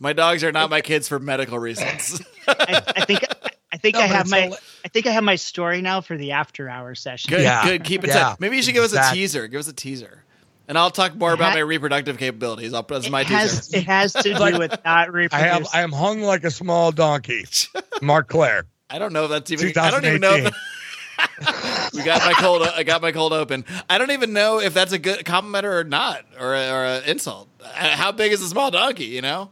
My 0.00 0.12
dogs 0.14 0.42
are 0.44 0.50
not 0.52 0.70
my 0.70 0.80
kids 0.80 1.08
for 1.08 1.18
medical 1.18 1.58
reasons. 1.58 2.22
I, 2.48 2.82
I 2.96 3.04
think 3.04 3.20
I 3.72 3.76
think 3.76 3.94
No, 3.96 4.00
I 4.00 4.06
have 4.06 4.28
my 4.30 4.48
hila- 4.48 4.58
I 4.84 4.88
think 4.88 5.06
I 5.06 5.10
have 5.12 5.22
my 5.24 5.36
story 5.36 5.82
now 5.82 6.00
for 6.00 6.16
the 6.16 6.32
after 6.32 6.68
hour 6.68 6.94
session. 6.94 7.30
Good, 7.30 7.42
Yeah. 7.42 7.64
good. 7.64 7.84
Keep 7.84 8.04
it 8.04 8.08
Yeah. 8.08 8.14
tight. 8.30 8.40
Maybe 8.40 8.56
you 8.56 8.62
should 8.62 8.74
give 8.74 8.82
us 8.84 8.92
a 8.92 8.96
Exactly. 8.96 9.20
teaser. 9.20 9.46
Give 9.46 9.60
us 9.60 9.68
a 9.68 9.72
teaser, 9.74 10.24
and 10.70 10.78
I'll 10.78 10.90
talk 10.90 11.14
more 11.16 11.32
about 11.34 11.50
ha- 11.50 11.54
my 11.56 11.60
reproductive 11.60 12.16
capabilities. 12.16 12.72
I'll 12.72 12.84
that's 12.84 13.10
my 13.10 13.22
it 13.22 13.26
has 13.26 13.66
teaser. 13.68 13.76
it 13.78 13.86
has 13.86 14.12
to 14.14 14.22
do 14.22 14.34
Like, 14.34 14.56
with 14.56 14.70
not 14.70 14.86
I 14.86 15.06
reproducing. 15.06 15.52
have 15.52 15.66
I 15.74 15.82
am 15.82 15.92
hung 15.92 16.22
like 16.22 16.44
a 16.44 16.50
small 16.50 16.92
donkey. 16.92 17.44
Marc 18.00 18.28
Clair. 18.28 18.64
I 18.88 18.98
don't 18.98 19.12
know 19.12 19.24
if 19.24 19.30
that's 19.30 19.50
even. 19.50 19.72
I 19.76 19.90
don't 19.90 20.04
even 20.06 20.20
know. 20.20 20.34
If, 20.36 20.54
we 21.94 22.02
got 22.02 22.24
my 22.24 22.32
cold. 22.32 22.62
I 22.62 22.82
got 22.82 23.02
my 23.02 23.12
cold 23.12 23.32
open. 23.32 23.64
I 23.90 23.98
don't 23.98 24.10
even 24.12 24.32
know 24.32 24.60
if 24.60 24.72
that's 24.72 24.92
a 24.92 24.98
good 24.98 25.24
compliment 25.24 25.66
or 25.66 25.84
not, 25.84 26.24
or 26.38 26.54
or 26.54 26.84
an 26.84 27.04
insult. 27.04 27.48
Uh, 27.62 27.66
How 27.96 28.12
big 28.12 28.32
is 28.32 28.40
a 28.40 28.48
small 28.48 28.70
donkey? 28.70 29.06
You 29.06 29.22
know, 29.22 29.50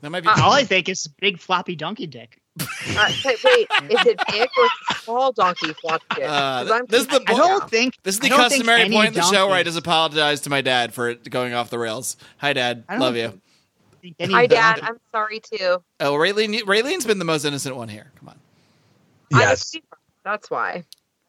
that 0.00 0.10
might 0.10 0.22
be. 0.22 0.28
All 0.28 0.52
I 0.52 0.64
think 0.64 0.88
is 0.88 1.06
big 1.20 1.38
floppy 1.38 1.76
donkey 1.76 2.06
dick. 2.06 2.38
Uh, 2.58 3.12
wait, 3.24 3.44
wait, 3.44 3.68
is 3.90 4.06
it 4.06 4.18
big 4.30 4.48
or 4.56 4.68
small 5.02 5.32
donkey 5.32 5.72
flop 5.74 6.00
dick? 6.14 6.24
Uh, 6.26 6.62
'Cause 6.62 6.70
I'm 6.70 6.86
this 6.86 7.00
is 7.02 7.06
the 7.08 7.16
I 7.16 7.24
point- 7.24 7.36
don't 7.38 7.70
think 7.70 7.94
This 8.02 8.14
is 8.14 8.20
the 8.20 8.30
customary 8.30 8.82
any 8.82 8.94
point 8.96 9.08
in 9.08 9.14
the 9.14 9.22
show 9.22 9.46
where 9.46 9.56
I 9.56 9.58
donkeys- 9.62 9.74
just 9.74 9.78
apologize 9.78 10.40
to 10.42 10.50
my 10.50 10.62
dad 10.62 10.94
for 10.94 11.10
it 11.10 11.28
going 11.28 11.52
off 11.52 11.68
the 11.70 11.78
rails. 11.78 12.16
Hi, 12.38 12.52
Dad. 12.54 12.84
I 12.88 12.96
Love 12.96 13.16
you. 13.16 13.38
think 14.00 14.16
Hi, 14.32 14.46
Dad. 14.46 14.80
I'm 14.82 14.98
sorry 15.12 15.40
too. 15.40 15.82
Oh, 16.00 16.12
Raylene. 16.14 16.60
Raylene's 16.62 17.04
been 17.04 17.18
the 17.18 17.24
most 17.26 17.44
innocent 17.44 17.76
one 17.76 17.88
here. 17.88 18.10
Come 18.18 18.28
on. 18.30 18.38
Yes. 19.32 19.74
That's 20.24 20.50
why. 20.50 20.84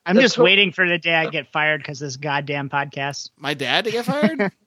I'm 0.05 0.15
the 0.15 0.21
just 0.21 0.35
to- 0.35 0.43
waiting 0.43 0.71
for 0.71 0.87
the 0.87 0.97
day 0.97 1.13
I 1.15 1.29
get 1.29 1.51
fired 1.51 1.81
because 1.81 1.99
this 1.99 2.15
goddamn 2.15 2.69
podcast. 2.69 3.31
My 3.37 3.53
dad 3.53 3.83
to 3.85 3.91
get 3.91 4.05
fired? 4.05 4.51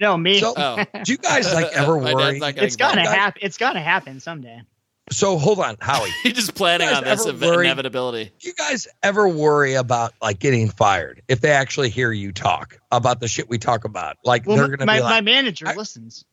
No, 0.00 0.16
me. 0.16 0.40
So 0.40 0.52
Oh. 0.56 0.84
do 1.04 1.12
you 1.12 1.18
guys 1.18 1.54
like 1.54 1.66
ever 1.74 1.96
worry? 1.96 2.40
not 2.40 2.56
it's 2.58 2.74
gonna 2.74 3.08
happen. 3.08 3.40
It's 3.44 3.56
gonna 3.56 3.80
happen 3.80 4.18
someday. 4.18 4.60
So 5.10 5.36
hold 5.36 5.58
on, 5.58 5.76
Howie. 5.80 6.10
He's 6.22 6.34
just 6.34 6.54
planning 6.54 6.88
You 6.88 6.94
on 6.94 7.04
this 7.04 7.26
worry- 7.26 7.66
inevitability. 7.66 8.30
You 8.40 8.54
guys 8.54 8.86
ever 9.02 9.28
worry 9.28 9.74
about 9.74 10.12
like 10.22 10.38
getting 10.38 10.68
fired 10.68 11.22
if 11.28 11.40
they 11.40 11.50
actually 11.50 11.90
hear 11.90 12.12
you 12.12 12.32
talk 12.32 12.78
about 12.90 13.20
the 13.20 13.28
shit 13.28 13.48
we 13.48 13.58
talk 13.58 13.84
about? 13.84 14.16
Like 14.24 14.46
Well, 14.46 14.56
they're 14.56 14.68
gonna 14.68 14.86
my, 14.86 14.98
be 14.98 15.02
my 15.02 15.20
manager 15.20 15.66
I- 15.68 15.74
listens. 15.74 16.24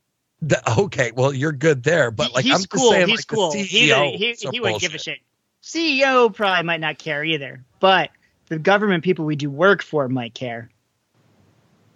"The- 0.41 0.61
okay, 0.81 1.11
well 1.15 1.33
you're 1.33 1.51
good 1.51 1.83
there, 1.83 2.11
but 2.11 2.33
like 2.33 2.45
he's 2.45 2.53
I'm 2.53 2.63
cool. 2.65 2.91
saying, 2.91 3.07
he's 3.07 3.19
like, 3.19 3.27
cool. 3.27 3.51
he, 3.53 3.89
CEO, 3.89 4.15
he, 4.15 4.35
some 4.35 4.51
he 4.53 4.59
wouldn't 4.59 4.81
give 4.81 4.93
a 4.93 4.99
shit. 4.99 5.17
CEO 5.63 6.33
probably 6.33 6.63
might 6.63 6.79
not 6.79 6.97
care 6.97 7.23
either, 7.23 7.65
but 7.79 8.11
the 8.47 8.59
government 8.59 9.03
people 9.03 9.25
we 9.25 9.35
do 9.35 9.49
work 9.49 9.83
for 9.83 10.07
might 10.07 10.33
care. 10.33 10.69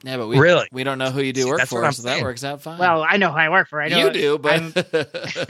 Yeah, 0.03 0.17
but 0.17 0.27
we 0.27 0.37
Really? 0.37 0.67
we 0.71 0.83
don't 0.83 0.97
know 0.97 1.11
who 1.11 1.21
you 1.21 1.31
do 1.33 1.43
See, 1.43 1.49
work 1.49 1.61
for, 1.61 1.83
I'm 1.85 1.93
so 1.93 2.03
that 2.03 2.21
works 2.21 2.43
out 2.43 2.61
fine. 2.61 2.77
Well, 2.77 3.05
I 3.07 3.17
know 3.17 3.31
who 3.31 3.37
I 3.37 3.49
work 3.49 3.69
for. 3.69 3.81
I 3.81 3.87
know 3.87 4.07
you 4.07 4.11
do, 4.11 4.37
but 4.37 4.61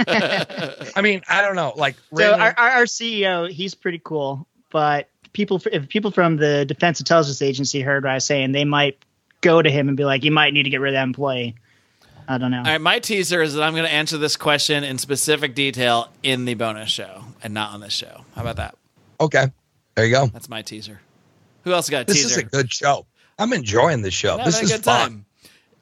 I 0.96 1.02
mean, 1.02 1.22
I 1.28 1.42
don't 1.42 1.56
know. 1.56 1.74
Like, 1.76 1.96
So 2.16 2.34
our, 2.34 2.54
our, 2.58 2.70
our 2.70 2.84
CEO, 2.84 3.50
he's 3.50 3.74
pretty 3.76 4.00
cool, 4.04 4.48
but 4.72 5.10
people, 5.34 5.62
if 5.72 5.90
people 5.90 6.12
from 6.12 6.38
the 6.38 6.66
Defense 6.66 7.00
Intelligence 7.00 7.42
Agency 7.42 7.82
heard 7.82 8.04
what 8.04 8.12
I 8.12 8.16
was 8.16 8.26
saying, 8.26 8.52
they 8.52 8.66
might 8.66 8.98
go 9.42 9.62
to 9.62 9.70
him 9.70 9.88
and 9.88 9.98
be 9.98 10.06
like, 10.06 10.24
"You 10.24 10.32
might 10.32 10.54
need 10.54 10.64
to 10.64 10.70
get 10.70 10.80
rid 10.82 10.94
of 10.94 10.98
that 11.00 11.04
employee." 11.04 11.56
I 12.28 12.38
don't 12.38 12.52
know. 12.52 12.60
All 12.60 12.64
right, 12.64 12.80
my 12.80 13.00
teaser 13.00 13.42
is 13.42 13.56
that 13.56 13.64
I'm 13.64 13.74
going 13.74 13.84
to 13.86 13.92
answer 13.92 14.18
this 14.18 14.38
question 14.38 14.84
in 14.86 14.98
specific 14.98 15.56
detail 15.56 16.10
in 16.24 16.46
the 16.46 16.54
bonus 16.54 16.90
show 16.90 17.26
and 17.44 17.54
not 17.54 17.74
on 17.74 17.82
this 17.82 17.92
show. 17.94 18.24
How 18.36 18.42
about 18.42 18.56
that? 18.58 18.76
okay, 19.20 19.48
there 19.96 20.06
you 20.06 20.12
go. 20.14 20.28
That's 20.28 20.48
my 20.50 20.62
teaser. 20.62 21.02
Who 21.64 21.74
else 21.74 21.90
got 21.90 22.04
a 22.04 22.06
This 22.06 22.18
teaser? 22.18 22.28
is 22.28 22.38
a 22.38 22.44
good 22.44 22.72
show. 22.72 23.06
I'm 23.40 23.54
enjoying 23.54 24.02
the 24.02 24.12
show. 24.12 24.38
This 24.44 24.62
is 24.62 24.72
a 24.72 24.76
good 24.76 24.84
fun. 24.84 25.00
time. 25.10 25.26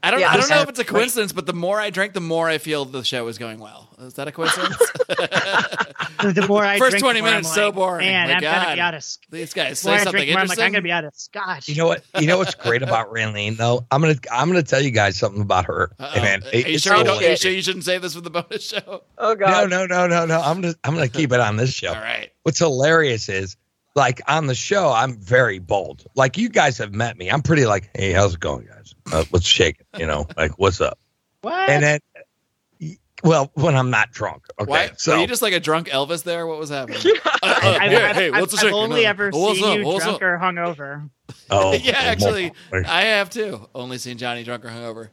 I 0.03 0.09
don't. 0.09 0.19
Yeah. 0.19 0.31
I 0.31 0.37
don't 0.37 0.49
know 0.49 0.61
if 0.61 0.69
it's 0.69 0.79
a 0.79 0.83
coincidence, 0.83 1.31
but 1.31 1.45
the 1.45 1.53
more 1.53 1.79
I 1.79 1.91
drink, 1.91 2.13
the 2.13 2.21
more 2.21 2.49
I 2.49 2.57
feel 2.57 2.85
the 2.85 3.03
show 3.03 3.27
is 3.27 3.37
going 3.37 3.59
well. 3.59 3.87
Is 3.99 4.15
that 4.15 4.27
a 4.27 4.31
coincidence? 4.31 4.75
the 5.07 6.45
more 6.47 6.63
I 6.65 6.79
First 6.79 6.91
drink, 6.91 7.03
20 7.03 7.19
the 7.19 7.21
more 7.21 7.27
I'm 7.29 7.33
minutes 7.35 7.53
so 7.53 7.65
like, 7.67 7.75
boring. 7.75 8.07
Man, 8.07 8.27
My 8.29 8.33
I'm 8.35 8.41
gonna 8.41 8.75
be 8.75 8.81
out 8.81 8.93
of. 8.95 9.05
These 9.29 9.53
guys 9.53 9.69
The 9.69 9.75
say 9.75 9.97
something 9.97 10.11
drink, 10.13 10.27
the 10.27 10.31
more 10.33 10.41
I'm 10.41 10.47
like. 10.47 10.59
I'm 10.59 10.71
gonna 10.71 10.81
be 10.81 10.91
out 10.91 11.05
of 11.05 11.13
scotch. 11.15 11.67
You 11.69 11.75
know 11.75 11.85
what? 11.87 12.03
You 12.19 12.25
know 12.25 12.39
what's 12.39 12.55
great 12.55 12.81
about 12.81 13.09
Raylene 13.13 13.57
though? 13.57 13.85
I'm 13.91 14.01
gonna 14.01 14.15
I'm 14.31 14.47
gonna 14.47 14.63
tell 14.63 14.81
you 14.81 14.89
guys 14.89 15.17
something 15.17 15.41
about 15.41 15.65
her. 15.65 15.91
Uh-oh. 15.99 16.19
Man, 16.21 16.41
Are 16.43 16.45
you 16.57 16.63
it's 16.75 16.83
sure 16.83 16.97
you, 16.97 17.03
don't, 17.03 17.21
are 17.23 17.29
you 17.29 17.37
sure 17.37 17.51
you 17.51 17.61
shouldn't 17.61 17.85
say 17.85 17.99
this 17.99 18.15
for 18.15 18.21
the 18.21 18.31
bonus 18.31 18.63
show? 18.67 19.03
Oh 19.19 19.33
No, 19.33 19.35
God. 19.35 19.69
no, 19.69 19.85
no, 19.85 20.07
no, 20.07 20.25
no. 20.25 20.41
I'm 20.41 20.61
gonna 20.61 20.73
I'm 20.83 20.95
gonna 20.95 21.09
keep 21.09 21.31
it 21.31 21.39
on 21.39 21.57
this 21.57 21.73
show. 21.73 21.89
All 21.89 21.95
right. 22.01 22.31
What's 22.41 22.57
hilarious 22.57 23.29
is 23.29 23.55
like 23.95 24.21
on 24.27 24.47
the 24.47 24.55
show, 24.55 24.89
I'm 24.91 25.17
very 25.17 25.59
bold. 25.59 26.05
Like 26.15 26.37
you 26.37 26.49
guys 26.49 26.77
have 26.77 26.93
met 26.93 27.17
me. 27.17 27.29
I'm 27.29 27.41
pretty 27.41 27.65
like, 27.65 27.89
hey, 27.95 28.11
how's 28.11 28.33
it 28.35 28.39
going, 28.39 28.65
guys? 28.65 28.95
Uh, 29.11 29.23
what's 29.31 29.45
shaking? 29.45 29.85
You 29.97 30.07
know, 30.07 30.27
like 30.37 30.51
what's 30.57 30.79
up? 30.81 30.97
What? 31.41 31.69
And 31.69 31.83
then, 31.83 31.99
well, 33.23 33.51
when 33.53 33.75
I'm 33.75 33.89
not 33.91 34.11
drunk. 34.11 34.45
Okay, 34.59 34.69
Why? 34.69 34.91
so 34.97 35.13
Were 35.13 35.21
you 35.21 35.27
just 35.27 35.41
like 35.43 35.53
a 35.53 35.59
drunk 35.59 35.89
Elvis 35.89 36.23
there? 36.23 36.47
What 36.47 36.57
was 36.59 36.69
happening? 36.69 37.01
Uh, 37.43 37.47
uh, 37.63 37.77
I've, 37.81 37.91
yeah, 37.91 37.97
I've- 38.09 38.13
hey, 38.19 38.27
I've- 38.27 38.39
what's 38.41 38.61
the 38.61 38.67
I've 38.67 38.73
only 38.73 39.03
ever 39.03 39.31
what's 39.31 39.59
seen 39.59 39.67
up? 39.71 39.77
you 39.79 39.83
What's 39.85 40.03
drunk 40.05 40.17
up? 40.17 40.21
or 40.21 40.37
hungover. 40.37 41.09
oh 41.49 41.73
yeah, 41.81 41.97
actually, 41.97 42.51
I 42.71 43.01
have 43.01 43.31
too. 43.31 43.67
Only 43.73 43.97
seen 43.97 44.19
Johnny 44.19 44.43
drunk 44.43 44.63
or 44.63 44.67
hungover. 44.69 45.09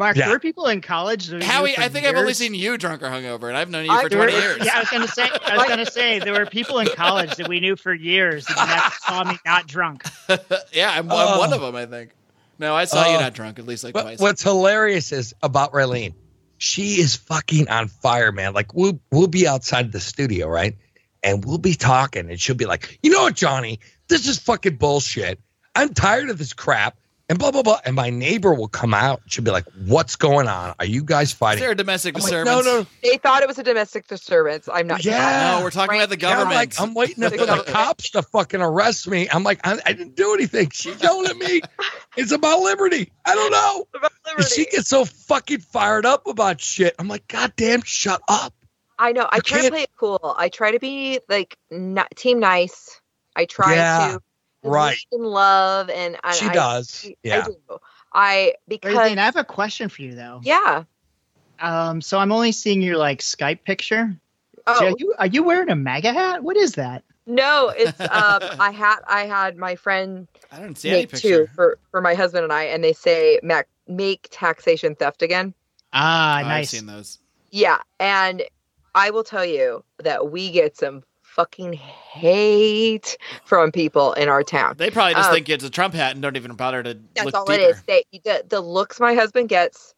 Marc, 0.00 0.16
Yeah. 0.16 0.24
there 0.24 0.34
were 0.34 0.40
people 0.40 0.66
in 0.66 0.80
college. 0.80 1.26
that 1.26 1.34
we 1.34 1.40
knew 1.40 1.44
Howie, 1.46 1.78
I 1.78 1.88
think 1.90 2.06
I've 2.06 2.16
only 2.16 2.32
seen 2.32 2.54
you 2.54 2.78
drunk 2.78 3.02
or 3.02 3.06
hungover, 3.10 3.48
and 3.48 3.56
I've 3.56 3.68
known 3.68 3.84
you 3.84 3.90
I- 3.92 4.02
for 4.02 4.08
There 4.08 4.18
were- 4.18 4.30
20 4.30 4.42
years. 4.42 4.62
Yeah, 4.64 4.76
I 4.76 4.80
was 4.80 4.88
gonna 4.88 5.06
say. 5.06 5.28
I 5.44 5.56
was 5.58 5.66
gonna 5.68 5.84
say 5.90 6.18
there 6.20 6.32
were 6.32 6.46
people 6.46 6.78
in 6.78 6.88
college 6.88 7.36
that 7.36 7.48
we 7.48 7.60
knew 7.60 7.76
for 7.76 7.92
years 7.92 8.46
that 8.46 8.56
never 8.56 8.94
saw 9.06 9.24
me 9.30 9.38
not 9.44 9.66
drunk. 9.66 10.04
yeah, 10.72 10.90
I'm, 10.90 11.10
I'm 11.12 11.34
Oh. 11.34 11.38
one 11.38 11.52
of 11.52 11.62
oh. 11.62 11.66
them, 11.66 11.76
I 11.76 11.84
think. 11.84 12.12
No, 12.58 12.74
I 12.74 12.86
saw 12.86 13.06
you 13.10 13.16
Oh. 13.18 13.20
not 13.20 13.34
drunk 13.34 13.58
at 13.58 13.66
least 13.66 13.84
like 13.84 13.92
But 13.92 14.02
twice. 14.02 14.18
what's 14.18 14.42
hilarious 14.42 15.12
is 15.12 15.34
about 15.42 15.72
Raylene. 15.72 16.14
She 16.56 16.94
is 17.00 17.16
fucking 17.16 17.68
on 17.68 17.88
fire, 17.88 18.32
man. 18.32 18.54
Like 18.54 18.72
we'll 18.74 19.00
we'll 19.12 19.28
be 19.28 19.46
outside 19.46 19.92
the 19.92 20.00
studio, 20.00 20.48
right? 20.48 20.76
And 21.22 21.44
we'll 21.44 21.58
be 21.58 21.74
talking, 21.74 22.30
and 22.30 22.40
she'll 22.40 22.56
be 22.56 22.64
like, 22.64 22.98
"You 23.02 23.10
know 23.10 23.22
what, 23.24 23.34
Johnny? 23.36 23.80
This 24.08 24.26
is 24.26 24.38
fucking 24.38 24.76
bullshit. 24.76 25.38
I'm 25.74 25.92
tired 25.92 26.30
of 26.30 26.38
this 26.38 26.54
crap." 26.54 26.96
And 27.30 27.38
blah 27.38 27.52
blah 27.52 27.62
blah. 27.62 27.78
And 27.84 27.94
my 27.94 28.10
neighbor 28.10 28.52
will 28.52 28.68
come 28.68 28.92
out. 28.92 29.22
She'll 29.26 29.44
be 29.44 29.52
like, 29.52 29.64
"What's 29.86 30.16
going 30.16 30.48
on? 30.48 30.74
Are 30.80 30.84
you 30.84 31.04
guys 31.04 31.28
Is 31.28 31.34
fighting?" 31.34 31.62
there 31.62 31.70
a 31.70 31.74
domestic 31.76 32.16
I'm 32.16 32.22
like, 32.22 32.30
disturbance? 32.32 32.66
no, 32.66 32.80
no, 32.80 32.86
They 33.04 33.18
thought 33.18 33.42
it 33.42 33.48
was 33.48 33.56
a 33.58 33.62
domestic 33.62 34.08
disturbance. 34.08 34.68
I'm 34.70 34.88
not. 34.88 35.04
Yeah. 35.04 35.56
No, 35.58 35.62
we're 35.64 35.70
talking 35.70 35.94
about 35.96 36.08
the 36.10 36.18
Yeah, 36.18 36.28
I'm 36.30 36.36
government. 36.38 36.56
like, 36.56 36.80
I'm 36.80 36.92
waiting 36.92 37.22
for 37.22 37.30
the 37.30 37.64
cops 37.68 38.10
to 38.10 38.22
fucking 38.22 38.60
arrest 38.60 39.06
me. 39.06 39.28
I'm 39.32 39.44
like, 39.44 39.60
I, 39.64 39.78
I 39.86 39.92
didn't 39.92 40.16
do 40.16 40.34
anything. 40.34 40.70
She's 40.70 41.00
yelling 41.00 41.26
at 41.30 41.36
me. 41.36 41.60
It's 42.16 42.32
about 42.32 42.60
liberty. 42.62 43.12
I 43.24 43.34
don't 43.36 43.52
know. 43.52 43.86
About 43.94 44.10
liberty. 44.26 44.48
she 44.52 44.64
gets 44.66 44.88
so 44.88 45.04
fucking 45.04 45.60
fired 45.60 46.04
up 46.04 46.26
about 46.26 46.60
shit. 46.60 46.96
I'm 46.98 47.06
like, 47.06 47.28
God 47.28 47.52
damn, 47.56 47.82
shut 47.82 48.20
up. 48.28 48.52
I 48.98 49.12
know. 49.12 49.28
I 49.30 49.36
You 49.36 49.42
try 49.42 49.58
to 49.58 49.62
can't- 49.62 49.72
play 49.74 49.82
it 49.84 49.90
cool. 49.96 50.34
I 50.36 50.48
try 50.48 50.72
to 50.72 50.80
be 50.80 51.20
like 51.28 51.56
n- 51.70 52.02
team 52.16 52.40
nice. 52.40 53.00
I 53.36 53.44
try 53.44 53.76
Yeah, 53.76 54.08
to 54.14 54.20
right. 54.62 54.98
in 55.12 55.22
love, 55.22 55.90
and 55.90 56.16
I, 56.22 56.36
She 56.36 56.46
I, 56.46 56.54
does. 56.54 57.04
I 57.06 57.14
Yeah. 57.22 57.44
do. 57.46 57.56
I 58.12 58.54
because 58.68 58.96
Raylene, 58.96 59.18
I 59.18 59.24
have 59.24 59.36
a 59.36 59.44
question 59.44 59.88
for 59.88 60.02
you 60.02 60.14
though. 60.14 60.40
yeah. 60.42 60.84
Um, 61.60 62.00
so 62.00 62.18
I'm 62.18 62.32
only 62.32 62.52
seeing 62.52 62.80
your 62.82 62.96
like 62.96 63.20
Skype 63.20 63.64
picture. 63.64 64.14
Oh 64.66 64.78
So 64.78 64.86
are 64.86 64.94
you 64.98 65.14
are 65.18 65.26
you 65.26 65.42
wearing 65.42 65.68
a 65.70 65.76
MAGA 65.76 66.12
hat? 66.12 66.42
What 66.42 66.56
is 66.56 66.72
that? 66.74 67.04
no, 67.26 67.72
it's 67.76 68.00
um. 68.10 68.40
I 68.58 68.70
had 68.70 68.96
I 69.06 69.26
had 69.26 69.56
my 69.56 69.76
friend 69.76 70.26
I 70.50 70.58
don't 70.60 70.76
see 70.76 70.88
any 70.88 71.00
make 71.02 71.10
picture. 71.10 71.46
two 71.46 71.48
for 71.54 71.78
for 71.90 72.00
my 72.00 72.14
husband 72.14 72.44
and 72.44 72.52
I, 72.52 72.64
and 72.64 72.82
they 72.82 72.92
say 72.92 73.40
Mac, 73.42 73.68
make 73.86 74.28
taxation 74.30 74.94
theft 74.94 75.22
again. 75.22 75.54
Ah, 75.92 76.40
Oh, 76.42 76.46
I've 76.46 76.68
seen 76.68 76.86
those. 76.86 77.18
Yeah, 77.50 77.78
and 77.98 78.42
I 78.94 79.10
will 79.10 79.24
tell 79.24 79.44
you 79.44 79.84
that 79.98 80.30
we 80.30 80.50
get 80.50 80.76
some 80.76 81.02
fucking 81.34 81.72
hate 81.72 83.16
from 83.44 83.72
people 83.72 84.12
in 84.14 84.28
our 84.28 84.42
town. 84.42 84.74
They 84.76 84.90
probably 84.90 85.14
just 85.14 85.28
Um, 85.28 85.34
think 85.34 85.48
it's 85.48 85.64
a 85.64 85.70
Trump 85.70 85.94
hat 85.94 86.12
and 86.12 86.22
don't 86.22 86.36
even 86.36 86.54
bother 86.54 86.82
to 86.82 86.98
That's 87.14 87.26
look 87.26 87.34
all 87.34 87.44
deeper. 87.46 87.52
it 87.52 87.70
is. 87.70 87.82
They, 87.82 88.04
the 88.24 88.44
the 88.48 88.60
looks 88.60 89.00
my 89.00 89.14
husband 89.14 89.48
gets, 89.48 89.94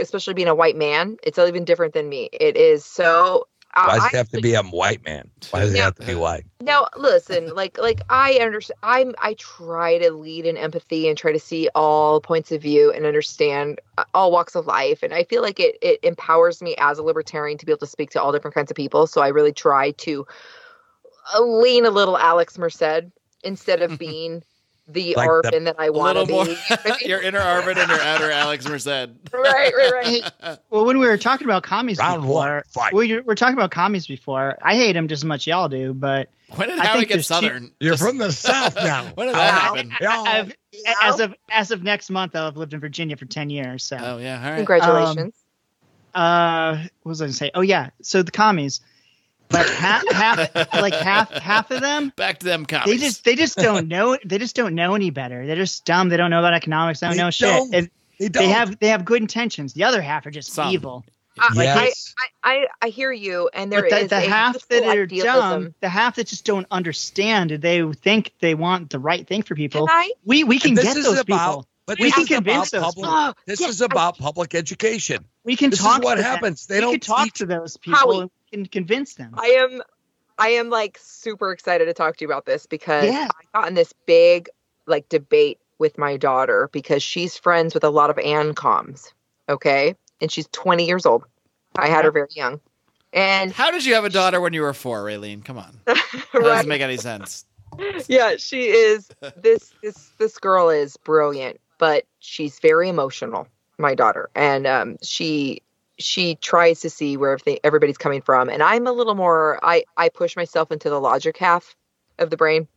especially 0.00 0.34
being 0.34 0.48
a 0.48 0.54
white 0.54 0.76
man, 0.76 1.16
it's 1.22 1.38
even 1.38 1.64
different 1.64 1.94
than 1.94 2.08
me. 2.08 2.28
It 2.32 2.56
is 2.56 2.84
so. 2.84 3.48
Why 3.74 3.94
does 3.96 4.04
I, 4.04 4.08
it 4.08 4.16
have 4.16 4.28
to 4.30 4.40
be 4.40 4.54
a 4.54 4.62
white 4.62 5.04
man? 5.04 5.30
Why 5.50 5.60
does 5.60 5.74
it 5.74 5.78
have 5.78 5.94
to 5.96 6.06
be 6.06 6.14
white? 6.14 6.44
now 6.60 6.88
listen 6.96 7.54
like 7.54 7.78
like 7.78 8.00
i 8.10 8.34
understand 8.40 8.78
i'm 8.82 9.14
i 9.20 9.34
try 9.34 9.96
to 9.96 10.10
lead 10.10 10.44
in 10.44 10.56
empathy 10.56 11.08
and 11.08 11.16
try 11.16 11.30
to 11.32 11.38
see 11.38 11.68
all 11.74 12.20
points 12.20 12.50
of 12.50 12.60
view 12.60 12.90
and 12.92 13.06
understand 13.06 13.80
uh, 13.96 14.04
all 14.12 14.32
walks 14.32 14.56
of 14.56 14.66
life 14.66 15.04
and 15.04 15.14
i 15.14 15.22
feel 15.22 15.40
like 15.40 15.60
it 15.60 15.78
it 15.80 16.00
empowers 16.02 16.60
me 16.60 16.74
as 16.78 16.98
a 16.98 17.02
libertarian 17.02 17.56
to 17.56 17.64
be 17.64 17.70
able 17.70 17.78
to 17.78 17.86
speak 17.86 18.10
to 18.10 18.20
all 18.20 18.32
different 18.32 18.54
kinds 18.56 18.72
of 18.72 18.76
people 18.76 19.06
so 19.06 19.20
i 19.20 19.28
really 19.28 19.52
try 19.52 19.92
to 19.92 20.26
uh, 20.26 20.67
lean 21.40 21.84
a 21.86 21.90
little 21.90 22.16
alex 22.18 22.56
merced 22.58 22.82
instead 23.44 23.82
of 23.82 23.98
being 23.98 24.42
the 24.90 25.14
Like 25.16 25.28
Arvin 25.28 25.64
that 25.66 25.76
I 25.78 25.90
want 25.90 26.16
to 26.16 26.24
be 26.24 26.32
more. 26.32 26.46
your 27.02 27.20
inner 27.20 27.40
Arvin 27.40 27.76
and 27.76 27.90
your 27.90 28.00
outer 28.00 28.30
Alex 28.30 28.66
Merced. 28.66 28.86
right 29.34 29.72
right 29.76 29.92
right 29.92 30.58
Well, 30.70 30.86
when 30.86 30.98
we 30.98 31.06
were 31.06 31.18
talking 31.18 31.46
about 31.46 31.62
commies 31.62 31.98
Round 31.98 32.22
before, 32.22 32.34
one, 32.54 32.62
fight. 32.70 32.94
we 32.94 33.20
were 33.20 33.34
talking 33.34 33.52
about 33.52 33.70
commies 33.70 34.06
before. 34.06 34.56
I 34.62 34.76
hate 34.76 34.94
them 34.94 35.06
just 35.06 35.20
as 35.20 35.24
much 35.26 35.46
y'all 35.46 35.68
do, 35.68 35.92
but 35.92 36.30
When 36.56 36.70
did 36.70 36.78
I 36.78 36.86
Howie 36.86 36.98
think 37.00 37.08
get 37.08 37.14
there's 37.16 37.28
two- 37.28 37.34
Southern? 37.34 37.70
You're 37.80 37.92
Just- 37.96 38.02
from 38.02 38.16
the 38.16 38.32
South 38.32 38.76
now. 38.76 39.04
When 39.14 39.26
did 39.26 39.36
that 39.36 39.52
Wow. 39.52 39.74
happen? 39.74 39.92
yeah. 40.00 40.22
I've, 40.22 40.56
Yeah. 40.72 40.94
as 41.02 41.20
of 41.20 41.34
as 41.50 41.70
of 41.70 41.82
next 41.82 42.08
month, 42.08 42.34
I'll 42.34 42.46
have 42.46 42.56
lived 42.56 42.72
in 42.72 42.80
Virginia 42.80 43.18
for 43.18 43.26
ten 43.26 43.50
years. 43.50 43.84
So, 43.84 43.98
Oh 44.00 44.16
yeah, 44.16 44.42
all 44.42 44.50
right. 44.52 44.56
congratulations 44.56 45.34
uh, 46.14 46.76
what 47.02 47.10
was 47.10 47.20
I 47.20 47.24
going 47.26 47.32
to 47.32 47.36
say? 47.36 47.50
Oh 47.54 47.60
yeah, 47.60 47.90
so 48.02 48.22
the 48.22 48.30
commies, 48.30 48.80
like 49.50 49.66
half, 49.68 50.02
half, 50.12 50.38
like 50.74 50.94
half, 50.94 51.30
half 51.32 51.70
of 51.70 51.80
them. 51.80 52.12
Back 52.16 52.38
to 52.40 52.46
them 52.46 52.66
They 52.84 52.96
just 52.98 53.24
they 53.24 53.34
just 53.34 53.56
don't 53.56 53.88
know 53.88 54.16
they 54.24 54.38
just 54.38 54.54
don't 54.56 54.74
know 54.74 54.94
any 54.94 55.10
better. 55.10 55.46
They're 55.46 55.56
just 55.56 55.84
dumb. 55.84 56.08
They 56.08 56.16
don't 56.16 56.30
know 56.30 56.38
about 56.40 56.54
economics. 56.54 57.00
They 57.00 57.06
don't 57.08 57.16
They 57.16 57.22
know 57.22 57.30
shit. 57.30 57.48
don't. 57.48 57.74
And 57.74 57.90
They 58.18 58.28
don't. 58.28 58.42
they 58.44 58.48
have 58.50 58.78
they 58.78 58.88
have 58.88 59.04
good 59.04 59.22
intentions. 59.22 59.72
The 59.74 59.84
other 59.84 60.02
half 60.02 60.26
are 60.26 60.30
just 60.30 60.52
Some. 60.52 60.72
evil. 60.72 61.04
Uh, 61.40 61.48
I, 61.56 61.62
Yes. 61.62 62.14
I, 62.42 62.50
I 62.52 62.66
i 62.82 62.88
hear 62.88 63.12
you 63.12 63.48
and 63.54 63.70
there 63.70 63.82
But 63.82 63.92
is 63.92 64.02
the, 64.10 64.16
the 64.16 64.26
a 64.26 64.28
half 64.28 64.68
that 64.68 64.82
are 64.84 65.02
idealism. 65.02 65.62
dumb, 65.64 65.74
the 65.80 65.88
half 65.88 66.16
that 66.16 66.26
just 66.26 66.44
don't 66.44 66.66
understand, 66.70 67.50
they 67.50 67.80
think 67.92 68.32
they 68.40 68.54
want 68.56 68.90
the 68.90 68.98
right 68.98 69.24
thing 69.26 69.42
for 69.42 69.54
people. 69.54 69.86
Can 69.86 69.96
I? 69.96 70.12
We 70.24 70.42
we 70.44 70.58
can 70.58 70.74
this 70.74 70.84
get 70.84 70.96
is 70.96 71.04
those 71.04 71.20
about, 71.20 71.26
people. 71.50 71.68
But 71.88 71.98
We 71.98 72.04
this 72.08 72.14
can 72.16 72.22
is 72.24 72.30
about 72.32 72.44
convince 72.44 72.70
those 72.70 72.82
public. 72.82 73.06
Oh, 73.10 73.32
This 73.46 73.60
yes, 73.62 73.70
is 73.70 73.80
about 73.80 74.18
public 74.18 74.54
education. 74.54 75.24
We 75.42 75.56
can 75.56 75.70
This 75.70 75.80
is 75.80 75.86
what 75.86 76.00
to 76.16 76.22
them. 76.22 76.22
happens. 76.22 76.66
They 76.66 76.74
we 76.76 76.80
don't 76.82 76.92
can 76.92 77.00
talk 77.00 77.24
teach- 77.24 77.34
to 77.38 77.46
those 77.46 77.78
people 77.78 77.98
Howie. 77.98 78.20
and 78.20 78.30
we 78.52 78.58
can 78.58 78.66
convince 78.66 79.14
them. 79.14 79.32
I 79.38 79.46
am 79.46 79.80
I 80.38 80.48
am 80.50 80.68
like 80.68 80.98
super 81.00 81.50
excited 81.50 81.86
to 81.86 81.94
talk 81.94 82.18
to 82.18 82.24
you 82.24 82.28
about 82.28 82.44
this 82.44 82.66
because 82.66 83.06
Yeah. 83.06 83.28
I 83.54 83.58
got 83.58 83.68
in 83.68 83.74
this 83.74 83.94
big 84.04 84.50
like 84.86 85.08
debate 85.08 85.58
with 85.78 85.96
my 85.96 86.18
daughter 86.18 86.68
because 86.72 87.02
she's 87.02 87.38
friends 87.38 87.72
with 87.72 87.84
a 87.84 87.90
lot 87.90 88.10
of 88.10 88.16
ANCOMs, 88.16 89.12
okay? 89.48 89.94
And 90.20 90.30
she's 90.30 90.46
20 90.52 90.84
years 90.86 91.06
old. 91.06 91.24
I 91.76 91.88
had 91.88 92.04
her 92.04 92.10
very 92.10 92.28
young. 92.32 92.60
And 93.14 93.50
How 93.50 93.70
did 93.70 93.86
you 93.86 93.94
have 93.94 94.04
a 94.04 94.10
daughter 94.10 94.42
when 94.42 94.52
you 94.52 94.60
were 94.60 94.74
four, 94.74 95.04
Raylene? 95.04 95.42
Come 95.42 95.56
on. 95.56 95.80
That 95.86 96.04
right, 96.34 96.42
doesn't 96.42 96.68
make 96.68 96.82
any 96.82 96.98
sense. 96.98 97.46
yeah, 98.08 98.36
she 98.36 98.68
is 98.68 99.08
this 99.36 99.72
this 99.82 100.10
this 100.18 100.36
girl 100.38 100.68
is 100.68 100.96
brilliant, 100.98 101.58
but 101.78 102.04
she's 102.18 102.58
very 102.60 102.88
emotional, 102.88 103.48
my 103.78 103.94
daughter. 103.94 104.30
And 104.34 104.66
um 104.66 104.96
she 105.02 105.62
she 105.98 106.36
tries 106.36 106.80
to 106.80 106.90
see 106.90 107.16
where 107.16 107.38
everybody's 107.64 107.98
coming 107.98 108.22
from 108.22 108.48
and 108.48 108.62
I'm 108.62 108.86
a 108.86 108.92
little 108.92 109.14
more 109.14 109.58
I 109.62 109.84
I 109.96 110.08
push 110.08 110.36
myself 110.36 110.70
into 110.70 110.90
the 110.90 111.00
logic 111.00 111.36
half 111.38 111.74
of 112.18 112.30
the 112.30 112.36
brain. 112.36 112.68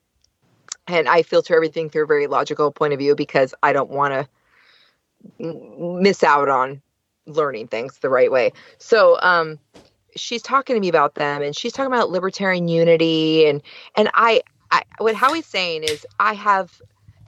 And 0.87 1.07
I 1.07 1.21
filter 1.21 1.55
everything 1.55 1.89
through 1.89 2.03
a 2.03 2.07
very 2.07 2.27
logical 2.27 2.71
point 2.71 2.93
of 2.93 2.99
view 2.99 3.15
because 3.15 3.53
I 3.61 3.73
don't 3.73 3.89
want 3.89 4.13
to 4.13 4.27
miss 5.39 6.23
out 6.23 6.49
on 6.49 6.81
learning 7.27 7.67
things 7.67 7.99
the 7.99 8.09
right 8.09 8.31
way. 8.31 8.53
So, 8.79 9.19
um 9.21 9.59
she's 10.15 10.41
talking 10.41 10.75
to 10.75 10.79
me 10.79 10.89
about 10.89 11.15
them 11.15 11.41
and 11.41 11.55
she's 11.55 11.71
talking 11.71 11.91
about 11.91 12.09
libertarian 12.09 12.67
unity 12.67 13.45
and 13.47 13.61
and 13.95 14.09
I 14.13 14.41
I, 14.71 14.83
what 14.99 15.15
Howie's 15.15 15.45
saying 15.45 15.83
is 15.83 16.05
I 16.19 16.33
have 16.33 16.81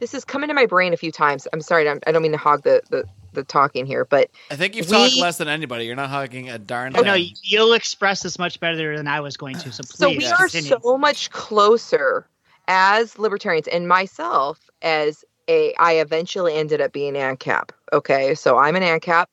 this 0.03 0.11
has 0.11 0.25
come 0.25 0.43
into 0.43 0.53
my 0.53 0.65
brain 0.65 0.91
a 0.91 0.97
few 0.97 1.13
times. 1.13 1.47
I'm 1.53 1.61
sorry, 1.61 1.87
I'm, 1.87 2.01
I 2.05 2.11
don't 2.11 2.21
mean 2.21 2.33
to 2.33 2.37
hog 2.37 2.63
the, 2.63 2.81
the 2.89 3.05
the 3.31 3.41
talking 3.43 3.85
here, 3.85 4.03
but 4.03 4.29
I 4.51 4.57
think 4.57 4.75
you've 4.75 4.87
We- 4.89 4.97
talked 4.97 5.15
less 5.17 5.37
than 5.37 5.47
anybody. 5.47 5.85
You're 5.85 5.95
not 5.95 6.09
hugging 6.09 6.49
a 6.49 6.59
darn 6.59 6.93
Oh 6.97 7.01
no, 7.01 7.15
you'll 7.41 7.71
express 7.71 8.21
this 8.21 8.37
much 8.37 8.59
better 8.59 8.97
than 8.97 9.07
I 9.07 9.21
was 9.21 9.37
going 9.37 9.57
to. 9.59 9.71
So 9.71 9.81
please. 9.81 9.97
so 9.97 10.09
we 10.09 10.25
are 10.27 10.49
continue. 10.49 10.77
so 10.83 10.97
much 10.97 11.31
closer 11.31 12.27
as 12.67 13.17
libertarians 13.17 13.69
and 13.69 13.87
myself 13.87 14.59
as 14.81 15.23
a 15.47 15.73
I 15.79 15.93
eventually 15.93 16.53
ended 16.53 16.81
up 16.81 16.91
being 16.91 17.13
ANCAP. 17.13 17.69
Okay, 17.93 18.35
so 18.35 18.57
I'm 18.57 18.75
an 18.75 18.83
ANCAP. 18.83 19.27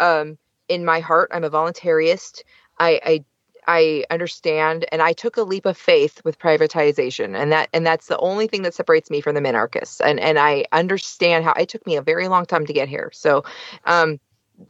Um, 0.00 0.36
in 0.68 0.84
my 0.84 0.98
heart, 0.98 1.30
I'm 1.32 1.44
a 1.44 1.50
voluntarist. 1.50 2.42
I, 2.80 3.00
I 3.04 3.24
I 3.68 4.04
understand, 4.08 4.86
and 4.90 5.02
I 5.02 5.12
took 5.12 5.36
a 5.36 5.42
leap 5.42 5.66
of 5.66 5.76
faith 5.76 6.22
with 6.24 6.38
privatization, 6.38 7.36
and 7.36 7.52
that 7.52 7.68
and 7.74 7.86
that's 7.86 8.06
the 8.06 8.18
only 8.18 8.46
thing 8.46 8.62
that 8.62 8.74
separates 8.74 9.10
me 9.10 9.20
from 9.20 9.34
the 9.34 9.42
minarchists. 9.42 10.00
And 10.00 10.18
and 10.18 10.38
I 10.38 10.64
understand 10.72 11.44
how 11.44 11.52
it 11.52 11.68
took 11.68 11.86
me 11.86 11.96
a 11.96 12.02
very 12.02 12.28
long 12.28 12.46
time 12.46 12.64
to 12.64 12.72
get 12.72 12.88
here. 12.88 13.10
So, 13.12 13.44
um, 13.84 14.18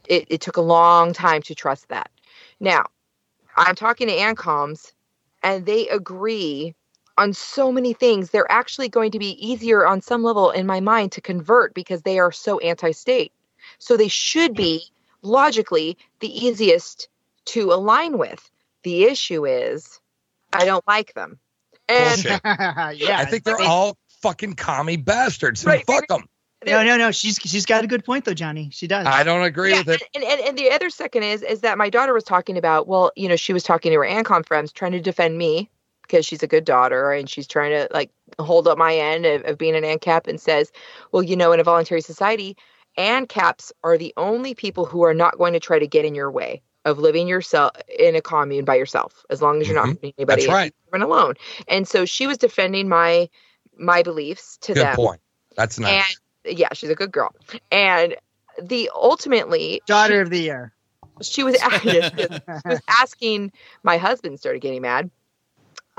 it, 0.05 0.25
it 0.29 0.41
took 0.41 0.57
a 0.57 0.61
long 0.61 1.13
time 1.13 1.41
to 1.43 1.55
trust 1.55 1.87
that. 1.87 2.11
Now, 2.59 2.87
I'm 3.55 3.75
talking 3.75 4.07
to 4.09 4.13
ANCOMs, 4.13 4.91
and 5.41 5.65
they 5.65 5.87
agree 5.87 6.75
on 7.17 7.33
so 7.33 7.71
many 7.71 7.93
things. 7.93 8.29
They're 8.29 8.51
actually 8.51 8.89
going 8.89 9.11
to 9.11 9.19
be 9.19 9.31
easier 9.45 9.87
on 9.87 10.01
some 10.01 10.23
level 10.23 10.51
in 10.51 10.67
my 10.67 10.81
mind 10.81 11.13
to 11.13 11.21
convert 11.21 11.73
because 11.73 12.01
they 12.01 12.19
are 12.19 12.33
so 12.33 12.59
anti-state. 12.59 13.31
So 13.77 13.95
they 13.95 14.09
should 14.09 14.55
be 14.55 14.83
logically 15.21 15.97
the 16.19 16.45
easiest 16.45 17.07
to 17.45 17.71
align 17.71 18.17
with. 18.17 18.49
The 18.83 19.03
issue 19.03 19.45
is 19.45 19.99
I 20.53 20.65
don't 20.65 20.85
like 20.87 21.13
them. 21.13 21.39
And 21.87 22.21
Bullshit. 22.23 22.41
yeah, 22.45 23.19
I 23.19 23.25
think 23.25 23.43
they're 23.43 23.59
all 23.59 23.97
fucking 24.21 24.53
commie 24.53 24.97
bastards. 24.97 25.65
Right. 25.65 25.85
Fuck 25.85 26.07
them. 26.07 26.25
No, 26.65 26.83
no, 26.83 26.97
no. 26.97 27.11
She's 27.11 27.37
she's 27.37 27.65
got 27.65 27.83
a 27.83 27.87
good 27.87 28.03
point 28.03 28.25
though, 28.25 28.33
Johnny. 28.33 28.69
She 28.71 28.87
does. 28.87 29.07
I 29.07 29.23
don't 29.23 29.43
agree 29.43 29.71
Yeah, 29.71 29.79
with 29.79 29.89
it. 29.89 30.03
And, 30.13 30.23
and, 30.23 30.41
and 30.41 30.57
the 30.57 30.71
other 30.71 30.89
second 30.89 31.23
is 31.23 31.41
is 31.41 31.61
that 31.61 31.77
my 31.77 31.89
daughter 31.89 32.13
was 32.13 32.23
talking 32.23 32.57
about 32.57 32.87
well 32.87 33.11
you 33.15 33.29
know 33.29 33.37
she 33.37 33.53
was 33.53 33.63
talking 33.63 33.91
to 33.91 33.97
her 33.97 34.05
ancom 34.05 34.45
friends 34.45 34.71
trying 34.71 34.91
to 34.91 34.99
defend 34.99 35.37
me 35.37 35.69
because 36.01 36.25
she's 36.25 36.43
a 36.43 36.47
good 36.47 36.65
daughter 36.65 37.11
and 37.11 37.29
she's 37.29 37.47
trying 37.47 37.71
to 37.71 37.87
like 37.93 38.11
hold 38.39 38.67
up 38.67 38.77
my 38.77 38.93
end 38.95 39.25
of, 39.25 39.43
of 39.43 39.57
being 39.57 39.75
an 39.75 39.83
ancap 39.83 40.27
and 40.27 40.41
says 40.41 40.71
well 41.13 41.23
you 41.23 41.37
know 41.37 41.53
in 41.53 41.61
a 41.61 41.63
voluntary 41.63 42.01
society 42.01 42.57
ancaps 42.97 43.71
are 43.83 43.97
the 43.97 44.13
only 44.17 44.53
people 44.53 44.85
who 44.85 45.03
are 45.03 45.13
not 45.13 45.37
going 45.37 45.53
to 45.53 45.59
try 45.59 45.79
to 45.79 45.87
get 45.87 46.03
in 46.03 46.13
your 46.13 46.29
way 46.29 46.61
of 46.85 46.97
living 46.99 47.27
yourself 47.27 47.71
in 47.97 48.15
a 48.15 48.21
commune 48.21 48.65
by 48.65 48.75
yourself 48.75 49.25
as 49.29 49.41
long 49.41 49.61
as 49.61 49.67
you're 49.67 49.75
not 49.75 49.85
Mhm. 49.87 49.93
hurting 49.95 50.13
anybody 50.17 50.41
That's 50.43 50.53
right. 50.53 50.75
and 50.93 51.03
alone 51.03 51.35
and 51.67 51.87
so 51.87 52.05
she 52.05 52.25
was 52.27 52.37
defending 52.37 52.87
my 52.89 53.29
my 53.77 54.01
beliefs 54.03 54.57
to 54.61 54.73
Good 54.73 54.83
them 54.83 54.95
point. 54.95 55.21
That's 55.55 55.79
nice. 55.79 56.17
and 56.45 56.57
yeah 56.57 56.69
she's 56.73 56.89
a 56.89 56.95
good 56.95 57.11
girl 57.11 57.33
and 57.71 58.15
the 58.61 58.89
ultimately 58.93 59.81
Daughter 59.85 60.21
of 60.21 60.29
the 60.29 60.39
year. 60.39 60.73
she 61.21 61.43
was 61.43 61.55
yes, 61.83 62.11
yes. 62.17 62.31
She 62.63 62.69
was 62.69 62.81
asking 62.89 63.51
my 63.83 63.97
husband 63.97 64.39
started 64.39 64.61
getting 64.61 64.81
mad 64.81 65.09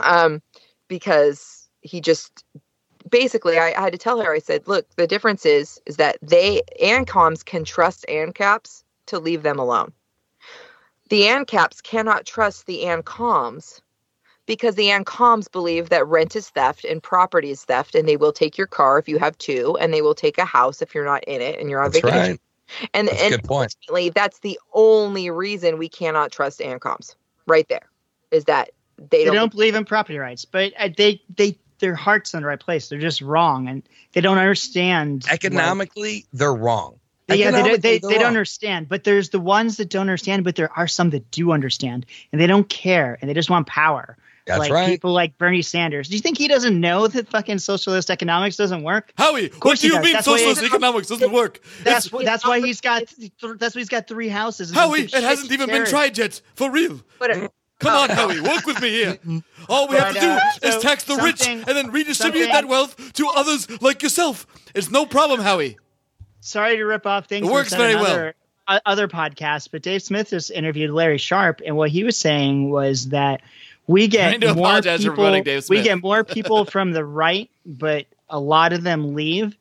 um 0.02 0.42
because 0.88 1.68
he 1.82 2.00
just 2.00 2.44
basically 3.10 3.58
I, 3.58 3.72
I 3.72 3.80
had 3.80 3.92
to 3.92 3.98
tell 3.98 4.20
her 4.20 4.32
i 4.32 4.38
said 4.38 4.66
look 4.68 4.86
the 4.96 5.06
difference 5.06 5.46
is 5.46 5.80
is 5.86 5.96
that 5.96 6.16
they 6.22 6.62
ancoms 6.82 7.44
can 7.44 7.64
trust 7.64 8.04
ancaps 8.08 8.82
to 9.06 9.18
leave 9.18 9.42
them 9.42 9.58
alone 9.58 9.92
the 11.10 11.22
ancaps 11.22 11.82
cannot 11.82 12.24
trust 12.24 12.66
the 12.66 12.84
ancoms 12.84 13.80
because 14.46 14.74
the 14.74 14.86
ancoms 14.88 15.50
believe 15.52 15.90
that 15.90 16.06
rent 16.06 16.34
is 16.34 16.48
theft 16.50 16.84
and 16.84 17.02
property 17.02 17.50
is 17.50 17.64
theft 17.64 17.94
and 17.94 18.08
they 18.08 18.16
will 18.16 18.32
take 18.32 18.56
your 18.58 18.66
car 18.66 18.98
if 18.98 19.08
you 19.08 19.18
have 19.18 19.36
two 19.38 19.76
and 19.80 19.92
they 19.92 20.02
will 20.02 20.14
take 20.14 20.38
a 20.38 20.44
house 20.44 20.80
if 20.82 20.94
you're 20.94 21.04
not 21.04 21.22
in 21.24 21.40
it 21.42 21.60
and 21.60 21.68
you're 21.70 21.82
on 21.82 21.90
That's 21.92 22.02
vacation 22.02 22.38
right. 22.38 22.40
and 22.94 23.08
That's 23.08 23.20
a 23.20 23.24
and 23.26 23.34
good 23.34 23.44
point. 23.44 23.76
ultimately 23.82 24.10
that's 24.10 24.38
the 24.40 24.58
only 24.72 25.30
reason 25.30 25.78
we 25.78 25.88
cannot 25.88 26.32
trust 26.32 26.60
ancoms 26.60 27.14
right 27.46 27.68
there 27.68 27.88
is 28.30 28.44
that 28.46 28.70
they 28.96 29.18
They 29.18 29.24
don't, 29.24 29.34
don't 29.34 29.52
believe 29.52 29.74
in 29.74 29.84
property 29.86 30.18
rights, 30.18 30.44
but 30.44 30.72
uh, 30.78 30.90
they 30.96 31.22
they 31.34 31.58
their 31.80 31.94
heart's 31.94 32.34
in 32.34 32.42
the 32.42 32.46
right 32.46 32.60
place. 32.60 32.90
They're 32.90 32.98
just 33.00 33.22
wrong, 33.22 33.66
and 33.66 33.82
they 34.12 34.20
don't 34.20 34.36
understand 34.38 35.24
like- 35.24 35.32
Economically, 35.42 36.26
they're 36.34 36.54
wrong. 36.54 36.99
Yeah, 37.34 37.50
they, 37.50 37.62
don't- 37.62 37.82
they, 37.82 37.98
they're 37.98 38.10
they 38.10 38.18
don't 38.18 38.26
understand. 38.28 38.88
But 38.88 39.04
there's 39.04 39.30
the 39.30 39.40
ones 39.40 39.76
that 39.78 39.88
don't 39.90 40.02
understand, 40.02 40.44
but 40.44 40.56
there 40.56 40.70
are 40.76 40.86
some 40.88 41.10
that 41.10 41.30
do 41.30 41.52
understand, 41.52 42.06
and 42.32 42.40
they 42.40 42.46
don't 42.46 42.68
care, 42.68 43.18
and 43.20 43.28
they 43.28 43.34
just 43.34 43.50
want 43.50 43.66
power. 43.66 44.16
That's 44.46 44.58
like 44.58 44.72
right. 44.72 44.88
people 44.88 45.12
like 45.12 45.36
Bernie 45.38 45.62
Sanders. 45.62 46.08
Do 46.08 46.16
you 46.16 46.20
think 46.20 46.36
he 46.38 46.48
doesn't 46.48 46.80
know 46.80 47.06
that 47.06 47.28
fucking 47.28 47.58
socialist 47.58 48.10
economics 48.10 48.56
doesn't 48.56 48.82
work? 48.82 49.12
Howie, 49.16 49.48
course 49.50 49.62
what 49.62 49.80
do 49.80 49.86
he 49.86 49.92
you 49.92 49.98
does. 49.98 50.04
mean 50.04 50.12
That's 50.14 50.24
socialist 50.24 50.62
economics 50.62 51.08
doesn't 51.08 51.30
work? 51.30 51.60
That's 51.84 52.06
It's- 52.06 52.20
wh- 52.22 52.24
that's 52.24 52.44
why 52.46 52.58
he's 52.60 52.80
got 52.80 53.06
th- 53.06 53.30
that's 53.58 53.74
why 53.76 53.80
he's 53.80 53.88
got 53.88 54.08
three 54.08 54.28
houses. 54.28 54.70
and 54.70 54.78
Howie, 54.78 55.02
it 55.02 55.14
a 55.14 55.20
hasn't 55.20 55.50
shit 55.50 55.60
even 55.60 55.68
been 55.68 55.86
tried 55.86 56.18
yet. 56.18 56.40
For 56.56 56.70
real. 56.70 57.00
but 57.18 57.30
Come 57.78 57.94
on, 57.94 58.10
oh. 58.10 58.14
Howie, 58.14 58.40
work 58.40 58.66
with 58.66 58.80
me 58.82 58.90
here. 58.90 59.18
All 59.68 59.86
we 59.88 59.96
have 59.96 60.14
to 60.14 60.20
But, 60.20 60.60
do 60.60 60.68
is 60.68 60.82
tax 60.82 61.04
the 61.04 61.16
rich 61.16 61.46
and 61.48 61.64
then 61.64 61.90
redistribute 61.92 62.48
that 62.50 62.66
wealth 62.66 63.12
to 63.14 63.28
others 63.28 63.68
like 63.80 64.02
yourself. 64.02 64.46
It's 64.74 64.90
no 64.90 65.06
problem, 65.06 65.40
Howie. 65.40 65.76
Sorry 66.40 66.76
to 66.76 66.84
rip 66.84 67.06
off 67.06 67.26
things. 67.26 67.44
It 67.44 67.48
from 67.48 67.54
works 67.54 67.74
very 67.74 67.94
on 67.94 68.02
well. 68.02 68.12
other, 68.12 68.34
Other 68.86 69.08
podcasts, 69.08 69.68
but 69.70 69.82
Dave 69.82 70.02
Smith 70.02 70.30
just 70.30 70.50
interviewed 70.50 70.90
Larry 70.90 71.18
Sharpe, 71.18 71.60
and 71.64 71.76
what 71.76 71.90
he 71.90 72.04
was 72.04 72.16
saying 72.16 72.70
was 72.70 73.08
that 73.08 73.42
we 73.86 74.06
get 74.08 74.40
to 74.40 74.54
more 74.54 74.80
people. 74.80 75.14
promoting 75.16 75.42
Dave 75.42 75.68
We 75.68 75.82
get 75.82 76.00
more 76.02 76.24
people 76.24 76.64
from 76.64 76.92
the 76.92 77.04
right, 77.04 77.50
but 77.66 78.06
a 78.28 78.38
lot 78.38 78.72
of 78.72 78.82
them 78.84 79.14
leave, 79.14 79.56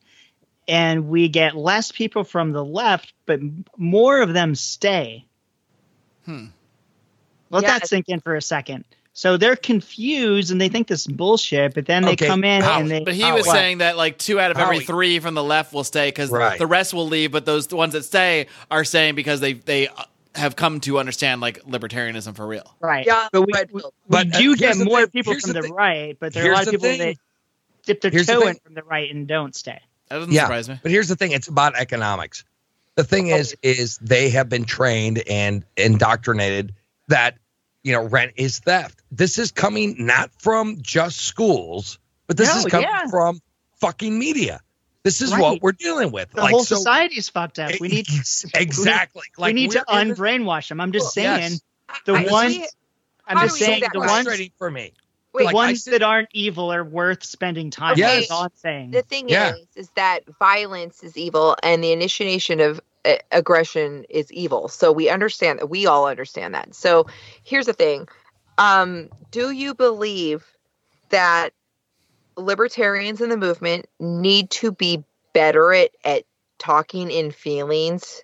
and 0.68 1.08
we 1.08 1.28
get 1.28 1.56
less 1.56 1.90
people 1.90 2.22
from 2.22 2.52
the 2.52 2.64
left, 2.64 3.12
but 3.26 3.40
more 3.76 4.20
of 4.20 4.32
them 4.32 4.54
stay. 4.54 5.24
Hmm. 6.24 6.46
Let 7.50 7.64
that 7.64 7.88
sink 7.88 8.08
in 8.08 8.20
for 8.20 8.36
a 8.36 8.42
second. 8.42 8.84
So 9.12 9.36
they're 9.36 9.56
confused 9.56 10.50
and 10.50 10.60
they 10.60 10.68
think 10.68 10.86
this 10.86 11.00
is 11.00 11.06
bullshit, 11.08 11.74
but 11.74 11.84
then 11.86 12.04
they 12.04 12.12
Okay, 12.12 12.26
come 12.26 12.44
in 12.44 12.62
Howie, 12.62 12.80
and 12.80 12.90
they. 12.90 13.04
But 13.04 13.14
he 13.14 13.22
Howie. 13.22 13.38
was 13.38 13.50
saying 13.50 13.78
that 13.78 13.96
like 13.96 14.18
two 14.18 14.38
out 14.40 14.50
of 14.50 14.56
every 14.56 14.76
Howie. 14.76 14.84
three 14.84 15.18
from 15.18 15.34
the 15.34 15.42
left 15.42 15.72
will 15.72 15.84
stay 15.84 16.08
because 16.08 16.30
Right. 16.30 16.58
the 16.58 16.66
rest 16.66 16.94
will 16.94 17.08
leave. 17.08 17.32
But 17.32 17.44
those 17.44 17.66
the 17.66 17.76
ones 17.76 17.92
that 17.94 18.04
stay 18.04 18.46
are 18.70 18.84
staying 18.84 19.16
because 19.16 19.40
they 19.40 19.54
they 19.54 19.88
uh, 19.88 20.04
have 20.36 20.54
come 20.54 20.80
to 20.82 20.98
understand 20.98 21.40
like 21.40 21.60
libertarianism 21.64 22.36
for 22.36 22.46
real. 22.46 22.72
Right. 22.80 23.04
Yeah, 23.04 23.28
but 23.32 23.42
we, 23.42 23.52
red 23.52 23.70
we, 23.72 23.80
pill. 23.80 23.92
we 24.06 24.10
But, 24.10 24.34
uh, 24.34 24.38
do 24.38 24.56
get 24.56 24.78
more 24.78 25.00
thing- 25.00 25.08
people 25.08 25.32
here's 25.32 25.42
from 25.42 25.54
the 25.54 25.62
the 25.62 25.68
right, 25.74 26.16
but 26.20 26.32
there 26.32 26.44
are 26.48 26.52
a 26.52 26.54
lot 26.54 26.66
of 26.66 26.70
people 26.70 26.86
thing. 26.86 26.98
that 27.00 27.16
dip 27.84 28.00
their 28.02 28.10
Here's 28.12 28.26
the 28.26 28.34
toe 28.34 28.40
thing. 28.40 28.48
in 28.50 28.54
from 28.64 28.74
the 28.74 28.84
right 28.84 29.10
and 29.10 29.26
don't 29.26 29.56
stay. 29.56 29.80
That 30.08 30.18
doesn't 30.18 30.32
Yeah. 30.32 30.42
surprise 30.42 30.68
me. 30.68 30.78
But 30.82 30.92
here's 30.92 31.08
the 31.08 31.16
thing: 31.16 31.32
it's 31.32 31.48
about 31.48 31.76
economics. 31.76 32.44
The 32.94 33.04
thing 33.04 33.26
is, 33.28 33.56
is 33.62 33.98
they 33.98 34.30
have 34.30 34.48
been 34.48 34.64
trained 34.64 35.22
and 35.28 35.64
indoctrinated 35.76 36.74
that 37.08 37.36
you 37.82 37.92
know 37.92 38.02
rent 38.04 38.32
is 38.36 38.58
theft. 38.60 39.00
This 39.10 39.38
is 39.38 39.52
coming 39.52 40.06
not 40.06 40.30
from 40.38 40.78
just 40.82 41.18
schools, 41.20 41.98
but 42.26 42.36
this 42.36 42.48
No, 42.52 42.58
is 42.60 42.66
coming 42.66 42.88
yeah. 42.88 43.06
from 43.06 43.40
fucking 43.80 44.18
media. 44.18 44.60
This 45.02 45.22
is 45.22 45.32
Right. 45.32 45.40
what 45.40 45.62
we're 45.62 45.72
dealing 45.72 46.12
with. 46.12 46.30
The 46.32 46.42
like 46.42 46.50
whole 46.50 46.62
so, 46.64 46.76
society's 46.76 47.28
fucked 47.30 47.58
up. 47.58 47.72
We 47.80 47.88
need 47.88 48.06
exactly. 48.54 49.22
we 49.38 49.42
like 49.42 49.54
need 49.54 49.70
to 49.72 49.84
we're 49.90 50.00
in 50.00 50.08
this- 50.08 50.18
unbrainwash 50.18 50.68
them. 50.68 50.80
I'm 50.80 50.92
just 50.92 51.12
saying 51.14 51.52
yes. 51.52 51.60
the 52.06 52.14
I- 52.14 52.30
ones 52.30 52.54
see- 52.56 52.66
I'm 53.26 53.38
just 53.38 53.58
do 53.58 53.64
we 53.64 53.66
say 53.66 53.66
saying 53.80 53.82
the 53.92 54.00
ones 54.00 54.40
for 54.58 54.70
me. 54.70 54.92
Wait, 55.32 55.42
the 55.42 55.44
Like, 55.44 55.54
ones 55.54 55.84
that 55.84 56.02
aren't 56.02 56.28
evil 56.32 56.72
are 56.72 56.82
worth 56.82 57.22
spending 57.22 57.70
time 57.70 57.92
Okay. 57.92 58.02
with. 58.20 58.28
Yes. 58.28 58.40
That's 58.40 58.60
saying. 58.60 58.90
the 58.90 59.02
thing 59.02 59.28
Yeah. 59.28 59.54
is 59.54 59.66
is 59.76 59.88
that 59.94 60.24
violence 60.38 61.02
is 61.04 61.16
evil 61.16 61.56
and 61.62 61.82
the 61.84 61.92
initiation 61.92 62.60
of 62.60 62.80
aggression 63.32 64.04
is 64.10 64.30
evil 64.32 64.68
so 64.68 64.92
we 64.92 65.08
understand 65.08 65.58
that 65.58 65.66
we 65.68 65.86
all 65.86 66.06
understand 66.06 66.54
that 66.54 66.74
so 66.74 67.06
here's 67.44 67.66
the 67.66 67.72
thing 67.72 68.06
um 68.58 69.08
do 69.30 69.50
you 69.50 69.74
believe 69.74 70.44
that 71.08 71.50
libertarians 72.36 73.20
in 73.20 73.28
the 73.28 73.36
movement 73.36 73.86
need 73.98 74.50
to 74.50 74.72
be 74.72 75.02
better 75.32 75.72
at 75.72 75.90
at 76.04 76.24
talking 76.58 77.10
in 77.10 77.30
feelings 77.30 78.22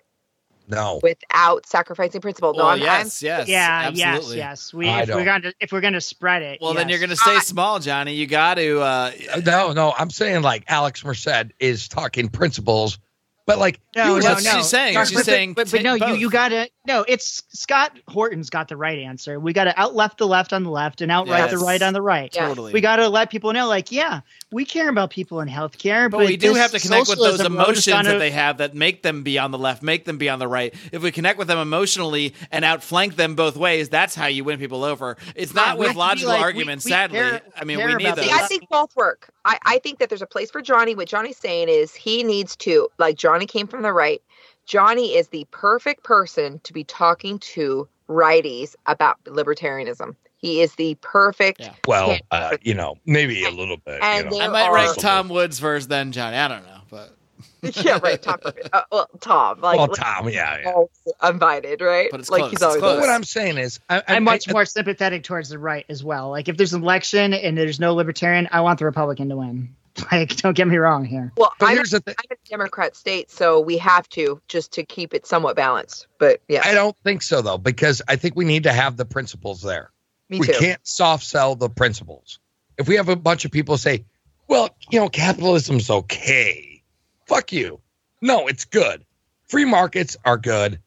No, 0.67 0.99
without 1.01 1.65
sacrificing 1.65 2.21
principle 2.21 2.53
no 2.53 2.57
well, 2.57 2.67
I'm, 2.67 2.81
I'm- 2.83 3.05
yes, 3.05 3.23
yes, 3.23 3.47
yeah, 3.47 3.81
absolutely. 3.85 4.37
yes, 4.37 4.71
yes. 4.71 4.73
We 4.73 4.87
I 4.89 5.01
if 5.03 5.09
we're 5.09 5.25
going 5.25 5.41
to 5.43 5.53
if 5.59 5.71
we're 5.71 5.81
going 5.81 5.93
to 5.93 6.01
spread 6.01 6.41
it. 6.43 6.59
Well, 6.61 6.73
then 6.73 6.89
you're 6.89 6.99
going 6.99 7.09
to 7.09 7.15
stay 7.15 7.37
I- 7.37 7.39
small, 7.39 7.79
Johnny. 7.79 8.13
You 8.13 8.27
got 8.27 8.55
to. 8.55 8.81
Uh, 8.81 9.11
no, 9.45 9.71
no. 9.73 9.93
I'm 9.97 10.09
saying 10.09 10.41
like 10.43 10.65
Alex 10.67 11.03
Merced 11.03 11.51
is 11.59 11.87
talking 11.87 12.27
principles, 12.29 12.99
but 13.47 13.57
like 13.57 13.79
No, 13.95 14.15
use 14.17 14.25
no, 14.25 14.29
a- 14.29 14.33
What's 14.35 14.45
no. 14.45 14.57
she 14.57 14.63
saying? 14.63 14.93
No, 14.93 15.05
She's 15.05 15.17
but, 15.17 15.25
saying 15.25 15.53
but, 15.53 15.71
but 15.71 15.77
take 15.77 15.83
no, 15.83 15.93
you, 15.95 15.99
both. 15.99 16.19
you 16.19 16.29
gotta 16.29 16.69
no. 16.85 17.03
It's 17.07 17.41
Scott 17.49 17.97
Horton's 18.07 18.51
got 18.51 18.67
the 18.67 18.77
right 18.77 18.99
answer. 18.99 19.39
We 19.39 19.53
gotta 19.53 19.77
out 19.79 19.95
left 19.95 20.19
the 20.19 20.27
left 20.27 20.53
on 20.53 20.63
the 20.63 20.69
left 20.69 21.01
and 21.01 21.11
out 21.11 21.27
right 21.27 21.49
the 21.49 21.57
right 21.57 21.81
on 21.81 21.93
the 21.93 22.01
right. 22.03 22.29
Yeah. 22.35 22.47
totally. 22.49 22.73
We 22.73 22.81
gotta 22.81 23.09
let 23.09 23.31
people 23.31 23.51
know, 23.53 23.67
like, 23.67 23.91
yeah, 23.91 24.21
we 24.51 24.63
care 24.63 24.87
about 24.89 25.09
people 25.09 25.41
in 25.41 25.49
healthcare, 25.49 26.09
but 26.09 26.19
but, 26.19 26.27
we 26.27 26.37
do 26.37 26.53
have 26.53 26.71
to 26.71 26.79
connect 26.79 27.09
with 27.09 27.17
those 27.17 27.37
socialism 27.37 27.57
road 27.57 27.61
is 27.61 27.67
emotions 27.67 27.85
gonna- 27.87 28.09
that 28.11 28.19
they 28.19 28.31
have 28.31 28.57
that 28.59 28.73
make 28.75 29.03
them 29.03 29.23
be 29.23 29.37
on 29.37 29.51
the 29.51 29.57
left, 29.57 29.83
make 29.83 30.05
them 30.05 30.17
be 30.17 30.29
on 30.29 30.39
the 30.39 30.47
right. 30.47 30.73
If 30.91 31.01
we 31.03 31.11
connect 31.11 31.37
with 31.37 31.47
them 31.49 31.57
emotionally 31.57 32.33
and 32.49 32.63
outflank 32.63 33.17
them 33.17 33.35
both 33.35 33.57
ways, 33.57 33.89
that's 33.89 34.15
how 34.15 34.27
you 34.27 34.43
win 34.45 34.57
people 34.57 34.83
over. 34.85 35.17
It's 35.35 35.53
not 35.53 35.77
we 35.77 35.79
with 35.79 35.87
have 35.89 35.95
to 35.95 35.97
be 35.97 35.99
logical 35.99 36.29
like, 36.33 36.41
arguments, 36.41 36.85
we 36.85 36.91
sadly. 36.91 37.19
care- 37.19 37.41
I 37.57 37.65
mean, 37.65 37.77
we 37.77 37.85
need 37.85 38.05
about 38.05 38.17
those. 38.17 38.25
See, 38.25 38.31
I 38.31 38.47
think 38.47 38.69
both 38.69 38.95
work. 38.95 39.29
I, 39.43 39.59
I 39.65 39.79
think 39.79 39.99
that 39.99 40.09
there's 40.09 40.21
a 40.21 40.27
place 40.27 40.49
for 40.49 40.61
Johnny. 40.61 40.95
What 40.95 41.09
Johnny's 41.09 41.37
saying 41.37 41.67
is 41.69 41.93
he 41.93 42.23
needs 42.23 42.55
to, 42.57 42.89
like, 42.97 43.17
Johnny 43.17 43.45
came 43.45 43.67
from 43.67 43.81
the 43.81 43.91
right. 43.93 44.21
Johnny 44.65 45.15
is 45.15 45.27
the 45.29 45.45
perfect 45.51 46.03
person 46.03 46.59
to 46.63 46.73
be 46.73 46.83
talking 46.83 47.39
to 47.39 47.87
righties 48.09 48.75
about 48.85 49.17
libertarianism. 49.25 50.15
He 50.37 50.61
is 50.61 50.75
the 50.75 50.95
perfect. 51.01 51.59
Yeah. 51.59 51.73
well, 51.87 52.17
uh, 52.31 52.57
you 52.61 52.75
know, 52.75 52.95
maybe 53.05 53.43
a 53.43 53.51
little 53.51 53.77
bit. 53.77 53.99
And 54.01 54.31
you 54.31 54.37
know. 54.37 54.45
I 54.45 54.47
might 54.47 54.71
rank 54.71 54.97
Tom 54.97 55.29
Woods 55.29 55.59
first, 55.59 55.89
then 55.89 56.11
Johnny. 56.11 56.37
I 56.37 56.47
don't 56.47 56.65
know, 56.65 56.81
but 56.89 57.17
yeah, 57.85 57.99
right. 58.01 58.21
Tom. 58.21 58.39
Uh, 58.71 58.81
well, 58.91 59.09
Tom. 59.19 59.61
Like, 59.61 59.77
well, 59.77 59.87
Tom, 59.87 60.29
yeah, 60.29 60.59
yeah. 60.61 60.71
all 60.71 60.91
invited, 61.27 61.81
right? 61.81 62.09
But 62.11 62.19
it's 62.19 62.29
like 62.29 62.39
close, 62.39 62.51
he's 62.51 62.57
it's 62.57 62.63
always. 62.63 62.79
close. 62.79 62.95
But 62.97 63.01
what 63.01 63.09
I'm 63.09 63.23
saying 63.23 63.57
is, 63.57 63.79
I, 63.89 63.97
I, 63.97 64.03
I'm 64.15 64.23
much 64.23 64.47
I- 64.47 64.53
more 64.53 64.65
sympathetic 64.65 65.23
towards 65.23 65.49
the 65.49 65.59
right 65.59 65.85
as 65.89 66.03
well. 66.03 66.29
Like, 66.29 66.47
if 66.49 66.57
there's 66.57 66.73
an 66.73 66.83
election 66.83 67.33
and 67.33 67.57
there's 67.57 67.79
no 67.79 67.95
libertarian, 67.95 68.47
I 68.51 68.61
want 68.61 68.79
the 68.79 68.85
Republican 68.85 69.29
to 69.29 69.37
win. 69.37 69.75
Like, 70.11 70.35
don't 70.35 70.55
get 70.55 70.67
me 70.67 70.77
wrong 70.77 71.05
here. 71.05 71.33
Well, 71.37 71.53
But 71.57 71.69
I'm, 71.69 71.75
here's 71.75 71.89
the 71.89 71.99
thing. 71.99 72.13
I'm 72.19 72.37
a 72.37 72.49
Democrat 72.49 72.95
state, 72.95 73.31
so 73.31 73.59
we 73.59 73.79
have 73.79 74.07
to 74.09 74.39
just 74.47 74.73
to 74.73 74.83
keep 74.83 75.11
it 75.15 75.25
somewhat 75.25 75.55
balanced. 75.55 76.05
But 76.19 76.39
yeah, 76.47 76.61
I 76.63 76.75
don't 76.75 76.95
think 76.99 77.23
so 77.23 77.41
though, 77.41 77.57
because 77.57 78.03
I 78.07 78.15
think 78.15 78.35
we 78.35 78.45
need 78.45 78.61
to 78.63 78.71
have 78.71 78.95
the 78.95 79.05
principles 79.05 79.63
there. 79.63 79.89
Me 80.29 80.39
we 80.39 80.47
too. 80.47 80.53
can't 80.59 80.85
soft 80.85 81.23
sell 81.25 81.55
the 81.55 81.69
principles. 81.69 82.39
If 82.77 82.87
we 82.87 82.95
have 82.95 83.09
a 83.09 83.15
bunch 83.15 83.45
of 83.45 83.51
people 83.51 83.77
say, 83.77 84.05
"Well, 84.47 84.69
you 84.91 84.99
know, 84.99 85.09
capitalism's 85.09 85.89
okay," 85.89 86.83
fuck 87.27 87.51
you. 87.51 87.79
No, 88.21 88.47
it's 88.47 88.65
good. 88.65 89.05
Free 89.47 89.65
markets 89.65 90.17
are 90.25 90.37
good. 90.37 90.79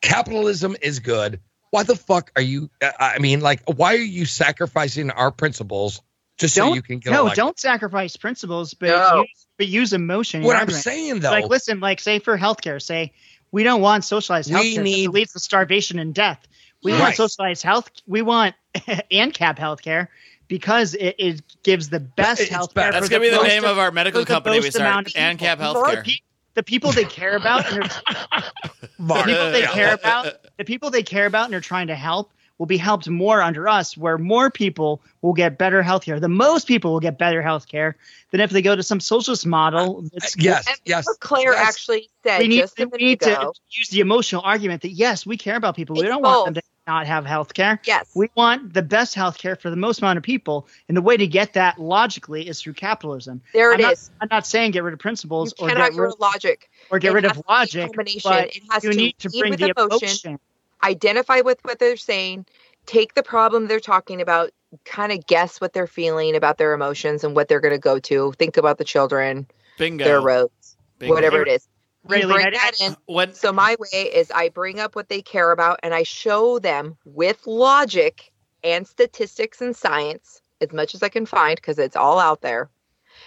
Capitalism 0.00 0.76
is 0.80 1.00
good. 1.00 1.40
Why 1.70 1.82
the 1.82 1.94
fuck 1.96 2.32
are 2.36 2.42
you? 2.42 2.70
uh, 2.82 2.90
I 2.98 3.18
mean, 3.18 3.40
like, 3.40 3.62
why 3.66 3.94
are 3.94 3.98
you 3.98 4.24
sacrificing 4.24 5.10
our 5.10 5.30
principles 5.30 6.02
just 6.38 6.54
so 6.54 6.66
Don't- 6.66 6.74
you 6.74 6.82
can 6.82 6.98
get 6.98 7.10
no, 7.12 7.20
elected. 7.22 7.36
don't 7.36 7.58
sacrifice 7.60 8.16
principles, 8.16 8.72
but, 8.74 8.88
No. 8.88 8.94
use, 8.94 8.96
but 8.96 9.08
use 9.08 9.10
but 9.10 9.10
principles, 9.10 9.10
but 9.10 9.14
No. 9.14 9.20
use, 9.22 9.46
but 9.58 9.68
use 9.68 9.92
emotion. 9.92 10.42
What 10.42 10.56
I'm 10.56 10.60
argument. 10.62 10.82
saying 10.84 11.20
though, 11.20 11.30
like 11.30 11.44
listen, 11.48 11.80
like 11.80 12.00
say 12.00 12.18
for 12.18 12.36
healthcare, 12.38 12.80
say 12.80 13.12
we 13.52 13.62
don't 13.62 13.82
want 13.82 14.04
socialized 14.04 14.50
We 14.50 14.56
healthcare. 14.56 14.62
because 14.70 14.84
need- 14.84 15.04
it 15.04 15.10
leads 15.10 15.32
to 15.34 15.40
starvation 15.40 15.98
and 15.98 16.14
death. 16.14 16.40
We 16.82 16.92
Right. 16.92 17.00
want 17.00 17.16
socialized 17.16 17.62
health. 17.62 17.90
We 18.06 18.22
want 18.22 18.54
ANCAP 18.74 19.58
healthcare 19.58 20.08
because 20.48 20.94
it, 20.94 21.14
it 21.18 21.42
gives 21.62 21.88
the 21.90 22.00
best 22.00 22.40
It's 22.42 22.50
healthcare. 22.50 22.74
better. 22.74 22.92
That's 22.92 23.08
gonna 23.08 23.20
be 23.20 23.30
the 23.30 23.42
name 23.42 23.64
of 23.64 23.78
our 23.78 23.90
medical 23.90 24.24
company 24.24 24.56
we 24.58 24.66
most 24.66 24.74
start, 24.74 24.88
amount 24.88 25.06
of. 25.08 25.12
ANCAP 25.14 25.58
The 25.58 25.64
Healthcare. 25.64 26.04
pe- 26.04 26.20
The 26.54 26.62
people 26.62 26.92
they 26.92 27.04
care 27.04 27.36
about 27.36 27.70
and 27.72 27.82
the 28.98 29.22
people 29.24 29.50
they 29.52 29.62
care 29.62 29.94
about, 29.94 30.26
the 30.58 30.64
people 30.64 30.90
they 30.90 31.02
care 31.02 31.26
about 31.26 31.46
and 31.46 31.54
are 31.54 31.60
trying 31.60 31.86
to 31.88 31.94
help 31.94 32.32
will 32.60 32.66
be 32.66 32.76
helped 32.76 33.08
more 33.08 33.40
under 33.40 33.66
us, 33.66 33.96
where 33.96 34.18
more 34.18 34.50
people 34.50 35.00
will 35.22 35.32
get 35.32 35.56
better 35.56 35.82
health 35.82 36.04
care. 36.04 36.20
The 36.20 36.28
most 36.28 36.68
people 36.68 36.92
will 36.92 37.00
get 37.00 37.16
better 37.16 37.40
health 37.40 37.66
care 37.66 37.96
than 38.32 38.40
if 38.42 38.50
they 38.50 38.60
go 38.60 38.76
to 38.76 38.82
some 38.82 39.00
socialist 39.00 39.46
model. 39.46 40.00
Uh, 40.04 40.08
that's 40.12 40.34
uh, 40.34 40.40
yes, 40.40 40.66
And 40.68 40.76
yes. 40.84 41.06
what 41.06 41.18
Clair 41.20 41.52
yes. 41.54 41.68
actually 41.68 42.10
said 42.22 42.38
we 42.40 42.48
need, 42.48 42.58
just 42.60 42.78
a 42.78 42.86
we 42.86 42.98
need 42.98 43.22
ago. 43.22 43.52
to 43.54 43.60
use 43.70 43.88
the 43.88 44.00
emotional 44.00 44.42
argument 44.44 44.82
that 44.82 44.90
yes, 44.90 45.24
we 45.24 45.38
care 45.38 45.56
about 45.56 45.74
people. 45.74 45.96
we 45.96 46.02
don't 46.02 46.20
want 46.20 46.44
them 46.44 46.54
to 46.54 46.62
not 46.86 47.06
have 47.06 47.24
health 47.24 47.54
care. 47.54 47.80
yes. 47.86 48.10
We 48.14 48.28
want 48.34 48.74
the 48.74 48.82
best 48.82 49.14
health 49.14 49.38
care 49.38 49.56
for 49.56 49.70
the 49.70 49.76
most 49.76 50.02
amount 50.02 50.18
of 50.18 50.22
people. 50.22 50.68
And 50.88 50.94
the 50.94 51.02
way 51.02 51.16
to 51.16 51.26
get 51.26 51.54
that 51.54 51.78
logically 51.78 52.46
is 52.46 52.60
through 52.60 52.74
capitalism. 52.74 53.40
there 53.54 53.72
I'm 53.72 53.80
it 53.80 53.84
not, 53.84 53.92
is. 53.94 54.10
I'm 54.20 54.28
not 54.30 54.46
saying 54.46 54.72
get 54.72 54.82
rid 54.82 54.92
of 54.92 55.00
principles 55.00 55.54
You 55.58 55.64
or 55.64 55.68
cannot 55.70 55.84
get, 55.84 55.92
get 55.92 55.98
rid, 55.98 56.04
rid 56.08 56.12
of 56.12 56.20
logic. 56.20 56.70
or 56.90 56.98
get 56.98 57.12
It 57.12 57.14
rid 57.14 57.24
of 57.24 57.32
to 57.32 57.38
be 57.38 57.44
a 57.48 57.50
logic, 57.50 57.90
but 57.94 58.06
It 58.06 58.62
has 58.70 58.84
you 58.84 58.90
to 58.90 58.96
need 58.98 59.18
to 59.20 59.30
bring 59.30 59.56
the 59.56 59.72
emotion. 59.74 60.08
emotion. 60.08 60.40
Identify 60.82 61.40
with 61.40 61.58
what 61.62 61.78
they're 61.78 61.96
saying, 61.96 62.46
take 62.86 63.14
the 63.14 63.22
problem 63.22 63.66
they're 63.66 63.80
talking 63.80 64.20
about, 64.20 64.50
kind 64.84 65.12
of 65.12 65.26
guess 65.26 65.60
what 65.60 65.72
they're 65.72 65.86
feeling 65.86 66.36
about 66.36 66.58
their 66.58 66.72
emotions 66.72 67.24
and 67.24 67.34
what 67.34 67.48
they're 67.48 67.60
going 67.60 67.74
to 67.74 67.78
go 67.78 67.98
to. 67.98 68.32
Think 68.32 68.56
about 68.56 68.78
the 68.78 68.84
children, 68.84 69.46
Bingo. 69.78 70.04
their 70.04 70.20
roads, 70.20 70.76
Bingo. 70.98 71.14
whatever 71.14 71.42
it 71.42 71.48
is. 71.48 71.68
You 72.08 72.16
Raylene, 72.16 72.32
bring 72.32 72.52
that 72.52 72.80
in. 72.80 72.96
When 73.06 73.34
So 73.34 73.52
my 73.52 73.76
way 73.78 74.04
is 74.04 74.30
I 74.30 74.48
bring 74.48 74.80
up 74.80 74.96
what 74.96 75.08
they 75.08 75.20
care 75.20 75.52
about 75.52 75.80
and 75.82 75.92
I 75.92 76.02
show 76.02 76.58
them 76.58 76.96
with 77.04 77.46
logic 77.46 78.32
and 78.64 78.86
statistics 78.86 79.60
and 79.60 79.76
science 79.76 80.40
as 80.60 80.72
much 80.72 80.94
as 80.94 81.02
I 81.02 81.08
can 81.08 81.26
find 81.26 81.56
because 81.56 81.78
it's 81.78 81.96
all 81.96 82.18
out 82.18 82.40
there 82.40 82.70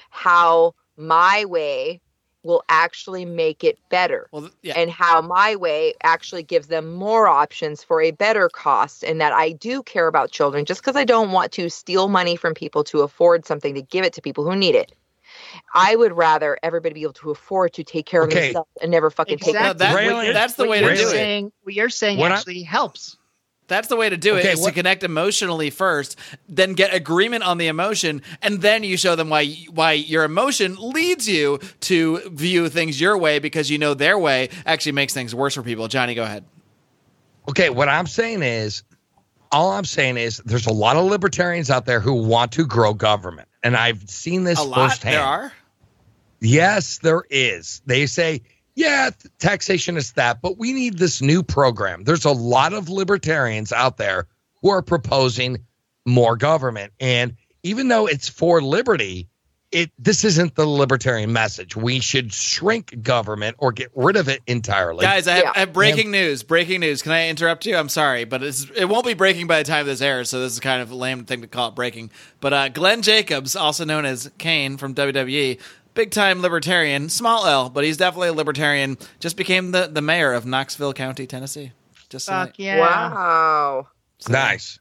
how 0.09 0.73
my 0.97 1.45
way 1.45 2.01
will 2.43 2.63
actually 2.69 3.25
make 3.25 3.63
it 3.63 3.79
better 3.89 4.27
well, 4.31 4.49
yeah. 4.61 4.73
and 4.77 4.91
how 4.91 5.21
my 5.21 5.55
way 5.55 5.93
actually 6.03 6.43
gives 6.43 6.67
them 6.67 6.91
more 6.93 7.27
options 7.27 7.83
for 7.83 8.01
a 8.01 8.11
better 8.11 8.49
cost 8.49 9.03
and 9.03 9.19
that 9.21 9.33
I 9.33 9.51
do 9.53 9.81
care 9.83 10.07
about 10.07 10.29
children 10.31 10.65
just 10.65 10.81
because 10.81 10.95
I 10.95 11.05
don't 11.05 11.31
want 11.31 11.51
to 11.53 11.69
steal 11.69 12.09
money 12.09 12.35
from 12.35 12.53
people 12.53 12.83
to 12.85 13.01
afford 13.01 13.45
something 13.45 13.73
to 13.75 13.81
give 13.81 14.03
it 14.05 14.13
to 14.13 14.21
people 14.21 14.43
who 14.43 14.55
need 14.55 14.75
it. 14.75 14.91
I 15.73 15.95
would 15.95 16.11
rather 16.15 16.57
everybody 16.61 16.93
be 16.93 17.01
able 17.03 17.13
to 17.13 17.31
afford 17.31 17.73
to 17.73 17.83
take 17.83 18.05
care 18.05 18.23
of 18.23 18.29
themselves 18.29 18.69
and 18.81 18.91
never 18.91 19.09
fucking 19.09 19.39
take 19.39 19.55
No, 19.55 19.71
it. 19.71 19.77
that- 19.79 19.95
Raylan- 19.95 20.33
that's 20.33 20.53
the 20.55 20.63
what 20.63 20.69
way 20.71 20.79
to 20.81 20.85
you're 20.85 20.95
do 20.95 21.01
it. 21.07 21.09
saying, 21.11 21.51
What 21.63 21.73
you're 21.75 21.89
saying 21.89 22.19
What 22.19 22.31
I- 22.31 22.35
actually 22.35 22.61
helps. 22.63 23.17
That's 23.68 23.88
the 23.88 23.95
way 23.95 24.09
to 24.09 24.18
do 24.18 24.36
it. 24.36 24.39
Okay, 24.39 24.51
Is 24.51 24.61
to 24.61 24.72
connect 24.72 25.03
emotionally 25.03 25.70
first, 25.70 26.18
then 26.49 26.74
get 26.74 26.93
agreement 26.93 27.43
on 27.43 27.57
the 27.57 27.68
emotion, 27.68 28.22
and 28.41 28.61
then 28.61 28.84
you 28.84 28.97
show 28.97 29.16
them 29.16 29.30
why 29.30 29.47
why 29.72 29.93
your 29.93 30.26
emotion 30.26 30.76
leads 30.80 31.28
you 31.30 31.59
to 31.82 32.20
view 32.30 32.68
things 32.70 32.99
your 32.99 33.18
way 33.18 33.39
because 33.39 33.72
you 33.72 33.78
know 33.78 33.93
their 33.93 34.20
way 34.20 34.49
actually 34.66 34.91
makes 34.91 35.14
things 35.14 35.34
worse 35.34 35.55
for 35.55 35.64
people. 35.64 35.88
Johnny, 35.88 36.14
go 36.14 36.24
ahead. 36.24 36.43
Okay, 37.49 37.70
what 37.70 37.89
I'm 37.89 38.07
saying 38.07 38.43
is, 38.43 38.84
all 39.51 39.72
I'm 39.72 39.86
saying 39.86 40.18
is, 40.18 40.41
there's 40.45 40.68
a 40.68 40.74
lot 40.74 40.95
of 40.95 41.05
libertarians 41.05 41.70
out 41.70 41.86
there 41.86 41.99
who 41.99 42.14
want 42.14 42.51
to 42.53 42.66
grow 42.66 42.93
government, 42.93 43.47
and 43.64 43.76
I've 43.78 44.09
seen 44.09 44.43
this 44.43 44.59
A 44.59 44.64
lot 44.64 44.91
firsthand. 44.91 45.16
there 45.16 45.24
are. 45.24 45.53
Yes, 46.41 46.97
there 46.99 47.24
is. 47.30 47.82
They 47.86 48.05
say, 48.07 48.41
yeah, 48.76 49.11
taxation 49.39 49.97
is 49.97 50.13
that, 50.13 50.41
but 50.41 50.57
we 50.57 50.74
need 50.74 50.97
this 50.97 51.21
new 51.21 51.43
program. 51.43 52.03
There's 52.03 52.26
a 52.26 52.32
lot 52.32 52.74
of 52.74 52.89
libertarians 52.89 53.71
out 53.71 53.97
there 53.97 54.28
who 54.61 54.69
are 54.69 54.82
proposing 54.82 55.57
more 56.05 56.36
government. 56.36 56.93
And 56.99 57.36
even 57.63 57.88
though 57.88 58.07
it's 58.07 58.28
for 58.28 58.61
liberty, 58.61 59.28
it 59.71 59.91
this 59.97 60.24
isn't 60.24 60.55
the 60.55 60.67
libertarian 60.67 61.34
message. 61.34 61.76
We 61.76 61.99
should 61.99 62.32
shrink 62.32 63.01
government 63.01 63.55
or 63.59 63.71
get 63.71 63.89
rid 63.95 64.15
of 64.15 64.28
it 64.30 64.41
entirely. 64.45 65.03
Guys, 65.03 65.28
I 65.28 65.34
have, 65.36 65.43
Yeah. 65.43 65.51
I 65.55 65.59
have 65.59 65.74
breaking 65.74 66.11
news. 66.11 66.43
Breaking 66.43 66.80
news. 66.80 67.01
Can 67.01 67.11
I 67.11 67.28
interrupt 67.28 67.65
you? 67.65 67.76
I'm 67.76 67.89
sorry, 67.89 68.24
but 68.24 68.43
it's, 68.43 68.67
it 68.76 68.86
won't 68.86 69.05
be 69.05 69.15
breaking 69.15 69.47
by 69.47 69.63
the 69.63 69.67
time 69.67 69.86
this 69.88 70.01
airs, 70.01 70.30
so 70.30 70.39
this 70.39 70.53
is 70.53 70.59
kind 70.59 70.82
of 70.82 70.91
a 70.91 70.95
lame 70.95 71.26
thing 71.26 71.41
to 71.41 71.47
call 71.47 71.69
it 71.69 71.76
breaking. 71.76 72.11
But 72.39 72.53
uh, 72.53 72.69
Glenn 72.69 73.01
Jacobs, 73.01 73.55
also 73.55 73.84
known 73.84 74.05
as 74.05 74.30
Kane 74.38 74.78
from 74.78 74.93
WWE, 74.93 75.59
big 75.93 76.11
time 76.11 76.41
libertarian, 76.41 77.09
small 77.09 77.45
L, 77.45 77.69
but 77.69 77.83
he's 77.83 77.97
definitely 77.97 78.29
a 78.29 78.33
libertarian, 78.33 78.97
just 79.19 79.37
became 79.37 79.71
the, 79.71 79.87
the 79.87 80.01
mayor 80.01 80.33
of 80.33 80.45
Knoxville 80.45 80.93
County, 80.93 81.27
Tennessee. 81.27 81.71
Just 82.09 82.25
so 82.25 82.31
Fuck 82.31 82.53
yeah. 82.57 82.79
Wow. 82.79 83.87
so- 84.19 84.31
nice. 84.31 84.79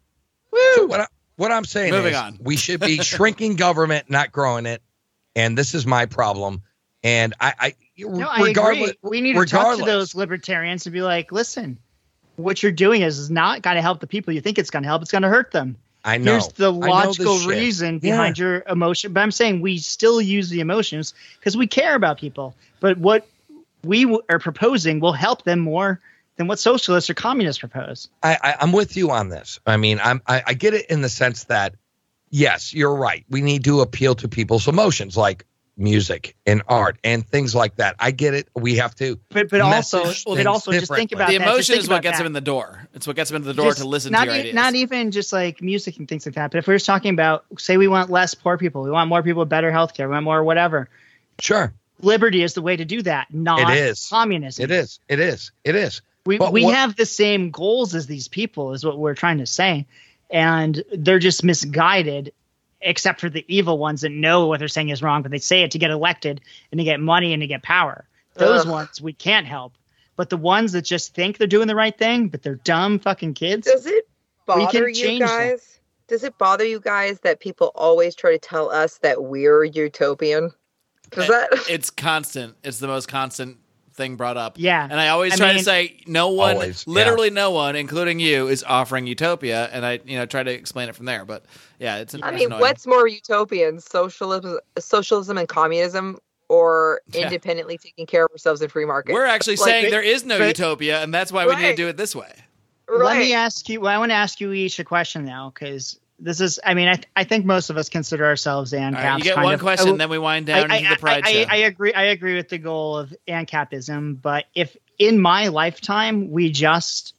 So 0.77 0.87
what, 0.87 1.01
I, 1.01 1.07
what 1.37 1.51
I'm 1.51 1.65
saying 1.65 1.93
Moving 1.93 2.13
is 2.13 2.19
on. 2.19 2.39
we 2.41 2.57
should 2.57 2.81
be 2.81 2.99
shrinking 3.03 3.57
government, 3.57 4.11
not 4.11 4.33
growing 4.33 4.67
it. 4.67 4.83
And 5.35 5.57
this 5.57 5.75
is 5.75 5.87
my 5.87 6.07
problem. 6.07 6.63
And 7.03 7.35
I, 7.41 7.55
I 7.59 7.75
No, 7.99 8.29
I 8.29 8.51
agree. 8.51 8.93
We 9.03 9.21
need 9.23 9.35
to 9.35 9.45
talk 9.47 9.79
to 9.79 9.85
those 9.85 10.15
libertarians 10.15 10.87
and 10.87 10.93
be 10.93 11.03
like, 11.03 11.33
listen, 11.33 11.79
what 12.37 12.63
you're 12.63 12.73
doing 12.73 13.03
is, 13.03 13.19
is 13.19 13.31
not 13.31 13.63
going 13.63 13.77
to 13.77 13.83
help 13.83 14.01
the 14.01 14.07
people 14.07 14.33
you 14.33 14.41
think 14.41 14.59
it's 14.59 14.71
going 14.71 14.83
to 14.83 14.89
help. 14.89 15.03
It's 15.03 15.11
going 15.11 15.23
to 15.23 15.29
hurt 15.29 15.53
them. 15.53 15.77
I 16.05 16.19
know. 16.19 16.33
Here's 16.33 16.49
the 16.49 16.73
I 16.73 17.05
know 17.05 17.13
this 17.13 17.27
logical 17.27 17.49
reason 17.49 17.99
behind 17.99 18.39
your 18.39 18.63
emotion. 18.69 19.13
But 19.13 19.21
I'm 19.21 19.31
saying 19.31 19.61
we 19.61 19.79
still 19.79 20.21
use 20.21 20.51
the 20.51 20.61
emotions 20.61 21.15
because 21.39 21.57
we 21.57 21.67
care 21.67 21.95
about 21.95 22.19
people. 22.19 22.55
But 22.81 22.99
what 22.99 23.27
we 23.85 24.05
w- 24.05 24.23
are 24.29 24.39
proposing 24.39 25.01
will 25.01 25.13
help 25.13 25.45
them 25.45 25.61
more 25.61 26.01
than 26.37 26.49
what 26.49 26.59
socialists 26.59 27.11
or 27.11 27.15
communists 27.15 27.61
propose. 27.61 28.09
I, 28.23 28.39
I, 28.43 28.57
I'm 28.61 28.73
with 28.73 28.97
you 28.97 29.11
on 29.11 29.29
this. 29.29 29.61
I 29.67 29.77
mean, 29.77 30.01
I'm 30.03 30.23
I, 30.27 30.43
I 30.49 30.55
get 30.55 30.75
it 30.75 30.87
in 30.91 31.03
the 31.03 31.09
sense 31.09 31.45
that 31.45 31.75
yes, 32.31 32.75
you're 32.75 32.95
right. 32.95 33.25
We 33.29 33.41
need 33.43 33.65
to 33.65 33.81
appeal 33.81 34.17
to 34.17 34.29
people's 34.29 34.67
emotions, 34.67 35.17
like 35.17 35.47
music 35.77 36.37
and 36.47 36.63
art 36.69 36.99
and 37.03 37.27
things 37.27 37.55
like 37.55 37.77
that. 37.77 37.97
I 37.99 38.11
get 38.11 38.35
it. 38.35 38.49
We 38.55 38.77
have 38.77 38.95
to. 38.97 39.19
But 39.31 39.49
but 39.49 39.61
also, 39.61 40.05
Message 40.05 40.25
but 40.25 40.47
also 40.47 40.73
just 40.73 40.93
think 40.95 41.13
about 41.13 41.29
the 41.29 41.39
that. 41.39 41.49
Emotion 41.49 41.79
is 41.79 41.89
what 41.89 42.03
gets 42.03 42.19
that. 42.19 42.19
them 42.19 42.27
in 42.27 42.33
the 42.35 42.41
door. 42.41 42.87
It's 42.95 43.07
what 43.07 43.17
gets 43.17 43.31
them 43.31 43.37
in 43.43 43.47
the 43.49 43.55
door 43.55 43.67
Just 43.67 43.79
to 43.79 43.87
listen 43.89 44.13
not 44.13 44.25
to 44.25 44.27
your 44.27 44.35
e- 44.37 44.39
ideas. 44.41 44.55
Not 44.55 44.75
even 44.75 45.11
just 45.11 45.33
like 45.33 45.63
music 45.63 45.97
and 45.99 46.07
things 46.09 46.27
like 46.27 46.35
that. 46.35 46.51
But 46.51 46.59
if 46.59 46.67
we're 46.67 46.75
just 46.75 46.87
talking 46.87 47.15
about, 47.15 47.45
say, 47.59 47.77
we 47.77 47.89
want 47.89 48.11
less 48.11 48.35
poor 48.35 48.59
people, 48.59 48.83
we 48.83 48.91
want 48.91 49.09
more 49.09 49.23
people 49.23 49.41
with 49.41 49.49
better 49.49 49.71
healthcare, 49.73 50.07
we 50.07 50.13
want 50.13 50.25
more 50.25 50.45
whatever. 50.45 50.89
Sure, 51.41 51.73
Liberty 52.01 52.43
is 52.43 52.55
the 52.55 52.63
way 52.63 52.77
to 52.77 52.85
do 52.85 53.01
that, 53.03 53.33
not 53.33 53.71
It 53.71 53.77
is. 53.79 54.09
communism. 54.09 54.65
it 54.65 54.71
is. 54.71 55.01
It 55.09 55.21
is. 55.21 55.53
It 55.65 55.75
is. 55.77 56.03
We 56.27 56.37
But 56.39 56.53
we 56.53 56.65
what- 56.65 56.75
have 56.75 56.97
the 56.97 57.07
same 57.07 57.51
goals 57.51 57.95
as 57.95 58.07
these 58.07 58.29
people, 58.29 58.75
is 58.75 58.85
what 58.85 58.99
we're 58.99 59.15
trying 59.15 59.39
to 59.39 59.47
say, 59.47 59.87
and 60.31 60.83
they're 60.93 61.19
just 61.19 61.43
misguided. 61.43 62.33
Except 62.83 63.21
for 63.21 63.31
the 63.31 63.45
evil 63.49 63.79
ones 63.79 64.01
that 64.01 64.11
know 64.11 64.47
what 64.47 64.59
they're 64.59 64.69
saying 64.69 64.89
is 64.89 65.03
wrong, 65.03 65.23
but 65.23 65.31
they 65.31 65.39
say 65.39 65.63
it 65.63 65.71
to 65.71 65.79
get 65.79 65.91
elected 65.91 66.41
and 66.71 66.79
to 66.79 66.85
get 66.85 67.01
money 67.01 67.33
and 67.33 67.41
to 67.41 67.47
get 67.47 67.63
power. 67.63 68.09
Those 68.35 68.63
Ugh. 68.67 68.73
ones 68.73 69.01
we 69.01 69.13
can't 69.13 69.47
help. 69.47 69.75
But 70.17 70.31
the 70.31 70.37
ones 70.37 70.73
that 70.73 70.83
just 70.83 71.15
think 71.15 71.39
they're 71.39 71.47
doing 71.47 71.69
the 71.69 71.75
right 71.75 71.97
thing, 71.97 72.29
but 72.29 72.43
they're 72.43 72.57
dumb 72.57 72.99
fucking 72.99 73.35
kids. 73.35 73.67
Does 73.67 73.87
it 73.87 74.07
We 74.49 74.55
bother 74.55 74.67
can 74.87 74.89
you 74.89 74.95
change 74.95 75.21
that. 75.21 75.27
guys? 75.29 75.79
Does 76.09 76.25
it 76.25 76.37
bother 76.37 76.65
you 76.65 76.81
guys 76.81 77.21
that 77.21 77.41
people 77.41 77.73
always 77.75 78.15
try 78.15 78.33
to 78.33 78.39
tell 78.39 78.71
us 78.71 78.99
that 78.99 79.23
we're 79.23 79.65
utopian? 79.65 80.51
Does 81.11 81.29
that 81.29 81.51
it's 81.69 81.91
constant. 81.91 82.57
It's 82.65 82.79
the 82.79 82.87
most 82.89 83.09
constant 83.09 83.59
thing 83.95 84.17
brought 84.17 84.37
up. 84.37 84.55
Yeah. 84.59 84.83
And 84.91 85.01
I 85.01 85.09
always 85.09 85.35
I 85.35 85.37
try 85.37 85.53
to 85.53 85.59
say 85.63 86.01
no 86.07 86.29
one, 86.31 86.55
Always, 86.55 86.85
yeah. 86.87 86.95
literally 86.95 87.31
no 87.31 87.51
one, 87.51 87.77
including 87.77 88.21
you, 88.21 88.49
is 88.49 88.65
offering 88.65 89.07
utopia, 89.07 89.69
and 89.73 89.85
I, 89.87 90.01
you 90.05 90.17
know, 90.19 90.27
try 90.27 90.43
to 90.43 90.51
explain 90.53 90.89
it 90.89 90.95
from 90.95 91.07
there. 91.07 91.25
But 91.25 91.45
yeah, 91.79 91.99
it's. 91.99 92.15
I 92.15 92.19
it's 92.29 92.37
mean, 92.37 92.47
annoying. 92.47 92.61
what's 92.61 92.87
more 92.87 93.07
utopian, 93.07 93.81
socialism, 93.81 94.59
socialism 94.79 95.39
and 95.39 95.49
communism, 95.49 96.19
or 96.49 97.01
Yeah. 97.13 97.25
independently 97.25 97.79
taking 97.79 98.07
care 98.07 98.25
of 98.25 98.31
ourselves 98.33 98.63
in 98.63 98.69
free 98.69 98.85
market? 98.85 99.13
We're 99.15 99.27
actually 99.27 99.57
Like, 99.57 99.65
saying 99.69 99.85
but- 99.87 99.91
there 99.91 100.03
is 100.03 100.25
no 100.25 100.39
but- 100.39 100.49
utopia, 100.49 101.03
and 101.03 101.13
that's 101.13 101.33
why 101.33 101.47
we 101.47 101.55
need 101.57 101.63
to 101.63 101.77
do 101.77 101.89
it 101.89 101.97
this 101.97 102.15
way. 102.17 102.33
Let 102.89 103.17
me 103.19 103.33
ask 103.33 103.69
you. 103.71 103.81
Well, 103.81 103.95
I 103.95 103.99
want 103.99 104.11
to 104.11 104.17
ask 104.17 104.39
you 104.41 104.53
each 104.53 104.79
a 104.79 104.85
question 104.85 105.25
now, 105.25 105.51
because 105.55 105.99
this 106.23 106.41
is. 106.41 106.61
I 106.65 106.75
mean, 106.75 106.89
I, 106.89 107.01
I 107.15 107.25
think 107.25 107.45
most 107.45 107.71
of 107.71 107.77
us 107.77 107.89
consider 107.89 108.25
ourselves 108.25 108.73
ANCAPs. 108.73 108.97
All 108.97 109.03
right, 109.03 109.19
you 109.19 109.25
get 109.25 109.37
one 109.37 109.55
of- 109.55 109.61
question, 109.61 109.99
then 109.99 110.09
we 110.09 110.19
wind 110.19 110.49
I, 110.49 110.61
down 110.61 110.71
I, 110.71 110.77
into 110.77 110.91
the 110.91 110.97
pride 110.97 111.23
I, 111.25 111.33
show. 111.33 111.41
I, 111.41 111.47
I 111.51 111.57
agree. 111.57 111.93
I 111.93 112.03
agree 112.05 112.37
with 112.37 112.49
the 112.49 112.59
goal 112.59 112.97
of 112.97 113.15
ANCAPism, 113.29 114.23
but 114.23 114.45
if 114.55 114.77
in 114.99 115.21
my 115.21 115.49
lifetime 115.49 116.31
we 116.31 116.51
just 116.51 117.15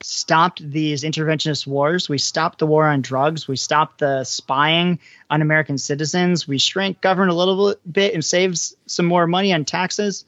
stopped 0.00 0.62
these 0.62 1.02
interventionist 1.02 1.66
wars, 1.66 2.08
we 2.08 2.18
stopped 2.18 2.60
the 2.60 2.66
war 2.66 2.86
on 2.86 3.02
drugs, 3.02 3.48
we 3.48 3.56
stopped 3.56 3.98
the 3.98 4.24
spying 4.24 5.00
on 5.28 5.42
American 5.42 5.78
citizens, 5.78 6.46
we 6.46 6.58
shrink 6.58 7.00
government 7.00 7.32
a 7.32 7.34
little 7.34 7.74
bit 7.90 8.14
and 8.14 8.24
saves 8.24 8.76
some 8.86 9.06
more 9.06 9.26
money 9.26 9.52
on 9.52 9.64
taxes, 9.64 10.24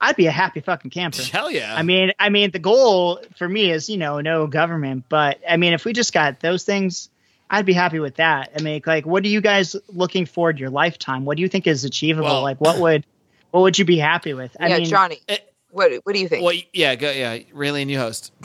I'd 0.00 0.16
be 0.16 0.26
a 0.26 0.30
happy 0.30 0.60
fucking 0.60 0.90
camper. 0.90 1.22
Hell 1.32 1.50
yeah! 1.50 1.74
I 1.74 1.82
mean, 1.82 2.12
I 2.18 2.28
mean, 2.28 2.50
the 2.50 2.58
goal 2.58 3.20
for 3.36 3.48
me 3.48 3.70
is 3.70 3.90
you 3.90 3.96
know 3.96 4.20
no 4.20 4.46
government, 4.46 5.04
but 5.08 5.40
I 5.48 5.56
mean, 5.56 5.72
if 5.72 5.84
we 5.84 5.92
just 5.92 6.12
got 6.12 6.40
those 6.40 6.64
things 6.64 7.10
I'd 7.50 7.66
be 7.66 7.72
happy 7.72 7.98
with 7.98 8.16
that. 8.16 8.52
I 8.58 8.62
mean, 8.62 8.82
like, 8.86 9.06
what 9.06 9.24
are 9.24 9.28
you 9.28 9.40
guys 9.40 9.74
looking 9.88 10.26
forward 10.26 10.56
to 10.56 10.60
your 10.60 10.70
lifetime? 10.70 11.24
What 11.24 11.36
do 11.36 11.42
you 11.42 11.48
think 11.48 11.66
is 11.66 11.84
achievable? 11.84 12.26
Well- 12.26 12.42
like, 12.42 12.60
what 12.60 12.78
would 12.80 13.06
what 13.50 13.62
would 13.62 13.78
you 13.78 13.84
be 13.84 13.98
happy 13.98 14.34
with? 14.34 14.56
I 14.60 14.68
yeah, 14.68 14.78
mean, 14.78 14.86
Johnny. 14.86 15.20
Eh, 15.28 15.38
what 15.70 15.92
what 16.04 16.14
do 16.14 16.20
you 16.20 16.28
think? 16.28 16.44
Well, 16.44 16.54
yeah, 16.72 16.94
go, 16.96 17.10
yeah. 17.10 17.38
Raylene, 17.54 17.88
you 17.88 17.98
host. 17.98 18.32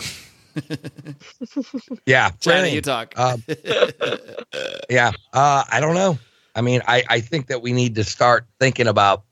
Yeah, 2.06 2.32
Johnny, 2.40 2.58
really. 2.58 2.76
you 2.76 2.82
talk. 2.82 3.18
Um, 3.18 3.44
yeah, 4.90 5.12
uh, 5.34 5.64
I 5.70 5.80
don't 5.80 5.96
know. 5.96 6.20
I 6.56 6.62
mean, 6.62 6.82
I, 6.88 7.04
I 7.10 7.20
think 7.22 7.48
that 7.48 7.62
we 7.62 7.74
need 7.74 7.96
to 7.96 8.04
start 8.04 8.46
thinking 8.60 8.88
about 8.88 9.24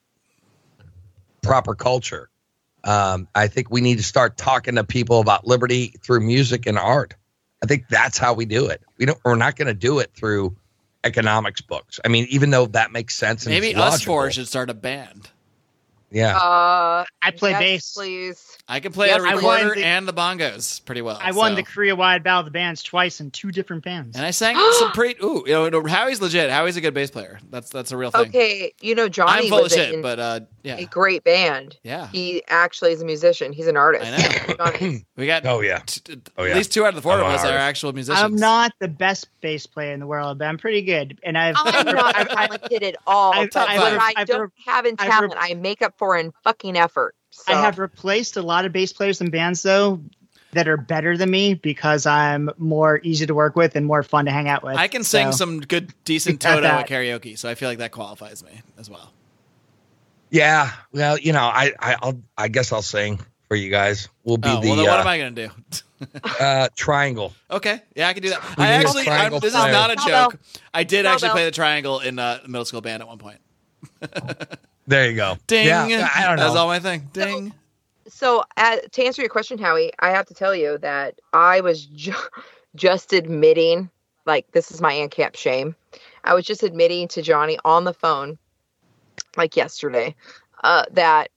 proper 1.41 1.75
culture. 1.75 2.29
Um, 2.83 3.27
I 3.35 3.47
think 3.47 3.69
we 3.69 3.81
need 3.81 3.97
to 3.97 4.03
start 4.03 4.37
talking 4.37 4.75
to 4.75 4.83
people 4.83 5.19
about 5.19 5.45
liberty 5.45 5.93
through 6.03 6.21
music 6.21 6.65
and 6.65 6.79
art. 6.79 7.13
I 7.63 7.67
think 7.67 7.87
that's 7.89 8.17
how 8.17 8.33
we 8.33 8.45
do 8.45 8.67
it. 8.67 8.81
We 8.97 9.05
don't. 9.05 9.19
We're 9.23 9.35
not 9.35 9.55
going 9.55 9.67
to 9.67 9.73
do 9.73 9.99
it 9.99 10.11
through 10.15 10.55
economics 11.03 11.61
books. 11.61 11.99
I 12.03 12.07
mean, 12.07 12.27
even 12.29 12.49
though 12.49 12.65
that 12.67 12.91
makes 12.91 13.15
sense. 13.15 13.45
And 13.45 13.53
Maybe 13.53 13.75
us 13.75 13.79
logical. 13.79 14.13
four 14.13 14.31
should 14.31 14.47
start 14.47 14.69
a 14.69 14.73
band. 14.73 15.29
Yeah. 16.11 16.37
uh, 16.37 17.05
I 17.21 17.31
play 17.31 17.51
yes, 17.51 17.59
bass. 17.59 17.93
please. 17.93 18.57
I 18.67 18.79
can 18.79 18.91
play 18.91 19.07
Yes, 19.07 19.21
the 19.21 19.27
I 19.27 19.33
recorder 19.33 19.75
the- 19.75 19.83
and 19.85 20.07
the 20.07 20.13
bongos 20.13 20.83
pretty 20.85 21.01
well. 21.01 21.17
I 21.21 21.31
won 21.31 21.51
so. 21.53 21.55
the 21.57 21.63
Korea 21.63 21.95
Wide 21.95 22.23
Battle 22.23 22.39
of 22.41 22.45
the 22.45 22.51
Bands 22.51 22.83
twice 22.83 23.19
in 23.19 23.31
two 23.31 23.51
different 23.51 23.83
bands. 23.83 24.15
and 24.15 24.25
I 24.25 24.31
sang 24.31 24.55
some 24.79 24.91
pretty. 24.91 25.23
Ooh, 25.23 25.43
you 25.47 25.69
know, 25.69 25.85
Howie's 25.87 26.21
legit. 26.21 26.49
Howie's 26.49 26.77
a 26.77 26.81
good 26.81 26.93
bass 26.93 27.11
player. 27.11 27.39
That's 27.49 27.69
that's 27.69 27.91
a 27.91 27.97
real 27.97 28.11
thing. 28.11 28.21
Okay, 28.29 28.73
you 28.81 28.95
know 28.95 29.09
Johnny 29.09 29.43
I'm 29.43 29.49
full 29.49 29.57
of 29.59 29.63
was 29.63 29.73
shit, 29.73 29.93
in 29.93 30.01
but 30.01 30.19
uh, 30.19 30.39
yeah, 30.63 30.77
a 30.77 30.85
great 30.85 31.23
band. 31.23 31.77
yeah, 31.83 32.07
He 32.07 32.43
actually 32.47 32.91
is 32.93 33.01
a 33.01 33.05
musician. 33.05 33.51
He's 33.53 33.67
an 33.67 33.77
artist. 33.77 34.05
I 34.05 34.53
Johnny. 34.57 35.05
we 35.17 35.25
got 35.27 35.45
oh 35.45 35.61
yeah. 35.61 35.79
t- 35.85 36.01
t- 36.01 36.21
Oh, 36.37 36.43
at 36.45 36.55
least 36.55 36.71
two 36.73 36.83
out 36.85 36.89
of 36.89 36.95
the 36.95 37.01
four 37.01 37.13
I'm 37.13 37.21
of 37.21 37.27
an 37.27 37.33
us 37.33 37.45
are 37.45 37.57
actual 37.57 37.93
musicians. 37.93 38.23
I'm 38.23 38.35
not 38.35 38.71
the 38.79 38.87
best 38.87 39.27
bass 39.41 39.65
player 39.65 39.91
in 39.93 39.99
the 39.99 40.07
world, 40.07 40.37
but 40.39 40.45
I'm 40.47 40.57
pretty 40.57 40.81
good. 40.81 41.19
And 41.23 41.37
I've 41.37 41.55
I'm 41.57 41.85
not 41.95 42.15
I've- 42.15 42.29
I've- 42.31 42.57
talented 42.57 42.83
at 42.83 42.95
all. 43.07 43.33
I've- 43.33 43.49
I've- 43.55 43.79
what 43.79 43.93
I 43.99 44.13
I've- 44.17 44.31
don't 44.31 44.53
have 44.65 44.85
in 44.85 44.95
I've- 44.99 45.09
talent, 45.09 45.33
I 45.37 45.53
make 45.55 45.81
up 45.81 45.97
for 46.01 46.17
in 46.17 46.33
fucking 46.43 46.75
effort. 46.75 47.13
So. 47.29 47.53
I 47.53 47.61
have 47.61 47.77
replaced 47.77 48.35
a 48.35 48.41
lot 48.41 48.65
of 48.65 48.73
bass 48.73 48.91
players 48.91 49.21
in 49.21 49.29
bands 49.29 49.61
though 49.61 50.01
that 50.53 50.67
are 50.67 50.77
better 50.77 51.15
than 51.15 51.29
me 51.29 51.53
because 51.53 52.07
I'm 52.07 52.49
more 52.57 52.99
easy 53.03 53.27
to 53.27 53.35
work 53.35 53.55
with 53.55 53.75
and 53.75 53.85
more 53.85 54.01
fun 54.01 54.25
to 54.25 54.31
hang 54.31 54.49
out 54.49 54.63
with. 54.63 54.77
I 54.77 54.87
can 54.87 55.03
sing 55.03 55.31
So- 55.31 55.37
some 55.37 55.59
good, 55.59 55.93
decent 56.03 56.41
Got 56.41 56.55
Toto 56.55 56.67
at 56.67 56.89
karaoke, 56.89 57.37
so 57.37 57.47
I 57.47 57.53
feel 57.53 57.69
like 57.69 57.77
that 57.77 57.91
qualifies 57.91 58.43
me 58.43 58.61
as 58.79 58.89
well. 58.89 59.13
Yeah. 60.31 60.71
Well, 60.91 61.19
you 61.19 61.33
know, 61.33 61.43
I, 61.43 61.71
I 61.79 61.95
I'll 62.01 62.19
I 62.35 62.47
guess 62.47 62.71
I'll 62.73 62.81
sing 62.81 63.19
for 63.47 63.55
you 63.55 63.69
guys. 63.69 64.09
We'll 64.23 64.37
be 64.37 64.49
Oh, 64.49 64.59
the 64.59 64.69
well, 64.69 64.77
then 64.77 64.85
what 64.87 64.97
uh, 64.97 65.01
am 65.01 65.07
I 65.07 65.17
gonna 65.19 65.31
do? 65.31 65.49
uh, 66.39 66.69
triangle. 66.75 67.33
Okay, 67.51 67.79
yeah, 67.95 68.07
I 68.07 68.13
can 68.13 68.23
do 68.23 68.29
that. 68.29 68.57
We 68.57 68.63
I 68.63 68.69
actually, 68.69 69.07
I'm, 69.07 69.33
this 69.33 69.43
is 69.43 69.53
not 69.53 69.91
a 69.91 69.95
joke. 69.97 70.39
I 70.73 70.83
did 70.83 71.05
actually 71.05 71.27
Cowbell. 71.27 71.35
play 71.35 71.45
the 71.45 71.51
triangle 71.51 71.99
in 71.99 72.17
uh, 72.17 72.39
a 72.43 72.47
middle 72.47 72.65
school 72.65 72.81
band 72.81 73.03
at 73.03 73.07
one 73.07 73.19
point. 73.19 73.37
There 74.87 75.09
you 75.09 75.15
go. 75.15 75.37
Ding! 75.47 75.67
Yeah, 75.67 76.09
I 76.13 76.25
don't 76.25 76.37
know. 76.37 76.43
That's 76.43 76.55
all 76.55 76.67
my 76.67 76.79
thing. 76.79 77.09
Ding. 77.13 77.53
So, 78.07 78.43
uh, 78.57 78.77
to 78.91 79.03
answer 79.05 79.21
your 79.21 79.29
question, 79.29 79.57
Howie, 79.57 79.91
I 79.99 80.09
have 80.09 80.25
to 80.27 80.33
tell 80.33 80.55
you 80.55 80.77
that 80.79 81.19
I 81.33 81.61
was 81.61 81.85
ju- 81.85 82.13
just 82.75 83.13
admitting, 83.13 83.89
like, 84.25 84.51
this 84.51 84.71
is 84.71 84.81
my 84.81 84.93
ANCAP 84.93 85.35
shame. 85.35 85.75
I 86.23 86.33
was 86.33 86.45
just 86.45 86.63
admitting 86.63 87.07
to 87.09 87.21
Johnny 87.21 87.57
on 87.63 87.83
the 87.83 87.93
phone, 87.93 88.37
like 89.37 89.55
yesterday, 89.55 90.15
uh, 90.63 90.85
that 90.91 91.29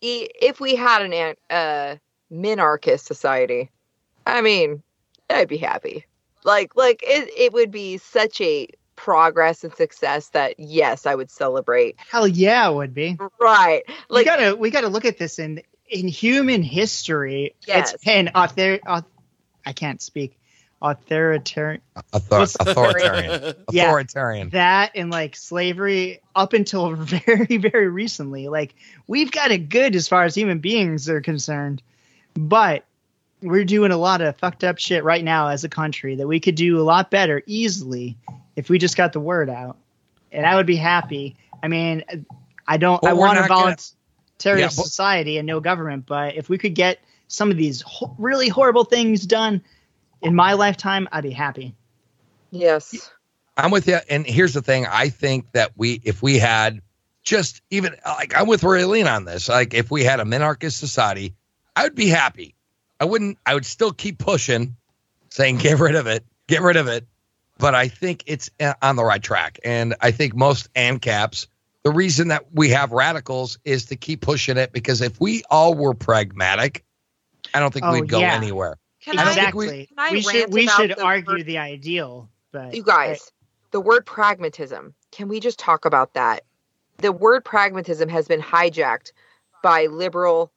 e- 0.00 0.28
if 0.40 0.60
we 0.60 0.74
had 0.74 1.02
an 1.02 1.12
an- 1.12 1.36
uh, 1.50 1.96
minarchist 2.32 3.00
society, 3.06 3.70
I 4.26 4.40
mean, 4.40 4.82
I'd 5.30 5.48
be 5.48 5.56
happy. 5.58 6.04
Like, 6.44 6.74
like 6.76 7.02
it, 7.06 7.30
it 7.36 7.52
would 7.52 7.70
be 7.70 7.98
such 7.98 8.40
a 8.40 8.68
progress 8.96 9.64
and 9.64 9.74
success 9.74 10.28
that 10.30 10.54
yes, 10.58 11.06
I 11.06 11.14
would 11.14 11.30
celebrate. 11.30 11.96
Hell 12.10 12.28
yeah, 12.28 12.68
it 12.68 12.74
would 12.74 12.94
be. 12.94 13.18
Right? 13.40 13.82
we 13.88 13.94
Like, 14.08 14.26
gotta 14.26 14.54
we 14.56 14.70
gotta 14.70 14.88
look 14.88 15.04
at 15.04 15.18
this 15.18 15.38
in 15.38 15.62
in 15.88 16.08
human 16.08 16.62
history. 16.62 17.54
Yes. 17.66 17.94
It's 17.94 18.04
been 18.04 18.30
author, 18.34 18.78
auth- 18.78 19.04
I 19.66 19.72
can't 19.72 20.00
speak. 20.00 20.38
Authoritarian 20.80 21.80
Author- 22.12 22.42
authoritarian. 22.60 23.54
Yeah. 23.70 23.84
Authoritarian. 23.84 24.50
that 24.50 24.92
and 24.96 25.10
like 25.10 25.36
slavery 25.36 26.20
up 26.34 26.52
until 26.54 26.94
very 26.96 27.56
very 27.56 27.88
recently. 27.88 28.48
Like 28.48 28.74
we've 29.06 29.30
got 29.30 29.50
it 29.52 29.68
good 29.68 29.94
as 29.94 30.08
far 30.08 30.24
as 30.24 30.34
human 30.34 30.58
beings 30.58 31.08
are 31.08 31.20
concerned, 31.20 31.82
but 32.34 32.84
we're 33.42 33.64
doing 33.64 33.90
a 33.92 33.96
lot 33.96 34.20
of 34.22 34.36
fucked 34.38 34.62
up 34.64 34.78
shit 34.78 35.02
right 35.04 35.22
now 35.24 35.48
as 35.48 35.64
a 35.64 35.68
country 35.68 36.16
that 36.16 36.26
we 36.28 36.40
could 36.40 36.54
do 36.54 36.80
a 36.80 36.82
lot 36.82 37.10
better 37.10 37.42
easily 37.46 38.16
if 38.56 38.68
we 38.68 38.78
just 38.78 38.96
got 38.96 39.12
the 39.12 39.20
word 39.20 39.48
out. 39.50 39.76
And 40.30 40.46
I 40.46 40.54
would 40.56 40.66
be 40.66 40.76
happy. 40.76 41.36
I 41.62 41.68
mean, 41.68 42.04
I 42.66 42.76
don't. 42.76 43.00
But 43.02 43.10
I 43.10 43.12
want 43.12 43.38
a 43.38 43.42
not 43.42 43.48
gonna- 43.48 43.76
voluntary 44.38 44.60
Yeah, 44.60 44.68
society 44.68 45.38
and 45.38 45.46
no 45.46 45.60
government. 45.60 46.06
But 46.06 46.36
if 46.36 46.48
we 46.48 46.58
could 46.58 46.74
get 46.74 46.98
some 47.28 47.50
of 47.50 47.56
these 47.56 47.82
ho- 47.82 48.14
really 48.18 48.48
horrible 48.48 48.84
things 48.84 49.26
done 49.26 49.62
in 50.22 50.34
my 50.34 50.54
lifetime, 50.54 51.08
I'd 51.12 51.22
be 51.24 51.30
happy. 51.30 51.74
yes. 52.50 53.10
I'm 53.54 53.70
with 53.70 53.86
you. 53.86 53.98
And 54.08 54.26
here's 54.26 54.54
the 54.54 54.62
thing: 54.62 54.86
I 54.86 55.10
think 55.10 55.52
that 55.52 55.72
we, 55.76 56.00
if 56.04 56.22
we 56.22 56.38
had 56.38 56.80
just 57.22 57.60
even 57.70 57.94
like 58.06 58.34
I'm 58.34 58.46
with 58.46 58.62
Raylene 58.62 59.14
on 59.14 59.26
this. 59.26 59.48
Like 59.50 59.74
if 59.74 59.90
we 59.90 60.04
had 60.04 60.20
a 60.20 60.24
minarchist 60.24 60.72
society, 60.78 61.34
I 61.76 61.84
would 61.84 61.94
be 61.94 62.08
happy. 62.08 62.54
I 62.98 63.04
wouldn't. 63.04 63.36
I 63.44 63.52
would 63.52 63.66
still 63.66 63.92
keep 63.92 64.18
pushing, 64.18 64.76
saying 65.28 65.58
get 65.58 65.78
rid 65.78 65.96
of 65.96 66.06
it, 66.06 66.24
get 66.46 66.62
rid 66.62 66.76
of 66.76 66.88
it. 66.88 67.06
But 67.62 67.76
I 67.76 67.86
think 67.86 68.24
it's 68.26 68.50
uh, 68.58 68.74
on 68.82 68.96
the 68.96 69.04
right 69.04 69.22
track, 69.22 69.60
and 69.64 69.94
I 70.00 70.10
think 70.10 70.34
most 70.34 70.68
ANCAPs. 70.74 71.46
The 71.84 71.92
reason 71.92 72.26
that 72.28 72.46
we 72.52 72.70
have 72.70 72.90
radicals 72.90 73.56
is 73.64 73.84
to 73.86 73.96
keep 73.96 74.20
pushing 74.20 74.56
it 74.56 74.72
because 74.72 75.00
if 75.00 75.20
we 75.20 75.44
all 75.48 75.74
were 75.74 75.94
pragmatic, 75.94 76.84
I 77.54 77.60
don't 77.60 77.72
think 77.72 77.86
Oh, 77.86 77.92
we'd 77.92 78.08
go 78.08 78.18
yeah. 78.18 78.34
anywhere. 78.34 78.78
Can 79.00 79.16
I, 79.16 79.28
exactly. 79.28 79.86
can 79.86 79.96
I 79.96 80.10
we 80.10 80.22
should 80.22 80.52
we 80.52 80.66
should 80.66 80.90
the 80.90 81.02
argue 81.04 81.34
word- 81.34 81.46
the 81.46 81.58
ideal, 81.58 82.28
but 82.50 82.74
you 82.74 82.82
guys, 82.82 83.30
the 83.70 83.80
word 83.80 84.06
pragmatism. 84.06 84.94
Can 85.12 85.28
we 85.28 85.38
just 85.38 85.60
talk 85.60 85.84
about 85.84 86.14
that? 86.14 86.42
The 86.98 87.12
word 87.12 87.44
pragmatism 87.44 88.08
has 88.08 88.26
been 88.26 88.40
hijacked 88.42 89.12
by 89.62 89.86
liberal 89.86 90.50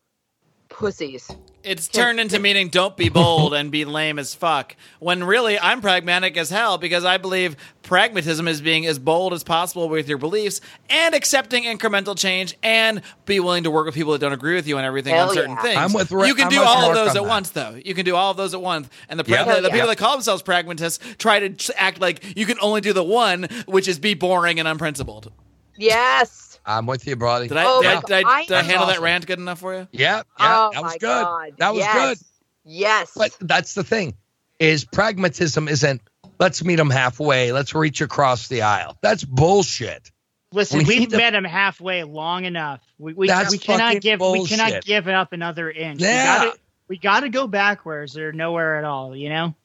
pussies. 0.70 1.30
It's 1.66 1.88
turned 1.88 2.20
into 2.20 2.38
meaning 2.40 2.70
don't 2.70 2.96
be 2.96 3.10
bold 3.10 3.54
and 3.56 3.72
be 3.72 3.86
lame 3.86 4.20
as 4.20 4.36
fuck. 4.36 4.76
When 5.00 5.24
really 5.24 5.58
I'm 5.58 5.82
pragmatic 5.82 6.38
as 6.38 6.52
hell 6.52 6.78
because 6.78 7.04
I 7.04 7.18
believe 7.18 7.56
pragmatism 7.82 8.48
is 8.48 8.62
being 8.62 8.86
as 8.86 9.00
bold 9.00 9.34
as 9.34 9.44
possible 9.44 9.90
with 9.90 10.08
your 10.08 10.20
beliefs 10.20 10.62
and 10.90 11.16
accepting 11.16 11.64
incremental 11.64 12.18
change 12.18 12.56
and 12.62 13.02
be 13.26 13.40
willing 13.40 13.64
to 13.64 13.72
work 13.72 13.86
with 13.88 13.96
people 13.96 14.12
that 14.14 14.20
don't 14.20 14.32
agree 14.34 14.54
with 14.56 14.68
you 14.68 14.78
on 14.78 14.84
everything 14.84 15.16
Hell 15.16 15.30
on 15.30 15.34
certain 15.34 15.52
yeah. 15.56 15.62
things. 15.64 15.78
I'm 15.78 15.94
with 15.94 16.12
Ra- 16.12 16.26
you 16.26 16.36
can 16.36 16.46
I'm 16.46 16.50
do 16.52 16.62
all 16.62 16.90
of 16.90 16.96
those 16.96 17.10
at 17.10 17.14
that. 17.16 17.26
once 17.26 17.50
though. 17.50 17.80
You 17.84 17.96
can 17.96 18.06
do 18.06 18.16
all 18.16 18.30
of 18.32 18.38
those 18.38 18.54
at 18.54 18.62
once. 18.62 18.88
And 19.10 19.20
the, 19.20 19.24
pra- 19.24 19.34
Yeah. 19.34 19.44
the, 19.46 19.50
the 19.50 19.54
Hell 19.54 19.64
people 19.64 19.78
yeah. 19.80 19.86
that 19.88 19.98
call 19.98 20.12
themselves 20.14 20.44
pragmatists 20.44 21.04
try 21.18 21.48
to 21.48 21.82
act 21.82 22.00
like 22.00 22.38
you 22.38 22.46
can 22.46 22.58
only 22.62 22.82
do 22.82 22.94
the 22.94 23.04
one, 23.04 23.48
which 23.66 23.88
is 23.88 23.98
be 23.98 24.14
boring 24.14 24.60
and 24.60 24.68
unprincipled. 24.68 25.32
Yes. 25.78 26.45
I'm 26.66 26.86
with 26.86 27.06
you, 27.08 27.16
brother. 27.16 27.48
Did 27.48 27.58
I, 27.58 27.64
Oh 27.66 27.82
did, 27.82 28.06
did 28.06 28.26
I, 28.26 28.46
did 28.46 28.54
I 28.54 28.60
I- 28.60 28.64
handle 28.64 28.88
that 28.88 29.00
rant 29.00 29.26
good 29.28 29.40
enough 29.40 29.60
for 29.60 29.74
you? 29.74 29.88
Yeah, 29.92 30.18
yeah, 30.18 30.24
oh 30.40 30.70
that 30.74 30.84
was 30.84 30.92
my 30.94 30.98
good. 30.98 31.24
God. 31.24 31.54
That 31.58 31.70
was 31.74 31.80
yes. 31.80 31.96
good. 32.20 32.28
Yes. 32.66 33.12
But 33.16 33.38
that's 33.40 33.74
the 33.76 33.84
thing 33.84 34.16
is 34.60 34.86
pragmatism 34.86 35.68
isn't 35.68 36.02
let's 36.40 36.64
meet 36.64 36.76
them 36.78 36.90
halfway, 36.90 37.52
let's 37.52 37.76
reach 37.76 38.02
across 38.02 38.48
the 38.48 38.64
aisle. 38.64 38.98
That's 39.02 39.24
bullshit. 39.24 40.12
listen, 40.52 40.80
we 40.80 41.00
we've 41.00 41.10
to- 41.10 41.18
met 41.18 41.36
him 41.36 41.44
halfway 41.44 42.04
long 42.04 42.46
enough. 42.46 42.82
We 42.98 43.14
we, 43.14 43.28
That's 43.28 43.52
we 43.52 43.58
cannot 43.58 43.96
fucking 43.96 44.00
give 44.00 44.20
we 44.22 44.46
cannot 44.46 44.84
give 44.84 45.08
up 45.08 45.34
another 45.34 45.70
inch. 45.70 46.02
Yeah. 46.02 46.40
We 46.42 46.46
gotta, 46.48 46.60
we 46.88 46.98
gotta 46.98 47.30
go 47.30 47.48
backwards 47.48 48.18
or 48.18 48.32
nowhere 48.32 48.78
at 48.78 48.86
all. 48.86 49.16
You 49.16 49.30
know. 49.30 49.56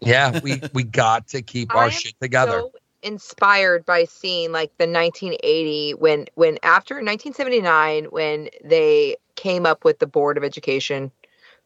Yeah, 0.00 0.40
we 0.42 0.60
we 0.74 0.84
got 0.84 1.28
to 1.28 1.42
keep 1.42 1.74
our 1.74 1.84
am 1.84 1.90
shit 1.90 2.14
together. 2.20 2.60
so 2.60 2.72
inspired 3.06 3.86
by 3.86 4.04
seeing 4.04 4.50
like 4.50 4.76
the 4.78 4.86
1980 4.86 5.94
when 5.94 6.26
when 6.34 6.58
after 6.64 6.96
1979 6.96 8.06
when 8.06 8.48
they 8.64 9.16
came 9.36 9.64
up 9.64 9.84
with 9.84 10.00
the 10.00 10.08
board 10.08 10.36
of 10.36 10.42
education 10.42 11.12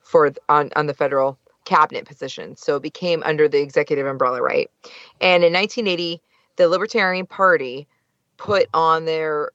for 0.01 0.33
on 0.51 0.71
on 0.77 0.87
the 0.87 0.93
federal 0.93 1.39
cabinet 1.65 2.05
position. 2.05 2.57
So 2.57 2.77
it 2.77 2.83
became 2.83 3.23
under 3.25 3.49
the 3.49 3.61
executive 3.61 4.07
umbrella 4.07 4.43
right? 4.43 4.71
And 5.23 5.43
in 5.43 5.55
1980 5.55 6.21
the 6.57 6.69
libertarian 6.69 7.27
party 7.27 7.89
put 8.37 8.67
on 8.75 9.07
their 9.07 9.51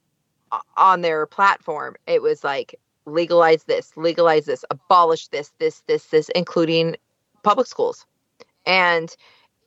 on 0.78 1.02
their 1.02 1.28
platform 1.28 1.96
it 2.08 2.24
was 2.24 2.44
like 2.44 2.80
legalize 3.06 3.66
this 3.66 3.96
legalize 3.96 4.46
this 4.46 4.66
abolish 4.72 5.28
this 5.28 5.54
this 5.60 5.82
this 5.82 6.06
this 6.06 6.30
including 6.30 6.96
public 7.44 7.68
schools. 7.68 8.08
And 8.66 9.16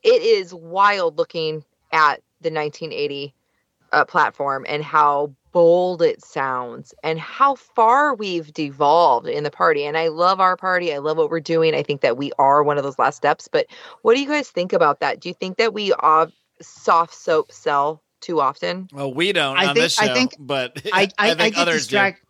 it 0.03 0.21
is 0.21 0.53
wild 0.53 1.17
looking 1.17 1.63
at 1.91 2.21
the 2.41 2.51
1980 2.51 3.33
uh, 3.91 4.05
platform 4.05 4.65
and 4.67 4.83
how 4.83 5.33
bold 5.51 6.01
it 6.01 6.23
sounds 6.23 6.93
and 7.03 7.19
how 7.19 7.55
far 7.55 8.13
we've 8.13 8.53
devolved 8.53 9.27
in 9.27 9.43
the 9.43 9.49
party. 9.51 9.83
And 9.83 9.97
I 9.97 10.09
love 10.09 10.39
our 10.39 10.55
party. 10.55 10.93
I 10.93 10.99
love 10.99 11.17
what 11.17 11.29
we're 11.31 11.39
doing. 11.39 11.73
I 11.73 11.81
think 11.83 12.01
that 12.01 12.17
we 12.17 12.31
are 12.37 12.63
one 12.63 12.77
of 12.77 12.83
those 12.83 12.99
last 12.99 13.15
steps. 13.15 13.47
But 13.51 13.65
what 14.03 14.15
do 14.15 14.21
you 14.21 14.27
guys 14.27 14.49
think 14.49 14.73
about 14.73 14.99
that? 14.99 15.19
Do 15.19 15.29
you 15.29 15.33
think 15.33 15.57
that 15.57 15.73
we 15.73 15.91
uh, 15.99 16.27
soft 16.61 17.15
soap 17.15 17.51
sell 17.51 18.03
too 18.21 18.39
often? 18.39 18.89
Well, 18.93 19.13
we 19.13 19.31
don't 19.31 19.57
I 19.57 19.67
on 19.67 19.73
think- 19.75 19.85
this 19.85 19.93
show, 19.95 20.05
I 20.05 20.13
think- 20.13 20.35
but 20.37 20.79
I, 20.93 21.09
I, 21.17 21.31
I, 21.31 21.35
think 21.35 21.55
get 21.55 21.61
others 21.61 21.83
distract, 21.83 22.21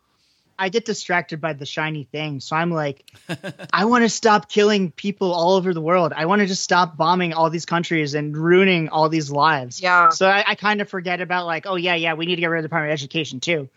I 0.60 0.68
get 0.68 0.84
distracted 0.84 1.40
by 1.40 1.54
the 1.54 1.64
shiny 1.64 2.04
thing. 2.04 2.40
So 2.40 2.54
I'm 2.54 2.70
like, 2.70 3.10
I 3.72 3.86
want 3.86 4.04
to 4.04 4.10
stop 4.10 4.50
killing 4.50 4.90
people 4.90 5.32
all 5.32 5.54
over 5.54 5.72
the 5.72 5.80
world. 5.80 6.12
I 6.14 6.26
want 6.26 6.40
to 6.40 6.46
just 6.46 6.62
stop 6.62 6.98
bombing 6.98 7.32
all 7.32 7.48
these 7.48 7.64
countries 7.64 8.14
and 8.14 8.36
ruining 8.36 8.90
all 8.90 9.08
these 9.08 9.30
lives. 9.30 9.80
Yeah. 9.80 10.10
So 10.10 10.28
I, 10.28 10.44
I 10.46 10.54
kind 10.56 10.82
of 10.82 10.88
forget 10.90 11.22
about 11.22 11.46
like, 11.46 11.64
oh 11.66 11.76
yeah, 11.76 11.94
yeah, 11.94 12.12
we 12.12 12.26
need 12.26 12.36
to 12.36 12.42
get 12.42 12.48
rid 12.48 12.58
of 12.58 12.62
the 12.64 12.68
Department 12.68 12.92
of 12.92 12.94
Education 12.94 13.40
too. 13.40 13.70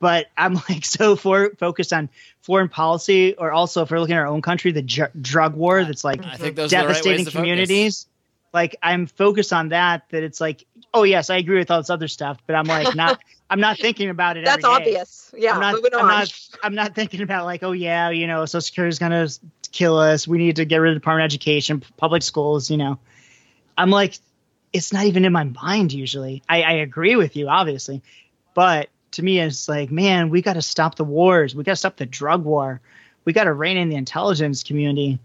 But 0.00 0.26
I'm 0.36 0.54
like 0.68 0.84
so 0.84 1.14
for, 1.14 1.50
focused 1.50 1.92
on 1.92 2.08
foreign 2.42 2.68
policy, 2.68 3.36
or 3.36 3.52
also 3.52 3.82
if 3.82 3.92
we're 3.92 4.00
looking 4.00 4.16
at 4.16 4.20
our 4.20 4.26
own 4.26 4.42
country, 4.42 4.72
the 4.72 4.82
dr- 4.82 5.12
drug 5.18 5.54
war 5.54 5.84
that's 5.84 6.02
like. 6.02 6.24
I 6.24 6.36
think 6.36 6.56
those 6.56 6.74
are 6.74 6.82
the 6.82 6.88
right 6.88 6.88
ways 6.88 6.96
devastating 6.96 7.24
to 7.26 7.30
focus. 7.30 7.40
communities. 7.40 8.06
Like 8.54 8.76
I'm 8.82 9.06
focused 9.06 9.52
on 9.52 9.70
that. 9.70 10.08
That 10.10 10.22
it's 10.22 10.40
like, 10.40 10.64
oh 10.94 11.02
yes, 11.02 11.28
I 11.28 11.36
agree 11.36 11.58
with 11.58 11.70
all 11.70 11.80
this 11.80 11.90
other 11.90 12.08
stuff, 12.08 12.38
but 12.46 12.54
I'm 12.54 12.66
like 12.66 12.94
not. 12.94 13.20
I'm 13.50 13.60
not 13.60 13.78
thinking 13.78 14.08
about 14.08 14.38
it. 14.38 14.44
That's 14.46 14.64
every 14.64 14.84
day. 14.84 14.90
obvious. 14.96 15.34
Yeah. 15.36 15.52
I'm 15.52 15.60
not, 15.60 15.74
moving 15.74 15.94
I'm 15.94 16.06
not. 16.06 16.48
I'm 16.62 16.74
not 16.74 16.94
thinking 16.94 17.20
about 17.20 17.44
like, 17.44 17.62
oh 17.62 17.72
yeah, 17.72 18.08
you 18.08 18.26
know, 18.26 18.46
Social 18.46 18.62
Security 18.62 18.88
is 18.88 18.98
gonna 18.98 19.28
kill 19.70 19.98
us. 19.98 20.26
We 20.26 20.38
need 20.38 20.56
to 20.56 20.64
get 20.64 20.78
rid 20.78 20.90
of 20.90 20.94
the 20.94 21.00
Department 21.00 21.24
of 21.24 21.26
Education, 21.26 21.82
public 21.96 22.22
schools. 22.22 22.70
You 22.70 22.78
know, 22.78 22.98
I'm 23.76 23.90
like, 23.90 24.18
it's 24.72 24.92
not 24.92 25.04
even 25.04 25.24
in 25.24 25.32
my 25.32 25.44
mind 25.44 25.92
usually. 25.92 26.42
I, 26.48 26.62
I 26.62 26.72
agree 26.74 27.16
with 27.16 27.36
you, 27.36 27.48
obviously, 27.48 28.02
but 28.54 28.88
to 29.12 29.22
me, 29.22 29.40
it's 29.40 29.68
like, 29.68 29.90
man, 29.90 30.30
we 30.30 30.42
got 30.42 30.54
to 30.54 30.62
stop 30.62 30.94
the 30.94 31.04
wars. 31.04 31.54
We 31.54 31.64
got 31.64 31.72
to 31.72 31.76
stop 31.76 31.96
the 31.96 32.06
drug 32.06 32.44
war. 32.44 32.80
We 33.24 33.32
got 33.32 33.44
to 33.44 33.52
rein 33.52 33.76
in 33.76 33.88
the 33.88 33.96
intelligence 33.96 34.62
community. 34.62 35.18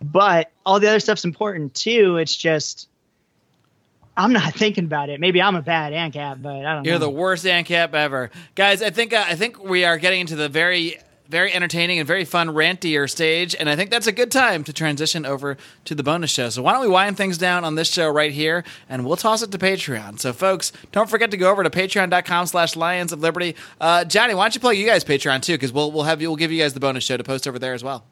But 0.00 0.50
all 0.64 0.80
the 0.80 0.88
other 0.88 1.00
stuff's 1.00 1.24
important 1.24 1.74
too. 1.74 2.16
It's 2.16 2.36
just. 2.36 2.88
I'm 4.16 4.32
not 4.32 4.52
thinking 4.56 4.84
about 4.84 5.10
it. 5.10 5.20
Maybe 5.20 5.40
I'm 5.40 5.54
a 5.56 5.62
bad 5.62 5.92
ANCAP, 5.92 6.42
but 6.42 6.66
I 6.66 6.74
don't 6.74 6.84
You're 6.84 6.94
know. 6.94 7.06
the 7.06 7.10
worst 7.10 7.44
ANCAP 7.44 7.94
ever, 7.94 8.30
guys. 8.54 8.82
I 8.82 8.90
think 8.90 9.12
uh, 9.12 9.24
I 9.26 9.36
think 9.36 9.62
we 9.62 9.84
are 9.84 9.98
getting 9.98 10.20
into 10.22 10.36
the 10.36 10.48
very 10.48 10.98
very 11.28 11.52
entertaining 11.52 11.98
and 11.98 12.06
very 12.06 12.24
fun 12.24 12.48
rantier 12.48 13.08
stage, 13.08 13.54
and 13.54 13.68
I 13.68 13.76
think 13.76 13.90
that's 13.90 14.06
a 14.06 14.12
good 14.12 14.32
time 14.32 14.64
to 14.64 14.72
transition 14.72 15.26
over 15.26 15.58
to 15.84 15.94
the 15.94 16.02
bonus 16.02 16.30
show. 16.30 16.48
So 16.48 16.62
why 16.62 16.72
don't 16.72 16.80
we 16.80 16.88
wind 16.88 17.18
things 17.18 17.36
down 17.36 17.64
on 17.64 17.74
this 17.74 17.88
show 17.92 18.08
right 18.08 18.32
here, 18.32 18.64
and 18.88 19.04
we'll 19.04 19.16
toss 19.16 19.42
it 19.42 19.52
to 19.52 19.58
Patreon. 19.58 20.18
So 20.18 20.32
folks, 20.32 20.72
don't 20.90 21.08
forget 21.08 21.30
to 21.32 21.36
go 21.36 21.50
over 21.50 21.62
to 21.62 21.70
Patreon.com/slash 21.70 22.76
Lions 22.76 23.12
of 23.12 23.20
Liberty. 23.20 23.56
Uh, 23.80 24.04
Johnny, 24.04 24.34
why 24.34 24.44
don't 24.44 24.54
you 24.54 24.60
plug 24.60 24.76
you 24.76 24.86
guys 24.86 25.04
Patreon 25.04 25.42
too? 25.42 25.54
Because 25.54 25.72
we'll 25.72 25.92
we'll 25.92 26.04
have 26.04 26.22
you 26.22 26.28
we'll 26.28 26.36
give 26.36 26.50
you 26.50 26.62
guys 26.62 26.72
the 26.72 26.80
bonus 26.80 27.04
show 27.04 27.16
to 27.16 27.24
post 27.24 27.46
over 27.46 27.58
there 27.58 27.74
as 27.74 27.84
well. 27.84 28.04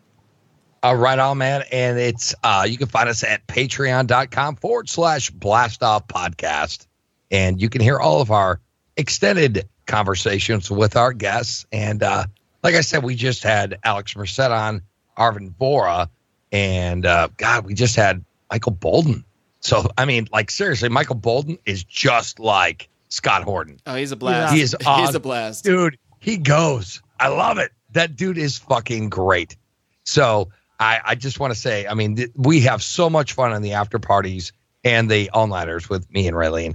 Uh, 0.85 0.95
right 0.95 1.19
on, 1.19 1.39
man. 1.39 1.65
And 1.73 1.99
it's 1.99 2.35
uh, 2.43 2.67
you 2.69 2.79
can 2.79 2.89
find 2.89 3.09
us 3.09 3.25
at 3.25 3.47
patreon.com 3.47 4.57
forward 4.57 4.89
slash 4.89 5.31
blast 5.31 5.83
off 5.83 6.07
podcast. 6.07 6.87
And 7.31 7.61
you 7.61 7.69
can 7.69 7.81
hear 7.81 7.99
all 7.99 8.21
of 8.21 8.31
our 8.31 8.61
extended 8.97 9.69
conversations 9.87 10.71
with 10.71 10.97
our 10.97 11.13
guests. 11.13 11.67
And 11.73 12.03
uh, 12.03 12.27
like 12.63 12.75
I 12.75 12.81
said, 12.83 13.03
we 13.03 13.15
just 13.15 13.43
had 13.43 13.79
Alex 13.85 14.17
Merced 14.17 14.41
on, 14.41 14.83
Arvin 15.17 15.55
Vohra, 15.55 16.09
and 16.53 17.07
uh, 17.07 17.29
God, 17.37 17.65
we 17.65 17.75
just 17.75 17.97
had 17.97 18.25
Michael 18.51 18.73
Boldin. 18.73 19.25
So, 19.61 19.89
I 19.99 20.05
mean, 20.05 20.29
like, 20.33 20.51
seriously, 20.51 20.89
Michael 20.89 21.17
Boldin 21.17 21.59
is 21.65 21.83
just 21.83 22.39
like 22.39 22.89
Scott 23.09 23.43
Horton. 23.43 23.81
Oh, 23.87 23.95
he's 23.95 24.13
a 24.13 24.17
blast. 24.17 24.55
He 24.55 24.61
is 24.61 24.77
he's 24.97 25.15
a 25.15 25.21
blast. 25.21 25.65
Dude, 25.65 25.99
he 26.21 26.37
goes. 26.37 27.03
I 27.19 27.29
love 27.29 27.59
it. 27.59 27.73
That 27.93 28.17
dude 28.17 28.39
is 28.39 28.59
fucking 28.59 29.09
great. 29.09 29.57
So 30.05 30.51
I, 30.79 31.01
I 31.05 31.15
just 31.15 31.41
want 31.41 31.55
to 31.55 31.59
say, 31.59 31.87
I 31.87 31.95
mean, 31.95 32.17
th- 32.17 32.31
we 32.37 32.61
have 32.63 32.83
so 32.83 33.09
much 33.11 33.33
fun 33.33 33.53
on 33.53 33.63
the 33.63 33.73
after 33.75 33.99
parties 33.99 34.53
and 34.85 35.11
the 35.11 35.31
all 35.31 35.47
nighters 35.47 35.89
with 35.89 36.11
me 36.13 36.29
and 36.29 36.37
Raylene. 36.37 36.75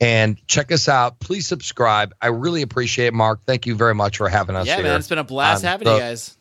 And 0.00 0.44
check 0.46 0.72
us 0.72 0.88
out. 0.88 1.20
Please 1.20 1.46
subscribe. 1.46 2.14
I 2.20 2.26
really 2.28 2.62
appreciate 2.62 3.06
it, 3.08 3.14
Marc. 3.14 3.42
Thank 3.44 3.66
you 3.66 3.74
very 3.76 3.94
much 3.94 4.16
for 4.18 4.28
having 4.28 4.56
us 4.56 4.66
Yeah, 4.66 4.76
here. 4.76 4.84
man, 4.84 4.98
it's 4.98 5.08
been 5.08 5.18
a 5.18 5.24
blast 5.24 5.64
on 5.64 5.70
having 5.70 5.88
you 5.88 5.98
guys. 5.98 6.36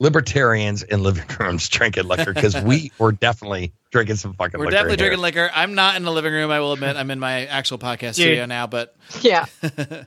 Libertarians 0.00 0.82
in 0.82 1.02
living 1.02 1.24
rooms 1.38 1.68
drinking 1.68 2.04
liquor 2.04 2.34
because 2.34 2.56
we 2.60 2.90
were 2.98 3.12
definitely 3.12 3.72
drinking 3.90 4.16
some 4.16 4.34
fucking 4.34 4.58
We're 4.58 4.66
liquor. 4.66 4.76
definitely 4.76 4.96
drinking 4.96 5.20
liquor. 5.20 5.50
I'm 5.54 5.74
not 5.74 5.94
in 5.96 6.02
the 6.02 6.10
living 6.12 6.32
room. 6.32 6.50
I 6.50 6.58
will 6.60 6.72
admit, 6.72 6.96
I'm 6.96 7.10
in 7.12 7.20
my 7.20 7.46
actual 7.46 7.78
podcast 7.78 8.14
Dude. 8.16 8.24
studio 8.24 8.46
now, 8.46 8.66
but 8.66 8.96
yeah. 9.20 9.46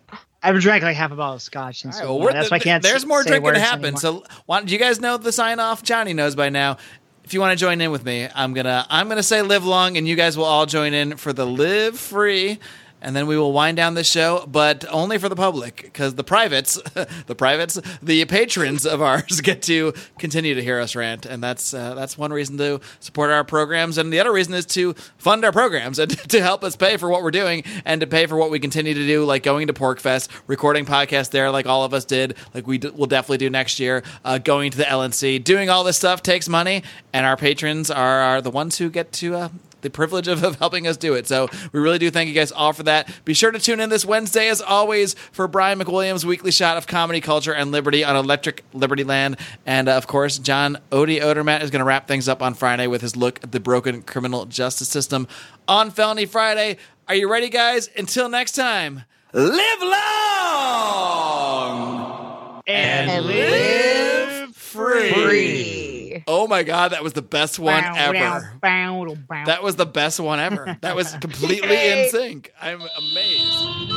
I've 0.48 0.61
drank 0.61 0.84
like 0.84 0.95
half 0.95 1.11
a 1.11 1.15
bottle 1.15 1.36
of 1.36 1.41
scotch. 1.41 1.86
All 1.86 1.91
right, 1.91 1.98
so 1.98 2.15
well, 2.15 2.34
that's 2.34 2.49
why 2.49 2.57
I 2.57 2.60
can't. 2.60 2.82
There's 2.82 3.06
more 3.06 3.24
drinking 3.24 3.53
to 3.53 3.60
happen. 3.60 3.86
anymore. 3.86 3.99
So, 3.99 4.24
why, 4.45 4.64
do 4.64 4.72
you 4.72 4.80
guys 4.80 4.99
know 4.99 5.18
the 5.18 5.32
sign 5.32 5.60
off? 5.60 5.84
Johnny 5.84 6.14
knows 6.14 6.36
by 6.36 6.49
now. 6.49 6.78
If 7.24 7.34
you 7.34 7.41
want 7.41 7.57
to 7.57 7.61
join 7.61 7.82
in 7.82 7.91
with 7.91 8.06
me, 8.06 8.28
I'm 8.34 8.53
gonna 8.53 8.86
I'm 8.90 9.10
gonna 9.10 9.22
say 9.22 9.41
live 9.41 9.65
long, 9.65 9.98
and 9.98 10.07
you 10.07 10.15
guys 10.15 10.38
will 10.38 10.45
all 10.45 10.65
join 10.65 10.94
in 10.94 11.18
for 11.18 11.34
the 11.34 11.45
live 11.45 11.99
free. 11.99 12.60
And 12.99 13.15
then 13.15 13.28
we 13.28 13.38
will 13.38 13.53
wind 13.53 13.78
down 13.78 13.94
this 13.94 14.10
show, 14.10 14.44
but 14.48 14.84
only 14.90 15.19
for 15.19 15.30
the 15.30 15.36
public, 15.36 15.84
because 15.84 16.15
the 16.15 16.24
privates, 16.24 16.82
the 17.28 17.36
privates, 17.36 17.80
the 18.02 18.26
patrons 18.26 18.86
of 18.88 19.02
ours 19.02 19.40
get 19.44 19.61
to 19.64 19.94
continue 20.18 20.56
to 20.56 20.64
hear 20.64 20.80
us 20.80 20.95
rant, 20.95 21.26
and 21.26 21.44
that's 21.44 21.74
uh, 21.74 21.94
that's 21.94 22.18
one 22.18 22.34
reason 22.34 22.57
to 22.57 22.82
support 22.99 23.30
our 23.30 23.44
programs, 23.44 23.99
and 23.99 24.11
the 24.11 24.19
other 24.19 24.34
reason 24.34 24.53
is 24.56 24.65
to 24.68 24.94
fund 25.18 25.45
our 25.45 25.52
programs 25.52 25.99
and 25.99 26.18
to 26.30 26.41
help 26.41 26.64
us 26.64 26.76
pay 26.76 26.98
for 26.98 27.10
what 27.10 27.22
we're 27.22 27.32
doing 27.32 27.64
and 27.86 28.02
to 28.02 28.07
pay 28.07 28.26
for 28.26 28.36
what 28.36 28.49
we 28.49 28.60
continue 28.60 28.95
to 28.95 29.06
do, 29.06 29.24
like 29.26 29.44
going 29.44 29.68
to 29.68 29.74
PorcFest, 29.74 30.30
recording 30.48 30.86
podcasts 30.86 31.30
there, 31.30 31.52
like 31.52 31.68
all 31.68 31.84
of 31.84 31.94
us 31.94 32.03
did, 32.03 32.36
like 32.53 32.65
we 32.65 32.80
d- 32.80 32.90
will 32.90 33.06
definitely 33.06 33.38
do 33.38 33.49
next 33.49 33.80
year, 33.80 34.02
uh, 34.26 34.40
going 34.40 34.72
to 34.72 34.78
the 34.78 34.84
LNC, 34.86 35.44
doing 35.44 35.69
all 35.69 35.84
this 35.84 35.98
stuff 35.98 36.24
takes 36.24 36.49
money, 36.49 36.84
and 37.14 37.26
our 37.26 37.38
patrons 37.38 37.91
are, 37.91 38.22
are 38.22 38.41
the 38.41 38.52
ones 38.52 38.78
who 38.80 38.90
get 38.90 39.11
to 39.14 39.36
uh, 39.36 39.49
the 39.88 39.91
privilege 39.91 40.27
of, 40.27 40.43
of 40.43 40.57
helping 40.57 40.85
us 40.85 40.97
do 40.97 41.14
it. 41.14 41.27
So 41.27 41.47
we 41.72 41.80
really 41.80 41.97
do 41.97 42.11
thank 42.11 42.27
you 42.27 42.34
guys 42.35 42.51
all 42.51 42.73
for 42.73 42.84
that. 42.84 43.09
Be 43.23 43.34
sure 43.34 43.51
to 43.51 43.59
tune 43.59 43.80
in 43.80 43.89
this 43.89 44.03
Wednesday, 44.05 44.49
as 44.49 44.61
always, 44.61 45.14
for 45.31 45.47
Brian 45.47 45.80
McWilliams' 45.80 46.26
weekly 46.26 46.51
shot 46.51 46.76
of 46.77 46.88
comedy, 46.88 47.22
culture, 47.22 47.53
and 47.53 47.72
liberty 47.72 48.03
on 48.03 48.18
Electric 48.18 48.65
Liberty 48.73 49.05
Land. 49.05 49.38
And 49.65 49.88
uh, 49.88 49.93
of 49.93 50.07
course, 50.07 50.38
John 50.38 50.77
Odie 50.91 51.22
Odermatt 51.22 51.61
is 51.61 51.72
going 51.72 51.80
to 51.80 51.85
wrap 51.85 52.07
things 52.07 52.27
up 52.27 52.41
on 52.41 52.53
Friday 52.53 52.88
with 52.88 53.01
his 53.01 53.15
look 53.15 53.41
at 53.43 53.53
the 53.53 53.59
broken 53.61 54.01
criminal 54.01 54.45
justice 54.45 54.89
system 54.89 55.27
on 55.68 55.89
Felony 55.91 56.26
Friday. 56.26 56.77
Are 57.07 57.15
you 57.15 57.31
ready, 57.31 57.47
guys? 57.49 57.89
Until 57.97 58.27
next 58.27 58.51
time, 58.51 59.03
live 59.31 59.81
long 59.81 60.68
and, 62.68 63.09
And 63.09 63.26
live 63.26 64.55
free. 64.55 65.14
Free. 65.14 65.86
Oh 66.27 66.48
my 66.48 66.64
God, 66.64 66.91
that 66.91 67.03
was 67.03 67.14
the 67.14 67.22
best 67.22 67.60
one 67.60 67.81
Bow, 67.81 67.94
ever. 67.95 68.14
bow, 68.61 69.06
bow, 69.06 69.15
bow. 69.30 69.45
That 69.45 69.64
was 69.64 69.76
the 69.76 69.85
best 69.85 70.19
one 70.19 70.39
ever. 70.39 70.77
That 70.81 70.95
was 70.95 71.14
completely 71.22 71.76
in 71.76 72.10
sync. 72.10 72.52
I'm 72.61 72.81
amazed. 72.81 73.97